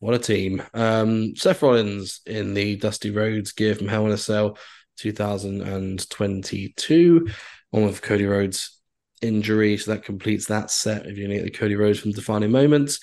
What 0.00 0.14
a 0.14 0.18
team. 0.18 0.62
Um, 0.74 1.34
Seth 1.34 1.62
Rollins 1.62 2.20
in 2.26 2.52
the 2.54 2.76
Dusty 2.76 3.10
Rhodes 3.10 3.52
gear 3.52 3.74
from 3.74 3.88
Hell 3.88 4.06
in 4.06 4.12
a 4.12 4.18
Cell 4.18 4.56
2022, 4.98 7.28
on 7.72 7.84
with 7.84 8.02
Cody 8.02 8.26
Rhodes 8.26 8.80
injury. 9.22 9.76
So 9.76 9.92
that 9.92 10.04
completes 10.04 10.46
that 10.46 10.70
set. 10.70 11.06
If 11.06 11.18
you 11.18 11.28
need 11.28 11.44
the 11.44 11.50
Cody 11.50 11.76
Rhodes 11.76 12.00
from 12.00 12.12
Defining 12.12 12.50
Moments. 12.50 13.00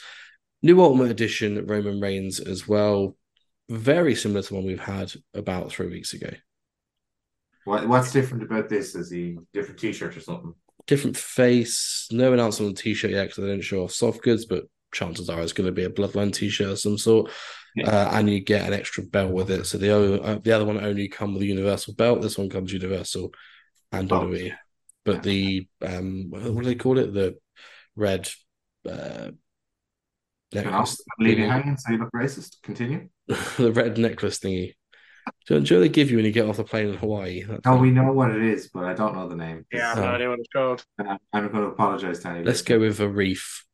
New 0.61 0.81
Ultimate 0.81 1.11
Edition 1.11 1.65
Roman 1.65 1.99
Reigns 1.99 2.39
as 2.39 2.67
well. 2.67 3.15
Very 3.69 4.15
similar 4.15 4.41
to 4.41 4.53
one 4.53 4.65
we've 4.65 4.79
had 4.79 5.11
about 5.33 5.71
three 5.71 5.87
weeks 5.87 6.13
ago. 6.13 6.31
What 7.65 7.87
what's 7.87 8.11
different 8.11 8.43
about 8.43 8.69
this? 8.69 8.95
Is 8.95 9.09
he 9.09 9.37
different 9.53 9.79
T-shirt 9.79 10.15
or 10.15 10.21
something? 10.21 10.53
different 10.87 11.17
face. 11.17 12.07
No 12.11 12.33
announcement 12.33 12.69
on 12.69 12.75
the 12.75 12.81
t-shirt 12.81 13.11
yet 13.11 13.23
because 13.23 13.43
they 13.43 13.49
didn't 13.49 13.63
show 13.63 13.83
off 13.83 13.91
soft 13.91 14.21
goods, 14.21 14.45
but 14.45 14.65
chances 14.93 15.29
are 15.29 15.41
it's 15.41 15.53
going 15.53 15.67
to 15.67 15.73
be 15.73 15.83
a 15.83 15.89
Bloodline 15.89 16.33
t-shirt 16.33 16.69
of 16.69 16.79
some 16.79 16.97
sort. 16.97 17.31
Yeah. 17.75 17.89
Uh, 17.89 18.09
and 18.13 18.29
you 18.29 18.39
get 18.39 18.65
an 18.65 18.73
extra 18.73 19.03
belt 19.03 19.31
with 19.31 19.51
it. 19.51 19.65
So 19.65 19.77
the 19.77 19.91
o- 19.91 20.17
uh, 20.17 20.39
the 20.41 20.53
other 20.53 20.65
one 20.65 20.81
only 20.81 21.09
come 21.09 21.33
with 21.33 21.43
a 21.43 21.47
universal 21.47 21.93
belt. 21.93 22.21
This 22.21 22.37
one 22.37 22.49
comes 22.49 22.71
universal 22.71 23.33
and 23.91 24.11
Oh. 24.11 24.21
WWE. 24.21 24.53
But 25.03 25.21
the 25.23 25.67
um, 25.83 26.27
what 26.29 26.41
what 26.51 26.63
do 26.63 26.69
they 26.69 26.75
call 26.75 26.97
it? 26.97 27.13
The 27.13 27.37
red 27.95 28.27
uh, 28.89 29.31
Can 30.51 30.67
I 30.67 30.71
necklace. 30.71 31.01
leave 31.19 31.39
you 31.39 31.47
hanging 31.49 31.77
so 31.77 31.91
you 31.91 31.99
look 31.99 32.11
racist? 32.15 32.61
Continue. 32.63 33.09
the 33.27 33.71
red 33.71 33.97
necklace 33.97 34.39
thingy. 34.39 34.73
Do, 35.47 35.59
do 35.59 35.79
they 35.79 35.89
give 35.89 36.09
you 36.11 36.17
when 36.17 36.25
you 36.25 36.31
get 36.31 36.47
off 36.47 36.57
the 36.57 36.63
plane 36.63 36.87
in 36.89 36.97
Hawaii? 36.97 37.43
That 37.43 37.65
No, 37.65 37.73
thing? 37.73 37.81
we 37.81 37.91
know 37.91 38.11
what 38.11 38.31
it 38.31 38.41
is, 38.43 38.69
but 38.73 38.83
I 38.85 38.93
don't 38.93 39.15
know 39.15 39.27
the 39.27 39.35
name. 39.35 39.65
Yeah, 39.71 39.85
I 39.85 39.89
have 39.89 39.97
Oh. 39.99 40.01
no 40.01 40.07
idea 40.15 40.29
what 40.29 40.39
it's 40.39 40.49
called. 40.53 40.85
And 40.99 41.07
I'm, 41.09 41.17
I'm 41.33 41.47
going 41.51 41.63
to 41.63 41.69
apologize 41.69 42.19
to 42.19 42.27
anybody. 42.29 42.45
Let's 42.47 42.61
go 42.61 42.79
with 42.79 42.99
a 42.99 43.09
reef. 43.09 43.65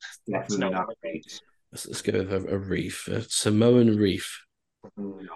It's 0.00 0.08
It's 0.26 0.32
definitely 0.32 0.58
not 0.60 0.72
not. 0.72 0.86
what 0.88 0.96
it 1.02 1.22
is. 1.26 1.40
Let's, 1.72 1.86
let's 1.86 2.02
go 2.02 2.12
with 2.18 2.32
a, 2.32 2.54
a 2.54 2.58
reef, 2.58 3.06
a 3.08 3.20
Samoan 3.22 3.96
reef. 3.98 4.42
I 4.84 4.88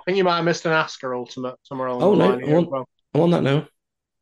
think 0.07 0.17
you 0.17 0.25
might 0.25 0.37
have 0.37 0.45
missed 0.47 0.65
an 0.65 0.73
Asuka 0.73 1.15
Ultimate 1.15 1.57
somewhere 1.65 1.89
along 1.89 2.03
Oh, 2.03 2.11
the 2.13 2.17
no, 2.19 2.29
line 2.31 2.43
I 2.43 2.47
here 2.47 2.55
want- 2.57 2.71
well. 2.71 2.89
I'm 3.15 3.21
on 3.21 3.31
that 3.33 3.43
now. 3.43 3.67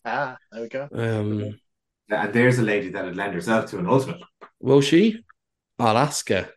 Ah, 0.04 0.38
there 0.52 0.62
we 0.62 0.68
go. 0.68 0.88
Um, 0.92 1.60
And 2.08 2.32
there's 2.32 2.58
a 2.58 2.62
lady 2.62 2.90
that 2.90 3.04
would 3.04 3.16
lend 3.16 3.34
herself 3.34 3.70
to 3.70 3.78
an 3.78 3.86
ultimate. 3.86 4.20
will 4.60 4.80
she? 4.80 5.24
I'll 5.78 5.96
ask 5.98 6.28
her. 6.28 6.50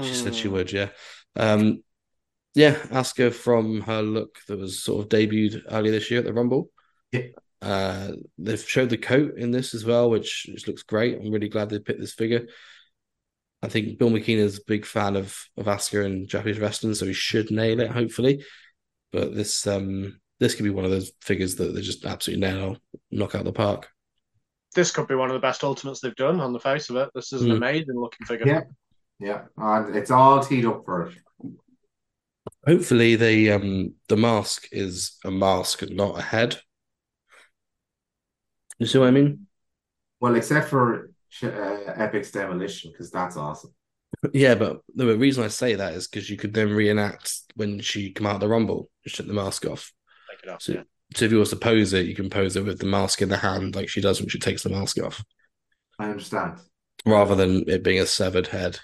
She 0.00 0.14
said 0.14 0.34
she 0.34 0.48
Hmm. 0.48 0.54
would, 0.54 0.72
yeah. 0.72 0.88
Um, 1.36 1.82
yeah, 2.54 2.74
Asuka 2.90 3.32
from 3.32 3.82
her 3.82 4.02
look 4.02 4.38
that 4.48 4.58
was 4.58 4.82
sort 4.82 5.04
of 5.04 5.08
debuted 5.10 5.62
earlier 5.70 5.92
this 5.92 6.10
year 6.10 6.20
at 6.20 6.26
the 6.26 6.32
Rumble. 6.32 6.70
Yeah. 7.12 7.28
Uh, 7.60 8.12
they've 8.38 8.60
showed 8.68 8.90
the 8.90 8.96
coat 8.98 9.36
in 9.38 9.50
this 9.52 9.74
as 9.74 9.84
well, 9.84 10.10
which, 10.10 10.46
which 10.52 10.66
looks 10.66 10.82
great. 10.82 11.16
I'm 11.18 11.30
really 11.30 11.48
glad 11.48 11.68
they 11.70 11.78
picked 11.78 12.00
this 12.00 12.14
figure. 12.14 12.46
I 13.62 13.68
think 13.68 13.98
Bill 13.98 14.10
McKean 14.10 14.38
is 14.38 14.58
a 14.58 14.62
big 14.66 14.84
fan 14.84 15.14
of 15.14 15.38
of 15.56 15.66
Asuka 15.66 16.04
and 16.04 16.26
Japanese 16.28 16.58
wrestling, 16.58 16.94
so 16.94 17.06
he 17.06 17.12
should 17.12 17.50
nail 17.52 17.78
it, 17.80 17.90
hopefully. 17.92 18.44
But 19.12 19.34
this 19.36 19.66
um 19.68 20.20
this 20.42 20.54
could 20.54 20.64
be 20.64 20.70
one 20.70 20.84
of 20.84 20.90
those 20.90 21.12
figures 21.20 21.54
that 21.56 21.74
they 21.74 21.80
just 21.80 22.04
absolutely 22.04 22.46
nail, 22.46 22.76
knock 23.10 23.34
out 23.34 23.44
the 23.44 23.52
park. 23.52 23.88
This 24.74 24.90
could 24.90 25.06
be 25.06 25.14
one 25.14 25.30
of 25.30 25.34
the 25.34 25.40
best 25.40 25.62
Ultimates 25.62 26.00
they've 26.00 26.14
done 26.16 26.40
on 26.40 26.52
the 26.52 26.58
face 26.60 26.90
of 26.90 26.96
it. 26.96 27.10
This 27.14 27.32
is 27.32 27.42
an 27.42 27.50
Hmm. 27.50 27.56
amazing 27.58 27.94
looking 27.98 28.26
figure. 28.26 28.46
Yeah. 28.46 28.62
Yeah, 29.20 29.42
and 29.56 29.94
it's 29.94 30.10
all 30.10 30.42
teed 30.42 30.64
up 30.64 30.84
for 30.84 31.06
it. 31.06 31.14
Hopefully, 32.66 33.14
the 33.14 33.52
um 33.52 33.94
the 34.08 34.16
mask 34.16 34.66
is 34.72 35.16
a 35.24 35.30
mask 35.30 35.82
and 35.82 35.96
not 35.96 36.18
a 36.18 36.22
head. 36.22 36.60
You 38.80 38.86
see 38.86 38.98
what 38.98 39.08
I 39.08 39.12
mean? 39.12 39.46
Well, 40.20 40.34
except 40.34 40.68
for 40.70 41.12
uh, 41.44 41.46
Epic's 41.46 42.32
demolition, 42.32 42.90
because 42.90 43.12
that's 43.12 43.36
awesome. 43.36 43.72
Yeah, 44.32 44.56
but 44.56 44.80
the 44.94 45.16
reason 45.16 45.44
I 45.44 45.48
say 45.48 45.76
that 45.76 45.94
is 45.94 46.08
because 46.08 46.28
you 46.28 46.36
could 46.36 46.52
then 46.52 46.70
reenact 46.70 47.32
when 47.54 47.80
she 47.80 48.12
come 48.12 48.26
out 48.26 48.34
of 48.36 48.40
the 48.40 48.48
rumble, 48.48 48.90
just 49.04 49.16
took 49.16 49.26
the 49.28 49.32
mask 49.32 49.66
off. 49.66 49.92
It 50.42 50.62
So, 50.62 50.72
yeah. 50.72 50.82
so 51.14 51.24
if 51.24 51.32
you 51.32 51.38
was 51.38 51.50
to 51.50 51.56
pose 51.56 51.92
it, 51.92 52.06
you 52.06 52.14
can 52.14 52.30
pose 52.30 52.56
it 52.56 52.64
with 52.64 52.78
the 52.78 52.86
mask 52.86 53.22
in 53.22 53.28
the 53.28 53.36
hand, 53.36 53.74
like 53.76 53.88
she 53.88 54.00
does 54.00 54.20
when 54.20 54.28
she 54.28 54.38
takes 54.38 54.62
the 54.62 54.70
mask 54.70 54.98
off, 55.02 55.22
I 55.98 56.10
understand. 56.10 56.58
rather 57.06 57.34
than 57.34 57.68
it 57.68 57.82
being 57.82 58.00
a 58.00 58.06
severed 58.06 58.48
head. 58.48 58.78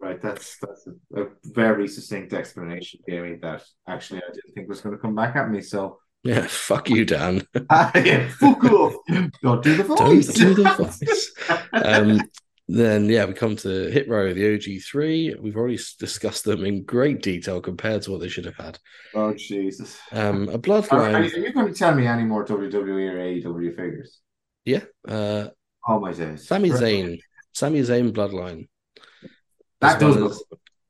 Right, 0.00 0.20
that's 0.20 0.56
that's 0.58 0.86
a, 0.86 1.20
a 1.22 1.26
very 1.44 1.86
succinct 1.86 2.32
explanation, 2.32 3.00
Jamie. 3.08 3.36
That 3.42 3.62
actually 3.86 4.18
I 4.22 4.32
didn't 4.32 4.54
think 4.54 4.68
was 4.68 4.80
going 4.80 4.96
to 4.96 5.00
come 5.00 5.14
back 5.14 5.36
at 5.36 5.50
me. 5.50 5.60
So, 5.60 5.98
Yeah, 6.24 6.46
fuck 6.48 6.88
you, 6.88 7.04
Dan. 7.04 7.46
yeah, 7.70 8.28
fuck 8.40 8.64
off! 8.64 8.94
Don't 9.42 9.62
do 9.62 9.76
the 9.76 9.84
voice. 9.84 10.26
Don't 10.28 10.36
do 10.36 10.54
the 10.54 10.74
voice. 10.74 11.32
Um, 11.72 12.20
then 12.76 13.06
yeah, 13.08 13.24
we 13.24 13.32
come 13.32 13.56
to 13.56 13.90
Hit 13.90 14.08
Row, 14.08 14.32
the 14.32 14.42
OG3. 14.58 15.40
We've 15.40 15.56
already 15.56 15.78
discussed 15.98 16.44
them 16.44 16.64
in 16.64 16.84
great 16.84 17.22
detail 17.22 17.60
compared 17.60 18.02
to 18.02 18.12
what 18.12 18.20
they 18.20 18.28
should 18.28 18.44
have 18.44 18.56
had. 18.56 18.78
oh 19.14 19.34
Jesus! 19.34 19.98
Um, 20.12 20.48
a 20.48 20.54
Are, 20.54 21.00
are 21.16 21.22
you 21.24 21.52
going 21.52 21.66
to 21.72 21.74
tell 21.74 21.94
me 21.94 22.06
any 22.06 22.24
more 22.24 22.44
WWE 22.44 23.42
or 23.44 23.52
AEW 23.54 23.70
figures? 23.76 24.20
yeah. 24.64 24.84
Uh, 25.06 25.48
Oh 25.88 25.98
my 25.98 26.12
days! 26.12 26.46
Sami. 26.46 26.68
Zayn, 26.70 27.18
Sami 27.54 27.80
Zayn 27.80 28.12
bloodline. 28.12 28.68
That 29.80 29.98
does 29.98 30.16
look. 30.16 30.32
as- 30.32 30.42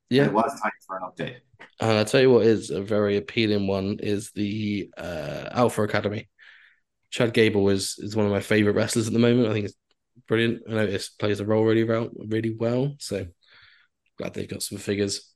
Yeah, 0.09 0.25
It 0.25 0.33
was 0.33 0.51
time 0.61 0.71
for 0.85 0.97
an 0.97 1.03
update. 1.03 1.37
and 1.79 1.91
I 1.97 2.03
tell 2.03 2.19
you 2.21 2.29
what 2.31 2.45
is 2.45 2.69
a 2.71 2.81
very 2.81 3.15
appealing 3.15 3.67
one 3.67 3.99
is 4.03 4.31
the 4.31 4.89
uh, 4.97 5.47
Alpha 5.51 5.83
Academy. 5.83 6.27
Chad 7.09 7.33
Gable 7.33 7.69
is 7.69 7.95
is 7.99 8.15
one 8.15 8.25
of 8.25 8.31
my 8.33 8.41
favorite 8.41 8.75
wrestlers 8.75 9.07
at 9.07 9.13
the 9.13 9.19
moment. 9.19 9.47
I 9.49 9.53
think 9.53 9.65
it's 9.65 9.75
brilliant. 10.31 10.63
I 10.69 10.71
notice 10.71 11.09
plays 11.09 11.39
the 11.39 11.45
role 11.45 11.65
really 11.65 11.83
well, 11.83 12.09
really 12.25 12.55
well. 12.55 12.95
So 12.99 13.27
glad 14.17 14.33
they've 14.33 14.47
got 14.47 14.63
some 14.63 14.77
figures. 14.77 15.29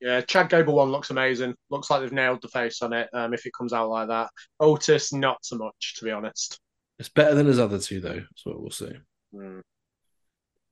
Yeah, 0.00 0.20
Chad 0.20 0.48
Gable 0.48 0.74
one 0.74 0.92
looks 0.92 1.10
amazing. 1.10 1.56
Looks 1.70 1.90
like 1.90 2.00
they've 2.00 2.12
nailed 2.12 2.40
the 2.40 2.46
face 2.46 2.82
on 2.82 2.92
it. 2.92 3.08
Um, 3.12 3.34
if 3.34 3.44
it 3.46 3.52
comes 3.52 3.72
out 3.72 3.90
like 3.90 4.06
that, 4.06 4.30
Otis 4.60 5.12
not 5.12 5.44
so 5.44 5.56
much, 5.56 5.96
to 5.98 6.04
be 6.04 6.12
honest. 6.12 6.60
It's 7.00 7.08
better 7.08 7.34
than 7.34 7.46
his 7.46 7.58
other 7.58 7.80
two, 7.80 8.00
though. 8.00 8.14
That's 8.14 8.44
what 8.44 8.60
we'll 8.60 8.70
see. 8.70 8.92
Hmm. 9.34 9.58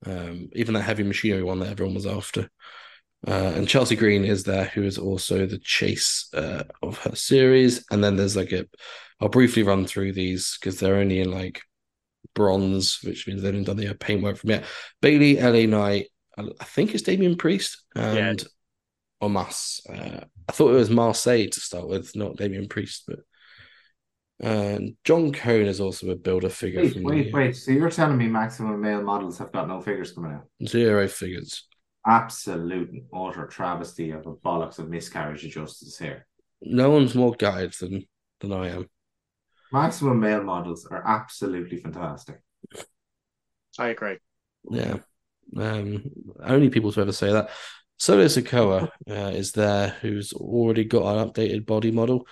Um, 0.05 0.49
even 0.53 0.73
that 0.75 0.83
heavy 0.83 1.03
machinery 1.03 1.43
one 1.43 1.59
that 1.59 1.71
everyone 1.71 1.95
was 1.95 2.07
after. 2.07 2.49
Uh, 3.27 3.51
and 3.53 3.67
Chelsea 3.67 3.97
Green 3.97 4.23
is 4.23 4.45
there, 4.45 4.65
who 4.65 4.83
is 4.83 4.97
also 4.97 5.45
the 5.45 5.59
chase 5.59 6.29
uh, 6.33 6.63
of 6.81 6.99
her 6.99 7.15
series. 7.15 7.85
And 7.91 8.01
then 8.01 8.15
there's 8.15 8.37
like 8.37 8.53
a, 8.53 8.65
I'll 9.19 9.27
briefly 9.27 9.63
run 9.63 9.85
through 9.85 10.13
these 10.13 10.57
because 10.57 10.79
they're 10.79 10.95
only 10.95 11.19
in 11.19 11.31
like 11.31 11.61
bronze, 12.33 12.99
which 13.03 13.27
means 13.27 13.41
they 13.41 13.47
haven't 13.47 13.65
done 13.65 13.77
the 13.77 13.93
paintwork 13.95 14.37
from 14.37 14.51
yet. 14.51 14.65
Bayley, 15.01 15.39
LA 15.39 15.65
Knight, 15.65 16.07
I 16.37 16.43
I 16.59 16.65
think 16.65 16.93
it's 16.93 17.03
Damien 17.03 17.37
Priest 17.37 17.83
and 17.95 18.43
Omos. 19.21 19.81
Uh, 19.89 20.25
I 20.47 20.51
thought 20.51 20.71
it 20.71 20.77
was 20.77 20.89
Marseille 20.89 21.47
to 21.47 21.59
start 21.59 21.87
with, 21.87 22.15
not 22.15 22.37
Damien 22.37 22.67
Priest, 22.67 23.03
but 23.07 23.19
and 24.41 24.95
John 25.03 25.33
Cone 25.33 25.65
is 25.65 25.81
also 25.81 26.09
a 26.11 26.15
builder 26.15 26.49
figure 26.49 26.81
Wait, 26.81 26.93
from 26.93 27.03
wait, 27.03 27.25
the 27.25 27.31
wait. 27.33 27.55
So 27.57 27.71
you're 27.71 27.89
telling 27.89 28.17
me 28.17 28.27
maximum 28.27 28.79
male 28.79 29.01
models 29.01 29.37
have 29.39 29.51
got 29.51 29.67
no 29.67 29.81
figures 29.81 30.13
coming 30.13 30.31
out? 30.31 30.47
zero 30.65 31.07
figures. 31.07 31.67
Absolute 32.07 32.89
and 32.91 33.03
utter 33.13 33.45
travesty 33.47 34.11
of 34.11 34.25
a 34.25 34.33
bollocks 34.33 34.79
of 34.79 34.89
miscarriage 34.89 35.43
of 35.43 35.51
justice 35.51 35.97
here. 35.97 36.25
No 36.61 36.89
one's 36.89 37.15
more 37.15 37.33
guided 37.33 37.73
than 37.73 38.07
than 38.39 38.53
I 38.53 38.69
am. 38.69 38.89
Maximum 39.71 40.19
male 40.19 40.43
models 40.43 40.87
are 40.89 41.03
absolutely 41.05 41.77
fantastic. 41.77 42.41
I 43.77 43.89
agree. 43.89 44.17
Yeah. 44.69 44.97
Um, 45.55 46.03
only 46.43 46.69
people 46.69 46.91
to 46.91 47.01
ever 47.01 47.11
say 47.11 47.31
that. 47.31 47.49
Solo 47.97 48.25
Sikoa 48.25 48.89
uh, 49.09 49.13
is 49.33 49.51
there, 49.51 49.89
who's 50.01 50.33
already 50.33 50.85
got 50.85 51.15
an 51.17 51.29
updated 51.29 51.65
body 51.65 51.91
model. 51.91 52.25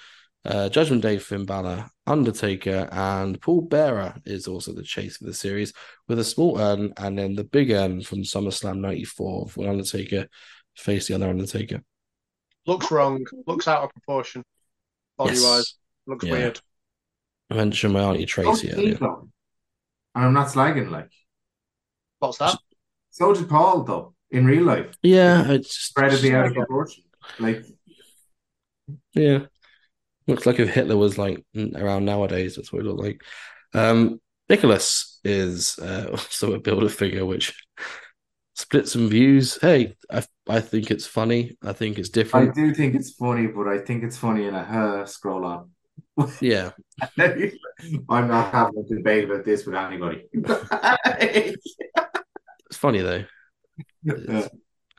Uh, 0.45 0.69
Judgment 0.69 1.01
Day, 1.01 1.19
Finn 1.19 1.45
Balor, 1.45 1.89
Undertaker, 2.05 2.87
and 2.91 3.39
Paul 3.41 3.61
Bearer 3.61 4.15
is 4.25 4.47
also 4.47 4.71
the 4.73 4.83
chase 4.83 5.17
for 5.17 5.25
the 5.25 5.33
series 5.33 5.73
with 6.07 6.19
a 6.19 6.23
small 6.23 6.57
urn 6.57 6.93
and 6.97 7.19
then 7.19 7.35
the 7.35 7.43
big 7.43 7.69
urn 7.71 8.01
from 8.01 8.19
SummerSlam 8.23 8.79
94 8.79 9.47
when 9.55 9.67
Undertaker 9.67 10.27
faced 10.75 11.09
the 11.09 11.15
other 11.15 11.29
Undertaker. 11.29 11.83
Looks 12.65 12.89
wrong. 12.91 13.25
Looks 13.45 13.67
out 13.67 13.83
of 13.83 13.89
proportion. 13.91 14.43
Body 15.17 15.39
wise. 15.39 15.75
Looks 16.05 16.25
Yeah. 16.25 16.31
weird. 16.31 16.61
I 17.49 17.55
mentioned 17.55 17.93
my 17.93 18.01
Auntie 18.01 18.25
Tracy 18.25 18.69
So 18.69 18.77
earlier. 18.77 18.95
though. 18.95 19.29
And 20.15 20.25
I'm 20.25 20.33
not 20.33 20.47
slagging 20.47 20.89
like. 20.89 21.11
What's 22.19 22.37
that? 22.39 22.57
So 23.11 23.33
did 23.33 23.49
Paul 23.49 23.83
though, 23.83 24.13
in 24.31 24.45
real 24.45 24.63
life. 24.63 24.95
Yeah, 25.01 25.51
it's 25.51 25.75
just, 25.75 25.97
Incredibly 25.97 26.33
out 26.33 26.47
of 26.47 26.53
proportion. 26.53 27.03
Like 27.39 27.63
Yeah. 29.13 29.45
Looks 30.27 30.45
like 30.45 30.59
if 30.59 30.69
Hitler 30.69 30.97
was 30.97 31.17
like 31.17 31.43
around 31.75 32.05
nowadays, 32.05 32.55
that's 32.55 32.73
what 32.73 32.81
it 32.81 32.85
looked 32.85 33.01
like. 33.01 33.21
Um, 33.73 34.19
Nicholas 34.49 35.19
is 35.23 35.79
uh, 35.79 36.07
also 36.11 36.53
a 36.53 36.59
builder 36.59 36.89
figure, 36.89 37.25
which 37.25 37.53
split 38.55 38.87
some 38.87 39.07
views. 39.09 39.57
Hey, 39.61 39.95
I 40.11 40.23
I 40.49 40.59
think 40.59 40.91
it's 40.91 41.05
funny. 41.05 41.57
I 41.63 41.73
think 41.73 41.97
it's 41.97 42.09
different. 42.09 42.49
I 42.49 42.53
do 42.53 42.73
think 42.73 42.95
it's 42.95 43.11
funny, 43.11 43.47
but 43.47 43.67
I 43.67 43.79
think 43.79 44.03
it's 44.03 44.17
funny 44.17 44.45
in 44.45 44.55
a 44.55 44.63
her 44.63 45.05
scroll 45.05 45.45
on. 45.45 45.71
Yeah, 46.41 46.71
I'm 47.19 48.27
not 48.27 48.51
having 48.51 48.79
a 48.79 48.95
debate 48.95 49.25
about 49.25 49.45
this 49.45 49.65
with 49.65 49.75
anybody. 49.75 50.27
it's 51.05 52.77
funny 52.77 53.01
though. 53.01 53.23
Yeah. 54.03 54.47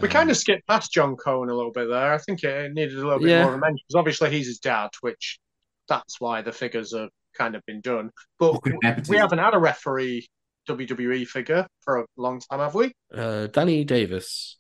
We 0.01 0.09
kind 0.09 0.31
of 0.31 0.37
skipped 0.37 0.67
past 0.69 0.93
John 0.93 1.17
Cone 1.17 1.51
a 1.51 1.55
little 1.55 1.73
bit 1.73 1.89
there. 1.89 2.13
I 2.15 2.19
think 2.19 2.45
it 2.45 2.73
needed 2.73 2.97
a 2.99 3.03
little 3.03 3.19
bit 3.19 3.31
Yeah. 3.31 3.43
more 3.43 3.53
of 3.55 3.59
a 3.59 3.61
mention 3.61 3.83
because 3.89 3.99
obviously 3.99 4.31
he's 4.31 4.47
his 4.47 4.59
dad, 4.61 4.91
which 5.01 5.41
that's 5.89 6.21
why 6.21 6.41
the 6.43 6.53
figures 6.53 6.95
have 6.97 7.09
kind 7.37 7.57
of 7.57 7.63
been 7.67 7.81
done. 7.81 8.11
But 8.39 8.63
we 9.09 9.17
haven't 9.17 9.39
had 9.39 9.55
a 9.55 9.59
referee 9.59 10.29
WWE 10.69 11.27
figure 11.27 11.67
for 11.81 11.99
a 12.01 12.07
long 12.17 12.41
time, 12.49 12.61
have 12.61 12.75
we? 12.77 12.93
Uh, 13.13 13.49
Danny 13.49 13.83
Davis. 13.85 14.57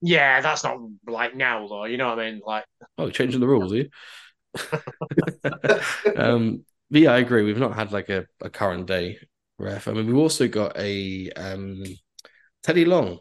Yeah, 0.00 0.40
that's 0.40 0.64
not 0.64 0.78
like 1.06 1.36
now 1.36 1.68
though. 1.68 1.84
You 1.84 1.98
know 1.98 2.08
what 2.08 2.18
I 2.18 2.30
mean? 2.30 2.40
Like, 2.46 2.64
Oh, 2.96 3.10
changing 3.10 3.40
the 3.40 3.48
rules, 3.48 3.72
are 3.74 3.76
you? 3.76 3.88
um, 6.16 6.64
but 6.90 7.00
yeah, 7.00 7.12
I 7.12 7.18
agree. 7.18 7.42
We've 7.42 7.58
not 7.58 7.74
had 7.74 7.92
like 7.92 8.08
a, 8.08 8.26
a 8.40 8.50
current 8.50 8.86
day 8.86 9.18
ref. 9.58 9.88
I 9.88 9.92
mean, 9.92 10.06
we've 10.06 10.16
also 10.16 10.48
got 10.48 10.76
a 10.76 11.30
um, 11.32 11.84
Teddy 12.62 12.84
Long 12.84 13.18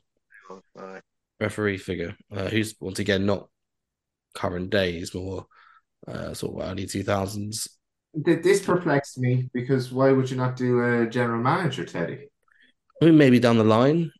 uh, 0.78 1.00
referee 1.40 1.78
figure, 1.78 2.16
uh, 2.36 2.48
who's 2.48 2.76
once 2.80 3.00
again 3.00 3.26
not 3.26 3.48
current 4.34 4.70
day, 4.70 4.94
days, 4.94 5.14
more 5.14 5.46
uh, 6.08 6.34
sort 6.34 6.62
of 6.62 6.70
early 6.70 6.86
two 6.86 7.04
thousands. 7.04 7.68
This 8.14 8.62
perplexed 8.62 9.20
me 9.20 9.50
because 9.54 9.92
why 9.92 10.12
would 10.12 10.30
you 10.32 10.38
not 10.38 10.56
do 10.56 10.84
a 10.84 11.08
general 11.08 11.42
manager, 11.42 11.86
Teddy? 11.86 12.30
I 13.02 13.06
mean, 13.06 13.18
maybe 13.18 13.40
down 13.40 13.58
the 13.58 13.64
line, 13.64 14.12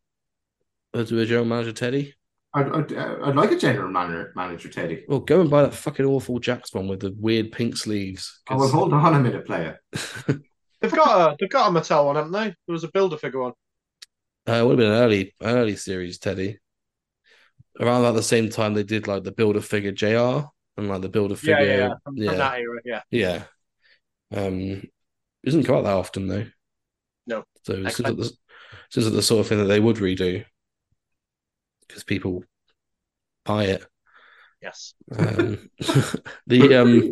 we'll 0.94 1.06
do 1.06 1.20
a 1.20 1.26
general 1.26 1.46
manager 1.46 1.72
Teddy. 1.72 2.14
I'd, 2.54 2.68
I'd, 2.68 2.94
I'd 2.94 3.36
like 3.36 3.52
a 3.52 3.58
general 3.58 3.92
manager, 3.92 4.34
manager 4.36 4.70
Teddy. 4.70 5.04
Well, 5.08 5.20
go 5.20 5.42
and 5.42 5.50
buy 5.50 5.64
that 5.64 5.74
fucking 5.74 6.06
awful 6.06 6.40
Jakks 6.40 6.74
one 6.74 6.88
with 6.88 7.02
the 7.02 7.16
weird 7.20 7.52
pink 7.52 7.78
sleeves. 7.78 8.42
Oh, 8.50 8.58
well, 8.58 8.70
hold 8.70 8.94
on 8.94 9.16
a 9.16 9.20
minute, 9.20 9.46
player. 9.46 9.80
they've 10.82 10.92
got 10.92 11.34
a 11.34 11.36
they've 11.40 11.50
got 11.50 11.70
a 11.70 11.80
Mattel 11.80 12.06
one, 12.06 12.16
haven't 12.16 12.32
they? 12.32 12.46
There 12.46 12.74
was 12.74 12.84
a 12.84 12.92
builder 12.92 13.18
figure 13.18 13.42
one. 13.42 13.54
Uh, 14.48 14.54
it 14.54 14.66
would 14.66 14.72
have 14.72 14.78
been 14.80 14.92
an 14.92 15.04
early, 15.04 15.36
an 15.42 15.58
early 15.58 15.76
series, 15.76 16.18
Teddy. 16.18 16.58
Around 17.80 18.02
about 18.02 18.16
the 18.16 18.24
same 18.24 18.50
time 18.50 18.74
they 18.74 18.84
did 18.84 19.08
like 19.08 19.24
the 19.24 19.32
builder 19.32 19.62
figure 19.62 19.92
JR 19.92 20.48
and 20.76 20.90
like 20.90 21.02
the 21.02 21.10
builder 21.10 21.36
figure. 21.36 21.64
yeah, 21.64 21.78
yeah. 21.78 21.94
From, 22.04 22.18
yeah, 22.18 22.30
from 22.30 22.38
that 22.40 22.60
era, 22.60 22.80
yeah. 22.84 23.02
yeah. 23.12 23.44
Um, 24.36 24.60
it 24.62 25.46
doesn't 25.46 25.64
come 25.66 25.76
out 25.76 25.84
that 25.84 25.94
often 25.94 26.28
though. 26.28 26.46
No. 27.28 27.44
So 27.64 27.74
it 27.74 27.76
seems 27.76 27.86
Excellent. 27.86 28.20
like 28.20 28.28
the, 28.28 28.38
seems 28.90 29.06
like 29.06 29.16
the 29.16 29.22
sort 29.22 29.42
of 29.42 29.48
thing 29.48 29.60
that 29.60 29.66
they 29.66 29.80
would 29.80 29.98
redo 29.98 30.44
because 31.90 32.06
people 32.06 32.46
buy 33.44 33.66
it. 33.66 33.86
Yes. 34.62 34.94
Um, 35.18 35.70
the 36.48 36.76
um, 36.76 37.12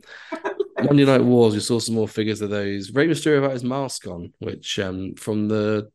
Monday 0.82 1.06
Night 1.06 1.24
Wars, 1.24 1.54
we 1.54 1.60
saw 1.60 1.80
some 1.80 1.96
more 1.96 2.08
figures 2.08 2.42
of 2.42 2.50
those. 2.50 2.92
Rey 2.92 3.08
Mysterio 3.08 3.40
about 3.40 3.52
his 3.52 3.64
mask 3.64 4.08
on, 4.08 4.34
which 4.40 4.80
um, 4.80 5.16
from 5.16 5.48
the 5.50 5.90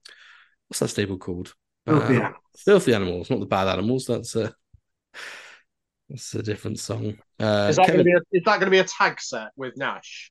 what's 0.68 0.80
that 0.80 0.88
stable 0.88 1.16
called? 1.18 1.54
Filthy 1.86 2.16
Uh, 2.16 2.20
Animals. 2.20 2.36
Filthy 2.59 2.94
Animals, 2.94 3.30
not 3.30 3.40
the 3.40 3.46
bad 3.46 3.68
animals. 3.68 4.06
That's 4.06 4.36
a 4.36 4.54
that's 6.09 6.34
a 6.34 6.42
different 6.42 6.78
song. 6.78 7.16
Uh, 7.40 7.68
is 7.70 7.76
that 7.76 7.86
Kevin- 7.86 7.86
going 7.86 7.98
to 7.98 8.04
be 8.04 8.12
a, 8.12 8.38
is 8.38 8.42
that 8.44 8.60
going 8.60 8.66
to 8.66 8.70
be 8.70 8.78
a 8.78 8.84
tag 8.84 9.20
set 9.20 9.48
with 9.56 9.76
Nash? 9.76 10.30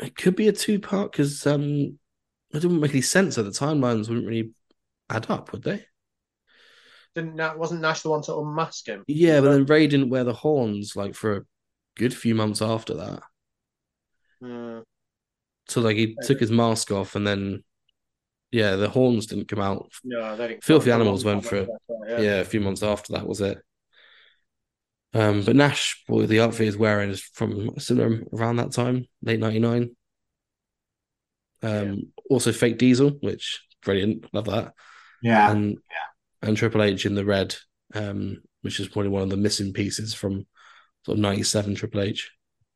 it 0.00 0.16
could 0.16 0.34
be 0.34 0.48
a 0.48 0.52
two 0.52 0.80
part 0.80 1.12
because 1.12 1.46
um, 1.46 1.62
it 1.62 1.98
didn't 2.60 2.80
make 2.80 2.90
any 2.90 3.02
sense. 3.02 3.38
at 3.38 3.44
the 3.44 3.50
timelines 3.50 4.08
wouldn't 4.08 4.26
really 4.26 4.50
add 5.08 5.30
up, 5.30 5.52
would 5.52 5.62
they? 5.62 5.84
Didn't 7.14 7.36
Na- 7.36 7.56
wasn't 7.56 7.80
Nash 7.82 8.02
the 8.02 8.10
one 8.10 8.22
to 8.22 8.36
unmask 8.38 8.86
him? 8.86 9.04
Yeah, 9.06 9.40
but 9.40 9.52
then 9.52 9.66
Rey 9.66 9.86
didn't 9.86 10.10
wear 10.10 10.24
the 10.24 10.32
horns 10.32 10.96
like 10.96 11.14
for 11.14 11.36
a 11.36 11.42
good 11.96 12.14
few 12.14 12.34
months 12.34 12.62
after 12.62 12.94
that. 12.94 13.22
Hmm. 14.40 14.78
So 15.68 15.80
like 15.80 15.96
he 15.96 16.16
took 16.22 16.40
his 16.40 16.50
mask 16.50 16.90
off 16.90 17.14
and 17.14 17.26
then 17.26 17.64
yeah, 18.50 18.76
the 18.76 18.88
horns 18.88 19.26
didn't 19.26 19.48
come 19.48 19.60
out. 19.60 19.90
no, 20.04 20.36
they 20.36 20.48
didn't. 20.48 20.64
Filthy 20.64 20.90
for 20.90 20.94
Animals 20.94 21.24
went 21.24 21.42
time, 21.44 21.48
for 21.48 21.56
it. 21.56 21.68
yeah. 22.08 22.20
Yeah, 22.20 22.34
a 22.40 22.44
few 22.44 22.60
months 22.60 22.82
after 22.82 23.12
that 23.14 23.26
was 23.26 23.40
it. 23.40 23.58
Um, 25.14 25.42
but 25.42 25.56
Nash, 25.56 26.02
well, 26.08 26.26
the 26.26 26.40
outfit 26.40 26.64
he's 26.66 26.76
wearing 26.76 27.10
is 27.10 27.20
from 27.20 27.78
similar 27.78 28.22
around 28.32 28.56
that 28.56 28.72
time, 28.72 29.06
late 29.22 29.40
ninety 29.40 29.58
nine. 29.58 29.94
Um, 31.62 32.12
also 32.28 32.50
fake 32.52 32.78
Diesel, 32.78 33.10
which 33.20 33.62
brilliant, 33.84 34.26
love 34.32 34.46
that, 34.46 34.74
Yeah. 35.22 35.50
and 35.50 35.78
and 36.42 36.56
Triple 36.56 36.82
H 36.82 37.06
in 37.06 37.14
the 37.14 37.24
red, 37.24 37.54
um, 37.94 38.42
which 38.62 38.80
is 38.80 38.88
probably 38.88 39.10
one 39.10 39.22
of 39.22 39.30
the 39.30 39.36
missing 39.36 39.72
pieces 39.72 40.14
from 40.14 40.46
sort 41.04 41.16
of 41.16 41.22
ninety 41.22 41.42
seven 41.42 41.74
Triple 41.74 42.02
H. 42.02 42.30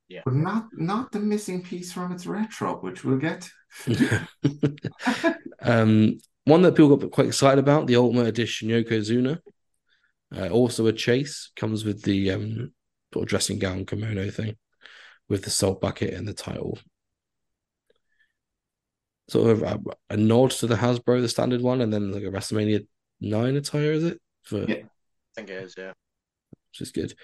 Yeah. 0.09 0.23
But 0.25 0.35
not 0.35 0.69
not 0.73 1.13
the 1.13 1.19
missing 1.19 1.63
piece 1.63 1.93
from 1.93 2.13
its 2.13 2.27
retro, 2.27 2.77
which 2.77 3.05
we'll 3.05 3.19
get. 3.19 3.49
um, 5.61 6.19
one 6.45 6.63
that 6.63 6.77
people 6.77 6.97
got 6.97 7.11
quite 7.11 7.27
excited 7.27 7.59
about, 7.59 7.87
the 7.87 7.97
Ultimate 7.97 8.29
Edition 8.29 8.69
Yokozuna. 8.69 9.41
Uh, 10.35 10.49
also 10.49 10.87
a 10.87 10.93
chase 10.93 11.51
comes 11.57 11.85
with 11.85 12.03
the 12.03 12.31
um, 12.31 12.73
sort 13.13 13.25
of 13.25 13.29
dressing 13.29 13.59
gown 13.59 13.85
kimono 13.85 14.31
thing, 14.31 14.57
with 15.29 15.43
the 15.43 15.51
salt 15.51 15.81
bucket 15.81 16.15
and 16.15 16.27
the 16.27 16.35
title. 16.35 16.79
Sort 19.29 19.51
of 19.51 19.63
a, 19.63 19.81
a 20.11 20.17
nod 20.17 20.53
to 20.53 20.69
the 20.69 20.77
Hasbro, 20.77 21.21
the 21.21 21.29
standard 21.29 21.63
one, 21.63 21.81
and 21.81 21.93
then 21.93 22.13
like 22.13 22.23
a 22.23 22.27
WrestleMania 22.27 22.87
nine 23.21 23.57
attire, 23.57 23.93
is 23.93 24.05
it? 24.05 24.21
For 24.43 24.65
Yeah. 24.65 24.77
I 24.77 24.85
think 25.35 25.51
it 25.51 25.63
is. 25.63 25.75
Yeah. 25.77 25.93
which 26.71 26.81
is 26.81 26.93
good. 26.93 27.15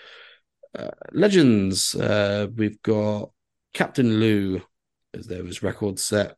Uh, 0.77 0.91
Legends, 1.13 1.95
uh, 1.95 2.47
we've 2.55 2.81
got 2.83 3.31
Captain 3.75 4.21
Lou 4.21 4.63
as 5.15 5.27
there 5.27 5.45
was 5.45 5.63
record 5.63 5.99
set. 5.99 6.37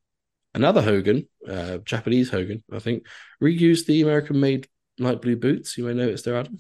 Another 0.55 0.83
Hogan, 0.83 1.29
uh, 1.49 1.79
Japanese 1.79 2.31
Hogan, 2.31 2.63
I 2.73 2.79
think, 2.79 3.07
reused 3.43 3.87
the 3.87 4.03
American 4.03 4.39
made 4.41 4.69
light 4.99 5.21
blue 5.21 5.37
boots. 5.37 5.77
You 5.77 5.85
may 5.85 5.95
notice 5.95 6.23
there, 6.23 6.37
Adam. 6.37 6.59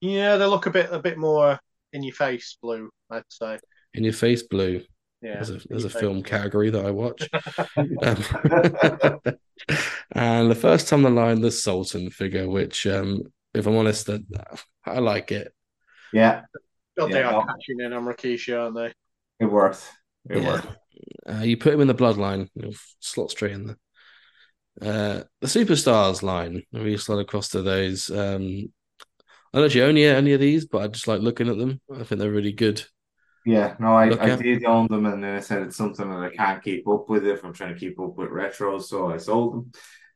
Yeah, 0.00 0.36
they 0.36 0.46
look 0.46 0.66
a 0.66 0.70
bit 0.70 0.88
a 0.90 0.98
bit 0.98 1.18
more 1.18 1.58
in 1.92 2.02
your 2.02 2.14
face 2.14 2.56
blue. 2.60 2.90
I'd 3.10 3.24
say. 3.28 3.58
In 3.94 4.04
your 4.04 4.12
face 4.12 4.42
blue. 4.42 4.82
Yeah. 5.22 5.36
There's 5.38 5.50
a, 5.50 5.60
there's 5.68 5.84
a 5.84 5.90
film 5.90 6.22
category 6.22 6.70
that 6.70 6.84
I 6.84 6.90
watch. 6.90 7.30
um, 8.02 8.24
and 10.12 10.50
the 10.50 10.54
first 10.54 10.88
time 10.88 11.02
the 11.02 11.10
line, 11.10 11.40
the 11.40 11.50
Sultan 11.50 12.10
figure, 12.10 12.48
which, 12.48 12.86
um, 12.86 13.22
if 13.54 13.66
I'm 13.66 13.76
honest, 13.76 14.06
that 14.06 14.22
I 14.84 14.98
like 14.98 15.32
it. 15.32 15.52
Yeah, 16.12 16.42
God, 16.98 17.12
they 17.12 17.22
Yeah, 17.22 17.30
are 17.34 17.46
catching 17.46 17.80
in 17.80 17.92
on 17.92 18.04
Rikishi, 18.04 18.58
aren't 18.58 18.74
they? 18.76 18.92
it 19.38 19.46
works. 19.50 19.88
It 20.28 20.38
Yeah. 20.38 20.42
works. 20.42 20.66
Uh, 21.28 21.42
you 21.42 21.56
put 21.56 21.74
him 21.74 21.80
in 21.80 21.88
the 21.88 21.94
bloodline, 21.94 22.48
you'll 22.54 22.74
slot 23.00 23.30
straight 23.30 23.52
in 23.52 23.66
there. 23.66 23.76
Uh, 24.80 25.24
the 25.40 25.46
superstars 25.46 26.22
line, 26.22 26.62
we 26.72 26.96
slide 26.96 27.20
across 27.20 27.50
to 27.50 27.62
those. 27.62 28.10
Um, 28.10 28.72
I 29.52 29.58
don't 29.58 29.66
actually 29.66 29.82
own 29.82 29.90
any, 29.90 30.06
any 30.06 30.32
of 30.34 30.40
these, 30.40 30.66
but 30.66 30.82
I 30.82 30.88
just 30.88 31.08
like 31.08 31.20
looking 31.22 31.48
at 31.48 31.58
them. 31.58 31.80
I 31.92 32.04
think 32.04 32.20
they're 32.20 32.30
really 32.30 32.52
good. 32.52 32.84
Yeah, 33.46 33.74
no, 33.78 33.94
I, 33.94 34.10
Look 34.10 34.20
I 34.20 34.36
did 34.36 34.64
own 34.64 34.86
them, 34.88 35.06
and 35.06 35.24
then 35.24 35.36
I 35.36 35.40
said 35.40 35.62
it's 35.62 35.76
something 35.76 36.08
that 36.10 36.18
I 36.18 36.30
can't 36.30 36.62
keep 36.62 36.86
up 36.86 37.08
with 37.08 37.26
if 37.26 37.42
I'm 37.44 37.54
trying 37.54 37.72
to 37.74 37.80
keep 37.80 37.98
up 37.98 38.16
with 38.16 38.28
retros, 38.28 38.82
so 38.84 39.10
I 39.10 39.16
sold 39.16 39.54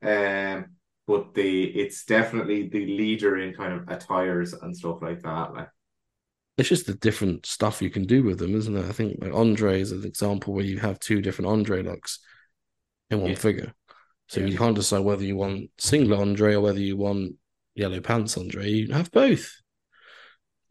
them. 0.03 0.07
Um, 0.07 0.67
but 1.07 1.35
the 1.35 1.65
it's 1.65 2.05
definitely 2.05 2.69
the 2.69 2.85
leader 2.85 3.39
in 3.39 3.55
kind 3.55 3.73
of 3.73 3.89
attires 3.89 4.53
and 4.53 4.77
stuff 4.77 5.01
like 5.01 5.23
that. 5.23 5.55
Like, 5.55 5.69
It's 6.59 6.69
just 6.69 6.87
the 6.87 6.95
different 6.95 7.47
stuff 7.47 7.81
you 7.83 7.91
can 7.91 8.05
do 8.05 8.23
with 8.23 8.39
them, 8.39 8.55
isn't 8.55 8.77
it? 8.77 8.85
I 8.85 8.93
think 8.93 9.23
like 9.23 9.33
Andre 9.33 9.81
is 9.81 9.93
an 9.93 10.05
example 10.05 10.53
where 10.55 10.65
you 10.65 10.79
have 10.81 11.01
two 11.01 11.21
different 11.23 11.51
Andre 11.51 11.83
looks 11.83 12.21
in 13.11 13.21
one 13.21 13.31
Yeah. 13.31 13.37
figure. 13.37 13.75
So 14.29 14.41
Yeah. 14.41 14.47
you 14.47 14.59
can't 14.59 14.77
decide 14.77 15.01
whether 15.01 15.25
you 15.25 15.37
want 15.37 15.71
single 15.79 16.21
Andre 16.21 16.55
or 16.55 16.61
whether 16.61 16.81
you 16.81 16.97
want 16.97 17.35
yellow 17.75 18.01
pants 18.01 18.37
Andre. 18.37 18.69
You 18.69 18.93
have 18.93 19.11
both. 19.11 19.51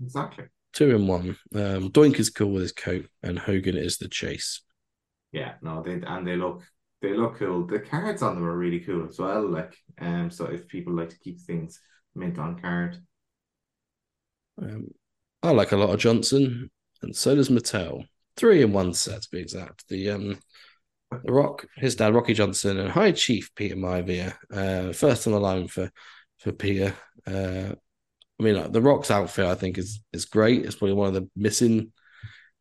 exactly. 0.02 0.46
Two 0.74 0.96
in 0.96 1.08
one. 1.08 1.38
Um, 1.56 1.92
Doink 1.92 2.20
is 2.20 2.30
cool 2.30 2.52
with 2.52 2.64
his 2.64 2.72
coat, 2.72 3.08
and 3.22 3.40
Hogan 3.40 3.78
is 3.78 3.98
the 3.98 4.08
chase. 4.10 4.62
Yeah, 5.32 5.56
no, 5.62 5.82
they 5.84 6.02
and 6.06 6.26
they 6.28 6.36
look 6.36 6.64
they 7.02 7.14
look 7.14 7.38
cool. 7.38 7.66
The 7.66 7.80
cards 7.80 8.22
on 8.22 8.36
them 8.36 8.46
are 8.46 8.58
really 8.58 8.80
cool 8.80 9.08
as 9.08 9.20
well. 9.20 9.48
Like, 9.50 9.76
um, 10.00 10.30
so 10.30 10.46
if 10.46 10.68
people 10.68 10.94
like 10.94 11.10
to 11.10 11.20
keep 11.20 11.40
things 11.42 11.80
mint 12.16 12.40
on 12.40 12.60
card, 12.60 12.98
Um, 14.62 14.90
I 15.42 15.52
like 15.52 15.72
a 15.72 15.78
lot 15.78 15.90
of 15.94 16.00
Johnson, 16.00 16.70
and 17.02 17.16
so 17.16 17.36
does 17.36 17.50
Mattel. 17.50 18.06
Three 18.38 18.62
in 18.64 18.74
one 18.74 18.94
set 18.94 19.22
to 19.24 19.30
be 19.32 19.40
exact. 19.40 19.88
The 19.90 20.10
um, 20.12 20.40
the 21.24 21.34
Rock, 21.34 21.68
his 21.78 21.96
dad 21.96 22.16
Rocky 22.16 22.34
Johnson, 22.34 22.80
and 22.80 22.92
High 22.92 23.14
Chief 23.14 23.54
Peter 23.56 23.76
Maivia. 23.76 24.36
Uh, 24.52 24.94
first 24.94 25.28
on 25.28 25.34
the 25.34 25.40
line 25.40 25.68
for 25.68 25.92
for 26.40 26.52
Peter. 26.52 26.96
Uh, 27.28 27.76
I 28.44 28.46
mean, 28.46 28.62
like, 28.62 28.72
the 28.74 28.82
Rock's 28.82 29.10
outfit 29.10 29.46
I 29.46 29.56
think 29.56 29.78
is 29.78 30.02
is 30.12 30.26
great. 30.26 30.66
It's 30.66 30.76
probably 30.76 30.96
one 30.96 31.08
of 31.08 31.14
the 31.14 31.30
missing 31.36 31.94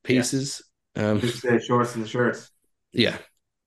pieces. 0.05 0.63
Um, 0.95 1.21
just 1.21 1.43
the 1.43 1.61
shorts 1.61 1.95
and 1.97 2.05
the 2.05 2.09
shirts. 2.09 2.51
yeah, 2.93 3.17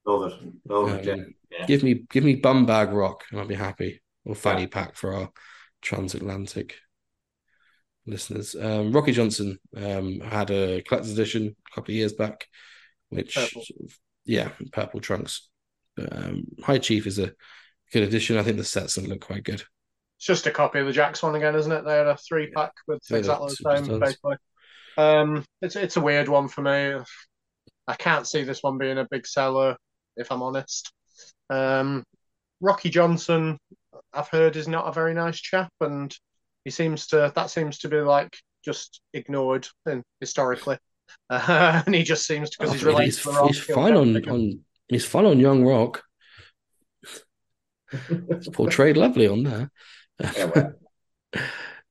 Love 0.06 0.32
it, 0.32 0.54
love 0.66 0.90
it. 0.90 1.10
Um, 1.10 1.20
yeah. 1.50 1.58
Yeah. 1.60 1.66
give 1.66 1.84
me 1.84 2.06
give 2.10 2.24
me 2.24 2.36
bum 2.36 2.66
bag 2.66 2.92
Rock, 2.92 3.24
and 3.32 3.40
I'll 3.40 3.48
be 3.48 3.56
happy. 3.56 4.02
Or 4.24 4.34
fanny 4.34 4.66
pack 4.66 4.96
for 4.96 5.14
our 5.14 5.30
transatlantic 5.82 6.76
listeners. 8.08 8.56
Um, 8.56 8.92
Rocky 8.92 9.12
Johnson 9.12 9.60
um, 9.76 10.20
had 10.20 10.50
a 10.50 10.82
collector's 10.82 11.12
edition 11.12 11.56
a 11.72 11.76
couple 11.76 11.92
of 11.92 11.98
years 11.98 12.14
back, 12.14 12.48
which 13.10 13.36
Purple. 13.36 13.64
yeah, 14.26 14.50
purple 14.72 15.00
trunks. 15.00 15.50
But, 15.96 16.16
um, 16.16 16.46
High 16.64 16.80
Chief 16.80 17.06
is 17.06 17.20
a 17.20 17.34
good 17.92 18.04
addition. 18.04 18.38
I 18.38 18.44
think 18.44 18.58
the 18.58 18.64
sets 18.64 18.98
look 18.98 19.22
quite 19.22 19.44
good. 19.44 19.64
It's 20.26 20.39
just 20.39 20.47
a 20.47 20.52
copy 20.52 20.80
of 20.80 20.88
the 20.88 20.91
Jakks 20.91 21.22
one 21.22 21.35
again, 21.35 21.56
isn't 21.56 21.72
it? 21.72 21.85
They 21.85 21.97
had 21.97 22.07
a 22.07 22.18
three 22.18 22.49
pack 22.49 22.72
with 22.88 22.99
Yeah, 23.11 23.18
exactly 23.18 23.49
the 23.49 23.77
same, 23.77 23.99
basically. 23.99 24.38
Um, 24.97 25.45
it's 25.61 25.76
it's 25.76 25.97
a 25.97 26.02
weird 26.02 26.27
one 26.27 26.47
for 26.47 26.64
me. 26.64 26.95
I 27.88 27.93
can't 27.93 28.26
see 28.26 28.41
this 28.41 28.64
one 28.64 28.80
being 28.80 28.97
a 28.97 29.07
big 29.11 29.27
seller, 29.27 29.77
if 30.18 30.31
I'm 30.31 30.41
honest. 30.41 30.91
Um, 31.52 32.03
Rocky 32.60 32.89
Johnson, 32.89 33.60
I've 34.14 34.30
heard, 34.30 34.56
is 34.56 34.68
not 34.68 34.88
a 34.88 34.91
very 34.91 35.14
nice 35.14 35.39
chap, 35.39 35.69
and 35.80 36.11
he 36.64 36.72
seems 36.72 37.06
to 37.10 37.31
that 37.35 37.52
seems 37.52 37.77
to 37.80 37.88
be 37.88 37.97
like 37.97 38.35
just 38.64 39.02
ignored 39.14 39.68
in, 39.85 40.02
historically, 40.19 40.80
uh, 41.30 41.84
and 41.85 41.93
he 41.93 42.02
just 42.02 42.26
seems 42.26 42.49
to 42.49 42.57
because 42.61 42.73
he's 42.73 42.84
I 42.84 42.88
related 42.88 43.06
he's, 43.14 43.22
to 43.22 43.30
the 43.30 43.43
he's 43.45 43.60
fine 43.60 43.93
on, 43.93 44.27
on 44.27 44.60
he's 44.88 45.06
fine 45.06 45.26
on 45.26 45.39
Young 45.39 45.64
Rock. 45.64 46.02
It's 48.10 48.49
portrayed 48.49 48.97
lovely 48.97 49.27
on 49.27 49.43
there. 49.43 49.69
Yeah, 50.20 50.46
well. 50.56 50.74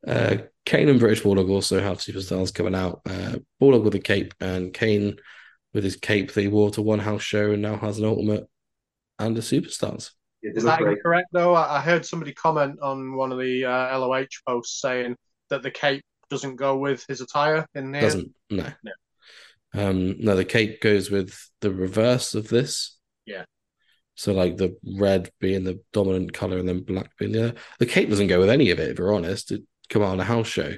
uh, 0.07 0.37
Kane 0.65 0.89
and 0.89 1.01
British 1.01 1.23
Bulldog 1.23 1.51
also 1.51 1.81
have 1.81 1.99
superstars 1.99 2.55
coming 2.55 2.75
out. 2.75 3.01
Uh, 3.09 3.37
Bulldog 3.61 3.85
with 3.85 3.95
a 3.95 4.01
cape 4.01 4.35
and 4.41 4.73
Kane 4.73 5.17
with 5.73 5.85
his 5.85 5.97
cape 5.97 6.33
that 6.33 6.41
he 6.41 6.49
wore 6.49 6.71
to 6.71 6.83
one 6.83 7.01
house 7.01 7.23
show 7.23 7.53
and 7.53 7.63
now 7.63 7.77
has 7.77 7.99
an 7.99 8.05
ultimate 8.05 8.49
and 9.19 9.37
a 9.37 9.41
superstars. 9.41 10.11
Yeah, 10.43 10.53
Is 10.55 10.65
that 10.65 10.79
great. 10.81 10.99
incorrect 10.99 11.29
though? 11.33 11.55
I 11.55 11.79
I 11.79 11.81
heard 11.81 12.05
somebody 12.07 12.33
comment 12.33 12.79
on 12.81 13.15
one 13.17 13.33
of 13.33 13.39
the 13.39 13.65
uh, 13.65 13.99
LOH 13.99 14.27
posts 14.47 14.81
saying 14.81 15.17
that 15.51 15.63
the 15.63 15.71
cape 15.71 16.05
doesn't 16.31 16.57
go 16.57 16.77
with 16.77 17.05
his 17.09 17.21
attire 17.21 17.67
in 17.75 17.93
there. 17.93 18.03
Doesn't 18.03 18.35
no. 18.51 18.67
No. 18.83 18.93
Um 19.75 20.17
no 20.21 20.37
the 20.37 20.45
cape 20.45 20.81
goes 20.81 21.11
with 21.11 21.51
the 21.61 21.71
reverse 21.73 22.35
of 22.35 22.49
this. 22.49 22.99
Yeah. 23.27 23.45
So 24.15 24.33
like 24.33 24.57
the 24.57 24.77
red 24.99 25.31
being 25.41 25.65
the 25.65 25.81
dominant 25.93 26.33
color 26.33 26.59
and 26.59 26.69
then 26.69 26.83
black 26.83 27.17
being 27.19 27.33
the 27.33 27.49
other. 27.49 27.55
The 27.79 27.87
cape 27.87 28.09
doesn't 28.09 28.29
go 28.29 28.39
with 28.39 28.51
any 28.51 28.71
of 28.71 28.79
it, 28.79 28.91
if 28.91 28.99
you're 28.99 29.15
honest. 29.15 29.51
It 29.51 29.63
come 29.89 30.03
out 30.03 30.13
on 30.13 30.21
a 30.21 30.25
house 30.25 30.47
show. 30.47 30.75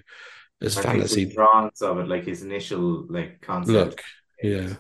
It's 0.60 0.76
I 0.78 0.82
fantasy 0.82 1.26
the 1.26 1.34
drawings 1.34 1.82
of 1.82 1.98
it, 1.98 2.08
like 2.08 2.24
his 2.24 2.42
initial 2.42 3.06
like 3.08 3.40
concept. 3.42 3.72
look. 3.72 4.02
Yeah. 4.42 4.74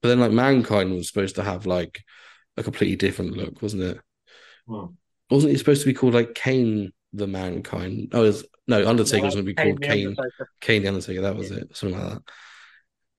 But 0.00 0.08
then 0.08 0.20
like 0.20 0.32
mankind 0.32 0.92
was 0.92 1.08
supposed 1.08 1.36
to 1.36 1.44
have 1.44 1.66
like 1.66 2.02
a 2.56 2.62
completely 2.62 2.96
different 2.96 3.36
look, 3.36 3.60
wasn't 3.60 3.82
it? 3.82 4.00
Hmm. 4.66 4.86
Wasn't 5.30 5.50
he 5.50 5.58
supposed 5.58 5.82
to 5.82 5.86
be 5.86 5.94
called 5.94 6.14
like 6.14 6.34
Kane 6.34 6.92
the 7.12 7.26
Mankind? 7.26 8.10
Oh, 8.12 8.22
was 8.22 8.44
no 8.66 8.86
Undertaker 8.86 9.24
was 9.24 9.34
going 9.34 9.46
to 9.46 9.52
be 9.52 9.54
called 9.54 9.82
the 9.82 9.86
Kane 9.86 10.16
Kane 10.60 10.82
the 10.82 10.88
Undertaker. 10.88 11.22
That 11.22 11.36
was 11.36 11.50
it, 11.50 11.76
something 11.76 11.98
like 11.98 12.18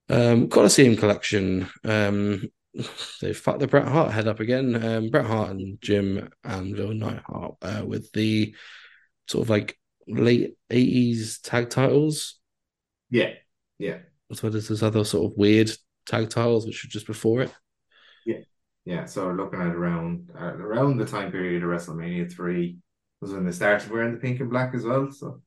that. 0.08 0.32
Um, 0.32 0.48
Coliseum 0.48 0.96
collection. 0.96 1.68
Um, 1.84 2.42
they 3.20 3.32
fucked 3.32 3.60
the 3.60 3.66
Bret 3.66 3.86
Hart 3.88 4.12
head 4.12 4.28
up 4.28 4.40
again. 4.40 4.82
Um, 4.82 5.10
Bret 5.10 5.26
Hart 5.26 5.50
and 5.50 5.80
Jim 5.80 6.28
Anvil 6.44 6.94
Neidhart 6.94 7.56
uh, 7.62 7.82
with 7.86 8.10
the 8.12 8.54
sort 9.28 9.44
of 9.44 9.50
like 9.50 9.78
late 10.08 10.56
eighties 10.70 11.38
tag 11.38 11.70
titles. 11.70 12.40
Yeah, 13.10 13.30
yeah, 13.78 13.98
As 14.30 14.42
well 14.42 14.54
as 14.56 14.68
those 14.68 14.82
other 14.82 15.04
sort 15.04 15.30
of 15.30 15.38
weird 15.38 15.70
tag 16.06 16.30
titles, 16.30 16.66
which 16.66 16.84
were 16.84 16.90
just 16.90 17.06
before 17.06 17.42
it. 17.42 17.54
yeah. 18.26 18.40
Yeah. 18.84 19.04
So 19.06 19.30
looking 19.30 19.60
at 19.60 19.68
around 19.74 20.30
uh, 20.38 20.54
around 20.56 20.98
the 20.98 21.06
time 21.06 21.30
period 21.32 21.62
of 21.62 21.70
WrestleMania 21.70 22.30
three 22.30 22.78
was 23.20 23.32
when 23.32 23.44
they 23.44 23.52
started 23.52 23.90
wearing 23.90 24.12
the 24.12 24.18
pink 24.20 24.40
and 24.40 24.50
black 24.50 24.74
as 24.74 24.84
well. 24.84 25.10
So 25.10 25.40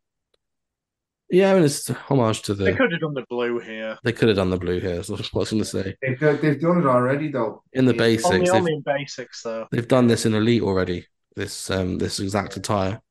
Yeah, 1.30 1.52
I 1.52 1.56
mean 1.56 1.64
it's 1.64 1.90
a 1.90 1.94
homage 1.94 2.41
to 2.44 2.54
the. 2.54 2.66
They 2.66 2.74
could 2.74 2.91
have 2.91 3.02
done 3.02 3.14
the 3.14 3.26
blue 3.30 3.60
here. 3.60 3.98
They 4.04 4.14
could 4.14 4.30
have 4.30 4.38
done 4.38 4.49
the 4.49 4.58
blue 4.58 4.80
here. 4.80 4.95
That's 4.95 5.10
what 5.10 5.20
I 5.22 5.38
was 5.38 5.49
going 5.52 5.62
to 5.64 5.66
say. 5.70 5.95
they've 6.02 6.20
done, 6.20 6.40
they've 6.41 6.60
done 6.60 6.80
it 6.80 6.86
already 6.86 7.30
though. 7.30 7.64
In 7.74 7.86
the 7.86 7.94
Yeah. 7.94 7.98
basics, 7.99 8.26
Only, 8.32 8.45
they've, 8.45 8.54
only 8.54 8.74
in 8.74 8.82
basics 8.82 9.41
though. 9.44 9.68
they've 9.72 9.88
done 9.88 10.08
this 10.08 10.26
in 10.26 10.34
Elite 10.34 10.62
already. 10.64 11.06
This 11.36 11.70
um 11.70 11.98
this 11.98 12.20
exact 12.20 12.56
attire. 12.58 13.02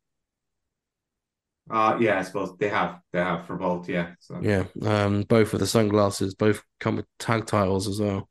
Uh 1.70 1.98
yeah, 2.00 2.18
I 2.18 2.22
suppose 2.22 2.56
they 2.58 2.68
have 2.68 3.00
they 3.12 3.18
have 3.18 3.46
for 3.46 3.56
both. 3.56 3.88
Yeah, 3.88 4.14
so 4.20 4.40
Yeah, 4.40 4.64
um, 4.82 5.22
both 5.22 5.52
with 5.52 5.60
the 5.60 5.66
sunglasses, 5.66 6.34
both 6.34 6.62
come 6.80 6.96
with 6.96 7.06
tag 7.18 7.46
titles 7.46 7.88
as 7.88 8.00
well. 8.00 8.28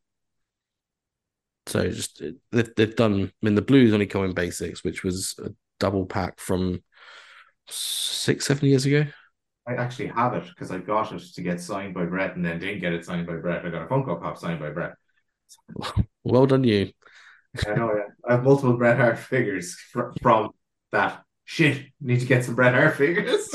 So 1.67 1.89
just 1.89 2.21
they've, 2.51 2.69
they've 2.75 2.95
done. 2.95 3.31
I 3.41 3.45
mean, 3.45 3.55
the 3.55 3.61
blues 3.61 3.93
only 3.93 4.05
come 4.05 4.23
in 4.23 4.33
basics, 4.33 4.83
which 4.83 5.03
was 5.03 5.35
a 5.43 5.49
double 5.79 6.05
pack 6.05 6.39
from 6.39 6.83
six, 7.67 8.45
seven 8.45 8.69
years 8.69 8.85
ago. 8.85 9.05
I 9.67 9.75
actually 9.75 10.07
have 10.07 10.33
it 10.35 10.45
because 10.47 10.71
I 10.71 10.77
got 10.77 11.11
it 11.11 11.21
to 11.33 11.41
get 11.41 11.59
signed 11.59 11.93
by 11.93 12.05
Bret 12.05 12.35
and 12.35 12.45
then 12.45 12.59
didn't 12.59 12.81
get 12.81 12.93
it 12.93 13.05
signed 13.05 13.25
by 13.25 13.37
Bret. 13.37 13.65
I 13.65 13.69
got 13.69 13.81
a 13.81 13.87
Funko 13.87 14.21
Pop 14.21 14.37
signed 14.37 14.59
by 14.59 14.69
Bret. 14.69 14.93
Well 16.27 16.47
done, 16.47 16.63
you. 16.63 16.91
I 17.67 17.75
know, 17.75 17.93
yeah. 17.93 18.07
I 18.27 18.33
have 18.33 18.43
multiple 18.43 18.77
Bret 18.77 18.97
Hart 18.97 19.19
figures 19.19 19.77
fr- 19.91 20.11
from 20.21 20.49
that. 20.91 21.23
Shit, 21.43 21.85
need 22.01 22.21
to 22.21 22.25
get 22.25 22.43
some 22.43 22.55
Bret 22.55 22.73
Hart 22.73 22.95
figures. 22.95 23.47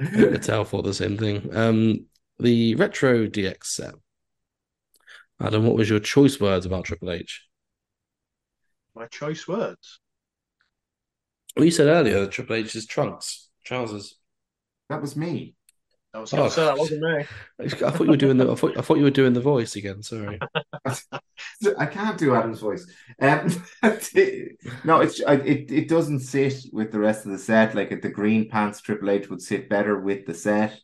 Mattel 0.00 0.66
for 0.66 0.82
the 0.82 0.94
same 0.94 1.18
thing. 1.18 1.54
Um, 1.54 2.06
the 2.38 2.74
retro 2.76 3.26
DX 3.26 3.64
set. 3.64 3.94
Adam, 5.40 5.66
what 5.66 5.76
was 5.76 5.90
your 5.90 6.00
choice 6.00 6.40
words 6.40 6.64
about 6.64 6.84
Triple 6.84 7.10
H? 7.10 7.46
My 8.94 9.06
choice 9.06 9.46
words. 9.46 10.00
Well, 11.56 11.64
you 11.64 11.70
said 11.70 11.88
earlier 11.88 12.20
that 12.20 12.32
Triple 12.32 12.56
H's 12.56 12.86
trunks, 12.86 13.43
trousers. 13.64 14.16
that 14.88 15.00
was 15.00 15.16
me. 15.16 15.54
I 16.12 16.20
was 16.20 16.32
Oh. 16.32 16.44
to 16.44 16.50
say 16.50 16.64
that 16.64 16.78
wasn't 16.78 17.02
me. 17.02 17.24
I 17.58 17.90
thought 17.90 18.02
you 18.04 18.10
were 18.10 18.16
doing 18.16 18.36
the. 18.36 18.50
I 18.50 18.54
thought, 18.54 18.78
I 18.78 18.82
thought 18.82 18.98
you 18.98 19.04
were 19.04 19.10
doing 19.10 19.32
the 19.32 19.40
voice 19.40 19.74
again. 19.74 20.02
Sorry. 20.02 20.38
I 21.78 21.86
can't 21.86 22.18
do 22.18 22.34
Adam's 22.36 22.60
voice. 22.60 22.86
Um, 23.20 23.48
no, 24.84 25.00
it's 25.00 25.20
it. 25.20 25.72
It 25.72 25.88
doesn't 25.88 26.20
sit 26.20 26.66
with 26.72 26.92
the 26.92 27.00
rest 27.00 27.26
of 27.26 27.32
the 27.32 27.38
set. 27.38 27.74
Like 27.74 28.00
the 28.00 28.08
green 28.10 28.48
pants, 28.48 28.80
Triple 28.80 29.10
H 29.10 29.28
would 29.28 29.42
sit 29.42 29.68
better 29.68 29.98
with 29.98 30.26
the 30.26 30.34
set. 30.34 30.78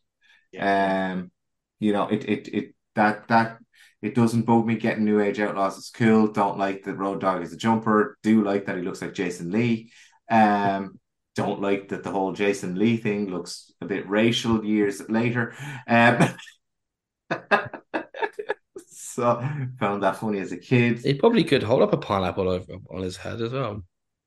Um, 0.58 1.30
you 1.78 1.92
know, 1.92 2.08
it 2.08 2.28
it 2.28 2.48
it 2.48 2.74
that 2.94 3.28
that 3.28 3.58
it 4.02 4.14
doesn't 4.14 4.42
bug 4.42 4.66
me 4.66 4.76
getting 4.76 5.04
New 5.04 5.20
Age 5.20 5.40
Outlaws. 5.40 5.78
It's 5.78 5.90
cool. 5.90 6.28
Don't 6.28 6.58
like 6.58 6.84
that 6.84 6.94
Road 6.96 7.20
Dog 7.20 7.42
is 7.42 7.52
a 7.52 7.56
jumper. 7.56 8.16
Do 8.22 8.42
like 8.42 8.66
that 8.66 8.76
he 8.76 8.82
looks 8.82 9.02
like 9.02 9.14
Jason 9.14 9.50
Lee. 9.50 9.92
Um, 10.30 10.98
don't 11.36 11.60
like 11.60 11.88
that 11.88 12.02
the 12.02 12.10
whole 12.10 12.32
Jason 12.32 12.78
Lee 12.78 12.96
thing 12.96 13.30
looks 13.30 13.72
a 13.80 13.86
bit 13.86 14.08
racial 14.08 14.64
years 14.64 15.02
later. 15.08 15.54
Um, 15.86 16.34
so 18.88 19.40
found 19.78 20.02
that 20.02 20.16
funny 20.16 20.40
as 20.40 20.52
a 20.52 20.56
kid. 20.56 20.98
He 20.98 21.14
probably 21.14 21.44
could 21.44 21.62
hold 21.62 21.82
up 21.82 21.92
a 21.92 21.96
pineapple 21.96 22.48
over 22.48 22.74
on 22.90 23.02
his 23.02 23.16
head 23.16 23.40
as 23.40 23.52
well. 23.52 23.82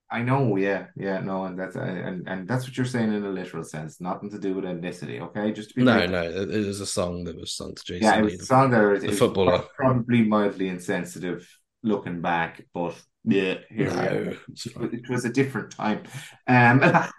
I 0.09 0.21
know, 0.21 0.57
yeah, 0.57 0.88
yeah, 0.95 1.21
no, 1.21 1.45
and 1.45 1.57
that's 1.57 1.75
and 1.75 2.27
and 2.27 2.47
that's 2.47 2.65
what 2.65 2.77
you're 2.77 2.85
saying 2.85 3.11
in 3.11 3.23
a 3.25 3.30
literal 3.30 3.63
sense, 3.63 3.99
nothing 3.99 4.30
to 4.30 4.38
do 4.38 4.53
with 4.53 4.63
ethnicity, 4.65 5.19
okay? 5.21 5.51
Just 5.51 5.69
to 5.69 5.75
be 5.75 5.84
No, 5.84 6.05
no, 6.05 6.21
it, 6.21 6.51
it 6.51 6.67
was 6.67 6.81
a 6.81 6.85
song 6.85 7.23
that 7.23 7.35
was 7.35 7.53
sung 7.55 7.73
to 7.73 7.84
Jason 7.84 8.03
yeah, 8.03 8.19
it 8.19 8.23
Lee. 8.23 8.34
was 8.34 8.41
a 8.41 8.45
song 8.45 8.69
that 8.71 8.81
was, 8.81 9.01
the 9.01 9.11
footballer. 9.11 9.63
probably 9.75 10.23
mildly 10.23 10.67
insensitive 10.69 11.49
looking 11.81 12.21
back, 12.21 12.63
but 12.75 12.95
yeah, 13.26 13.56
here. 13.70 13.90
No, 13.90 14.36
it's. 14.50 14.66
It 14.66 15.10
was 15.10 15.26
a 15.26 15.30
different 15.30 15.72
time. 15.72 16.04
Um, 16.48 16.82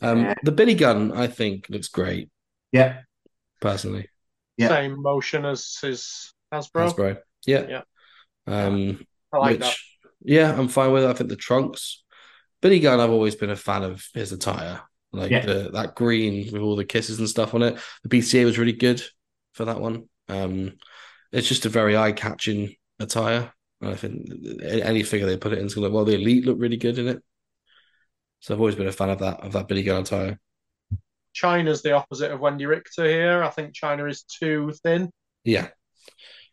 Um, 0.00 0.32
the 0.44 0.52
Billy 0.52 0.74
Gunn, 0.74 1.10
I 1.10 1.26
think, 1.26 1.66
looks 1.68 1.88
great 1.88 2.28
yeah, 2.70 3.00
personally. 3.60 4.08
Yeah. 4.56 4.68
Same 4.68 5.02
motion 5.02 5.44
as 5.44 5.76
his 5.82 6.32
Hasbro. 6.52 6.92
Hasbro, 6.92 7.18
yeah, 7.44 7.66
Yeah. 7.68 7.82
Um, 8.46 9.04
I 9.32 9.38
like 9.38 9.50
which, 9.58 9.60
that. 9.60 9.76
yeah, 10.22 10.56
I'm 10.56 10.68
fine 10.68 10.92
with. 10.92 11.02
it. 11.02 11.10
I 11.10 11.14
think 11.14 11.30
the 11.30 11.36
trunks, 11.36 12.04
Billy 12.62 12.78
Gunn. 12.78 13.00
I've 13.00 13.10
always 13.10 13.34
been 13.34 13.50
a 13.50 13.56
fan 13.56 13.82
of 13.82 14.06
his 14.14 14.30
attire, 14.30 14.82
like 15.12 15.32
Yeah. 15.32 15.44
the, 15.44 15.70
that 15.72 15.96
green 15.96 16.52
with 16.52 16.62
all 16.62 16.76
the 16.76 16.84
kisses 16.84 17.18
and 17.18 17.28
stuff 17.28 17.54
on 17.54 17.62
it. 17.62 17.76
The 18.04 18.08
BCA 18.08 18.44
was 18.44 18.58
really 18.58 18.72
good 18.72 19.02
for 19.52 19.64
that 19.64 19.80
one. 19.80 20.08
Um, 20.28 20.74
it's 21.32 21.48
just 21.48 21.66
a 21.66 21.70
very 21.70 21.96
eye-catching 21.96 22.76
attire. 23.00 23.52
And 23.80 23.90
I 23.90 23.94
think 23.96 24.28
any 24.62 25.02
figure 25.02 25.26
they 25.26 25.36
put 25.36 25.52
it 25.52 25.58
in 25.58 25.66
is 25.66 25.74
gonna 25.74 25.90
well, 25.90 26.04
the 26.04 26.14
elite 26.14 26.44
look 26.46 26.56
really 26.58 26.76
good 26.76 26.98
in 26.98 27.08
it. 27.08 27.22
So 28.40 28.54
I've 28.54 28.60
always 28.60 28.74
been 28.74 28.86
a 28.86 28.92
fan 28.92 29.10
of 29.10 29.18
that 29.20 29.40
of 29.40 29.52
that 29.52 29.68
Billy 29.68 29.82
Gunn 29.82 30.02
attire. 30.02 30.38
Chyna's 31.34 31.82
the 31.82 31.92
opposite 31.92 32.30
of 32.30 32.40
Wendi 32.40 32.66
Richter 32.68 33.04
here. 33.06 33.42
I 33.42 33.50
think 33.50 33.74
Chyna 33.74 34.08
is 34.08 34.22
too 34.22 34.72
thin. 34.82 35.10
Yeah. 35.42 35.68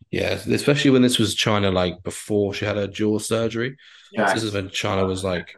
Yeah, 0.10 0.32
especially 0.32 0.92
when 0.92 1.04
this 1.04 1.20
was 1.20 1.36
Chyna, 1.36 1.72
like 1.72 2.02
before 2.04 2.54
she 2.54 2.66
had 2.66 2.76
her 2.78 2.88
jaw 2.88 3.20
surgery. 3.20 3.78
yeah. 4.12 4.34
This 4.34 4.44
is 4.44 4.54
when 4.54 4.70
Chyna 4.70 5.08
was 5.08 5.24
like, 5.24 5.56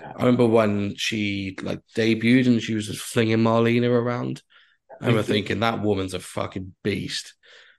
Yeah. 0.00 0.12
I 0.16 0.20
remember 0.20 0.46
when 0.46 0.96
she 0.96 1.56
like 1.62 1.80
debuted 1.96 2.46
and 2.46 2.62
she 2.62 2.74
was 2.74 2.86
just 2.86 3.00
flinging 3.00 3.38
Marlena 3.38 3.88
around. 3.90 4.42
I 5.00 5.06
remember 5.06 5.22
thinking 5.22 5.60
that 5.60 5.82
woman's 5.82 6.14
a 6.14 6.20
fucking 6.20 6.74
beast. 6.82 7.34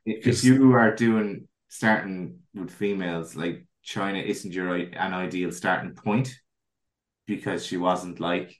Because- 0.05 0.45
if 0.45 0.53
you 0.53 0.73
are 0.73 0.95
doing 0.95 1.47
starting 1.73 2.37
with 2.53 2.69
females, 2.69 3.35
like 3.35 3.65
Chyna 3.83 4.23
isn't 4.23 4.53
your 4.53 4.75
an 4.75 5.13
ideal 5.13 5.51
starting 5.51 5.95
point 5.95 6.29
because 7.25 7.65
she 7.65 7.77
wasn't 7.77 8.19
like 8.19 8.55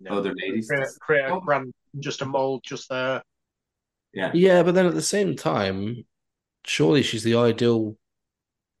No. 0.00 0.18
other 0.18 0.34
ladies. 0.36 0.68
Create, 0.68 0.86
create 1.00 1.24
a 1.30 1.34
Oh. 1.34 1.40
brand, 1.40 1.72
just 1.98 2.20
a 2.20 2.26
mold, 2.26 2.62
just 2.62 2.90
there. 2.90 3.22
Yeah, 4.12 4.30
Yeah, 4.34 4.62
but 4.62 4.74
then 4.74 4.84
at 4.86 4.92
the 4.94 5.00
same 5.16 5.34
time, 5.34 6.04
surely 6.66 7.02
she's 7.02 7.22
the 7.24 7.36
ideal 7.36 7.96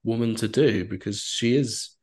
woman 0.04 0.34
to 0.36 0.48
do 0.48 0.84
because 0.84 1.20
she 1.22 1.56
is 1.56 1.96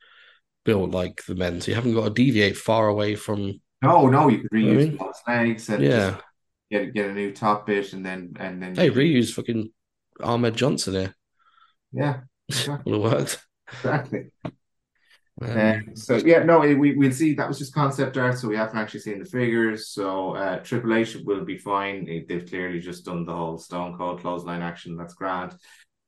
built 0.65 0.89
like 0.89 1.23
the 1.27 1.35
men. 1.35 1.61
So 1.61 1.69
you 1.69 1.75
haven't 1.75 1.93
got 1.93 2.05
to 2.05 2.23
deviate 2.23 2.57
far 2.57 2.87
away 2.87 3.13
from 3.15 3.61
no, 3.83 4.07
no, 4.07 4.27
you 4.27 4.39
could 4.39 4.49
I 4.53 4.55
reuse 4.55 4.75
mean- 4.97 5.11
legs 5.27 5.69
and 5.69 5.83
yeah. 5.83 6.09
just 6.11 6.23
get 6.71 6.93
get 6.95 7.09
a 7.11 7.13
new 7.13 7.31
top 7.31 7.67
bit 7.67 7.93
and 7.93 8.03
then 8.03 8.33
and 8.39 8.61
then 8.61 8.75
Hey, 8.75 8.89
reuse 8.89 9.31
fucking 9.33 9.71
Ahmed 10.19 10.55
Johnson 10.55 10.93
here. 10.95 11.15
Yeah, 11.91 12.21
exactly, 12.49 12.93
have 12.93 13.01
worked. 13.01 13.45
exactly. 13.83 14.31
Um, 15.41 15.83
Um, 15.87 15.95
so 15.95 16.17
yeah, 16.17 16.43
no, 16.43 16.59
we 16.59 16.95
we'll 16.95 17.11
see. 17.13 17.33
That 17.33 17.47
was 17.47 17.57
just 17.59 17.73
concept 17.73 18.17
art, 18.17 18.37
so 18.37 18.49
we 18.49 18.57
haven't 18.57 18.77
actually 18.77 18.99
seen 19.01 19.19
the 19.19 19.25
figures. 19.25 19.87
So 19.89 20.35
uh, 20.35 20.59
Triple 20.59 20.93
H 20.93 21.15
will 21.23 21.45
be 21.45 21.57
fine. 21.57 22.05
They- 22.05 22.25
They've 22.27 22.45
clearly 22.45 22.79
just 22.79 23.05
done 23.05 23.25
the 23.25 23.33
whole 23.35 23.57
Stone 23.57 23.97
Cold 23.97 24.19
clothesline 24.21 24.61
action. 24.61 24.97
That's 24.97 25.13
grand. 25.13 25.53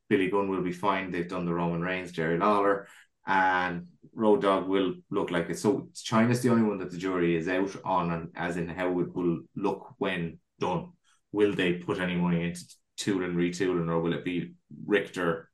Billy 0.09 0.29
Gunn 0.29 0.49
will 0.49 0.63
be 0.63 0.73
fine. 0.73 1.11
They've 1.11 1.29
done 1.29 1.45
the 1.45 1.53
Roman 1.53 1.81
Reigns, 1.81 2.11
Jerry 2.11 2.37
Lawler, 2.39 2.87
and 3.27 3.87
Road 4.13 4.41
Dog 4.41 4.67
will 4.67 4.95
look 5.11 5.31
like 5.31 5.49
it. 5.49 5.59
So 5.59 5.89
Chyna's 5.95 6.41
the 6.41 6.49
only 6.49 6.63
one 6.63 6.79
that 6.79 6.91
the 6.91 6.97
jury 6.97 7.35
is 7.37 7.47
out 7.47 7.75
on, 7.85 8.11
and 8.11 8.29
as 8.35 8.57
in 8.57 8.69
how 8.69 8.99
it 8.99 9.15
will 9.15 9.41
look 9.55 9.95
when 9.99 10.39
done. 10.59 10.91
Will 11.33 11.53
they 11.55 11.75
put 11.75 11.99
any 11.99 12.15
money 12.15 12.43
into 12.45 12.65
tooling, 12.97 13.35
retooling, 13.35 13.89
or 13.89 14.01
will 14.01 14.13
it 14.13 14.25
be 14.25 14.55
Richter 14.85 15.50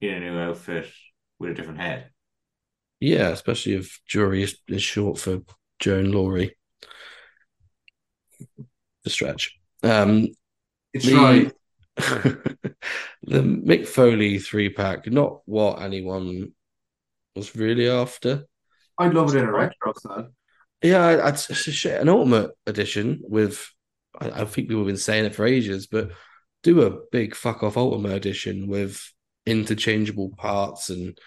in 0.00 0.14
a 0.14 0.20
new 0.20 0.38
outfit 0.38 0.88
with 1.38 1.50
a 1.50 1.54
different 1.54 1.80
head? 1.80 2.10
Yeah, 3.00 3.28
especially 3.28 3.74
if 3.74 4.00
jury 4.06 4.42
is, 4.42 4.58
is 4.68 4.82
short 4.82 5.18
for 5.18 5.40
Joan 5.78 6.10
Laurie. 6.10 6.56
The 9.04 9.10
stretch. 9.10 9.58
Um, 9.82 10.28
It's 10.92 11.06
the 11.06 11.14
right. 11.14 11.52
the 11.96 13.42
Mick 13.42 13.86
Foley 13.86 14.38
three 14.38 14.68
pack, 14.68 15.06
not 15.10 15.40
what 15.46 15.82
anyone 15.82 16.52
was 17.34 17.54
really 17.56 17.88
after. 17.88 18.44
I'd 18.98 19.14
love 19.14 19.34
it 19.34 19.38
in 19.38 19.48
a 19.48 19.52
retro 19.52 19.92
style. 19.94 20.28
Yeah, 20.82 21.28
it's 21.28 21.50
a 21.50 21.54
shit, 21.54 22.00
an 22.00 22.08
ultimate 22.08 22.52
edition 22.66 23.20
with. 23.22 23.68
I, 24.20 24.42
I 24.42 24.44
think 24.44 24.68
people 24.68 24.78
have 24.78 24.86
been 24.86 24.96
saying 24.96 25.24
it 25.24 25.34
for 25.34 25.46
ages, 25.46 25.86
but 25.86 26.10
do 26.62 26.82
a 26.82 26.98
big 27.12 27.34
fuck 27.34 27.62
off 27.62 27.76
ultimate 27.76 28.12
edition 28.12 28.68
with 28.68 29.12
interchangeable 29.48 30.30
parts 30.36 30.90
and 30.90 31.18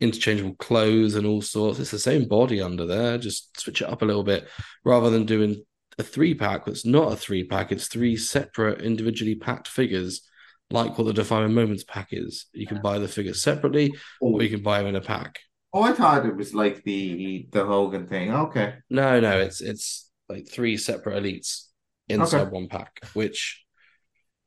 interchangeable 0.00 0.54
clothes 0.56 1.14
and 1.14 1.26
all 1.26 1.42
sorts. 1.42 1.78
It's 1.78 1.90
the 1.90 1.98
same 1.98 2.28
body 2.28 2.60
under 2.60 2.86
there. 2.86 3.18
Just 3.18 3.58
switch 3.60 3.82
it 3.82 3.88
up 3.88 4.02
a 4.02 4.04
little 4.04 4.24
bit 4.24 4.48
rather 4.84 5.10
than 5.10 5.24
doing 5.24 5.64
a 5.98 6.02
three 6.02 6.34
pack 6.34 6.66
that's 6.66 6.84
not 6.84 7.12
a 7.12 7.16
three 7.16 7.44
pack. 7.44 7.72
It's 7.72 7.88
three 7.88 8.16
separate 8.16 8.82
individually 8.82 9.36
packed 9.36 9.68
figures, 9.68 10.22
like 10.70 10.98
what 10.98 11.06
the 11.06 11.12
Defining 11.12 11.54
Moments 11.54 11.84
pack 11.84 12.08
is. 12.10 12.46
You 12.52 12.66
can 12.66 12.82
buy 12.82 12.98
the 12.98 13.08
figures 13.08 13.42
separately, 13.42 13.94
or 14.20 14.42
you 14.42 14.50
can 14.50 14.62
buy 14.62 14.78
them 14.78 14.88
in 14.88 14.96
a 14.96 15.00
pack. 15.00 15.38
Oh, 15.72 15.82
I 15.82 15.92
thought 15.92 16.26
it 16.26 16.36
was 16.36 16.54
like 16.54 16.84
the 16.84 17.46
the 17.50 17.64
Hogan 17.64 18.06
thing. 18.06 18.32
Okay. 18.32 18.74
No, 18.90 19.20
no, 19.20 19.38
it's 19.38 19.60
it's 19.60 20.10
like 20.28 20.48
three 20.48 20.76
separate 20.76 21.22
elites 21.22 21.66
inside 22.08 22.42
Okay. 22.42 22.50
one 22.50 22.68
pack, 22.68 23.00
which 23.14 23.64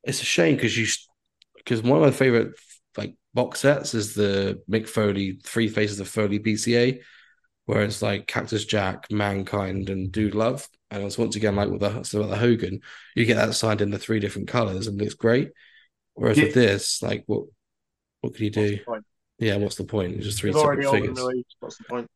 it's 0.04 0.22
a 0.22 0.26
shame 0.26 0.56
because 0.56 0.78
you 0.78 0.86
because 1.56 1.82
one 1.82 2.02
of 2.02 2.06
my 2.06 2.12
favorite 2.12 2.52
box 3.38 3.60
sets 3.62 3.94
is 3.94 4.16
the 4.16 4.60
Mick 4.68 4.88
Foley 4.90 5.40
Three 5.44 5.68
Faces 5.70 6.00
of 6.00 6.08
Foley 6.10 6.40
BCA, 6.40 7.02
where 7.68 7.84
it's 7.84 8.02
like 8.02 8.26
Cactus 8.26 8.66
Jack, 8.66 9.06
Mankind, 9.12 9.90
and 9.92 10.12
Dude 10.12 10.34
Love, 10.34 10.68
and 10.90 11.04
it's 11.04 11.20
once 11.20 11.36
again 11.36 11.56
like 11.56 11.70
with 11.70 11.82
the 11.82 12.02
so 12.04 12.20
with 12.22 12.30
the 12.32 12.38
Hogan, 12.38 12.82
you 13.16 13.26
get 13.26 13.36
that 13.36 13.54
signed 13.54 13.82
in 13.82 13.92
the 13.92 14.00
three 14.00 14.20
different 14.20 14.48
colors 14.48 14.88
and 14.88 15.00
it's 15.02 15.14
great. 15.14 15.52
Whereas 16.16 16.38
Yeah. 16.38 16.46
with 16.46 16.56
this, 16.56 17.04
like 17.04 17.24
what 17.28 17.44
what 18.22 18.34
could 18.34 18.42
you 18.42 18.48
What's 18.48 18.70
do? 18.72 18.78
the 18.78 18.84
point? 18.84 19.06
Yeah, 19.38 19.56
what's 19.58 19.76
the 19.76 19.84
point? 19.84 20.16
It's 20.16 20.26
just 20.26 20.40
three 20.40 20.50
We've 20.50 20.60
separate 20.60 20.90
figures. 20.90 21.18
released. 21.20 21.56
What's 21.60 21.78
the 21.78 21.84
point? 21.84 22.08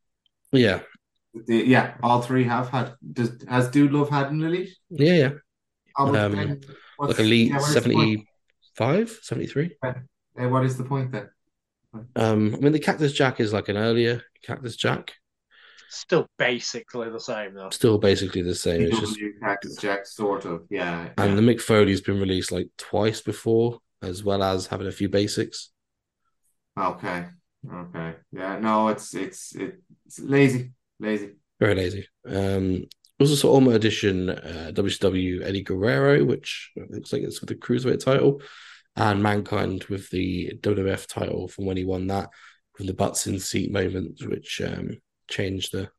Yeah, 0.52 0.80
The, 1.48 1.58
yeah, 1.58 1.94
all 2.02 2.22
three 2.24 2.46
have 2.46 2.70
had. 2.70 2.96
Does 3.14 3.32
has 3.48 3.70
Dude 3.70 3.92
Love 3.94 4.10
had 4.10 4.32
an 4.32 4.42
elite? 4.44 4.76
yeah, 4.90 5.14
yeah. 5.14 5.32
Um, 6.00 6.14
Like 6.98 7.20
Elite 7.20 7.50
yeah, 7.52 7.60
where's 7.60 7.74
the 7.76 7.82
point? 7.82 8.26
75, 8.78 9.20
73. 9.22 9.78
Uh, 10.40 10.50
what 10.50 10.66
is 10.66 10.78
the 10.78 10.84
point 10.84 11.12
then? 11.12 11.30
Um, 12.16 12.56
I 12.56 12.58
mean, 12.58 12.72
the 12.72 12.80
Cactus 12.80 13.14
Jack 13.14 13.40
is 13.40 13.52
like 13.52 13.68
an 13.70 13.78
earlier 13.78 14.24
Cactus 14.44 14.76
Jack, 14.76 15.14
Still 15.94 16.26
basically 16.38 17.10
the 17.10 17.20
same 17.20 17.54
though. 17.54 17.70
still 17.70 17.98
basically 17.98 18.42
the 18.42 18.56
same. 18.56 18.82
It's 18.84 18.98
just, 18.98 19.20
CW 19.20 19.40
Cactus 19.42 19.76
Jack, 19.76 20.06
sort 20.06 20.46
of. 20.46 20.64
Yeah. 20.70 21.10
and 21.18 21.32
yeah. 21.32 21.36
the 21.36 21.42
Mick 21.42 21.60
Foley's 21.60 22.00
been 22.00 22.18
released 22.18 22.50
like 22.50 22.70
twice 22.78 23.20
before, 23.20 23.80
as 24.02 24.24
well 24.24 24.42
as 24.42 24.68
having 24.68 24.88
a 24.88 24.92
few 24.92 25.10
basics. 25.10 25.72
Okay. 26.80 27.26
Okay. 27.70 28.14
Yeah. 28.32 28.58
No, 28.60 28.88
it's 28.88 29.14
it's 29.14 29.54
it's 29.54 30.20
lazy, 30.22 30.72
lazy. 31.02 31.32
Very 31.60 31.76
lazy. 31.76 32.08
Um, 32.26 32.86
also 33.20 33.36
saw 33.36 33.50
Ultimate 33.50 33.76
Edition 33.76 34.30
uh, 34.30 34.72
WCW 34.74 35.44
Eddie 35.44 35.64
Guerrero, 35.64 36.24
which 36.24 36.72
looks 36.90 37.12
like 37.12 37.24
it's 37.24 37.42
with 37.42 37.50
the 37.50 37.56
Cruiserweight 37.56 38.00
title, 38.00 38.42
and 38.96 39.24
Mankind 39.24 39.86
with 39.86 40.10
the 40.10 40.54
WWF 40.62 41.08
title 41.08 41.48
from 41.48 41.66
when 41.66 41.78
he 41.78 41.86
won 41.86 42.08
that 42.08 42.30
from 42.76 42.88
the 42.88 42.94
butts 42.94 43.28
in 43.28 43.40
seat 43.40 43.72
moment, 43.72 44.22
which 44.26 44.62
um, 44.62 44.98
changed 45.30 45.72
the, 45.72 45.90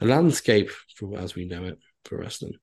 the 0.00 0.06
landscape 0.06 0.70
for 0.96 1.18
as 1.18 1.34
we 1.34 1.44
know 1.44 1.64
it 1.64 1.78
for 2.04 2.18
wrestling. 2.18 2.54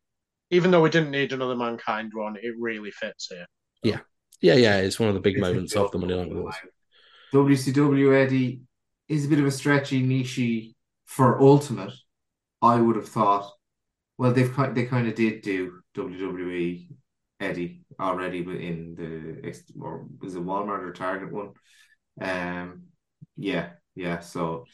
Even 0.52 0.72
though 0.72 0.82
we 0.82 0.90
didn't 0.90 1.12
need 1.12 1.34
another 1.34 1.56
mankind 1.56 2.12
one, 2.14 2.38
it 2.42 2.54
really 2.60 2.92
fits 2.92 3.28
here. 3.28 3.46
Yeah, 3.84 4.00
yeah, 4.42 4.54
yeah. 4.54 4.78
it's 4.78 5.00
one 5.00 5.10
of 5.10 5.16
the 5.16 5.22
big 5.22 5.36
It's 5.36 5.42
moments 5.42 5.76
of 5.76 5.92
the 5.92 5.98
Monday 5.98 6.16
Night 6.16 6.34
Wars. 6.34 6.56
WCW 7.34 8.24
Eddie 8.24 8.62
is 9.08 9.26
a 9.26 9.28
bit 9.28 9.40
of 9.40 9.46
a 9.46 9.52
stretchy, 9.52 10.04
nichey 10.04 10.76
for 11.06 11.42
Ultimate. 11.42 11.94
I 12.62 12.80
would 12.80 12.96
have 12.96 13.10
thought. 13.10 13.52
Well, 14.18 14.32
they've 14.32 14.56
they 14.74 14.86
kind 14.86 15.08
of 15.08 15.16
did 15.16 15.42
do 15.42 15.82
WWE 15.96 16.88
Eddie 17.50 17.82
already, 18.00 18.42
but 18.42 18.56
in 18.56 18.96
the 18.96 19.54
or 19.82 20.06
was 20.22 20.36
it 20.36 20.46
Walmart 20.46 20.84
or 20.84 20.94
Target 20.94 21.32
one? 21.32 21.52
Um, 22.20 22.84
yeah, 23.38 23.70
yeah. 23.96 24.20
So 24.20 24.66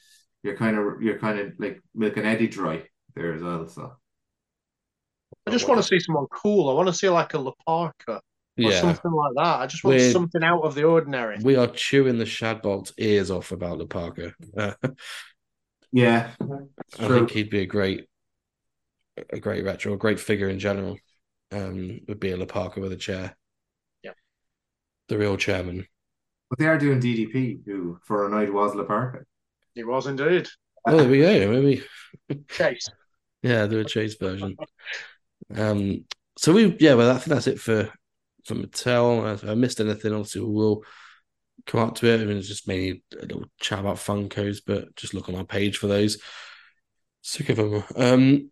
you're 0.43 0.57
kind 0.57 0.77
of 0.77 1.01
you're 1.01 1.19
kind 1.19 1.39
of 1.39 1.53
like 1.59 1.81
milking 1.93 2.25
Eddie 2.25 2.47
dry 2.47 2.83
there 3.15 3.33
as 3.33 3.41
well. 3.41 3.67
So 3.67 3.93
I 5.47 5.51
just 5.51 5.67
want 5.67 5.79
to 5.81 5.87
see 5.87 5.99
someone 5.99 6.27
cool. 6.31 6.69
I 6.69 6.73
want 6.73 6.87
to 6.87 6.93
see 6.93 7.09
like 7.09 7.33
a 7.33 7.39
La 7.39 7.51
Parka. 7.65 8.15
or 8.15 8.21
Yeah. 8.57 8.81
something 8.81 9.11
like 9.11 9.33
that. 9.37 9.59
I 9.61 9.65
just 9.67 9.83
want 9.83 9.97
We're- 9.97 10.11
something 10.11 10.43
out 10.43 10.61
of 10.63 10.75
the 10.75 10.83
ordinary. 10.83 11.37
We 11.41 11.55
are 11.55 11.67
chewing 11.67 12.17
the 12.17 12.25
Shadbolt's 12.25 12.93
ears 12.97 13.31
off 13.31 13.51
about 13.51 13.77
the 13.79 13.87
Parker. 13.87 14.33
Uh, 14.55 14.73
Yeah, 15.93 16.31
I 16.99 17.07
true. 17.07 17.17
think 17.19 17.31
he'd 17.31 17.49
be 17.49 17.59
a 17.61 17.65
great, 17.65 18.07
a 19.29 19.39
great 19.41 19.65
retro, 19.65 19.91
a 19.93 19.97
great 19.97 20.21
figure 20.21 20.47
in 20.47 20.57
general. 20.57 20.97
Um, 21.51 21.99
would 22.07 22.19
be 22.19 22.31
a 22.31 22.37
La 22.37 22.45
Parka 22.45 22.79
with 22.79 22.93
a 22.93 22.97
chair. 22.97 23.35
Yeah. 24.03 24.11
the 25.09 25.17
real 25.17 25.37
chairman. 25.37 25.85
But 26.49 26.59
they 26.59 26.67
are 26.67 26.77
doing 26.77 26.99
DDP, 26.99 27.61
who 27.65 27.99
for 28.03 28.25
a 28.25 28.29
night 28.29 28.53
was 28.53 28.75
La 28.75 28.83
Parka. 28.83 29.25
He 29.73 29.83
was 29.83 30.07
indeed. 30.07 30.47
Oh, 30.85 30.97
there 30.97 31.09
we 31.09 31.19
go. 31.19 31.51
Maybe 31.51 31.83
Chase. 32.49 32.89
Yeah, 33.43 33.65
do 33.67 33.79
a 33.79 33.85
chase 33.85 34.15
version. 34.15 34.55
Um, 35.55 36.05
so 36.37 36.53
we 36.53 36.75
yeah, 36.79 36.93
well, 36.93 37.09
I 37.11 37.15
think 37.15 37.27
that's 37.27 37.47
it 37.47 37.59
for 37.59 37.91
for 38.45 38.55
Mattel. 38.55 39.33
If 39.33 39.43
I 39.43 39.53
missed 39.55 39.79
anything, 39.79 40.13
obviously 40.13 40.41
we 40.41 40.53
will 40.53 40.83
come 41.65 41.81
up 41.81 41.95
to 41.95 42.07
it. 42.07 42.21
I 42.21 42.25
mean, 42.25 42.37
it's 42.37 42.47
just 42.47 42.67
mainly 42.67 43.03
a 43.13 43.21
little 43.21 43.45
chat 43.59 43.79
about 43.79 43.97
Funkos, 43.97 44.59
but 44.65 44.95
just 44.95 45.13
look 45.13 45.29
on 45.29 45.35
our 45.35 45.43
page 45.43 45.77
for 45.77 45.87
those. 45.87 46.21
Sick 47.21 47.49
of 47.49 47.57
them. 47.57 47.83
Um, 47.95 48.51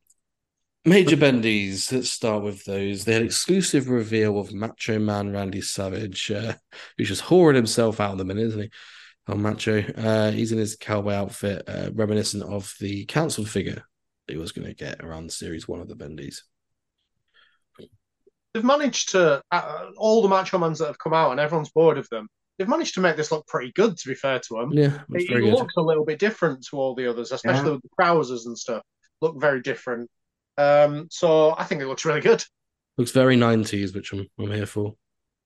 Major 0.85 1.18
Bendies. 1.18 1.91
Let's 1.91 2.10
start 2.10 2.43
with 2.43 2.64
those. 2.65 3.03
They 3.03 3.14
had 3.14 3.22
an 3.22 3.27
exclusive 3.27 3.89
reveal 3.89 4.39
of 4.39 4.53
Macho 4.53 4.97
Man 4.97 5.31
Randy 5.31 5.61
Savage, 5.61 6.31
uh, 6.31 6.53
who's 6.97 7.10
just 7.10 7.23
whoring 7.23 7.56
himself 7.56 7.99
out 7.99 8.14
in 8.14 8.18
the 8.18 8.26
minute, 8.26 8.47
isn't 8.47 8.61
he? 8.61 8.72
Oh, 9.27 9.35
Macho. 9.35 9.80
Uh, 9.80 10.31
he's 10.31 10.51
in 10.51 10.57
his 10.57 10.76
cowboy 10.76 11.14
outfit, 11.14 11.64
uh, 11.68 11.89
reminiscent 11.93 12.43
of 12.43 12.73
the 12.80 13.06
council 13.06 13.45
figure 13.45 13.84
he 14.27 14.38
was 14.38 14.51
going 14.51 14.68
to 14.68 14.73
get 14.73 15.03
around 15.03 15.31
series 15.31 15.68
one 15.68 15.81
of 15.81 15.88
the 15.88 15.95
Bendies. 15.95 16.41
They've 18.53 18.64
managed 18.64 19.10
to 19.10 19.43
uh, 19.51 19.85
all 19.97 20.22
the 20.23 20.27
Macho 20.27 20.57
Mans 20.57 20.80
that 20.80 20.88
have 20.88 20.97
come 20.97 21.14
out, 21.14 21.31
and 21.31 21.39
everyone's 21.39 21.69
bored 21.69 21.97
of 21.99 22.10
them. 22.10 22.27
They've 22.57 22.68
managed 22.68 22.95
to 22.95 22.99
make 22.99 23.15
this 23.15 23.31
look 23.31 23.45
pretty 23.47 23.72
good. 23.73 23.97
To 23.97 24.07
be 24.07 24.15
fair 24.15 24.39
to 24.39 24.53
them, 24.56 24.72
Yeah, 24.73 24.99
it, 25.11 25.30
it 25.30 25.43
looks 25.53 25.76
a 25.77 25.81
little 25.81 26.03
bit 26.03 26.19
different 26.19 26.65
to 26.69 26.77
all 26.77 26.95
the 26.95 27.07
others, 27.07 27.31
especially 27.31 27.68
Yeah. 27.68 27.72
with 27.73 27.81
the 27.84 27.89
trousers 27.99 28.47
and 28.47 28.57
stuff. 28.57 28.81
Look 29.22 29.39
very 29.39 29.61
different. 29.61 30.10
Um, 30.60 31.07
so 31.10 31.56
I 31.57 31.64
think 31.64 31.81
it 31.81 31.88
looks 31.88 32.06
really 32.06 32.22
good. 32.22 32.44
Looks 32.98 33.11
very 33.11 33.36
nineties, 33.36 33.94
which 33.94 34.11
I'm 34.14 34.27
I'm 34.38 34.52
here 34.52 34.65
for. 34.65 34.95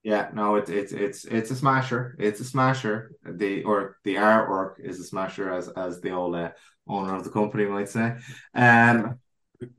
Yeah, 0.03 0.29
no, 0.33 0.55
it's 0.55 0.69
it's 0.69 0.91
it's 0.91 1.25
it's 1.25 1.51
a 1.51 1.55
smasher. 1.55 2.15
It's 2.19 2.39
a 2.39 2.45
smasher. 2.45 3.13
The 3.25 3.63
or 3.63 3.97
the 4.03 4.15
artwork 4.15 4.79
is 4.79 4.99
a 4.99 5.03
smasher, 5.03 5.51
as 5.51 5.69
as 5.69 6.01
the 6.01 6.11
old 6.11 6.35
uh, 6.35 6.51
owner 6.87 7.15
of 7.15 7.23
the 7.23 7.29
company 7.29 7.65
might 7.65 7.89
say. 7.89 8.17
Um, 8.53 9.19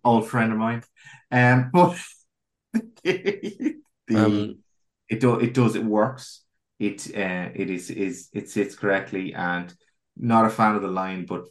old 0.05 0.29
friend 0.29 0.53
of 0.53 0.59
mine. 0.59 0.83
Um, 1.31 1.71
but 1.73 1.99
the 3.03 3.77
Um, 4.15 4.59
it 5.09 5.21
do 5.21 5.39
it 5.41 5.55
does 5.55 5.77
it 5.77 5.85
works. 5.85 6.43
It 6.79 7.07
uh 7.15 7.51
it 7.55 7.71
is 7.71 7.91
is 7.91 8.29
it 8.33 8.49
sits 8.49 8.75
correctly 8.75 9.35
and 9.35 9.75
not 10.17 10.47
a 10.47 10.51
fan 10.51 10.75
of 10.77 10.83
the 10.83 10.89
line, 10.89 11.27
but 11.27 11.45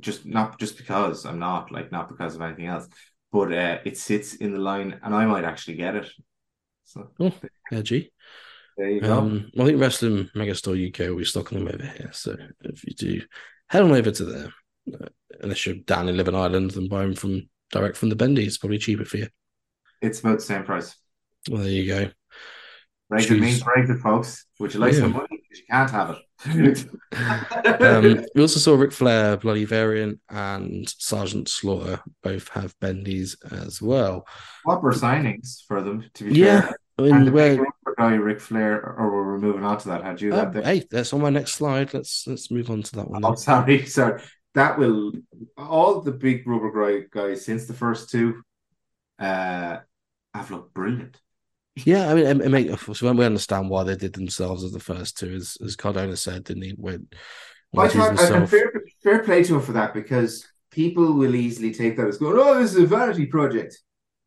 just 0.00 0.26
not 0.26 0.58
just 0.58 0.76
because 0.76 1.26
I'm 1.26 1.38
not 1.38 1.70
like 1.70 1.92
not 1.92 2.08
because 2.08 2.34
of 2.34 2.42
anything 2.42 2.66
else, 2.66 2.88
but 3.32 3.52
uh 3.52 3.78
it 3.84 3.96
sits 3.96 4.34
in 4.34 4.52
the 4.52 4.58
line 4.60 5.00
and 5.02 5.14
I 5.14 5.26
might 5.26 5.44
actually 5.44 5.76
get 5.76 5.96
it. 5.96 6.08
So 6.84 7.10
edgy. 7.72 8.12
there 8.76 8.90
you 8.90 9.00
go. 9.00 9.18
Um, 9.18 9.50
I 9.58 9.64
think 9.64 9.80
Wrestling 9.80 10.28
Megastore 10.36 10.88
UK 10.88 11.08
will 11.08 11.16
be 11.18 11.24
stocking 11.24 11.58
them 11.58 11.68
over 11.74 11.84
here. 11.84 12.10
So 12.12 12.36
if 12.64 12.84
you 12.84 12.94
do, 12.94 13.22
head 13.68 13.82
on 13.82 13.92
over 13.92 14.10
to 14.10 14.24
there. 14.24 14.52
Uh, 14.92 15.06
unless 15.40 15.64
you're 15.64 15.76
down 15.76 16.08
in 16.08 16.16
Living 16.16 16.34
Island, 16.34 16.72
then 16.72 16.88
buy 16.88 17.02
them 17.02 17.14
from 17.14 17.48
direct 17.70 17.96
from 17.96 18.10
the 18.10 18.16
Bendy. 18.16 18.44
It's 18.44 18.58
probably 18.58 18.78
cheaper 18.78 19.04
for 19.04 19.16
you. 19.18 19.28
It's 20.02 20.20
about 20.20 20.38
the 20.38 20.44
same 20.44 20.64
price. 20.64 20.94
Well, 21.48 21.62
there 21.62 21.70
you 21.70 21.86
go. 21.86 22.10
Brexit 23.10 23.26
Choose. 23.28 23.64
means 23.64 24.02
folks. 24.02 24.46
Would 24.58 24.74
you 24.74 24.80
like 24.80 24.92
Yeah. 24.92 25.00
some 25.00 25.12
money? 25.12 25.28
Because 25.30 25.58
you 25.58 25.64
can't 25.70 25.90
have 25.90 26.10
it. 26.10 26.18
Um, 26.44 26.74
we 28.34 28.40
also 28.40 28.58
saw 28.58 28.74
Ric 28.74 28.92
Flair, 28.92 29.36
Bloody 29.36 29.64
Variant, 29.64 30.20
and 30.28 30.88
Sergeant 30.98 31.48
Slaughter 31.48 32.00
both 32.22 32.48
have 32.50 32.78
bendies 32.80 33.36
as 33.52 33.80
well. 33.80 34.26
Proper 34.64 34.92
signings 34.92 35.64
for 35.66 35.82
them, 35.82 36.04
to 36.14 36.24
be 36.24 36.34
Yeah, 36.34 36.62
fair. 36.62 36.76
I 36.98 37.02
And 37.02 37.12
mean, 37.12 37.24
the 37.26 37.32
where, 37.32 37.50
big 37.50 37.60
rubber 37.60 37.94
guy, 37.98 38.14
Ric 38.14 38.40
Flair, 38.40 38.80
or 38.98 39.10
we're 39.10 39.38
moving 39.38 39.64
on 39.64 39.78
to 39.78 39.88
that. 39.88 40.04
Had 40.04 40.20
you 40.20 40.32
oh, 40.32 40.50
that 40.50 40.64
hey, 40.64 40.84
that's 40.90 41.12
on 41.12 41.20
my 41.20 41.30
next 41.30 41.54
slide. 41.54 41.94
Let's 41.94 42.26
let's 42.26 42.50
move 42.50 42.70
on 42.70 42.82
to 42.82 42.96
that 42.96 43.08
one. 43.10 43.24
Oh, 43.24 43.34
sorry, 43.34 43.86
sorry. 43.86 44.22
That 44.54 44.78
will 44.78 45.12
all 45.56 46.00
the 46.00 46.12
big 46.12 46.46
rubber 46.46 46.70
guy 46.70 47.06
guys 47.10 47.44
since 47.44 47.66
the 47.66 47.74
first 47.74 48.10
two 48.10 48.42
uh 49.18 49.78
have 50.34 50.50
looked 50.50 50.74
brilliant. 50.74 51.18
Yeah, 51.76 52.10
I 52.10 52.14
mean, 52.14 52.26
it, 52.26 52.40
it 52.40 52.48
make, 52.50 52.78
so 52.78 53.06
when 53.06 53.16
we 53.16 53.24
understand 53.24 53.70
why 53.70 53.84
they 53.84 53.96
did 53.96 54.12
themselves 54.12 54.62
as 54.62 54.72
the 54.72 54.80
first 54.80 55.18
two, 55.18 55.34
as 55.34 55.56
as 55.64 55.74
Cardona 55.74 56.16
said, 56.16 56.44
didn't 56.44 56.64
he? 56.64 56.70
When, 56.72 57.06
I 57.10 57.76
when 57.76 57.90
he 57.90 57.98
thought 57.98 58.32
and 58.32 58.50
fair, 58.50 58.72
fair 59.02 59.22
play 59.24 59.42
to 59.44 59.54
him 59.54 59.62
for 59.62 59.72
that 59.72 59.94
because 59.94 60.46
people 60.70 61.14
will 61.14 61.34
easily 61.34 61.72
take 61.72 61.96
that 61.96 62.08
as 62.08 62.18
going, 62.18 62.38
oh, 62.38 62.60
this 62.60 62.74
is 62.74 62.82
a 62.82 62.86
vanity 62.86 63.26
project. 63.26 63.78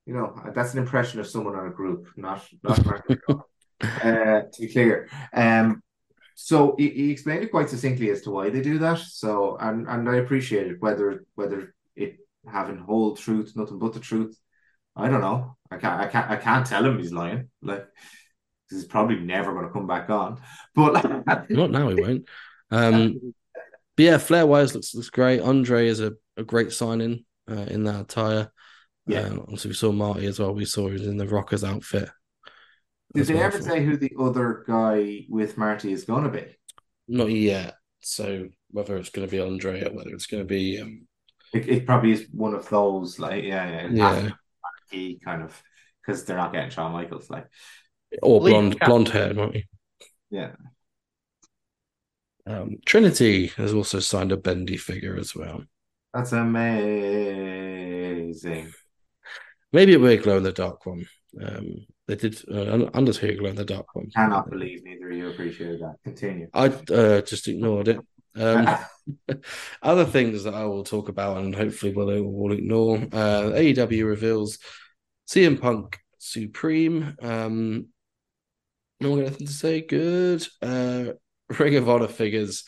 You 0.08 0.16
know, 0.16 0.40
that's 0.56 0.74
an 0.74 0.80
impression 0.80 1.20
of 1.20 1.28
someone 1.28 1.56
on 1.56 1.68
a 1.68 1.72
group, 1.72 2.08
not 2.18 2.48
not 2.64 2.80
uh, 3.82 4.42
to 4.42 4.50
be 4.60 4.68
clear. 4.68 5.08
Um, 5.32 5.84
so 6.36 6.76
he, 6.78 6.90
he 6.90 7.12
explained 7.12 7.44
it 7.44 7.52
quite 7.52 7.70
succinctly 7.70 8.10
as 8.10 8.22
to 8.22 8.32
why 8.32 8.50
they 8.50 8.62
do 8.62 8.80
that. 8.80 9.00
So 9.00 9.58
and 9.60 9.88
and 9.88 10.10
I 10.10 10.18
appreciate 10.18 10.68
it. 10.68 10.78
Whether 10.80 11.26
whether 11.36 11.76
it 11.96 12.18
having 12.48 12.78
whole 12.78 13.16
truth, 13.16 13.54
nothing 13.56 13.80
but 13.80 13.94
the 13.94 14.00
truth. 14.00 14.36
I 14.96 15.10
don't 15.10 15.22
know. 15.22 15.58
I 15.70 15.78
can't. 15.78 16.02
I 16.02 16.08
can't. 16.08 16.32
I 16.32 16.36
can't 16.38 16.66
tell 16.66 16.86
him 16.86 16.98
he's 16.98 17.12
lying. 17.12 17.50
Like 17.62 17.88
he's 18.70 18.86
probably 18.86 19.20
never 19.20 19.54
going 19.54 19.66
to 19.66 19.72
come 19.72 19.88
back 19.88 20.10
on. 20.10 20.40
But 20.74 21.04
Not 21.50 21.72
now, 21.72 21.90
he 21.90 21.96
won't. 21.96 22.26
Um, 22.72 23.34
but 23.96 24.04
yeah, 24.04 24.18
Flair 24.18 24.46
wise 24.46 24.74
looks 24.74 24.94
looks 24.96 25.10
great. 25.10 25.42
Andre 25.42 25.88
is 25.88 26.00
a, 26.00 26.14
a 26.38 26.44
great 26.44 26.72
signing 26.72 27.26
uh, 27.50 27.66
in 27.68 27.84
that 27.84 28.02
attire. 28.02 28.52
Yeah. 29.08 29.22
Um, 29.22 29.40
obviously, 29.42 29.70
we 29.70 29.76
saw 29.76 29.92
Marty 29.92 30.26
as 30.26 30.40
well. 30.40 30.54
We 30.54 30.66
saw 30.66 30.88
he 30.88 30.94
was 30.94 31.08
in 31.08 31.18
the 31.18 31.28
Rockers 31.28 31.64
outfit. 31.64 32.10
did 33.14 33.28
they 33.28 33.36
well 33.36 33.44
ever 33.44 33.62
say 33.62 33.84
who 33.84 33.98
the 33.98 34.14
other 34.20 34.64
guy 34.68 35.26
with 35.30 35.58
Marty 35.58 35.94
is 35.94 36.06
going 36.06 36.24
to 36.24 36.30
be? 36.30 36.46
Not 37.08 37.30
yet. 37.30 37.76
So 38.02 38.50
whether 38.72 38.98
it's 38.98 39.10
going 39.10 39.28
to 39.28 39.32
be 39.32 39.40
Andre 39.40 39.84
or 39.84 39.94
whether 39.94 40.10
it's 40.10 40.26
going 40.26 40.44
to 40.44 40.48
be 40.48 40.80
um, 40.82 41.08
It, 41.54 41.68
it 41.70 41.86
probably 41.86 42.12
is 42.12 42.28
one 42.32 42.54
of 42.54 42.68
those. 42.70 43.20
Like 43.20 43.44
yeah, 43.44 43.90
yeah, 43.90 43.90
yeah, 43.92 44.30
to 44.96 45.16
kind 45.26 45.44
of 45.44 45.62
because 46.02 46.26
they're 46.26 46.38
not 46.38 46.54
getting 46.54 46.70
Shawn 46.70 46.92
Michaels. 46.92 47.30
Like 47.30 47.48
or 48.22 48.40
blonde 48.40 48.80
Cap- 48.80 48.90
blonde 48.90 49.10
hair, 49.10 49.34
might 49.34 49.56
he? 49.56 49.66
yeah. 50.30 50.52
Um, 52.48 52.76
Trinity 52.86 53.48
has 53.58 53.74
also 53.74 54.00
signed 54.00 54.32
a 54.32 54.38
bendy 54.38 54.78
figure 54.78 55.18
as 55.18 55.36
well. 55.36 55.64
That's 56.14 56.32
amazing. 56.32 56.72
Maybe 59.74 59.96
a 59.96 60.00
weird 60.00 60.22
glow 60.24 60.38
in 60.38 60.44
the 60.44 60.52
dark 60.52 60.86
one. 60.86 61.08
Um, 61.42 61.88
they 62.08 62.16
did 62.16 62.40
uh, 62.50 62.88
Under's 62.94 63.18
here 63.18 63.36
glow 63.36 63.50
in 63.50 63.56
the 63.56 63.66
dark 63.66 63.96
one. 63.96 64.12
I 64.16 64.22
Cannot 64.22 64.50
believe 64.50 64.84
neither 64.84 65.10
of 65.10 65.18
you 65.18 65.30
appreciated 65.30 65.82
that. 65.82 65.96
Continue. 66.04 66.48
I 66.54 66.68
uh, 66.68 67.22
just 67.22 67.48
ignored 67.48 67.88
it. 67.88 68.00
Um, 68.36 68.70
other 69.82 70.06
things 70.06 70.44
that 70.44 70.54
I 70.54 70.66
will 70.66 70.84
talk 70.84 71.10
about 71.10 71.38
and 71.38 71.56
hopefully 71.56 71.94
will 71.94 72.24
will 72.24 72.54
ignore. 72.54 72.98
Uh, 72.98 73.52
AEW 73.54 74.06
reveals 74.06 74.60
CM 75.28 75.60
Punk 75.60 76.00
Supreme. 76.20 77.16
Um, 77.22 77.88
no 79.02 79.18
anything 79.20 79.48
to 79.48 79.54
say. 79.54 79.82
Good. 79.82 80.46
Uh, 80.62 81.14
Ring 81.60 81.76
of 81.76 81.90
Honor 81.90 82.08
figures. 82.08 82.64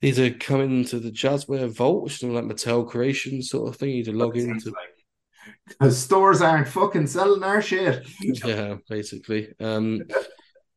These 0.00 0.18
are 0.18 0.30
coming 0.30 0.84
to 0.86 0.98
the 0.98 1.10
Jazwares 1.12 1.76
Vault, 1.76 2.02
which 2.04 2.14
is 2.16 2.24
like 2.24 2.44
Mattel 2.44 2.88
Creation 2.88 3.40
sort 3.42 3.68
of 3.68 3.76
thing. 3.76 3.90
You 3.90 3.96
need 3.96 4.04
to 4.06 4.12
log 4.12 4.36
into. 4.36 4.70
like- 4.70 5.66
Because 5.68 5.96
stores 6.02 6.42
aren't 6.42 6.66
fucking 6.68 7.06
selling 7.06 7.44
our 7.44 7.62
shit. 7.62 8.06
Yeah, 8.44 8.76
basically. 8.88 9.52
Um, 9.60 10.02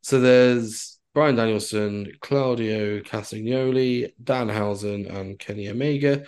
so 0.02 0.20
there's 0.20 1.00
Bryan 1.16 1.36
Danielson, 1.36 2.12
Claudio 2.22 3.00
Castagnoli, 3.00 4.12
Dan 4.24 4.50
Housen, 4.50 5.08
and 5.08 5.40
Kenny 5.40 5.70
Omega. 5.70 6.26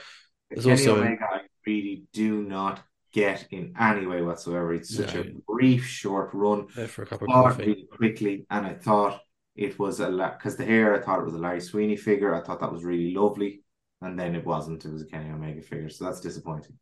There's 0.49 0.65
Kenny 0.65 0.88
also- 0.88 0.97
Omega, 1.01 1.23
I 1.31 1.41
really 1.68 2.03
do 2.14 2.41
not 2.41 2.81
get 3.18 3.48
in 3.52 3.73
any 3.80 4.06
way 4.06 4.22
whatsoever. 4.22 4.73
It's 4.73 4.94
such 4.95 5.14
No. 5.15 5.22
a 5.22 5.26
brief, 5.52 5.84
short 5.85 6.30
run. 6.34 6.68
There 6.76 6.88
for 6.88 7.03
a 7.03 7.07
cup 7.07 7.22
of 7.22 7.27
coffee. 7.27 7.64
really 7.65 7.88
quickly, 7.99 8.45
and 8.49 8.65
I 8.72 8.73
thought 8.76 9.19
it 9.56 9.80
was 9.80 9.99
a 9.99 10.10
lot 10.10 10.38
because 10.38 10.56
the 10.56 10.65
hair. 10.65 10.95
I 10.95 11.02
thought 11.03 11.19
it 11.22 11.26
was 11.26 11.34
a 11.34 11.44
Larry 11.45 11.61
Sweeney 11.61 11.98
figure. 11.98 12.35
I 12.35 12.41
thought 12.44 12.60
that 12.61 12.72
was 12.72 12.84
really 12.84 13.11
lovely, 13.14 13.64
and 14.02 14.18
then 14.19 14.35
it 14.35 14.45
wasn't. 14.45 14.85
It 14.85 14.91
was 14.94 15.02
a 15.02 15.06
Kenny 15.11 15.30
Omega 15.31 15.61
figure, 15.61 15.89
so 15.89 16.06
that's 16.06 16.22
disappointing. 16.22 16.77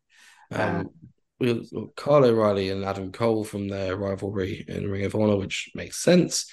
Um, 0.50 0.90
we 1.40 1.52
got 1.52 1.96
Kyle 1.96 2.24
O'Reilly 2.24 2.70
and 2.70 2.84
Adam 2.84 3.12
Cole 3.12 3.44
from 3.44 3.68
their 3.68 3.96
rivalry 3.96 4.64
in 4.68 4.90
Ring 4.90 5.04
of 5.04 5.14
Honor, 5.14 5.36
which 5.36 5.70
makes 5.74 5.96
sense. 5.96 6.50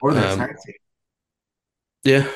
Or 0.00 0.10
um, 0.10 0.38
tag. 0.38 0.50
Yeah, 2.04 2.28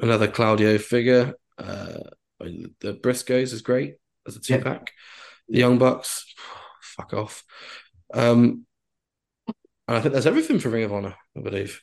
another 0.00 0.28
Claudio 0.28 0.78
figure. 0.78 1.34
Uh, 1.58 1.98
the 2.40 2.94
Briscoes 3.02 3.52
is 3.52 3.62
great 3.62 3.96
as 4.26 4.36
a 4.36 4.40
two 4.40 4.54
Yeah. 4.54 4.80
The 5.48 5.58
Young 5.58 5.78
Bucks, 5.78 6.34
fuck 6.82 7.14
off. 7.14 7.44
Um, 8.12 8.66
And 9.88 9.96
I 9.96 10.00
think 10.00 10.12
there's 10.12 10.26
everything 10.26 10.58
for 10.58 10.70
Ring 10.70 10.84
of 10.84 10.92
Honor, 10.92 11.14
I 11.36 11.40
believe. 11.40 11.82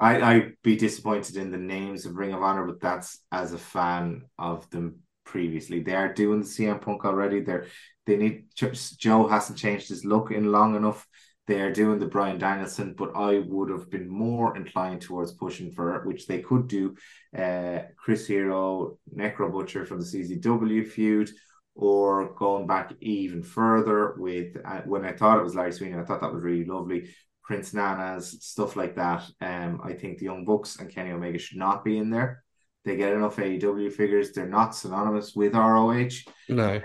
I 0.00 0.20
I'd 0.20 0.52
be 0.62 0.76
disappointed 0.76 1.36
in 1.36 1.50
the 1.50 1.58
names 1.58 2.06
of 2.06 2.16
Ring 2.16 2.32
of 2.32 2.42
Honor, 2.42 2.66
but 2.66 2.80
that's 2.80 3.20
as 3.32 3.52
a 3.52 3.58
fan 3.58 4.22
of 4.38 4.68
them 4.70 5.00
previously. 5.24 5.80
They 5.82 5.94
are 5.94 6.12
doing 6.12 6.40
the 6.40 6.46
CM 6.46 6.80
Punk 6.80 7.04
already. 7.04 7.40
They're 7.40 7.66
they 8.06 8.16
need 8.16 8.46
Joe 8.54 9.26
hasn't 9.28 9.58
changed 9.58 9.88
his 9.88 10.04
look 10.04 10.30
in 10.30 10.50
long 10.52 10.76
enough. 10.76 11.06
They 11.46 11.60
are 11.62 11.72
doing 11.72 11.98
the 11.98 12.06
Bryan 12.06 12.38
Danielson, 12.38 12.94
but 12.96 13.16
I 13.16 13.38
would 13.38 13.70
have 13.70 13.90
been 13.90 14.08
more 14.08 14.56
inclined 14.56 15.00
towards 15.00 15.32
pushing 15.32 15.72
for 15.72 16.02
which 16.04 16.26
they 16.26 16.40
could 16.40 16.68
do. 16.68 16.94
Uh, 17.36 17.80
Chris 17.96 18.26
Hero, 18.26 18.98
Necro 19.14 19.50
Butcher 19.50 19.84
from 19.86 19.98
the 20.00 20.06
CZW 20.06 20.84
feud, 20.86 21.30
or 21.78 22.34
going 22.34 22.66
back 22.66 22.92
even 23.00 23.40
further 23.40 24.14
with 24.18 24.56
uh, 24.64 24.80
when 24.84 25.04
I 25.04 25.12
thought 25.12 25.38
it 25.38 25.44
was 25.44 25.54
Larry 25.54 25.72
Sweeney, 25.72 25.96
I 25.96 26.02
thought 26.02 26.20
that 26.20 26.32
was 26.32 26.42
really 26.42 26.64
lovely. 26.64 27.08
Prince 27.44 27.72
Nanas, 27.72 28.42
stuff 28.42 28.74
like 28.74 28.96
that. 28.96 29.24
Um, 29.40 29.80
I 29.82 29.92
think 29.92 30.18
the 30.18 30.26
Young 30.26 30.44
Bucks 30.44 30.80
and 30.80 30.90
Kenny 30.90 31.12
Omega 31.12 31.38
should 31.38 31.56
not 31.56 31.84
be 31.84 31.96
in 31.96 32.10
there. 32.10 32.42
They 32.84 32.96
get 32.96 33.12
enough 33.12 33.36
AEW 33.36 33.92
figures. 33.92 34.32
They're 34.32 34.46
not 34.46 34.74
synonymous 34.74 35.34
with 35.36 35.54
ROH. 35.54 36.10
No. 36.48 36.80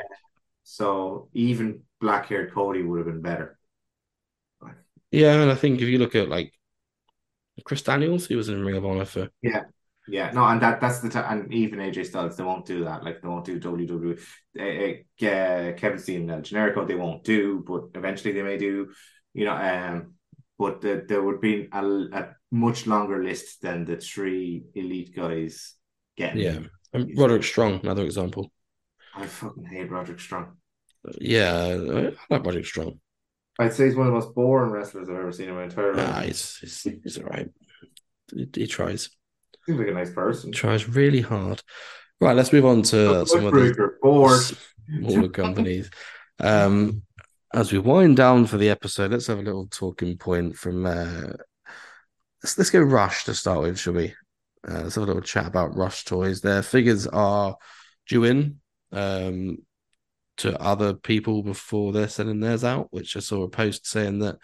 So 0.64 1.30
even 1.34 1.82
black 2.00 2.28
haired 2.28 2.54
Cody 2.54 2.84
would 2.84 3.00
have 3.00 3.08
been 3.08 3.22
better. 3.22 3.58
Yeah, 5.12 5.34
and 5.42 5.52
I 5.52 5.56
think 5.56 5.82
if 5.82 5.88
you 5.88 5.98
look 5.98 6.16
at 6.16 6.30
like 6.30 6.54
Chris 7.64 7.82
Daniels, 7.82 8.28
he 8.28 8.36
was 8.36 8.50
in 8.50 8.64
Ring 8.64 8.76
of 8.76 8.86
Honor 8.86 9.06
for 9.06 9.30
yeah, 9.42 9.64
yeah, 10.08 10.32
no, 10.32 10.46
and 10.46 10.62
that 10.62 10.82
that's 10.82 11.00
the 11.00 11.10
time, 11.10 11.42
and 11.42 11.54
even 11.54 11.80
AJ 11.80 12.08
Styles, 12.08 12.36
they 12.36 12.44
won't 12.44 12.66
do 12.66 12.84
that. 12.84 13.04
Like 13.04 13.22
they 13.22 13.28
won't 13.28 13.46
do 13.46 13.60
WWE. 13.60 14.20
Uh, 14.60 15.26
uh, 15.26 15.74
Kevin 15.74 16.00
Steen 16.00 16.30
and 16.30 16.44
Generico, 16.44 16.86
they 16.86 16.96
won't 16.96 17.24
do, 17.24 17.64
but 17.66 17.84
eventually 17.96 18.34
they 18.34 18.44
may 18.44 18.58
do. 18.58 18.92
You 19.34 19.46
know, 19.46 19.56
um, 19.56 20.14
but 20.60 20.82
the, 20.82 21.06
there 21.08 21.24
would 21.24 21.40
be 21.40 21.70
a, 21.72 21.84
a 21.84 22.36
much 22.52 22.86
longer 22.86 23.24
list 23.24 23.62
than 23.62 23.86
the 23.86 23.98
three 23.98 24.66
elite 24.76 25.16
guys 25.16 25.76
getting. 26.18 26.42
Yeah, 26.42 26.60
and 26.92 27.18
Roderick 27.18 27.44
Strong, 27.44 27.80
another 27.84 28.04
example. 28.04 28.52
I 29.16 29.26
fucking 29.26 29.66
hate 29.66 29.90
Roderick 29.90 30.20
Strong. 30.20 30.58
Yeah, 31.20 31.50
I 31.50 32.34
like 32.34 32.46
Roderick 32.46 32.66
Strong. 32.66 33.00
I'd 33.60 33.74
say 33.74 33.86
he's 33.86 33.96
one 33.96 34.08
of 34.08 34.14
the 34.14 34.20
most 34.20 34.36
boring 34.36 34.72
wrestlers 34.72 35.08
I've 35.08 35.16
ever 35.16 35.32
seen 35.32 35.50
in 35.50 35.56
my 35.56 35.64
entire 35.64 35.94
life. 35.94 36.08
Nah, 36.08 36.22
he's 36.22 36.58
he's, 36.58 36.88
he's 37.04 37.18
all 37.20 37.26
right. 37.26 37.50
He, 38.34 38.50
he 38.54 38.68
tries. 38.68 39.10
Seems 39.66 39.80
like 39.80 39.88
a 39.88 39.94
nice 39.94 40.12
person. 40.12 40.52
Tries 40.52 40.88
really 40.88 41.22
hard. 41.22 41.62
Right, 42.20 42.36
let's 42.36 42.54
move 42.54 42.66
on 42.66 42.82
to 42.84 43.26
some 43.26 43.46
of 43.46 43.54
the 43.54 44.56
smaller 44.88 45.30
companies. 45.30 45.90
Um, 46.40 47.04
as 47.54 47.72
we 47.72 47.80
wind 47.80 48.18
down 48.18 48.46
for 48.46 48.58
the 48.58 48.70
episode, 48.70 49.12
let's 49.12 49.28
have 49.28 49.40
a 49.40 49.44
little 49.44 49.68
talking 49.68 50.18
point 50.18 50.56
from. 50.58 50.86
Uh, 50.86 51.34
let's 52.44 52.58
let's 52.58 52.70
go 52.70 52.82
Rush 52.82 53.26
to 53.26 53.34
start 53.34 53.62
with, 53.62 53.80
shall 53.80 53.94
we? 53.94 54.14
Uh, 54.68 54.84
let's 54.84 54.96
have 54.96 55.04
a 55.04 55.08
little 55.08 55.22
chat 55.22 55.48
about 55.48 55.76
Rush 55.76 56.06
toys. 56.06 56.42
Their 56.42 56.64
figures 56.64 57.08
are 57.08 57.58
due 58.08 58.24
in 58.24 58.60
um, 58.92 59.58
to 60.38 60.60
other 60.62 60.94
people 60.94 61.44
before 61.44 61.92
they're 61.92 62.08
sending 62.08 62.40
theirs 62.40 62.64
out, 62.64 62.88
which 62.92 63.16
I 63.16 63.20
saw 63.20 63.44
a 63.44 63.50
post 63.50 63.88
saying 63.88 64.20
that 64.20 64.38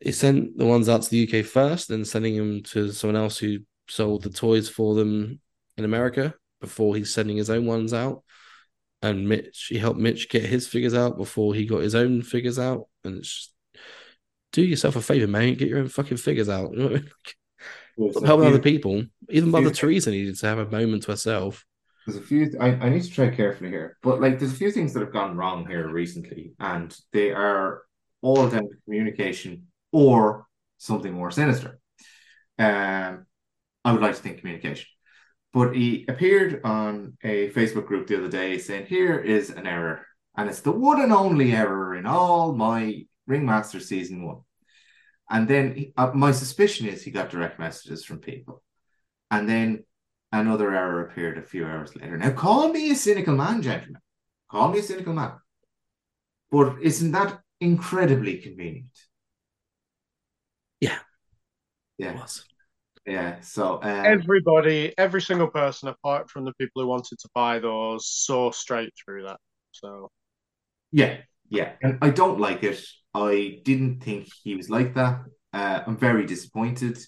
it 0.00 0.14
sent 0.14 0.58
the 0.58 0.66
ones 0.66 0.88
out 0.88 1.02
to 1.02 1.10
the 1.10 1.40
UK 1.40 1.44
first, 1.44 1.88
then 1.88 2.04
sending 2.04 2.36
them 2.36 2.62
to 2.64 2.90
someone 2.92 3.16
else 3.16 3.38
who 3.38 3.58
sold 3.92 4.22
the 4.22 4.30
toys 4.30 4.68
for 4.68 4.94
them 4.94 5.40
in 5.76 5.84
America 5.84 6.34
before 6.60 6.96
he's 6.96 7.12
sending 7.12 7.36
his 7.36 7.50
own 7.50 7.66
ones 7.66 7.92
out. 7.92 8.22
And 9.02 9.28
Mitch, 9.28 9.66
he 9.68 9.78
helped 9.78 9.98
Mitch 9.98 10.28
get 10.28 10.44
his 10.44 10.66
figures 10.66 10.94
out 10.94 11.16
before 11.16 11.54
he 11.54 11.66
got 11.66 11.82
his 11.82 11.94
own 11.94 12.22
figures 12.22 12.58
out. 12.58 12.88
And 13.04 13.18
it's 13.18 13.28
just, 13.28 13.54
do 14.52 14.62
yourself 14.62 14.96
a 14.96 15.02
favor, 15.02 15.26
man. 15.26 15.54
Get 15.54 15.68
your 15.68 15.80
own 15.80 15.88
fucking 15.88 16.18
figures 16.18 16.48
out. 16.48 16.72
Stop 18.10 18.24
helping 18.24 18.46
other 18.46 18.58
people. 18.58 19.04
Even 19.28 19.50
Mother 19.50 19.70
Teresa 19.70 20.10
needed 20.10 20.38
to 20.38 20.46
have 20.46 20.58
a 20.58 20.70
moment 20.70 21.02
to 21.04 21.10
herself. 21.10 21.64
There's 22.06 22.18
a 22.18 22.22
few. 22.22 22.54
I, 22.60 22.68
I 22.68 22.88
need 22.88 23.02
to 23.02 23.10
try 23.10 23.28
carefully 23.28 23.70
here, 23.70 23.96
but 24.02 24.20
like, 24.20 24.38
there's 24.38 24.52
a 24.52 24.56
few 24.56 24.72
things 24.72 24.92
that 24.92 25.00
have 25.00 25.12
gone 25.12 25.36
wrong 25.36 25.66
here 25.66 25.88
recently, 25.88 26.52
and 26.58 26.96
they 27.12 27.30
are 27.30 27.82
all 28.22 28.48
down 28.48 28.62
to 28.62 28.76
communication 28.84 29.68
or 29.92 30.46
something 30.78 31.12
more 31.12 31.30
sinister. 31.30 31.78
Um, 32.58 33.26
I 33.84 33.92
would 33.92 34.02
like 34.02 34.14
to 34.14 34.22
think 34.22 34.38
communication. 34.38 34.86
But 35.52 35.76
he 35.76 36.06
appeared 36.08 36.62
on 36.64 37.18
a 37.22 37.50
Facebook 37.50 37.86
group 37.86 38.06
the 38.06 38.16
other 38.18 38.28
day 38.28 38.58
saying, 38.58 38.86
Here 38.86 39.18
is 39.18 39.50
an 39.50 39.66
error. 39.66 40.06
And 40.36 40.48
it's 40.48 40.60
the 40.60 40.72
one 40.72 41.00
and 41.02 41.12
only 41.12 41.52
error 41.52 41.94
in 41.94 42.06
all 42.06 42.54
my 42.54 43.04
Ringmaster 43.26 43.80
season 43.80 44.24
one. 44.24 44.40
And 45.30 45.46
then 45.46 45.74
he, 45.74 45.92
uh, 45.96 46.12
my 46.14 46.32
suspicion 46.32 46.86
is 46.86 47.02
he 47.02 47.10
got 47.10 47.30
direct 47.30 47.58
messages 47.58 48.04
from 48.04 48.18
people. 48.18 48.62
And 49.30 49.48
then 49.48 49.84
another 50.30 50.74
error 50.74 51.06
appeared 51.06 51.38
a 51.38 51.42
few 51.42 51.66
hours 51.66 51.94
later. 51.94 52.16
Now, 52.16 52.30
call 52.32 52.68
me 52.68 52.90
a 52.90 52.94
cynical 52.94 53.36
man, 53.36 53.62
gentlemen. 53.62 54.00
Call 54.50 54.70
me 54.70 54.78
a 54.80 54.82
cynical 54.82 55.12
man. 55.12 55.32
But 56.50 56.82
isn't 56.82 57.12
that 57.12 57.40
incredibly 57.60 58.38
convenient? 58.38 58.98
Yeah. 60.80 60.98
Yeah. 61.96 62.26
Yeah. 63.06 63.40
So 63.40 63.80
um, 63.82 64.06
everybody, 64.06 64.94
every 64.96 65.20
single 65.20 65.48
person, 65.48 65.88
apart 65.88 66.30
from 66.30 66.44
the 66.44 66.52
people 66.54 66.82
who 66.82 66.88
wanted 66.88 67.18
to 67.18 67.28
buy 67.34 67.58
those, 67.58 68.08
saw 68.08 68.52
straight 68.52 68.92
through 69.04 69.24
that. 69.24 69.38
So 69.72 70.10
yeah, 70.92 71.18
yeah, 71.48 71.72
and 71.82 71.98
I 72.00 72.10
don't 72.10 72.38
like 72.38 72.62
it. 72.62 72.84
I 73.14 73.60
didn't 73.64 74.02
think 74.02 74.28
he 74.42 74.54
was 74.54 74.70
like 74.70 74.94
that. 74.94 75.22
Uh, 75.52 75.80
I'm 75.86 75.96
very 75.96 76.26
disappointed. 76.26 76.98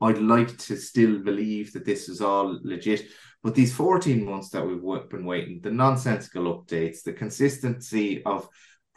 I'd 0.00 0.18
like 0.18 0.56
to 0.58 0.76
still 0.76 1.18
believe 1.18 1.72
that 1.72 1.84
this 1.84 2.08
is 2.08 2.20
all 2.20 2.58
legit, 2.62 3.06
but 3.42 3.54
these 3.54 3.74
14 3.74 4.24
months 4.24 4.50
that 4.50 4.66
we've 4.66 5.08
been 5.08 5.24
waiting, 5.24 5.60
the 5.62 5.70
nonsensical 5.70 6.44
updates, 6.54 7.02
the 7.02 7.12
consistency 7.12 8.22
of 8.24 8.48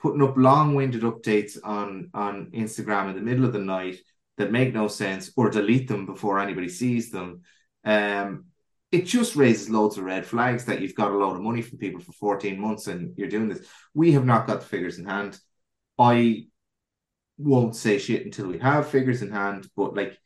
putting 0.01 0.21
up 0.21 0.37
long-winded 0.37 1.01
updates 1.01 1.57
on 1.63 2.09
on 2.13 2.51
Instagram 2.51 3.09
in 3.09 3.15
the 3.15 3.21
middle 3.21 3.45
of 3.45 3.53
the 3.53 3.59
night 3.59 3.97
that 4.39 4.53
make 4.53 4.73
no 4.73 4.87
sense 4.87 5.31
or 5.35 5.49
delete 5.49 5.89
them 5.89 6.05
before 6.05 6.39
anybody 6.39 6.69
sees 6.69 7.11
them. 7.11 7.41
Um, 7.83 8.45
it 8.89 9.05
just 9.05 9.35
raises 9.35 9.69
loads 9.69 9.97
of 9.97 10.05
red 10.05 10.25
flags 10.25 10.65
that 10.65 10.81
you've 10.81 10.95
got 10.95 11.11
a 11.11 11.17
load 11.17 11.35
of 11.35 11.41
money 11.41 11.61
from 11.61 11.77
people 11.77 12.01
for 12.01 12.13
14 12.13 12.57
months 12.57 12.87
and 12.87 13.13
you're 13.17 13.27
doing 13.27 13.49
this. 13.49 13.67
We 13.93 14.13
have 14.13 14.25
not 14.25 14.47
got 14.47 14.61
the 14.61 14.65
figures 14.65 14.97
in 14.97 15.05
hand. 15.05 15.37
I 15.99 16.47
won't 17.37 17.75
say 17.75 17.99
shit 17.99 18.25
until 18.25 18.47
we 18.47 18.57
have 18.59 18.89
figures 18.89 19.21
in 19.21 19.29
hand, 19.29 19.67
but 19.75 19.93
like 19.93 20.17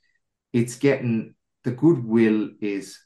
it's 0.53 0.75
getting 0.75 1.33
the 1.63 1.71
goodwill 1.71 2.51
is 2.61 2.99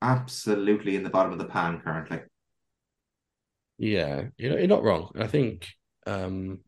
absolutely 0.00 0.96
in 0.96 1.02
the 1.02 1.10
bottom 1.10 1.32
of 1.32 1.38
the 1.38 1.44
pan 1.44 1.80
currently. 1.80 2.20
Yeah, 3.76 4.24
you 4.38 4.48
know, 4.48 4.56
you're 4.56 4.66
not 4.66 4.82
wrong. 4.82 5.10
I 5.18 5.26
think 5.26 5.68
um 6.06 6.60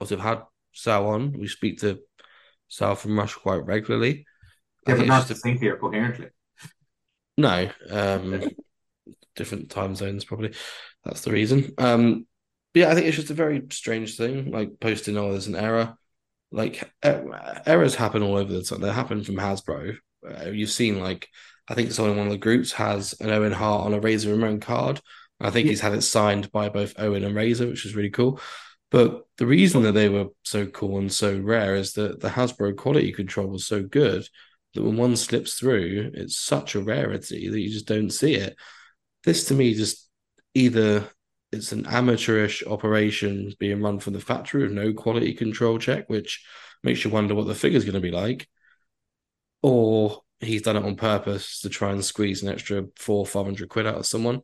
also 0.00 0.16
I've 0.16 0.22
had 0.22 0.42
Sal 0.72 1.06
on, 1.06 1.32
we 1.38 1.46
speak 1.46 1.78
to 1.80 2.00
Sal 2.68 2.94
from 2.94 3.18
Rush 3.18 3.34
quite 3.34 3.64
regularly. 3.64 4.26
Yeah, 4.86 4.96
but 4.96 5.06
not 5.06 5.26
to 5.28 5.34
think 5.34 5.60
here 5.60 5.76
coherently. 5.76 6.28
No, 7.36 7.68
um, 7.90 8.42
different 9.34 9.70
time 9.70 9.94
zones 9.94 10.24
probably. 10.24 10.54
That's 11.04 11.20
the 11.20 11.32
reason. 11.32 11.72
Um, 11.78 12.26
but 12.72 12.80
yeah, 12.80 12.90
I 12.90 12.94
think 12.94 13.06
it's 13.06 13.16
just 13.16 13.30
a 13.30 13.34
very 13.34 13.62
strange 13.70 14.16
thing, 14.16 14.50
like 14.50 14.80
posting, 14.80 15.16
"Oh, 15.16 15.30
there's 15.30 15.46
an 15.46 15.56
error." 15.56 15.96
Like 16.52 16.90
er- 17.04 17.62
errors 17.66 17.94
happen 17.94 18.22
all 18.22 18.36
over 18.36 18.52
the 18.52 18.62
time. 18.62 18.80
They 18.80 18.92
happen 18.92 19.24
from 19.24 19.36
Hasbro. 19.36 19.96
Uh, 20.26 20.50
you've 20.50 20.70
seen 20.70 21.00
like 21.00 21.28
I 21.68 21.74
think 21.74 21.90
someone 21.92 22.12
in 22.12 22.18
one 22.18 22.26
of 22.28 22.32
the 22.32 22.38
groups 22.38 22.72
has 22.72 23.14
an 23.20 23.30
Owen 23.30 23.52
Hart 23.52 23.86
on 23.86 23.94
a 23.94 24.00
Razor 24.00 24.30
Ramon 24.30 24.60
card. 24.60 25.00
I 25.40 25.50
think 25.50 25.66
yeah. 25.66 25.70
he's 25.70 25.80
had 25.80 25.92
it 25.94 26.02
signed 26.02 26.50
by 26.52 26.68
both 26.68 26.94
Owen 26.98 27.24
and 27.24 27.34
Razor, 27.34 27.66
which 27.66 27.84
is 27.84 27.94
really 27.94 28.10
cool. 28.10 28.40
But 28.90 29.26
the 29.36 29.46
reason 29.46 29.82
that 29.82 29.92
they 29.92 30.08
were 30.08 30.28
so 30.44 30.66
cool 30.66 30.98
and 30.98 31.12
so 31.12 31.38
rare 31.38 31.74
is 31.74 31.94
that 31.94 32.20
the 32.20 32.28
Hasbro 32.28 32.76
quality 32.76 33.12
control 33.12 33.48
was 33.48 33.66
so 33.66 33.82
good 33.82 34.28
that 34.74 34.82
when 34.82 34.96
one 34.96 35.16
slips 35.16 35.54
through, 35.54 36.12
it's 36.14 36.38
such 36.38 36.74
a 36.74 36.82
rarity 36.82 37.48
that 37.48 37.60
you 37.60 37.70
just 37.70 37.86
don't 37.86 38.10
see 38.10 38.34
it. 38.34 38.56
This 39.24 39.46
to 39.46 39.54
me 39.54 39.74
just 39.74 40.08
either 40.54 41.10
it's 41.52 41.72
an 41.72 41.86
amateurish 41.86 42.62
operation 42.66 43.52
being 43.58 43.82
run 43.82 43.98
from 43.98 44.12
the 44.12 44.20
factory 44.20 44.62
with 44.62 44.72
no 44.72 44.92
quality 44.92 45.32
control 45.34 45.78
check, 45.78 46.08
which 46.08 46.44
makes 46.82 47.04
you 47.04 47.10
wonder 47.10 47.34
what 47.34 47.46
the 47.46 47.54
figure's 47.54 47.84
going 47.84 47.94
to 47.94 48.00
be 48.00 48.10
like, 48.10 48.48
or 49.62 50.20
he's 50.40 50.62
done 50.62 50.76
it 50.76 50.84
on 50.84 50.96
purpose 50.96 51.60
to 51.60 51.68
try 51.68 51.90
and 51.90 52.04
squeeze 52.04 52.42
an 52.42 52.48
extra 52.48 52.84
four, 52.96 53.26
five 53.26 53.44
hundred 53.44 53.68
quid 53.68 53.86
out 53.86 53.96
of 53.96 54.06
someone. 54.06 54.42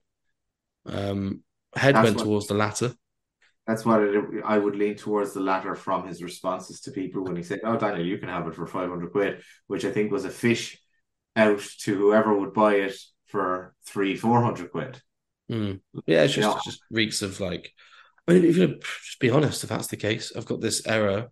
Um, 0.86 1.42
head 1.74 1.94
That's 1.94 2.04
went 2.04 2.16
what... 2.16 2.24
towards 2.24 2.46
the 2.48 2.54
latter 2.54 2.94
that's 3.66 3.84
what 3.84 4.02
it, 4.02 4.24
I 4.44 4.58
would 4.58 4.76
lean 4.76 4.96
towards 4.96 5.32
the 5.32 5.40
latter 5.40 5.74
from 5.74 6.06
his 6.06 6.22
responses 6.22 6.80
to 6.82 6.90
people 6.90 7.24
when 7.24 7.36
he 7.36 7.42
said, 7.42 7.60
"Oh, 7.64 7.76
Daniel, 7.76 8.06
you 8.06 8.18
can 8.18 8.28
have 8.28 8.46
it 8.46 8.54
for 8.54 8.66
five 8.66 8.88
hundred 8.88 9.12
quid," 9.12 9.42
which 9.66 9.84
I 9.84 9.92
think 9.92 10.10
was 10.10 10.24
a 10.24 10.30
fish 10.30 10.80
out 11.36 11.60
to 11.80 11.96
whoever 11.96 12.36
would 12.36 12.52
buy 12.52 12.74
it 12.74 12.96
for 13.26 13.74
three, 13.86 14.16
four 14.16 14.42
hundred 14.42 14.70
quid. 14.72 15.00
Mm. 15.50 15.80
Yeah, 16.06 16.24
it's 16.24 16.34
just, 16.34 16.48
you 16.48 16.54
know? 16.54 16.60
just 16.64 16.82
reeks 16.90 17.22
of 17.22 17.40
like. 17.40 17.72
I 18.28 18.34
mean, 18.34 18.44
if 18.44 18.56
you 18.56 18.78
just 19.04 19.18
be 19.18 19.30
honest, 19.30 19.64
if 19.64 19.70
that's 19.70 19.88
the 19.88 19.96
case, 19.96 20.32
I've 20.36 20.46
got 20.46 20.60
this 20.60 20.86
error 20.86 21.28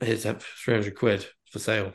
Here's 0.00 0.22
that 0.22 0.42
300 0.42 0.94
quid 0.94 1.26
for 1.50 1.58
sale. 1.58 1.92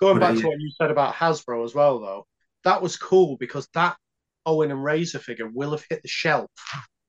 Going 0.00 0.18
But, 0.18 0.32
back 0.32 0.42
to 0.42 0.48
what 0.48 0.58
you 0.58 0.70
said 0.76 0.90
about 0.90 1.14
Hasbro 1.14 1.64
as 1.64 1.74
well, 1.74 2.00
though, 2.00 2.26
that 2.64 2.82
was 2.82 2.96
cool 2.96 3.36
because 3.36 3.68
that 3.74 3.96
Owen 4.46 4.70
and 4.70 4.82
Razor 4.82 5.20
figure 5.20 5.48
will 5.48 5.70
have 5.70 5.84
hit 5.88 6.02
the 6.02 6.08
shelf. 6.08 6.50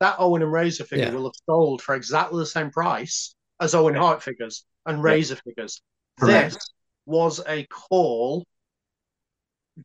That 0.01 0.15
Owen 0.17 0.41
and 0.41 0.51
Razor 0.51 0.83
figure 0.83 1.05
Yeah. 1.05 1.13
will 1.13 1.25
have 1.25 1.35
sold 1.45 1.81
for 1.81 1.95
exactly 1.95 2.39
the 2.39 2.45
same 2.45 2.71
price 2.71 3.35
as 3.61 3.75
Owen 3.75 3.93
Hart 3.95 4.21
figures 4.23 4.65
and 4.87 5.01
Razor 5.01 5.35
figures. 5.37 5.79
Correct. 6.19 6.55
This 6.55 6.71
was 7.05 7.39
a 7.47 7.65
call. 7.67 8.43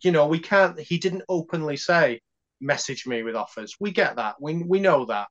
You 0.02 0.10
know, 0.12 0.26
we 0.26 0.38
can't. 0.38 0.80
He 0.80 0.98
didn't 0.98 1.22
openly 1.28 1.76
say, 1.76 2.20
"Message 2.60 3.06
me 3.06 3.22
with 3.22 3.36
offers." 3.36 3.76
We 3.78 3.92
get 3.92 4.16
that. 4.16 4.36
We 4.40 4.54
we 4.62 4.80
know 4.80 5.04
that, 5.04 5.28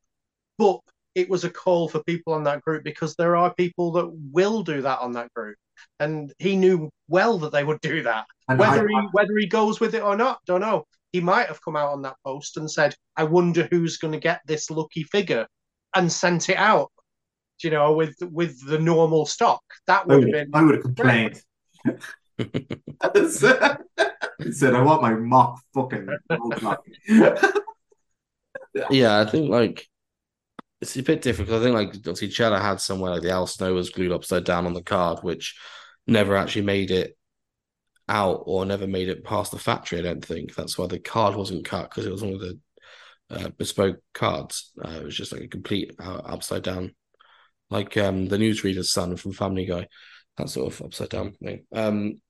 but 0.59 0.79
it 1.15 1.29
was 1.29 1.43
a 1.43 1.49
call 1.49 1.89
for 1.89 2.03
people 2.03 2.33
on 2.33 2.43
that 2.43 2.61
group 2.61 2.83
because 2.83 3.15
there 3.15 3.35
are 3.35 3.53
people 3.55 3.91
that 3.93 4.07
will 4.31 4.63
do 4.63 4.81
that 4.83 4.99
on 4.99 5.13
that 5.13 5.33
group, 5.33 5.57
and 5.99 6.31
he 6.37 6.55
knew 6.55 6.89
well 7.07 7.39
that 7.39 7.51
they 7.51 7.63
would 7.63 7.81
do 7.81 8.03
that. 8.03 8.27
And 8.47 8.59
Whether 8.59 8.87
I- 8.87 9.01
he 9.01 9.07
whether 9.13 9.35
he 9.37 9.47
goes 9.47 9.79
with 9.79 9.95
it 9.95 10.03
or 10.03 10.15
not, 10.15 10.39
don't 10.45 10.61
know. 10.61 10.85
He 11.15 11.21
might 11.21 11.47
have 11.47 11.63
come 11.63 11.77
out 11.77 11.93
on 11.93 12.01
that 12.01 12.17
post 12.25 12.57
and 12.57 12.69
said, 12.69 12.93
"I 13.15 13.23
wonder 13.23 13.69
who's 13.71 13.95
going 13.95 14.11
to 14.11 14.19
get 14.19 14.41
this 14.45 14.69
lucky 14.69 15.03
figure," 15.03 15.47
and 15.95 16.11
sent 16.11 16.49
it 16.49 16.57
out. 16.57 16.91
You 17.63 17.69
know, 17.69 17.93
with 17.93 18.17
with 18.19 18.59
the 18.67 18.79
normal 18.79 19.25
stock, 19.25 19.63
that 19.87 20.05
would 20.05 20.23
have 20.23 20.27
oh, 20.27 20.31
been 20.33 20.49
I 20.53 20.61
would 20.61 20.75
have 20.75 20.83
complained. 20.83 21.41
He 22.37 23.29
said, 24.51 24.75
I 24.75 24.81
want 24.81 25.01
my 25.01 25.13
mock 25.13 25.61
fucking 25.73 26.05
roadblock. 26.29 26.79
Yeah, 28.89 29.21
I 29.21 29.25
think 29.25 29.49
like 29.49 29.87
it's 30.81 30.97
a 30.97 31.01
bit 31.01 31.21
difficult. 31.21 31.61
I 31.61 31.63
think 31.63 31.75
like 31.75 31.95
obviously 31.95 32.27
Cheddar 32.27 32.59
had 32.59 32.81
somewhere 32.81 33.11
like 33.11 33.21
the 33.21 33.31
Al 33.31 33.47
Snow 33.47 33.73
was 33.73 33.89
glued 33.89 34.11
upside 34.11 34.43
down 34.43 34.65
on 34.65 34.73
the 34.73 34.83
card, 34.83 35.19
which 35.21 35.57
never 36.07 36.35
actually 36.35 36.63
made 36.63 36.91
it 36.91 37.15
out 38.07 38.43
or 38.45 38.65
never 38.65 38.87
made 38.87 39.09
it 39.09 39.23
past 39.23 39.51
the 39.51 39.59
factory. 39.59 39.99
I 39.99 40.03
don't 40.03 40.23
think 40.23 40.53
that's 40.53 40.77
why 40.77 40.87
the 40.87 40.99
card 40.99 41.35
wasn't 41.35 41.65
cut 41.65 41.89
because 41.89 42.05
it 42.05 42.11
was 42.11 42.21
one 42.21 42.33
of 42.33 42.39
the 42.39 42.59
uh, 43.29 43.49
bespoke 43.57 43.99
cards. 44.13 44.71
Uh, 44.83 44.91
it 44.91 45.03
was 45.03 45.15
just 45.15 45.31
like 45.31 45.41
a 45.41 45.47
complete 45.47 45.95
uh, 45.99 46.17
upside 46.17 46.63
down, 46.63 46.93
like 47.69 47.97
um 47.97 48.27
the 48.27 48.37
newsreader's 48.37 48.91
son 48.91 49.15
from 49.17 49.31
Family 49.31 49.65
Guy, 49.65 49.87
that 50.37 50.49
sort 50.49 50.71
of 50.71 50.81
upside 50.81 51.09
down 51.09 51.33
thing. 51.43 51.65
Um, 51.73 52.21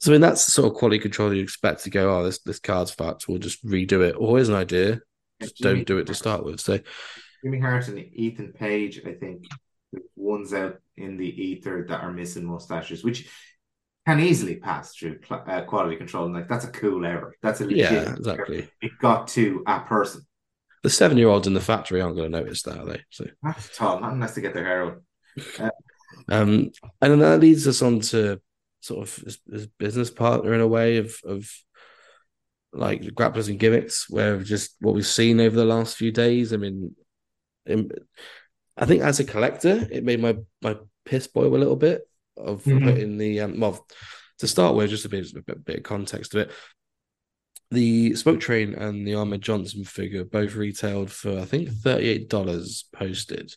so 0.00 0.10
I 0.10 0.14
mean 0.14 0.20
that's 0.20 0.44
the 0.46 0.52
sort 0.52 0.70
of 0.70 0.78
quality 0.78 0.98
control 0.98 1.32
you 1.32 1.42
expect 1.42 1.84
to 1.84 1.90
go. 1.90 2.18
Oh, 2.18 2.24
this 2.24 2.40
this 2.40 2.60
card's 2.60 2.90
fucked. 2.90 3.28
We'll 3.28 3.38
just 3.38 3.64
redo 3.64 4.06
it. 4.06 4.16
Or 4.18 4.36
here's 4.36 4.48
an 4.48 4.54
idea. 4.54 5.00
Just 5.40 5.56
Jimmy- 5.56 5.76
don't 5.76 5.86
do 5.86 5.98
it 5.98 6.06
to 6.06 6.14
start 6.14 6.44
with. 6.44 6.60
So 6.60 6.80
Jimmy 7.44 7.60
Hart 7.60 7.86
and 7.88 7.98
Ethan 7.98 8.52
Page, 8.52 9.00
I 9.06 9.12
think, 9.12 9.44
the 9.92 10.00
ones 10.16 10.52
out 10.52 10.80
in 10.96 11.16
the 11.16 11.28
ether 11.28 11.86
that 11.88 12.02
are 12.02 12.12
missing 12.12 12.44
mustaches, 12.44 13.04
which 13.04 13.30
can 14.08 14.20
easily 14.20 14.56
pass 14.56 14.94
through 14.94 15.18
uh, 15.30 15.60
quality 15.62 15.96
control. 15.96 16.24
And 16.24 16.34
like 16.34 16.48
that's 16.48 16.64
a 16.64 16.70
cool 16.70 17.04
error. 17.04 17.34
That's 17.42 17.60
a 17.60 17.64
legit. 17.64 17.78
yeah, 17.78 18.14
exactly. 18.14 18.70
It 18.80 18.92
got 19.02 19.28
to 19.28 19.62
a 19.66 19.80
person. 19.80 20.22
The 20.82 20.88
seven 20.88 21.18
year 21.18 21.28
olds 21.28 21.46
in 21.46 21.52
the 21.52 21.60
factory 21.60 22.00
aren't 22.00 22.16
going 22.16 22.32
to 22.32 22.38
notice 22.38 22.62
that, 22.62 22.78
are 22.78 22.86
they? 22.86 23.02
So, 23.10 23.26
Not 23.42 23.58
at 23.58 23.82
all. 23.82 24.00
Not 24.00 24.12
unless 24.12 24.34
they 24.34 24.40
get 24.40 24.54
their 24.54 24.64
hair 24.64 24.84
out. 24.84 25.72
um, 26.30 26.70
and 27.02 27.12
then 27.12 27.18
that 27.18 27.40
leads 27.40 27.68
us 27.68 27.82
on 27.82 28.00
to 28.00 28.40
sort 28.80 29.06
of 29.06 29.14
his, 29.16 29.38
his 29.50 29.66
business 29.66 30.10
partner 30.10 30.54
in 30.54 30.60
a 30.60 30.68
way 30.68 30.96
of 30.96 31.14
of 31.24 31.50
like 32.72 33.02
grapplers 33.02 33.50
and 33.50 33.58
gimmicks, 33.58 34.08
where 34.08 34.38
just 34.38 34.76
what 34.80 34.94
we've 34.94 35.06
seen 35.06 35.38
over 35.38 35.56
the 35.56 35.66
last 35.66 35.96
few 35.96 36.12
days. 36.12 36.54
I 36.54 36.56
mean, 36.56 36.94
im- 37.66 37.90
I 38.74 38.86
think 38.86 39.02
as 39.02 39.20
a 39.20 39.24
collector, 39.24 39.86
it 39.90 40.02
made 40.02 40.20
my 40.20 40.38
my 40.62 40.76
piss 41.04 41.26
boil 41.26 41.54
a 41.54 41.58
little 41.58 41.76
bit 41.76 42.08
of 42.38 42.64
Mhm. 42.64 42.84
putting 42.84 43.18
the 43.18 43.40
um, 43.40 43.60
well 43.60 43.86
to 44.38 44.46
start 44.46 44.76
with, 44.76 44.90
just 44.90 45.04
a 45.04 45.08
bit, 45.08 45.32
a 45.32 45.56
bit, 45.56 45.78
of 45.78 45.82
context 45.82 46.34
of 46.34 46.42
it. 46.42 46.50
The 47.70 48.14
Smoke 48.14 48.40
Train 48.40 48.74
and 48.74 49.06
the 49.06 49.14
Ahmed 49.14 49.42
Johnson 49.42 49.84
figure 49.84 50.24
both 50.24 50.54
retailed 50.54 51.10
for 51.10 51.38
I 51.38 51.44
think 51.44 51.68
thirty 51.70 52.08
eight 52.08 52.28
dollars 52.30 52.84
posted. 52.92 53.54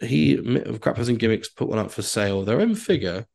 He 0.00 0.36
Grapplers 0.36 1.08
and 1.08 1.18
Gimmicks 1.18 1.48
put 1.48 1.68
one 1.68 1.78
up 1.78 1.90
for 1.90 2.02
sale. 2.02 2.44
Their 2.44 2.60
own 2.60 2.74
figure, 2.74 3.26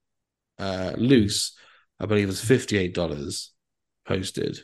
uh, 0.58 0.94
loose, 0.98 1.56
I 2.00 2.06
believe, 2.06 2.28
was 2.28 2.44
fifty 2.44 2.78
eight 2.78 2.94
dollars 2.94 3.54
posted 4.06 4.60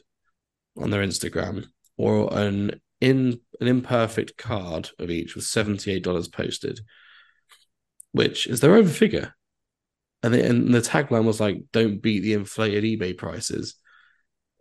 on 0.76 0.90
their 0.90 1.06
Instagram, 1.06 1.68
or 1.98 2.34
an 2.38 2.82
in 3.00 3.40
an 3.60 3.68
imperfect 3.68 4.38
card 4.38 4.90
of 5.00 5.10
each 5.10 5.36
was 5.36 5.48
seventy 5.48 5.92
eight 5.92 6.04
dollars 6.04 6.28
posted, 6.28 6.82
which 8.12 8.48
is 8.48 8.60
their 8.60 8.76
own 8.76 8.88
figure. 8.88 9.36
And 10.24 10.34
the, 10.34 10.46
and 10.46 10.74
the 10.74 10.82
tagline 10.82 11.26
was 11.26 11.40
like, 11.40 11.64
"Don't 11.72 12.02
beat 12.02 12.20
the 12.22 12.34
inflated 12.34 12.84
eBay 12.84 13.18
prices." 13.18 13.76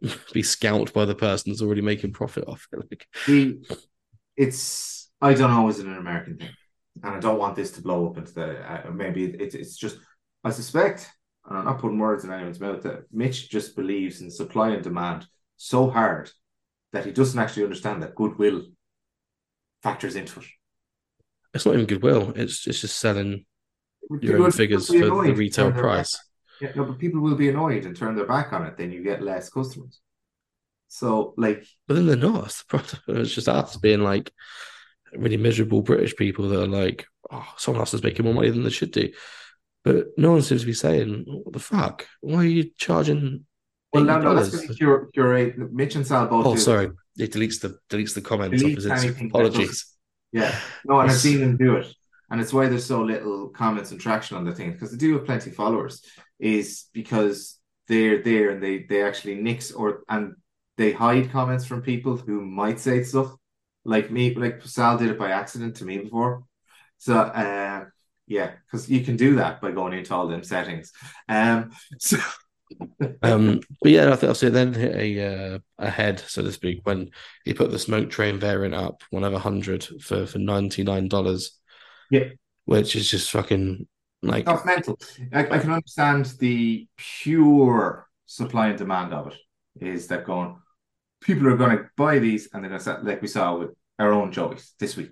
Be 0.32 0.42
scalped 0.42 0.94
by 0.94 1.04
the 1.04 1.14
person 1.14 1.52
that's 1.52 1.62
already 1.62 1.82
making 1.82 2.12
profit 2.12 2.44
off 2.46 2.66
it. 2.72 2.78
Like, 2.90 3.06
The 3.26 3.58
it's 4.36 5.10
I 5.20 5.34
don't 5.34 5.50
know, 5.50 5.68
is 5.68 5.78
it 5.78 5.86
an 5.86 5.96
American 5.96 6.38
thing? 6.38 6.50
And 7.02 7.14
I 7.16 7.20
don't 7.20 7.38
want 7.38 7.56
this 7.56 7.72
to 7.72 7.82
blow 7.82 8.08
up 8.08 8.18
into 8.18 8.32
the 8.32 8.88
uh, 8.88 8.90
maybe 8.90 9.24
it's 9.24 9.54
it's 9.54 9.76
just 9.76 9.98
I 10.44 10.50
suspect, 10.50 11.10
and 11.46 11.58
I'm 11.58 11.64
not 11.66 11.78
putting 11.80 11.98
words 11.98 12.24
in 12.24 12.32
anyone's 12.32 12.60
mouth, 12.60 12.82
that 12.82 13.04
Mitch 13.12 13.50
just 13.50 13.76
believes 13.76 14.20
in 14.22 14.30
supply 14.30 14.70
and 14.70 14.82
demand 14.82 15.26
so 15.56 15.90
hard 15.90 16.30
that 16.92 17.04
he 17.04 17.12
doesn't 17.12 17.38
actually 17.38 17.64
understand 17.64 18.02
that 18.02 18.14
goodwill 18.14 18.64
factors 19.82 20.16
into 20.16 20.40
it. 20.40 20.46
it's 21.54 21.66
not 21.66 21.74
even 21.74 21.86
goodwill. 21.86 22.32
It's 22.36 22.66
it's 22.66 22.80
just 22.80 22.98
selling 22.98 23.44
your 24.20 24.42
own 24.42 24.50
figures 24.50 24.88
for 24.88 24.96
annoyed 24.96 25.28
the 25.28 25.34
retail 25.34 25.66
turn 25.66 25.74
their 25.74 25.82
back- 25.82 25.92
price. 25.92 26.18
Yeah, 26.60 26.72
no, 26.76 26.84
but 26.84 26.98
people 26.98 27.20
will 27.20 27.36
be 27.36 27.48
annoyed 27.48 27.86
and 27.86 27.96
turn 27.96 28.14
their 28.16 28.26
back 28.26 28.52
on 28.52 28.66
it. 28.66 28.76
Then 28.76 28.92
you 28.92 29.02
get 29.02 29.22
less 29.22 29.48
customers. 29.48 30.00
So, 30.88 31.32
like, 31.38 31.64
But 31.88 31.94
then 31.94 32.06
they're 32.06 32.16
not. 32.16 32.42
That's 32.42 32.62
the 32.62 32.66
problem. 32.78 33.22
It's 33.22 33.34
just 33.34 33.48
us 33.48 33.76
being 33.76 34.02
like 34.02 34.30
really 35.14 35.36
miserable 35.38 35.82
British 35.82 36.14
people 36.16 36.48
that 36.48 36.62
are 36.62 36.66
like, 36.66 37.06
oh, 37.30 37.46
someone 37.56 37.80
else 37.80 37.94
is 37.94 38.02
making 38.02 38.24
more 38.24 38.34
money 38.34 38.50
than 38.50 38.64
they 38.64 38.70
should 38.70 38.90
do. 38.90 39.10
But 39.84 40.08
no 40.18 40.32
one 40.32 40.42
seems 40.42 40.60
to 40.60 40.66
be 40.66 40.74
saying, 40.74 41.24
what 41.26 41.52
the 41.54 41.58
fuck? 41.60 42.06
Why 42.20 42.36
are 42.40 42.44
you 42.44 42.70
charging? 42.76 43.46
well, 43.92 44.04
no, 44.04 44.18
no, 44.20 44.34
that's 44.34 44.48
$80? 44.50 44.52
going 44.56 44.68
to 44.68 44.74
cure, 44.74 45.10
curate. 45.14 45.72
Mitch 45.72 45.94
and 45.94 46.06
Sal 46.06 46.26
both. 46.26 46.46
Oh, 46.46 46.54
do 46.54 46.60
sorry. 46.60 46.90
It 47.18 47.32
deletes 47.32 47.60
the 47.60 47.78
deletes 47.88 48.14
the 48.14 48.20
comments 48.20 48.62
Deletes 48.62 48.70
off 48.70 48.74
his 48.76 48.86
Instagram. 48.86 49.04
anything 49.04 49.26
Apologies. 49.28 49.86
Yeah, 50.32 50.54
no, 50.84 51.00
and 51.00 51.10
I've 51.10 51.16
seen 51.16 51.40
them 51.40 51.56
do 51.56 51.76
it, 51.76 51.92
and 52.30 52.40
it's 52.40 52.52
why 52.52 52.68
there's 52.68 52.86
so 52.86 53.02
little 53.02 53.48
comments 53.48 53.90
and 53.90 54.00
traction 54.00 54.36
on 54.36 54.44
the 54.44 54.54
thing 54.54 54.72
because 54.72 54.90
they 54.90 54.96
do 54.96 55.14
have 55.14 55.26
plenty 55.26 55.50
of 55.50 55.56
followers. 55.56 56.02
Is 56.38 56.86
because 56.94 57.58
they're 57.88 58.22
there 58.22 58.50
and 58.50 58.62
they 58.62 58.84
they 58.88 59.02
actually 59.02 59.34
nix 59.34 59.72
or 59.72 60.04
and 60.08 60.34
they 60.78 60.92
hide 60.92 61.30
comments 61.30 61.66
from 61.66 61.82
people 61.82 62.16
who 62.16 62.40
might 62.40 62.80
say 62.80 63.02
stuff 63.02 63.34
like 63.84 64.10
me, 64.10 64.34
like 64.34 64.62
Sal 64.62 64.98
did 64.98 65.10
it 65.10 65.18
by 65.18 65.30
accident 65.30 65.76
to 65.76 65.84
me 65.84 65.98
before. 65.98 66.44
So, 66.98 67.18
uh, 67.18 67.84
yeah, 68.26 68.52
because 68.66 68.88
you 68.88 69.04
can 69.04 69.16
do 69.16 69.36
that 69.36 69.60
by 69.60 69.72
going 69.72 69.94
into 69.94 70.14
all 70.14 70.28
them 70.28 70.44
settings. 70.44 70.92
Um, 71.28 71.72
so 71.98 72.18
Um, 73.22 73.60
but 73.82 73.90
yeah, 73.90 74.12
I 74.12 74.16
think 74.16 74.42
it 74.42 74.50
then 74.50 74.74
hit 74.74 74.94
a 74.94 75.54
uh, 75.54 75.58
a 75.78 75.90
head, 75.90 76.20
so 76.20 76.42
to 76.42 76.52
speak, 76.52 76.80
when 76.84 77.10
he 77.44 77.52
put 77.52 77.70
the 77.70 77.78
smoke 77.78 78.10
train 78.10 78.38
variant 78.38 78.74
up, 78.74 79.02
one 79.10 79.24
of 79.24 79.34
a 79.34 79.38
hundred 79.38 79.84
for 80.00 80.26
for 80.26 80.38
ninety 80.38 80.82
nine 80.82 81.08
dollars. 81.08 81.59
Yeah. 82.10 82.28
which 82.64 82.96
is 82.96 83.10
just 83.10 83.30
fucking 83.30 83.86
like 84.22 84.44
That's 84.44 84.64
mental. 84.64 84.98
I, 85.32 85.40
I 85.40 85.58
can 85.58 85.72
understand 85.72 86.26
the 86.38 86.86
pure 86.96 88.06
supply 88.26 88.68
and 88.68 88.78
demand 88.78 89.14
of 89.14 89.28
it. 89.28 89.36
Is 89.80 90.08
that 90.08 90.24
going? 90.24 90.56
People 91.20 91.48
are 91.48 91.56
going 91.56 91.76
to 91.76 91.84
buy 91.96 92.18
these, 92.18 92.48
and 92.52 92.62
they're 92.62 92.70
going 92.70 92.78
to 92.78 92.84
sell, 92.84 93.00
like 93.02 93.22
we 93.22 93.28
saw 93.28 93.56
with 93.56 93.70
our 93.98 94.12
own 94.12 94.32
Joey's 94.32 94.74
this 94.78 94.96
week. 94.96 95.10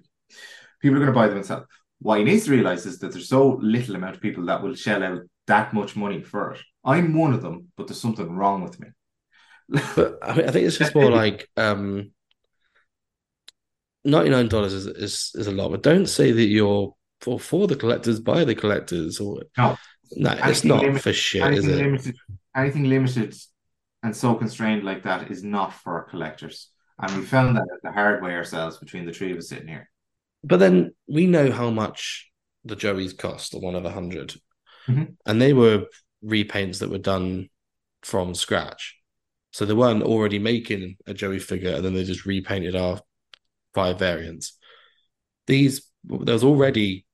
People 0.81 0.97
are 0.97 1.01
going 1.01 1.13
to 1.13 1.19
buy 1.19 1.29
them 1.29 1.39
and 1.39 1.47
sell. 1.47 1.67
What 2.01 2.19
he 2.19 2.25
needs 2.25 2.45
to 2.45 2.53
realize 2.53 2.87
is 2.87 2.99
that 3.01 3.13
there's 3.13 3.29
so 3.29 3.59
little 3.61 3.97
amount 3.97 4.17
of 4.17 4.23
people 4.23 4.45
that 4.47 4.63
will 4.63 4.75
shell 4.75 5.03
out 5.03 5.23
that 5.47 5.75
much 5.75 5.97
money 5.97 6.23
for 6.23 6.53
it. 6.53 6.61
I'm 6.85 7.15
one 7.15 7.35
of 7.35 7.43
them, 7.43 7.69
but 7.77 7.87
there's 7.87 8.01
something 8.01 8.31
wrong 8.31 8.63
with 8.63 8.79
me. 8.79 8.89
But 9.69 10.19
I 10.23 10.35
think 10.35 10.67
it's 10.67 10.79
just 10.79 10.95
more 10.95 11.11
like 11.23 11.49
um, 11.57 12.13
ninety 14.05 14.31
nine 14.31 14.49
dollars 14.49 14.73
is, 14.73 14.87
is 14.87 15.31
is 15.35 15.47
a 15.47 15.53
lot, 15.53 15.71
but 15.71 15.83
don't 15.83 16.07
say 16.07 16.33
that 16.33 16.45
you're 16.47 16.95
for 17.21 17.39
for 17.41 17.67
the 17.67 17.77
collectors 17.77 18.21
by 18.21 18.45
the 18.45 18.55
collectors 18.55 19.19
or 19.21 19.43
No. 19.57 19.77
no, 20.17 20.31
it's 20.45 20.65
not 20.65 20.83
limited- 20.83 21.03
for 21.03 21.13
shit, 21.13 21.43
is 21.55 21.65
anything 21.65 21.71
it? 21.81 21.83
limited, 21.85 22.17
anything 22.57 22.85
limited 22.85 23.35
and 24.03 24.15
so 24.15 24.35
constrained 24.35 24.85
like 24.85 25.03
that 25.03 25.31
is 25.31 25.43
not 25.43 25.75
for 25.75 26.07
collectors. 26.11 26.71
And 27.01 27.17
we 27.17 27.25
found 27.25 27.57
that 27.57 27.67
the 27.83 27.91
hard 27.93 28.23
way 28.23 28.33
ourselves 28.35 28.79
between 28.79 29.07
the 29.07 29.13
three 29.13 29.33
of 29.33 29.39
us 29.39 29.49
sitting 29.49 29.67
here. 29.69 29.91
But 30.45 30.59
then 30.59 30.93
we 31.09 31.27
know 31.27 31.51
how 31.51 31.71
much 31.71 32.31
the 32.65 32.77
Joeys 32.77 33.17
cost, 33.17 33.51
the 33.53 33.59
one 33.59 33.75
of 33.75 33.85
a 33.85 33.89
100 33.91 34.35
Mhm. 34.87 35.17
and 35.27 35.43
they 35.43 35.53
were 35.53 35.87
repaints 36.25 36.79
that 36.79 36.91
were 36.91 36.99
done 36.99 37.49
from 38.03 38.35
scratch. 38.35 38.97
So 39.53 39.65
they 39.65 39.75
weren't 39.75 40.03
already 40.05 40.39
making 40.39 40.97
a 41.07 41.15
Joey 41.15 41.39
figure, 41.41 41.75
and 41.75 41.85
then 41.85 41.95
they 41.95 42.05
just 42.05 42.25
repainted 42.27 42.77
our 42.77 43.01
five 43.75 43.99
variants. 43.99 44.57
These 45.47 45.83
there's 46.05 46.45
already 46.45 47.05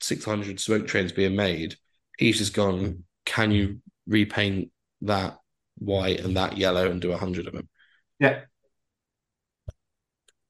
600 0.00 0.60
smoke 0.60 0.86
trains 0.86 1.12
being 1.12 1.34
made, 1.34 1.76
He's 2.18 2.38
just 2.38 2.54
gone. 2.54 2.78
Hmm. 2.78 2.92
Can 3.24 3.50
you 3.50 3.80
repaint 4.06 4.70
that 5.02 5.38
white 5.78 6.20
and 6.20 6.36
that 6.36 6.58
yellow 6.58 6.90
and 6.90 7.00
do 7.00 7.12
a 7.12 7.16
hundred 7.16 7.46
of 7.46 7.54
them? 7.54 7.68
Yeah, 8.20 8.42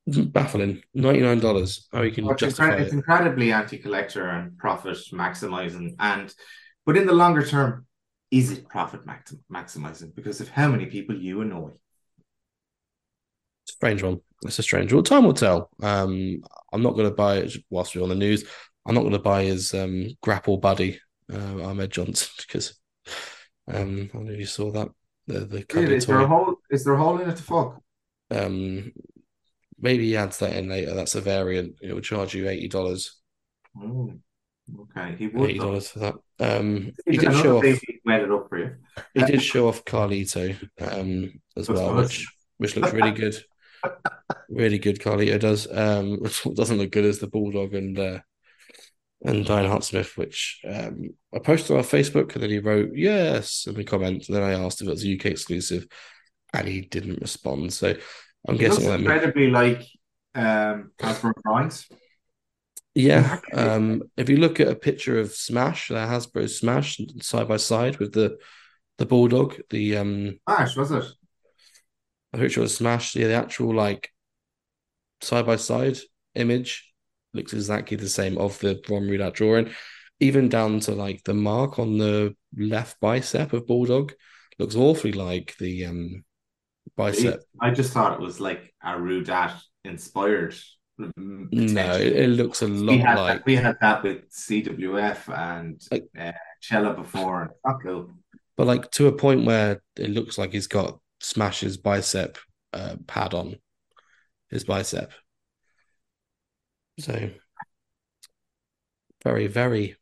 Baffling. 0.07 0.83
Ninety 0.93 1.21
nine 1.21 1.41
dollars. 1.41 1.89
How 1.93 2.03
you 2.03 2.11
can 2.13 2.29
it's, 2.29 2.41
justify 2.41 2.71
incre- 2.71 2.81
it's 2.81 2.93
it? 2.93 2.97
incredibly 2.97 3.53
anti-collector 3.53 4.29
and 4.29 4.59
profit 4.59 4.99
maximizing, 5.13 5.95
and 5.99 6.35
but 6.85 6.97
in 6.97 7.07
the 7.07 7.13
longer 7.15 7.47
term, 7.47 7.87
is 8.31 8.51
it 8.51 8.69
profit 8.69 9.07
maxim- 9.07 9.45
maximizing? 9.51 10.15
Because 10.15 10.41
of 10.41 10.49
how 10.49 10.69
many 10.69 10.87
people 10.87 11.17
you 11.17 11.41
annoy. 11.41 11.71
Strange 13.75 14.05
one. 14.05 14.21
It's 14.45 14.59
a 14.61 14.63
strange. 14.63 14.93
one. 14.93 15.03
time 15.03 15.25
will 15.25 15.35
tell. 15.35 15.69
Um, 15.83 16.43
I'm 16.73 16.83
not 16.83 16.95
going 16.95 17.09
to 17.09 17.15
buy 17.15 17.39
it 17.39 17.57
whilst 17.71 17.97
we're 17.97 18.05
on 18.05 18.09
the 18.09 18.15
news. 18.15 18.45
I'm 18.87 18.95
not 18.95 19.01
going 19.01 19.15
to 19.15 19.19
buy 19.19 19.43
his 19.43 19.75
um 19.75 20.07
grapple 20.23 20.59
buddy, 20.59 21.01
uh, 21.33 21.65
Ahmed 21.65 21.91
Johnson, 21.91 22.29
because 22.47 22.79
um, 23.67 24.11
I 24.13 24.17
don't 24.17 24.27
know 24.27 24.33
if 24.33 24.39
you 24.39 24.47
saw 24.47 24.71
that 24.71 24.89
the 25.27 25.41
the 25.41 25.81
Is, 25.81 25.91
is 25.91 26.07
there 26.07 26.21
a 26.21 26.27
hole? 26.29 26.55
Is 26.71 26.85
there 26.85 26.95
a 26.95 26.99
hole 26.99 27.21
in 27.21 27.29
it 27.29 27.37
to 27.37 27.43
fuck? 27.43 27.83
Um, 28.31 28.93
maybe 29.81 30.05
he 30.05 30.17
adds 30.17 30.39
that 30.39 30.55
in 30.55 30.69
later. 30.69 30.95
That's 30.95 31.17
a 31.17 31.21
variant. 31.21 31.75
It 31.83 31.93
will 31.93 32.01
charge 32.01 32.33
you 32.33 32.49
eighty 32.49 32.69
dollars. 32.69 33.21
Oh, 33.77 34.13
okay, 34.83 35.17
he 35.19 35.27
would. 35.27 35.51
Eighty 35.51 35.59
dollars 35.59 35.89
for 35.89 35.99
that. 35.99 36.15
Um, 36.39 36.93
he 37.07 37.17
did 37.17 37.33
show 37.35 37.59
off. 37.59 37.65
wet 38.05 38.21
it 38.21 38.31
up 38.31 38.49
for 38.49 38.59
you. 38.59 38.77
He 39.15 39.25
did 39.25 39.43
show 39.43 39.67
off 39.67 39.85
Carlito 39.85 40.57
um 40.81 41.33
as 41.57 41.67
That's 41.67 41.81
well, 41.81 41.95
nice. 41.95 42.05
which 42.05 42.29
which 42.59 42.77
looks 42.77 42.93
really 42.93 43.11
good. 43.11 43.35
Really 44.49 44.79
good, 44.79 45.01
Carlito 45.01 45.39
does. 45.41 45.71
Um, 45.71 46.23
doesn't 46.55 46.79
look 46.79 46.91
good 46.91 47.05
as 47.05 47.19
the 47.19 47.27
Bulldog 47.27 47.75
and 47.75 47.99
uh, 47.99 48.19
and 49.25 49.45
Diana 49.45 49.69
Hart 49.69 49.85
Smith, 49.85 50.17
which 50.17 50.61
um, 50.69 51.11
I 51.35 51.39
posted 51.39 51.77
on 51.77 51.83
Facebook, 51.83 52.35
and 52.35 52.43
then 52.43 52.51
he 52.51 52.59
wrote 52.59 52.91
yes 52.95 53.67
in 53.67 53.75
the 53.75 53.85
comment. 53.85 54.29
And 54.29 54.37
then 54.37 54.43
I 54.43 54.53
asked 54.53 54.81
if 54.83 54.89
it 54.89 54.91
was 54.91 55.05
a 55.05 55.15
UK 55.15 55.27
exclusive, 55.27 55.87
and 56.53 56.69
he 56.69 56.83
didn't 56.83 57.21
respond. 57.21 57.73
So 57.73 57.95
I'm 58.47 58.57
looks 58.57 58.77
guessing 58.77 58.93
incredibly 58.93 59.51
like 59.51 59.83
um 60.35 60.93
Hasbro 60.99 61.33
drawings. 61.43 61.89
yeah. 62.95 63.41
Um, 63.55 64.03
if 64.17 64.29
you 64.29 64.37
look 64.37 64.61
at 64.61 64.69
a 64.69 64.77
picture 64.77 65.19
of 65.19 65.33
Smash, 65.33 65.89
the 65.89 65.95
Hasbro 65.95 66.49
Smash 66.49 67.01
side 67.23 67.49
by 67.49 67.57
side 67.57 67.99
with 67.99 68.13
the 68.13 68.37
the 68.99 69.07
Bulldog, 69.07 69.57
the 69.71 69.97
um 69.97 70.39
Ash, 70.47 70.77
was 70.77 70.93
it? 70.93 71.05
A 72.35 72.39
picture 72.39 72.63
of 72.63 72.71
Smash, 72.71 73.17
yeah, 73.17 73.29
the 73.29 73.35
actual 73.35 73.75
like 73.75 74.11
side 75.21 75.47
by 75.47 75.57
side 75.57 75.97
image 76.35 76.93
looks 77.33 77.53
exactly 77.53 77.97
the 77.97 78.09
same 78.09 78.39
of 78.39 78.59
the 78.61 78.81
Ron 78.89 79.03
Rudat 79.05 79.35
drawing, 79.35 79.71
even 80.21 80.49
down 80.49 80.81
to 80.81 80.93
like 80.93 81.23
the 81.25 81.35
mark 81.35 81.79
on 81.79 81.99
the 81.99 82.35
left 82.57 83.01
bicep 83.01 83.53
of 83.53 83.67
Bulldog 83.67 84.13
looks 84.59 84.77
awfully 84.77 85.13
like 85.13 85.57
the 85.59 85.87
um 85.87 86.25
bicep. 86.97 87.43
I 87.61 87.71
just 87.71 87.93
thought 87.93 88.15
it 88.15 88.21
was 88.21 88.41
like 88.41 88.73
a 88.83 88.93
Rudat 88.93 89.55
inspired. 89.85 90.55
No, 90.97 91.93
it, 91.97 92.13
it 92.13 92.29
looks 92.31 92.63
a 92.63 92.67
we 92.69 92.73
lot 92.73 92.99
had 93.01 93.19
like 93.19 93.39
that, 93.39 93.47
we 93.47 93.57
had 93.57 93.77
that 93.81 94.03
with 94.05 94.31
CWF 94.31 95.29
and 95.37 95.81
Like- 95.91 96.05
uh, 96.17 96.33
Chella 96.61 96.95
before 96.95 97.43
and 97.43 97.51
fuck 97.67 97.83
cool. 97.83 98.11
but 98.57 98.69
like 98.69 98.91
to 98.93 99.09
a 99.09 99.13
point 99.13 99.45
where 99.45 99.83
it 99.97 100.11
looks 100.11 100.39
like 100.39 100.53
he's 100.53 100.69
got 100.69 101.01
Smash's 101.25 101.79
bicep 101.79 102.37
uh, 102.75 102.97
pad 103.07 103.33
on 103.33 103.57
his 104.51 104.65
bicep. 104.65 105.11
So 107.01 107.31
very, 109.23 109.47
very 109.47 109.97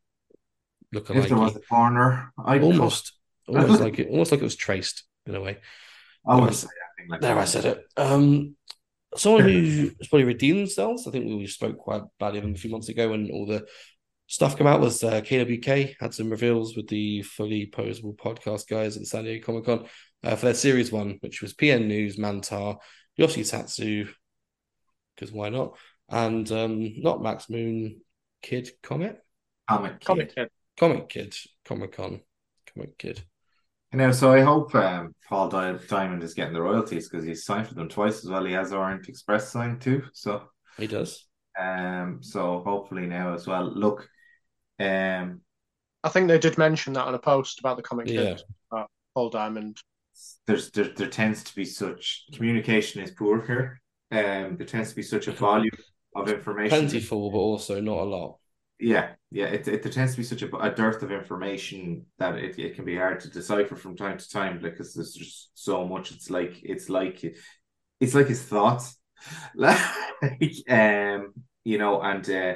looking 0.92 1.16
If 1.16 1.28
there 1.28 1.38
was 1.38 1.54
a 1.56 1.60
corner, 1.60 2.32
I'd 2.44 2.62
almost, 2.62 3.12
almost 3.46 3.80
like 3.80 4.00
it, 4.00 4.08
almost 4.10 4.32
like 4.32 4.40
it 4.40 4.44
was 4.44 4.56
traced 4.56 5.04
in 5.26 5.36
a 5.36 5.40
way. 5.40 5.58
I 6.26 6.34
wouldn't 6.34 6.54
say 6.54 6.68
like 7.08 7.20
There, 7.20 7.34
that. 7.34 7.40
I 7.40 7.44
said 7.44 7.64
it. 7.66 7.84
Um, 7.96 8.56
someone 9.16 9.44
who's 9.44 9.94
probably 10.08 10.24
redeemed 10.24 10.58
themselves. 10.58 11.06
I 11.06 11.12
think 11.12 11.26
we 11.26 11.46
spoke 11.46 11.78
quite 11.78 12.02
badly 12.18 12.38
of 12.38 12.44
them 12.44 12.54
a 12.54 12.58
few 12.58 12.70
months 12.70 12.88
ago 12.88 13.10
when 13.10 13.30
all 13.30 13.46
the 13.46 13.64
stuff 14.26 14.58
came 14.58 14.66
out. 14.66 14.80
Was 14.80 15.04
uh, 15.04 15.20
KWK 15.20 15.94
had 16.00 16.14
some 16.14 16.30
reveals 16.30 16.76
with 16.76 16.88
the 16.88 17.22
fully 17.22 17.70
posable 17.72 18.16
podcast 18.16 18.68
guys 18.68 18.96
at 18.96 19.06
San 19.06 19.24
Diego 19.24 19.46
Comic 19.46 19.64
Con 19.66 19.86
uh, 20.24 20.36
for 20.36 20.46
their 20.46 20.54
series 20.54 20.92
one, 20.92 21.18
which 21.20 21.42
was 21.42 21.54
PN 21.54 21.86
News, 21.86 22.16
Mantaur, 22.18 22.78
Yoshi 23.16 23.44
Tatsu, 23.44 24.08
because 25.14 25.32
why 25.32 25.48
not? 25.48 25.76
And 26.08 26.50
um, 26.52 27.00
not 27.02 27.22
Max 27.22 27.48
Moon, 27.48 28.00
Kid 28.42 28.70
Comet, 28.82 29.20
Comic 29.68 30.00
Kid. 30.00 30.06
Comic 30.06 30.34
Kid. 30.34 30.48
Comic 30.78 31.08
Kid, 31.08 31.34
Comic 31.64 31.92
Con, 31.92 32.20
Comic 32.74 32.98
Kid. 32.98 33.22
You 33.92 33.98
know, 33.98 34.12
so 34.12 34.32
I 34.32 34.40
hope 34.40 34.74
um, 34.74 35.14
Paul 35.28 35.48
Diamond 35.50 36.22
is 36.22 36.32
getting 36.32 36.54
the 36.54 36.62
royalties 36.62 37.08
because 37.08 37.26
he's 37.26 37.44
signed 37.44 37.68
for 37.68 37.74
them 37.74 37.90
twice 37.90 38.24
as 38.24 38.30
well. 38.30 38.44
He 38.44 38.54
has 38.54 38.72
Orient 38.72 39.06
Express 39.08 39.50
signed 39.50 39.82
too. 39.82 40.04
So 40.14 40.44
He 40.78 40.86
does. 40.86 41.26
um 41.60 42.22
so 42.22 42.62
hopefully 42.64 43.06
now 43.06 43.34
as 43.34 43.46
well. 43.46 43.70
Look, 43.70 44.08
um 44.80 45.42
I 46.02 46.08
think 46.08 46.28
they 46.28 46.38
did 46.38 46.56
mention 46.56 46.94
that 46.94 47.06
on 47.06 47.14
a 47.14 47.18
post 47.18 47.60
about 47.60 47.76
the 47.76 47.82
Comic 47.82 48.08
Yeah. 48.08 48.34
Kid. 48.36 48.42
Uh, 48.74 48.84
Paul 49.14 49.28
Diamond. 49.28 49.76
There's 50.46 50.70
there, 50.70 50.90
there 50.96 51.08
tends 51.08 51.42
to 51.44 51.54
be 51.54 51.64
such 51.64 52.24
communication 52.32 53.02
is 53.02 53.10
poor 53.10 53.44
here. 53.46 53.80
Um 54.10 54.56
there 54.56 54.66
tends 54.66 54.90
to 54.90 54.96
be 54.96 55.02
such 55.02 55.28
a 55.28 55.32
volume 55.32 55.70
of 56.14 56.28
information. 56.28 56.78
Plentiful, 56.78 57.30
but 57.30 57.38
also 57.38 57.80
not 57.80 57.98
a 57.98 58.04
lot. 58.04 58.38
Yeah, 58.78 59.12
yeah. 59.30 59.46
It, 59.46 59.68
it 59.68 59.82
there 59.82 59.92
tends 59.92 60.12
to 60.12 60.16
be 60.18 60.24
such 60.24 60.42
a, 60.42 60.56
a 60.56 60.70
dearth 60.70 61.02
of 61.02 61.12
information 61.12 62.06
that 62.18 62.36
it, 62.36 62.58
it 62.58 62.74
can 62.74 62.84
be 62.84 62.96
hard 62.96 63.20
to 63.20 63.30
decipher 63.30 63.76
from 63.76 63.96
time 63.96 64.18
to 64.18 64.28
time 64.28 64.60
because 64.60 64.94
there's 64.94 65.14
just 65.14 65.50
so 65.54 65.86
much. 65.86 66.10
It's 66.10 66.30
like 66.30 66.58
it's 66.62 66.88
like 66.88 67.24
it's 68.00 68.14
like 68.14 68.26
his 68.26 68.42
thoughts, 68.42 68.98
like 69.54 69.78
um, 70.68 71.32
you 71.64 71.78
know, 71.78 72.02
and 72.02 72.28
uh, 72.28 72.54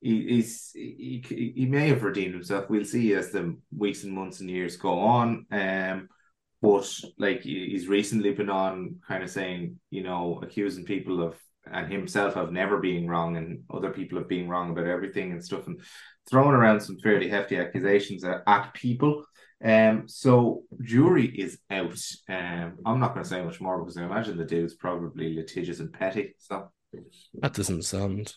he, 0.00 0.26
he's 0.28 0.70
he, 0.74 1.22
he 1.26 1.52
he 1.54 1.66
may 1.66 1.88
have 1.88 2.02
redeemed 2.02 2.34
himself. 2.34 2.70
We'll 2.70 2.86
see 2.86 3.14
as 3.14 3.30
the 3.30 3.56
weeks 3.76 4.04
and 4.04 4.12
months 4.12 4.40
and 4.40 4.48
years 4.48 4.76
go 4.76 4.98
on. 5.00 5.44
Um, 5.50 6.08
but 6.60 6.92
like 7.18 7.42
he's 7.42 7.88
recently 7.88 8.32
been 8.32 8.50
on 8.50 8.96
kind 9.06 9.22
of 9.22 9.30
saying, 9.30 9.78
you 9.90 10.02
know, 10.02 10.40
accusing 10.42 10.84
people 10.84 11.22
of 11.22 11.36
and 11.70 11.92
himself 11.92 12.36
of 12.36 12.52
never 12.52 12.78
being 12.78 13.06
wrong 13.06 13.36
and 13.36 13.62
other 13.70 13.90
people 13.90 14.18
of 14.18 14.28
being 14.28 14.48
wrong 14.48 14.70
about 14.70 14.86
everything 14.86 15.32
and 15.32 15.44
stuff 15.44 15.66
and 15.66 15.80
throwing 16.28 16.54
around 16.54 16.80
some 16.80 16.98
fairly 16.98 17.28
hefty 17.28 17.56
accusations 17.56 18.24
at, 18.24 18.42
at 18.46 18.72
people. 18.74 19.24
Um, 19.64 20.04
so 20.06 20.62
jury 20.82 21.26
is 21.26 21.58
out. 21.70 21.98
Um, 22.28 22.78
I'm 22.86 23.00
not 23.00 23.12
going 23.12 23.24
to 23.24 23.28
say 23.28 23.42
much 23.42 23.60
more 23.60 23.78
because 23.78 23.96
I 23.96 24.04
imagine 24.04 24.36
the 24.36 24.44
dude's 24.44 24.74
probably 24.74 25.34
litigious 25.34 25.80
and 25.80 25.92
petty. 25.92 26.34
So 26.38 26.70
That 27.40 27.54
doesn't 27.54 27.82
sound 27.82 28.34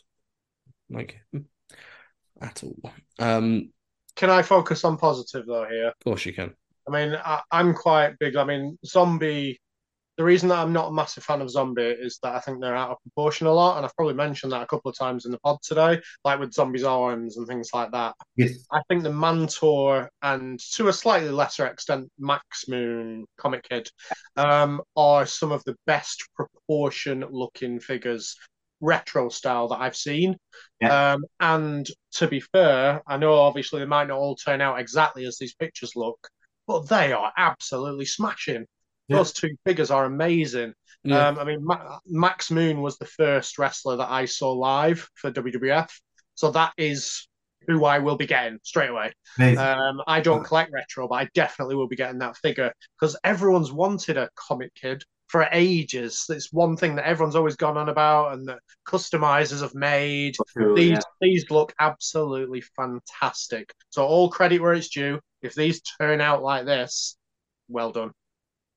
like 0.89 1.21
him 1.31 1.45
at 2.41 2.63
all. 2.63 2.91
Um, 3.19 3.71
Can 4.15 4.29
I 4.29 4.41
focus 4.41 4.83
on 4.83 4.97
positive 4.97 5.45
though 5.45 5.67
here? 5.69 5.89
of 5.89 5.99
course 6.03 6.25
you 6.25 6.33
can. 6.33 6.55
I 6.87 6.91
mean, 6.91 7.15
I, 7.15 7.41
I'm 7.51 7.73
quite 7.73 8.17
big. 8.19 8.35
I 8.35 8.43
mean, 8.43 8.77
Zombie. 8.85 9.59
The 10.17 10.25
reason 10.25 10.49
that 10.49 10.59
I'm 10.59 10.73
not 10.73 10.89
a 10.89 10.93
massive 10.93 11.23
fan 11.23 11.41
of 11.41 11.49
Zombie 11.49 11.81
is 11.81 12.19
that 12.21 12.35
I 12.35 12.39
think 12.41 12.61
they're 12.61 12.75
out 12.75 12.91
of 12.91 12.97
proportion 13.01 13.47
a 13.47 13.51
lot, 13.51 13.77
and 13.77 13.85
I've 13.85 13.95
probably 13.95 14.13
mentioned 14.13 14.51
that 14.51 14.61
a 14.61 14.67
couple 14.67 14.91
of 14.91 14.97
times 14.97 15.25
in 15.25 15.31
the 15.31 15.39
pod 15.39 15.57
today, 15.63 15.99
like 16.23 16.39
with 16.39 16.53
Zombies 16.53 16.83
arms 16.83 17.37
and 17.37 17.47
things 17.47 17.69
like 17.73 17.91
that. 17.91 18.13
yes, 18.35 18.65
I 18.71 18.81
think 18.87 19.03
the 19.03 19.09
Mantaur 19.09 20.09
and 20.21 20.59
to 20.75 20.89
a 20.89 20.93
slightly 20.93 21.29
lesser 21.29 21.65
extent 21.65 22.11
Max 22.19 22.67
Moon 22.67 23.25
Comic 23.37 23.67
Kid 23.67 23.89
um, 24.35 24.81
are 24.95 25.25
some 25.25 25.51
of 25.51 25.63
the 25.63 25.75
best 25.87 26.21
proportion 26.35 27.25
looking 27.31 27.79
figures 27.79 28.35
retro 28.81 29.29
style 29.29 29.69
that 29.69 29.79
I've 29.79 29.95
seen. 29.95 30.35
Yeah. 30.81 31.13
Um, 31.13 31.23
and 31.39 31.87
to 32.13 32.27
be 32.27 32.39
fair, 32.39 33.01
I 33.07 33.17
know 33.17 33.33
obviously 33.33 33.79
they 33.79 33.85
might 33.85 34.07
not 34.07 34.17
all 34.17 34.35
turn 34.35 34.59
out 34.59 34.79
exactly 34.79 35.25
as 35.25 35.37
these 35.37 35.55
pictures 35.55 35.93
look, 35.95 36.17
but 36.71 36.89
they 36.89 37.11
are 37.11 37.33
absolutely 37.37 38.05
smashing. 38.05 38.65
Yeah. 39.07 39.17
Those 39.17 39.33
two 39.33 39.55
figures 39.65 39.91
are 39.91 40.05
amazing. 40.05 40.73
Yeah. 41.03 41.27
Um, 41.27 41.39
I 41.39 41.43
mean, 41.43 41.65
Ma- 41.65 41.99
Max 42.05 42.51
Moon 42.51 42.81
was 42.81 42.97
the 42.97 43.05
first 43.05 43.57
wrestler 43.57 43.97
that 43.97 44.09
I 44.09 44.25
saw 44.25 44.51
live 44.51 45.09
for 45.15 45.31
WWF, 45.31 45.89
so 46.35 46.51
that 46.51 46.73
is 46.77 47.27
who 47.67 47.85
I 47.85 47.99
will 47.99 48.15
be 48.15 48.25
getting 48.25 48.59
straight 48.63 48.89
away. 48.89 49.11
Um, 49.57 50.01
I 50.07 50.21
don't 50.21 50.43
collect 50.43 50.71
retro, 50.71 51.07
but 51.07 51.15
I 51.15 51.29
definitely 51.33 51.75
will 51.75 51.87
be 51.87 51.95
getting 51.95 52.19
that 52.19 52.37
figure 52.37 52.71
because 52.99 53.17
everyone's 53.23 53.71
wanted 53.71 54.17
a 54.17 54.29
comic 54.35 54.73
kid 54.73 55.03
for 55.27 55.47
ages. 55.51 56.25
It's 56.29 56.51
one 56.51 56.75
thing 56.75 56.95
that 56.95 57.05
everyone's 57.05 57.35
always 57.35 57.55
gone 57.55 57.77
on 57.77 57.89
about, 57.89 58.33
and 58.33 58.47
that 58.47 58.59
customizers 58.87 59.61
have 59.61 59.75
made. 59.75 60.35
These 60.75 60.91
yeah. 60.91 60.99
these 61.19 61.49
look 61.49 61.73
absolutely 61.79 62.61
fantastic. 62.61 63.73
So 63.89 64.05
all 64.05 64.29
credit 64.29 64.61
where 64.61 64.73
it's 64.73 64.89
due. 64.89 65.19
If 65.41 65.55
these 65.55 65.81
turn 65.81 66.21
out 66.21 66.43
like 66.43 66.65
this, 66.65 67.17
well 67.67 67.91
done. 67.91 68.11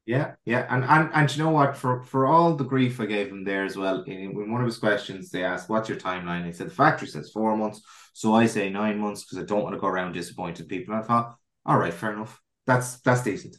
Yeah, 0.07 0.35
yeah, 0.45 0.67
and 0.69 0.85
and 0.85 1.11
and 1.15 1.35
you 1.35 1.43
know 1.43 1.51
what? 1.51 1.77
For 1.77 2.03
for 2.03 2.27
all 2.27 2.55
the 2.57 2.65
grief 2.65 3.01
I 3.01 3.07
gave 3.07 3.29
him 3.29 3.43
there 3.43 3.65
as 3.65 3.77
well, 3.77 4.03
in, 4.03 4.13
in 4.13 4.53
one 4.53 4.61
of 4.61 4.67
his 4.67 4.77
questions, 4.77 5.31
they 5.31 5.43
asked, 5.45 5.71
"What's 5.71 5.89
your 5.89 5.99
timeline?" 5.99 6.45
He 6.45 6.53
said, 6.53 6.67
"The 6.67 6.75
factory 6.75 7.09
says 7.09 7.31
four 7.33 7.57
months, 7.57 7.81
so 8.13 8.35
I 8.35 8.45
say 8.47 8.69
nine 8.69 8.99
months 8.99 9.25
because 9.25 9.39
I 9.39 9.47
don't 9.47 9.63
want 9.63 9.75
to 9.75 9.81
go 9.81 9.87
around 9.87 10.13
disappointing 10.13 10.67
people." 10.67 10.95
And 10.95 11.03
I 11.03 11.07
thought, 11.07 11.37
all 11.65 11.79
right, 11.79 11.93
fair 11.95 12.13
enough. 12.13 12.39
That's 12.67 13.01
that's 13.01 13.23
decent. 13.23 13.57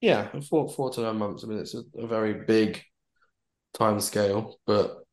Yeah, 0.00 0.28
four 0.50 0.68
four 0.68 0.90
to 0.90 1.00
nine 1.00 1.16
months. 1.16 1.42
I 1.42 1.46
mean, 1.46 1.58
it's 1.58 1.74
a, 1.74 1.82
a 1.96 2.06
very 2.06 2.44
big 2.44 2.82
time 3.72 4.00
scale, 4.00 4.58
but 4.66 5.04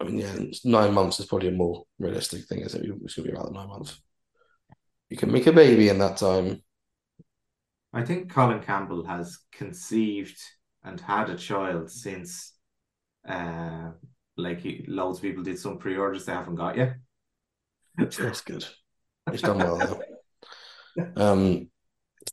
I 0.00 0.04
mean, 0.04 0.18
yeah, 0.18 0.34
nine 0.64 0.94
months 0.94 1.20
is 1.20 1.26
probably 1.26 1.48
a 1.48 1.52
more 1.52 1.84
realistic 1.98 2.46
thing. 2.46 2.60
Is 2.60 2.74
it? 2.74 2.86
It's 3.04 3.14
gonna 3.14 3.28
be 3.28 3.34
about 3.34 3.52
nine 3.52 3.68
months. 3.68 4.00
You 5.12 5.18
can 5.18 5.30
make 5.30 5.46
a 5.46 5.52
baby 5.52 5.90
in 5.90 5.98
that 5.98 6.16
time. 6.16 6.62
I 7.92 8.02
think 8.02 8.32
Colin 8.32 8.62
Campbell 8.62 9.04
has 9.04 9.36
conceived 9.52 10.40
and 10.82 10.98
had 10.98 11.28
a 11.28 11.36
child 11.36 11.90
since, 11.90 12.54
uh, 13.28 13.90
like 14.38 14.60
he, 14.60 14.86
loads 14.88 15.18
of 15.18 15.22
people 15.24 15.42
did 15.42 15.58
some 15.58 15.76
pre-orders 15.76 16.24
they 16.24 16.32
haven't 16.32 16.54
got 16.54 16.78
yet. 16.78 16.94
That's 17.98 18.40
good. 18.40 18.64
He's 19.30 19.42
done 19.42 19.58
well 19.58 19.76
though. 19.76 21.12
Um, 21.14 21.68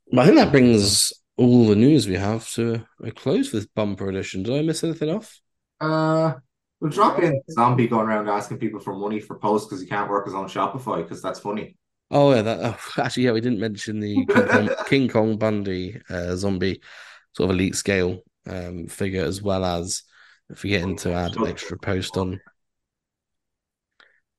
but 0.10 0.22
I 0.22 0.26
think 0.28 0.38
that 0.38 0.52
brings 0.52 1.12
all 1.36 1.68
the 1.68 1.76
news 1.76 2.08
we 2.08 2.16
have 2.16 2.50
to 2.52 2.86
a 3.04 3.12
close 3.12 3.52
this 3.52 3.66
bumper 3.66 4.08
edition. 4.08 4.44
Did 4.44 4.58
I 4.58 4.62
miss 4.62 4.86
anything 4.86 5.10
off? 5.10 5.38
Uh, 5.82 6.36
we'll 6.80 6.92
drop 6.92 7.22
in 7.22 7.42
zombie 7.52 7.90
going 7.90 8.08
around 8.08 8.30
asking 8.30 8.60
people 8.60 8.80
for 8.80 8.96
money 8.96 9.20
for 9.20 9.38
posts 9.38 9.68
because 9.68 9.82
he 9.82 9.88
can't 9.90 10.10
work 10.10 10.28
his 10.28 10.34
own 10.34 10.48
Shopify 10.48 11.04
because 11.04 11.22
that's 11.22 11.42
funny. 11.42 11.76
Oh 12.12 12.34
yeah, 12.34 12.42
that 12.42 12.60
oh, 12.62 12.78
actually 13.02 13.24
yeah, 13.24 13.32
we 13.32 13.42
didn't 13.42 13.60
mention 13.60 14.00
the 14.00 14.26
King 14.26 14.48
Kong, 14.48 14.70
King 14.88 15.08
Kong 15.10 15.38
Bundy 15.38 16.02
uh, 16.10 16.36
zombie 16.36 16.82
sort 17.34 17.50
of 17.50 17.56
elite 17.56 17.76
scale 17.76 18.20
um, 18.48 18.88
figure 18.88 19.24
as 19.24 19.42
well 19.42 19.64
as 19.64 20.04
forgetting 20.56 20.96
to 20.98 21.14
add 21.14 21.36
an 21.36 21.48
extra 21.48 21.78
post 21.78 22.18
on 22.18 22.42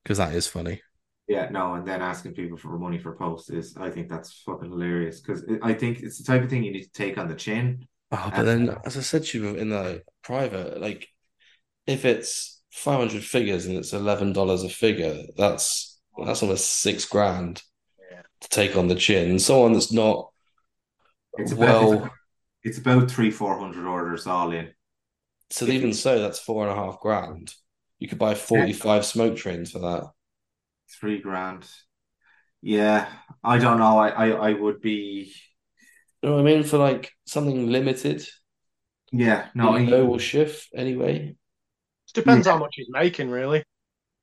because 0.03 0.17
that 0.17 0.33
is 0.33 0.47
funny. 0.47 0.81
Yeah, 1.27 1.47
no, 1.49 1.75
and 1.75 1.87
then 1.87 2.01
asking 2.01 2.33
people 2.33 2.57
for 2.57 2.77
money 2.77 2.97
for 2.97 3.15
posts 3.15 3.49
is, 3.49 3.77
I 3.77 3.89
think 3.89 4.09
that's 4.09 4.41
fucking 4.45 4.69
hilarious 4.69 5.21
because 5.21 5.45
I 5.61 5.73
think 5.73 6.01
it's 6.01 6.17
the 6.17 6.25
type 6.25 6.43
of 6.43 6.49
thing 6.49 6.63
you 6.63 6.73
need 6.73 6.83
to 6.83 6.91
take 6.91 7.17
on 7.17 7.29
the 7.29 7.35
chin. 7.35 7.87
Oh, 8.11 8.31
but 8.35 8.43
then 8.43 8.75
as 8.85 8.97
I 8.97 9.01
said 9.01 9.23
to 9.25 9.41
you 9.41 9.55
in 9.55 9.69
the 9.69 10.03
private, 10.23 10.81
like 10.81 11.07
if 11.87 12.03
it's 12.03 12.61
five 12.71 12.99
hundred 12.99 13.23
figures 13.23 13.65
and 13.65 13.77
it's 13.77 13.93
eleven 13.93 14.33
dollars 14.33 14.63
a 14.63 14.69
figure, 14.69 15.23
that's 15.37 15.90
that's 16.25 16.43
almost 16.43 16.81
six 16.81 17.05
grand 17.05 17.61
Yeah. 18.11 18.21
to 18.41 18.49
take 18.49 18.75
on 18.77 18.87
the 18.89 18.95
chin. 18.95 19.39
Someone 19.39 19.73
that's 19.73 19.93
not 19.93 20.31
It's 21.37 21.51
about 21.51 21.81
well. 21.81 22.09
it's 22.63 22.77
about 22.77 23.11
three, 23.11 23.31
four 23.31 23.59
hundred 23.59 23.85
orders 23.87 24.27
all 24.27 24.51
in. 24.53 24.73
So 25.51 25.65
even 25.67 25.93
so, 25.93 26.19
that's 26.19 26.39
four 26.39 26.67
and 26.67 26.71
a 26.71 26.75
half 26.81 26.99
grand. 26.99 27.53
You 27.99 28.07
could 28.07 28.17
buy 28.17 28.33
45 28.35 29.05
smoke 29.05 29.37
trains 29.37 29.69
for 29.71 29.79
that. 29.79 30.11
Three 30.99 31.19
grand. 31.19 31.67
Yeah, 32.61 33.11
I 33.43 33.57
don't 33.57 33.79
know. 33.79 33.97
I, 33.99 34.09
I, 34.09 34.49
I 34.49 34.53
would 34.53 34.81
be. 34.81 35.33
You 36.21 36.29
know 36.29 36.35
what 36.35 36.41
I 36.41 36.43
mean? 36.45 36.63
For 36.63 36.77
like 36.77 37.11
something 37.25 37.67
limited, 37.71 38.25
Yeah, 39.11 39.49
no, 39.55 39.71
no, 39.71 39.77
you 39.77 39.91
know 39.91 40.05
will 40.05 40.17
shift 40.19 40.69
anyway. 40.75 41.35
It 42.09 42.13
depends 42.13 42.45
how 42.47 42.57
much 42.57 42.73
he's 42.75 42.89
making, 42.91 43.29
really. 43.29 43.63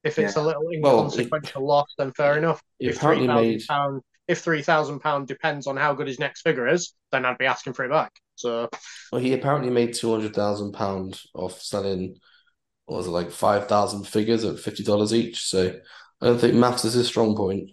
If 0.08 0.18
it's 0.18 0.34
Yeah. 0.34 0.42
a 0.42 0.42
little 0.42 0.62
Well, 0.82 1.10
inconsequential 1.12 1.66
loss, 1.66 1.94
then 1.98 2.12
fair 2.12 2.38
enough. 2.38 2.62
If 2.80 3.00
three 3.00 3.20
thousand 3.20 3.34
made 3.34 3.62
pound, 3.68 4.02
if 4.28 4.40
three 4.40 4.62
thousand 4.62 5.00
pound 5.00 5.28
depends 5.28 5.66
on 5.66 5.76
how 5.76 5.94
good 5.94 6.08
his 6.08 6.18
next 6.18 6.42
figure 6.42 6.68
is, 6.68 6.94
then 7.12 7.24
I'd 7.24 7.38
be 7.38 7.46
asking 7.46 7.74
for 7.74 7.84
it 7.84 7.90
back. 7.90 8.12
So 8.36 8.68
well, 9.10 9.20
he 9.20 9.32
apparently 9.32 9.70
made 9.70 9.94
two 9.94 10.10
hundred 10.12 10.34
thousand 10.34 10.72
pound 10.72 11.20
off 11.34 11.60
selling 11.62 12.16
what 12.86 12.98
was 12.98 13.08
it 13.08 13.10
like 13.12 13.30
five 13.32 13.68
thousand 13.68 14.06
figures 14.06 14.44
at 14.44 14.60
fifty 14.60 14.84
dollars 14.84 15.14
each. 15.14 15.40
So 15.46 15.80
I 16.22 16.26
don't 16.26 16.40
think 16.40 16.54
maths 16.54 16.84
is 16.84 16.94
his 16.94 17.08
strong 17.08 17.36
point. 17.36 17.70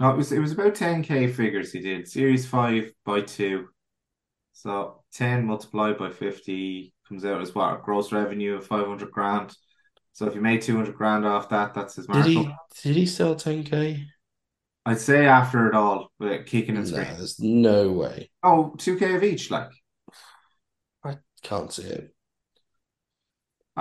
no, 0.00 0.10
it 0.10 0.16
was 0.16 0.32
it 0.32 0.38
was 0.38 0.52
about 0.52 0.74
10k 0.74 1.28
figures 1.28 1.72
he 1.72 1.80
did. 1.80 2.08
Series 2.08 2.46
5 2.46 2.92
by 3.04 3.22
2. 3.22 3.68
So 4.52 5.02
10 5.12 5.46
multiplied 5.46 5.98
by 5.98 6.10
50 6.10 6.94
comes 7.08 7.24
out 7.24 7.40
as 7.42 7.54
what? 7.54 7.74
A 7.74 7.82
gross 7.82 8.12
revenue 8.12 8.56
of 8.56 8.66
500 8.66 9.10
grand. 9.12 9.54
So 10.16 10.26
if 10.26 10.34
you 10.34 10.40
made 10.40 10.62
200 10.62 10.96
grand 10.96 11.26
off 11.26 11.50
that, 11.50 11.74
that's 11.74 11.96
his 11.96 12.06
Did 12.06 12.24
he 12.24 12.48
did 12.82 12.96
he 12.96 13.04
sell 13.04 13.34
ten 13.34 13.64
k? 13.64 14.02
I'd 14.86 14.98
say 14.98 15.26
after 15.26 15.68
it 15.68 15.74
all, 15.74 16.10
with 16.18 16.46
kicking 16.46 16.78
and 16.78 16.88
screaming. 16.88 17.18
there's 17.18 17.38
no 17.38 17.92
way. 17.92 18.30
Oh, 18.42 18.72
2k 18.78 19.14
of 19.16 19.22
each, 19.22 19.50
like. 19.50 19.68
I 21.04 21.18
can't 21.42 21.70
see 21.70 21.82
it. 21.82 22.14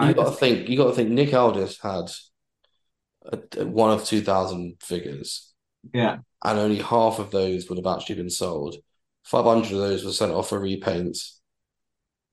You 0.01 0.13
got 0.13 0.25
to 0.25 0.31
think. 0.31 0.67
You 0.67 0.75
got 0.75 0.87
to 0.87 0.91
think. 0.91 1.09
Nick 1.11 1.33
Aldis 1.33 1.79
had 1.81 2.11
a, 3.31 3.39
a- 3.61 3.65
one 3.65 3.91
of 3.91 4.03
two 4.03 4.19
thousand 4.19 4.75
figures, 4.81 5.53
yeah. 5.93 6.17
and 6.43 6.59
only 6.59 6.79
half 6.79 7.17
of 7.17 7.31
those 7.31 7.69
would 7.69 7.77
have 7.77 7.95
actually 7.95 8.15
been 8.15 8.29
sold. 8.29 8.75
Five 9.23 9.45
hundred 9.45 9.71
of 9.71 9.77
those 9.79 10.03
were 10.03 10.11
sent 10.11 10.33
off 10.33 10.49
for 10.49 10.59
repaints. 10.59 11.37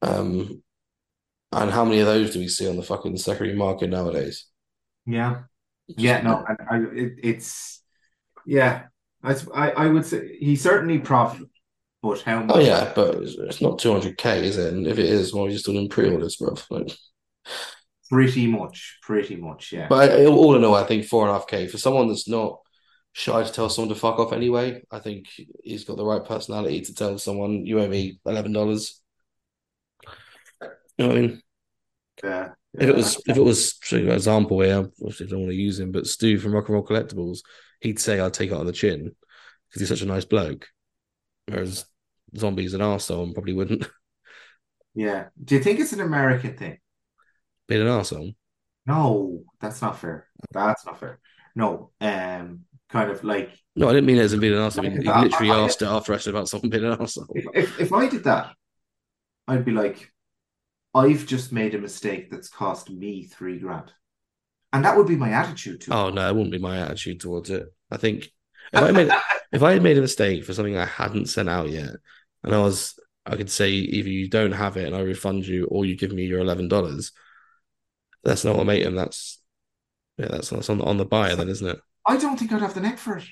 Um, 0.03 0.61
and 1.53 1.71
how 1.71 1.85
many 1.85 2.01
of 2.01 2.07
those 2.07 2.33
do 2.33 2.39
we 2.39 2.49
see 2.49 2.69
on 2.69 2.77
the 2.77 2.83
fucking 2.83 3.17
secondary 3.17 3.57
market 3.57 3.91
nowadays? 3.91 4.47
Yeah. 5.07 5.43
Yeah, 5.89 6.23
no, 6.23 6.45
I, 6.47 6.77
I, 6.77 6.79
it, 6.95 7.13
it's 7.23 7.83
yeah. 8.47 8.85
I, 9.23 9.37
I 9.55 9.71
I 9.71 9.87
would 9.89 10.07
say 10.07 10.39
he 10.39 10.57
certainly 10.57 10.99
profited, 10.99 11.49
but 12.03 12.23
how 12.23 12.39
oh, 12.39 12.45
much? 12.45 12.57
Oh 12.57 12.61
yeah, 12.61 12.93
but 12.95 13.17
it's, 13.17 13.35
it's 13.35 13.61
not 13.61 13.79
two 13.79 13.93
hundred 13.93 14.17
k, 14.17 14.47
is 14.47 14.57
it? 14.57 14.73
And 14.73 14.87
if 14.87 14.99
it 14.99 15.07
is, 15.07 15.35
well, 15.35 15.49
you're 15.49 15.59
still 15.59 15.77
in 15.77 15.89
pre-orders, 15.89 16.37
bro. 16.37 16.55
Like, 16.71 16.97
Pretty 18.11 18.47
much, 18.47 18.99
pretty 19.03 19.37
much, 19.37 19.73
yeah. 19.73 19.89
but 19.89 20.11
I, 20.11 20.27
all 20.27 20.55
in 20.55 20.65
all, 20.65 20.75
I 20.75 20.85
think 20.85 21.05
four 21.05 21.23
and 21.23 21.31
a 21.31 21.35
half 21.35 21.47
k 21.47 21.67
for 21.67 21.79
someone 21.79 22.09
that's 22.09 22.29
not 22.29 22.61
shy 23.13 23.43
to 23.43 23.53
tell 23.53 23.69
someone 23.69 23.93
to 23.93 24.01
fuck 24.01 24.19
off 24.19 24.33
anyway. 24.33 24.83
I 24.91 25.01
think 25.01 25.27
he's 25.63 25.85
got 25.85 25.97
the 25.97 26.07
right 26.07 26.25
personality 26.25 26.81
to 26.83 26.95
tell 26.95 27.19
someone 27.19 27.67
you 27.67 27.81
owe 27.81 27.89
me 27.89 28.21
eleven 28.25 28.53
dollars. 28.53 29.02
You 31.03 31.09
know 31.09 31.15
what 31.15 31.19
I 31.19 31.27
mean? 31.27 31.43
yeah, 32.25 32.49
If 32.75 32.89
it 32.89 32.95
was, 32.97 33.17
if 33.27 33.37
it 33.37 33.41
was, 33.43 33.73
for 33.83 33.97
example, 33.97 34.61
here, 34.61 34.79
obviously 35.01 35.27
I 35.27 35.31
don't 35.31 35.41
want 35.41 35.51
to 35.53 35.57
use 35.57 35.81
him, 35.81 35.93
but 35.93 36.07
Stu 36.07 36.39
from 36.39 36.53
Rock 36.55 36.69
and 36.69 36.75
Roll 36.75 36.87
Collectibles, 36.87 37.41
he'd 37.81 37.99
say, 37.99 38.21
"I'll 38.21 38.31
take 38.31 38.51
it 38.51 38.57
on 38.57 38.67
the 38.67 38.73
chin," 38.73 39.15
because 39.69 39.81
he's 39.81 39.89
such 39.89 40.03
a 40.03 40.07
nice 40.07 40.25
bloke. 40.25 40.69
Whereas 41.47 41.87
Zombie's 42.37 42.75
an 42.75 42.81
arsehole 42.81 43.25
and 43.25 43.35
probably 43.35 43.53
wouldn't 43.55 43.89
yeah. 44.95 45.29
Do 45.43 45.55
you 45.57 45.63
think 45.63 45.81
it's 45.81 45.93
an 45.93 46.01
American 46.01 46.57
thing? 46.57 46.79
be 47.69 47.81
an 47.81 47.87
arsehole. 47.87 48.35
No, 48.87 49.43
that's 49.61 49.81
not 49.83 49.99
fair. 49.99 50.27
That's 50.51 50.85
not 50.85 50.99
fair. 50.99 51.21
No, 51.55 51.91
um, 52.01 52.61
kind 52.89 53.11
of 53.11 53.23
like 53.25 53.51
No, 53.77 53.89
I 53.89 53.93
didn't 53.93 54.07
mean 54.07 54.17
it 54.19 54.23
as 54.23 54.33
in 54.33 54.41
being 54.41 54.55
an 54.55 54.59
arsehole. 54.61 54.87
I 54.87 54.89
mean, 54.91 55.03
he 55.03 55.09
literally 55.09 55.51
I- 55.53 55.59
asked 55.65 55.83
it 55.83 55.87
after 55.87 56.13
I 56.15 56.19
said 56.19 56.35
about 56.35 56.49
someone 56.49 56.71
being 56.71 56.85
an 56.85 56.97
arsehole. 56.97 57.27
if 57.55 57.81
if 57.81 57.93
I 57.93 58.09
did 58.09 58.25
that, 58.25 58.55
I'd 59.49 59.65
be 59.65 59.73
like, 59.73 60.12
I've 60.95 61.27
just 61.27 61.53
made 61.53 61.75
a 61.75 61.79
mistake 61.79 62.31
that's 62.31 62.49
cost 62.49 62.91
me 62.91 63.25
three 63.25 63.59
grand, 63.59 63.93
and 64.73 64.85
that 64.85 64.97
would 64.97 65.09
be 65.09 65.17
my 65.17 65.31
attitude 65.33 65.83
to 65.83 65.97
it. 65.97 65.97
Oh 65.97 66.11
no, 66.11 66.29
it 66.29 66.33
wouldn't 66.35 66.53
be 66.53 66.59
my 66.59 66.79
attitude 66.79 67.21
towards 67.21 67.51
it. 67.51 67.67
I 67.91 67.97
think 67.97 68.31
if 68.73 68.81
I 68.83 68.91
made 68.91 69.11
if 69.53 69.63
I 69.63 69.73
had 69.73 69.83
made 69.83 69.99
a 69.99 70.01
mistake 70.01 70.45
for 70.45 70.55
something 70.55 70.77
I 70.77 70.87
hadn't 70.87 71.27
sent 71.27 71.49
out 71.49 71.71
yet, 71.71 71.91
and 72.43 72.55
I 72.55 72.59
was 72.59 72.99
I 73.27 73.37
could 73.37 73.51
say 73.51 73.71
either 73.71 74.09
you 74.09 74.29
don't 74.29 74.53
have 74.53 74.77
it 74.77 74.87
and 74.87 74.97
I 74.97 75.01
refund 75.01 75.47
you, 75.47 75.67
or 75.67 75.85
you 75.85 75.97
give 75.97 76.13
me 76.13 76.25
your 76.25 76.41
eleven 76.41 76.69
dollars. 76.69 77.13
That's 78.25 78.45
not 78.45 78.57
what 78.57 78.67
made 78.67 78.83
him. 78.83 78.95
That's 78.95 79.41
yeah, 80.19 80.29
that's 80.31 80.51
that's 80.51 80.71
on 80.71 80.81
on 80.83 80.99
the 80.99 81.05
buyer 81.07 81.37
then, 81.37 81.49
isn't 81.49 81.69
it? 81.69 81.81
I 82.07 82.17
don't 82.17 82.39
think 82.39 82.53
I'd 82.53 82.61
have 82.63 82.75
the 82.75 82.81
neck 82.81 82.99
for 82.99 83.17
it. 83.19 83.25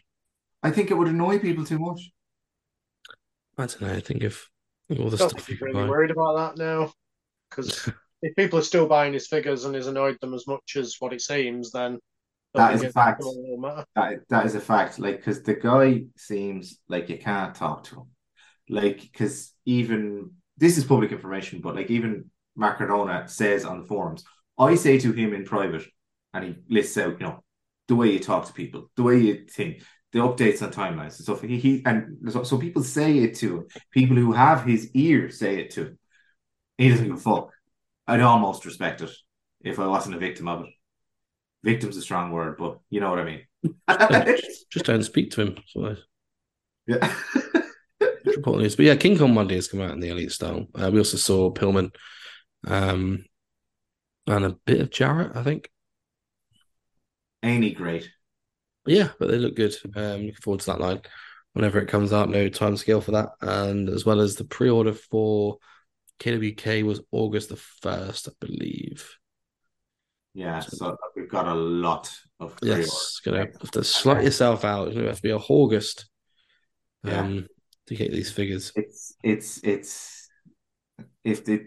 I 0.62 0.70
think 0.72 0.90
it 0.90 0.94
would 0.96 1.08
annoy 1.08 1.38
people 1.40 1.64
too 1.64 1.78
much. 1.80 2.12
I 3.56 3.66
don't 3.66 3.80
know. 3.82 3.92
I 3.94 4.00
think 4.00 4.22
if 4.24 4.50
all 4.98 5.08
the 5.10 5.18
I 5.20 5.28
stuff 5.28 5.48
you're 5.48 5.58
really 5.60 5.84
buy. 5.86 5.86
worried 5.86 6.10
about 6.10 6.56
that 6.56 6.62
now. 6.62 6.92
Because 7.50 7.88
if 8.22 8.34
people 8.36 8.58
are 8.58 8.62
still 8.62 8.86
buying 8.86 9.12
his 9.12 9.26
figures 9.26 9.64
and 9.64 9.74
he's 9.74 9.86
annoyed 9.86 10.18
them 10.20 10.34
as 10.34 10.46
much 10.46 10.76
as 10.76 10.96
what 10.98 11.12
it 11.12 11.20
seems, 11.20 11.72
then 11.72 11.98
That 12.54 12.74
is 12.74 12.82
a 12.82 12.90
fact. 12.90 13.20
will 13.22 13.58
matter. 13.58 13.84
That 13.96 14.20
that 14.28 14.46
is 14.46 14.54
a 14.54 14.60
fact. 14.60 14.98
Like, 14.98 15.16
because 15.18 15.42
the 15.42 15.54
guy 15.54 16.04
seems 16.16 16.78
like 16.88 17.08
you 17.08 17.18
can't 17.18 17.54
talk 17.54 17.84
to 17.84 17.96
him. 17.96 18.06
Like, 18.68 19.00
because 19.00 19.52
even 19.64 20.32
this 20.56 20.78
is 20.78 20.84
public 20.84 21.12
information, 21.12 21.60
but 21.60 21.74
like 21.74 21.90
even 21.90 22.30
Matt 22.56 22.78
Cardona 22.78 23.26
says 23.28 23.64
on 23.64 23.80
the 23.80 23.86
forums, 23.86 24.24
I 24.58 24.74
say 24.74 24.98
to 24.98 25.12
him 25.12 25.32
in 25.32 25.44
private, 25.44 25.84
and 26.34 26.44
he 26.44 26.54
lists 26.68 26.96
out, 26.98 27.20
you 27.20 27.26
know, 27.26 27.42
the 27.88 27.96
way 27.96 28.12
you 28.12 28.20
talk 28.20 28.46
to 28.46 28.52
people, 28.52 28.90
the 28.96 29.02
way 29.02 29.18
you 29.18 29.46
think, 29.46 29.82
the 30.12 30.18
updates 30.20 30.62
on 30.62 30.70
timelines 30.72 31.16
and 31.16 31.24
stuff. 31.24 31.40
He, 31.42 31.58
he 31.58 31.82
and 31.86 32.18
so, 32.32 32.42
so 32.42 32.58
people 32.58 32.82
say 32.82 33.18
it 33.18 33.34
to 33.36 33.58
him. 33.58 33.66
People 33.92 34.16
who 34.16 34.32
have 34.32 34.64
his 34.64 34.90
ear 34.94 35.30
say 35.30 35.58
it 35.60 35.70
to 35.72 35.80
him. 35.86 35.98
He 36.80 36.88
doesn't 36.88 37.08
give 37.08 37.16
a 37.16 37.20
fuck. 37.20 37.52
I'd 38.06 38.22
almost 38.22 38.64
respect 38.64 39.02
it 39.02 39.10
if 39.60 39.78
I 39.78 39.86
wasn't 39.86 40.14
a 40.14 40.18
victim 40.18 40.48
of 40.48 40.62
it. 40.62 40.70
Victim's 41.62 41.98
a 41.98 42.00
strong 42.00 42.30
word, 42.30 42.56
but 42.56 42.78
you 42.88 43.00
know 43.00 43.10
what 43.10 43.18
I 43.18 43.24
mean. 43.24 44.38
Just 44.72 44.86
don't 44.86 45.02
speak 45.02 45.30
to 45.32 45.42
him. 45.42 45.56
So 45.66 45.96
Yeah. 46.86 47.14
important 48.24 48.62
news. 48.62 48.76
But 48.76 48.86
yeah, 48.86 48.96
King 48.96 49.18
Kong 49.18 49.34
Bundy 49.34 49.56
has 49.56 49.68
come 49.68 49.82
out 49.82 49.90
in 49.90 50.00
the 50.00 50.08
Elite 50.08 50.32
style. 50.32 50.68
Uh, 50.74 50.90
we 50.90 50.96
also 50.98 51.18
saw 51.18 51.52
Pillman, 51.52 51.94
um, 52.66 53.26
and 54.26 54.44
a 54.46 54.56
bit 54.64 54.80
of 54.80 54.90
Jarrett, 54.90 55.36
I 55.36 55.42
think. 55.42 55.68
Ain't 57.42 57.62
he 57.62 57.72
great? 57.72 58.10
Yeah, 58.86 59.10
but 59.18 59.28
they 59.28 59.36
look 59.36 59.54
good. 59.54 59.76
Um, 59.94 60.22
looking 60.22 60.34
forward 60.36 60.60
to 60.60 60.66
that 60.66 60.80
line 60.80 61.02
whenever 61.52 61.78
it 61.78 61.90
comes 61.90 62.14
out. 62.14 62.30
No 62.30 62.48
time 62.48 62.78
scale 62.78 63.02
for 63.02 63.10
that, 63.10 63.28
and 63.42 63.90
as 63.90 64.06
well 64.06 64.20
as 64.22 64.36
the 64.36 64.44
pre-order 64.44 64.94
for 64.94 65.58
KWK 66.20 66.84
was 66.84 67.00
August 67.10 67.48
the 67.48 67.56
first, 67.56 68.28
I 68.28 68.32
believe. 68.40 69.16
Yeah, 70.34 70.60
so 70.60 70.96
we've 71.16 71.28
got 71.28 71.48
a 71.48 71.54
lot 71.54 72.10
of. 72.38 72.56
Yes, 72.62 73.20
gonna 73.24 73.38
have 73.38 73.70
to 73.72 73.80
slut 73.80 74.22
yourself 74.22 74.64
out. 74.64 74.88
It's 74.88 74.96
gonna 74.96 75.08
have 75.08 75.16
to 75.16 75.22
be 75.22 75.32
August. 75.32 76.08
Yeah. 77.02 77.20
Um, 77.20 77.46
to 77.86 77.96
get 77.96 78.12
these 78.12 78.30
figures. 78.30 78.72
It's 78.76 79.14
it's 79.24 79.60
it's 79.64 80.28
if 81.24 81.44
they 81.44 81.60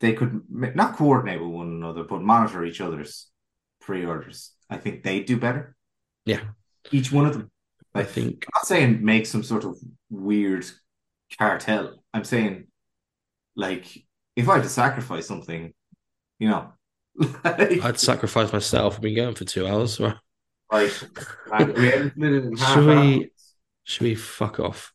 they 0.00 0.12
could 0.12 0.42
not 0.50 0.96
coordinate 0.96 1.40
with 1.40 1.50
one 1.50 1.68
another, 1.68 2.02
but 2.02 2.22
monitor 2.22 2.64
each 2.64 2.80
other's 2.80 3.28
pre-orders. 3.80 4.52
I 4.68 4.76
think 4.76 5.02
they'd 5.02 5.24
do 5.24 5.36
better. 5.36 5.76
Yeah. 6.24 6.40
Each 6.90 7.12
one 7.12 7.26
of 7.26 7.34
them. 7.34 7.50
I 7.94 8.02
think 8.02 8.44
I'm 8.46 8.58
not 8.58 8.66
saying 8.66 9.04
make 9.04 9.26
some 9.26 9.42
sort 9.42 9.64
of 9.64 9.78
weird 10.10 10.66
cartel. 11.38 12.02
I'm 12.12 12.24
saying, 12.24 12.66
like, 13.56 14.04
if 14.36 14.48
I 14.48 14.54
had 14.54 14.62
to 14.64 14.68
sacrifice 14.68 15.26
something, 15.26 15.72
you 16.38 16.48
know, 16.48 16.72
like, 17.44 17.82
I'd 17.84 17.98
sacrifice 17.98 18.52
myself. 18.52 18.96
I've 18.96 19.00
been 19.00 19.16
going 19.16 19.34
for 19.34 19.44
two 19.44 19.66
hours. 19.66 20.00
Right? 20.72 20.92
right, 21.48 21.60
and 21.60 21.74
we 21.78 21.86
had 21.86 22.10
split 22.10 22.32
it 22.32 22.44
in 22.44 22.56
half 22.56 22.74
Should 22.74 22.86
we- 22.86 22.92
afterwards. 22.92 23.54
Should 23.84 24.02
we 24.02 24.14
fuck 24.16 24.58
off? 24.58 24.92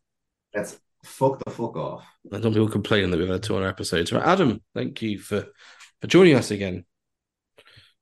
Let's 0.54 0.78
fuck 1.06 1.42
the 1.46 1.50
fuck 1.50 1.78
off. 1.78 2.04
I 2.32 2.40
don't 2.40 2.52
people 2.52 2.68
complaining 2.68 3.10
that 3.12 3.18
we've 3.18 3.30
had 3.30 3.42
200 3.42 3.70
episodes. 3.70 4.12
Right, 4.12 4.22
Adam, 4.26 4.62
thank 4.76 5.02
you 5.02 5.18
for 5.18 5.48
for 6.02 6.08
joining 6.08 6.36
us 6.36 6.52
again. 6.52 6.84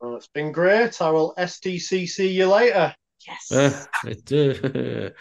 Well, 0.02 0.15
it's 0.15 0.27
been 0.27 0.52
great. 0.52 0.99
I 0.99 1.11
will 1.11 1.36
SDCC 1.38 2.34
you 2.34 2.48
later. 2.48 2.95
Yes. 3.27 3.52
Uh, 3.52 3.86
I 4.03 4.14
do. 4.23 5.11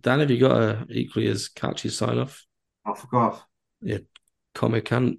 Dan, 0.00 0.20
have 0.20 0.30
you 0.32 0.40
got 0.40 0.60
a 0.60 0.86
equally 0.90 1.28
as 1.28 1.48
catchy 1.48 1.88
sign 1.90 2.18
off? 2.18 2.44
Oh, 2.84 2.94
fuck 2.94 3.14
off. 3.84 4.00
Comic 4.54 4.92
and 4.92 5.18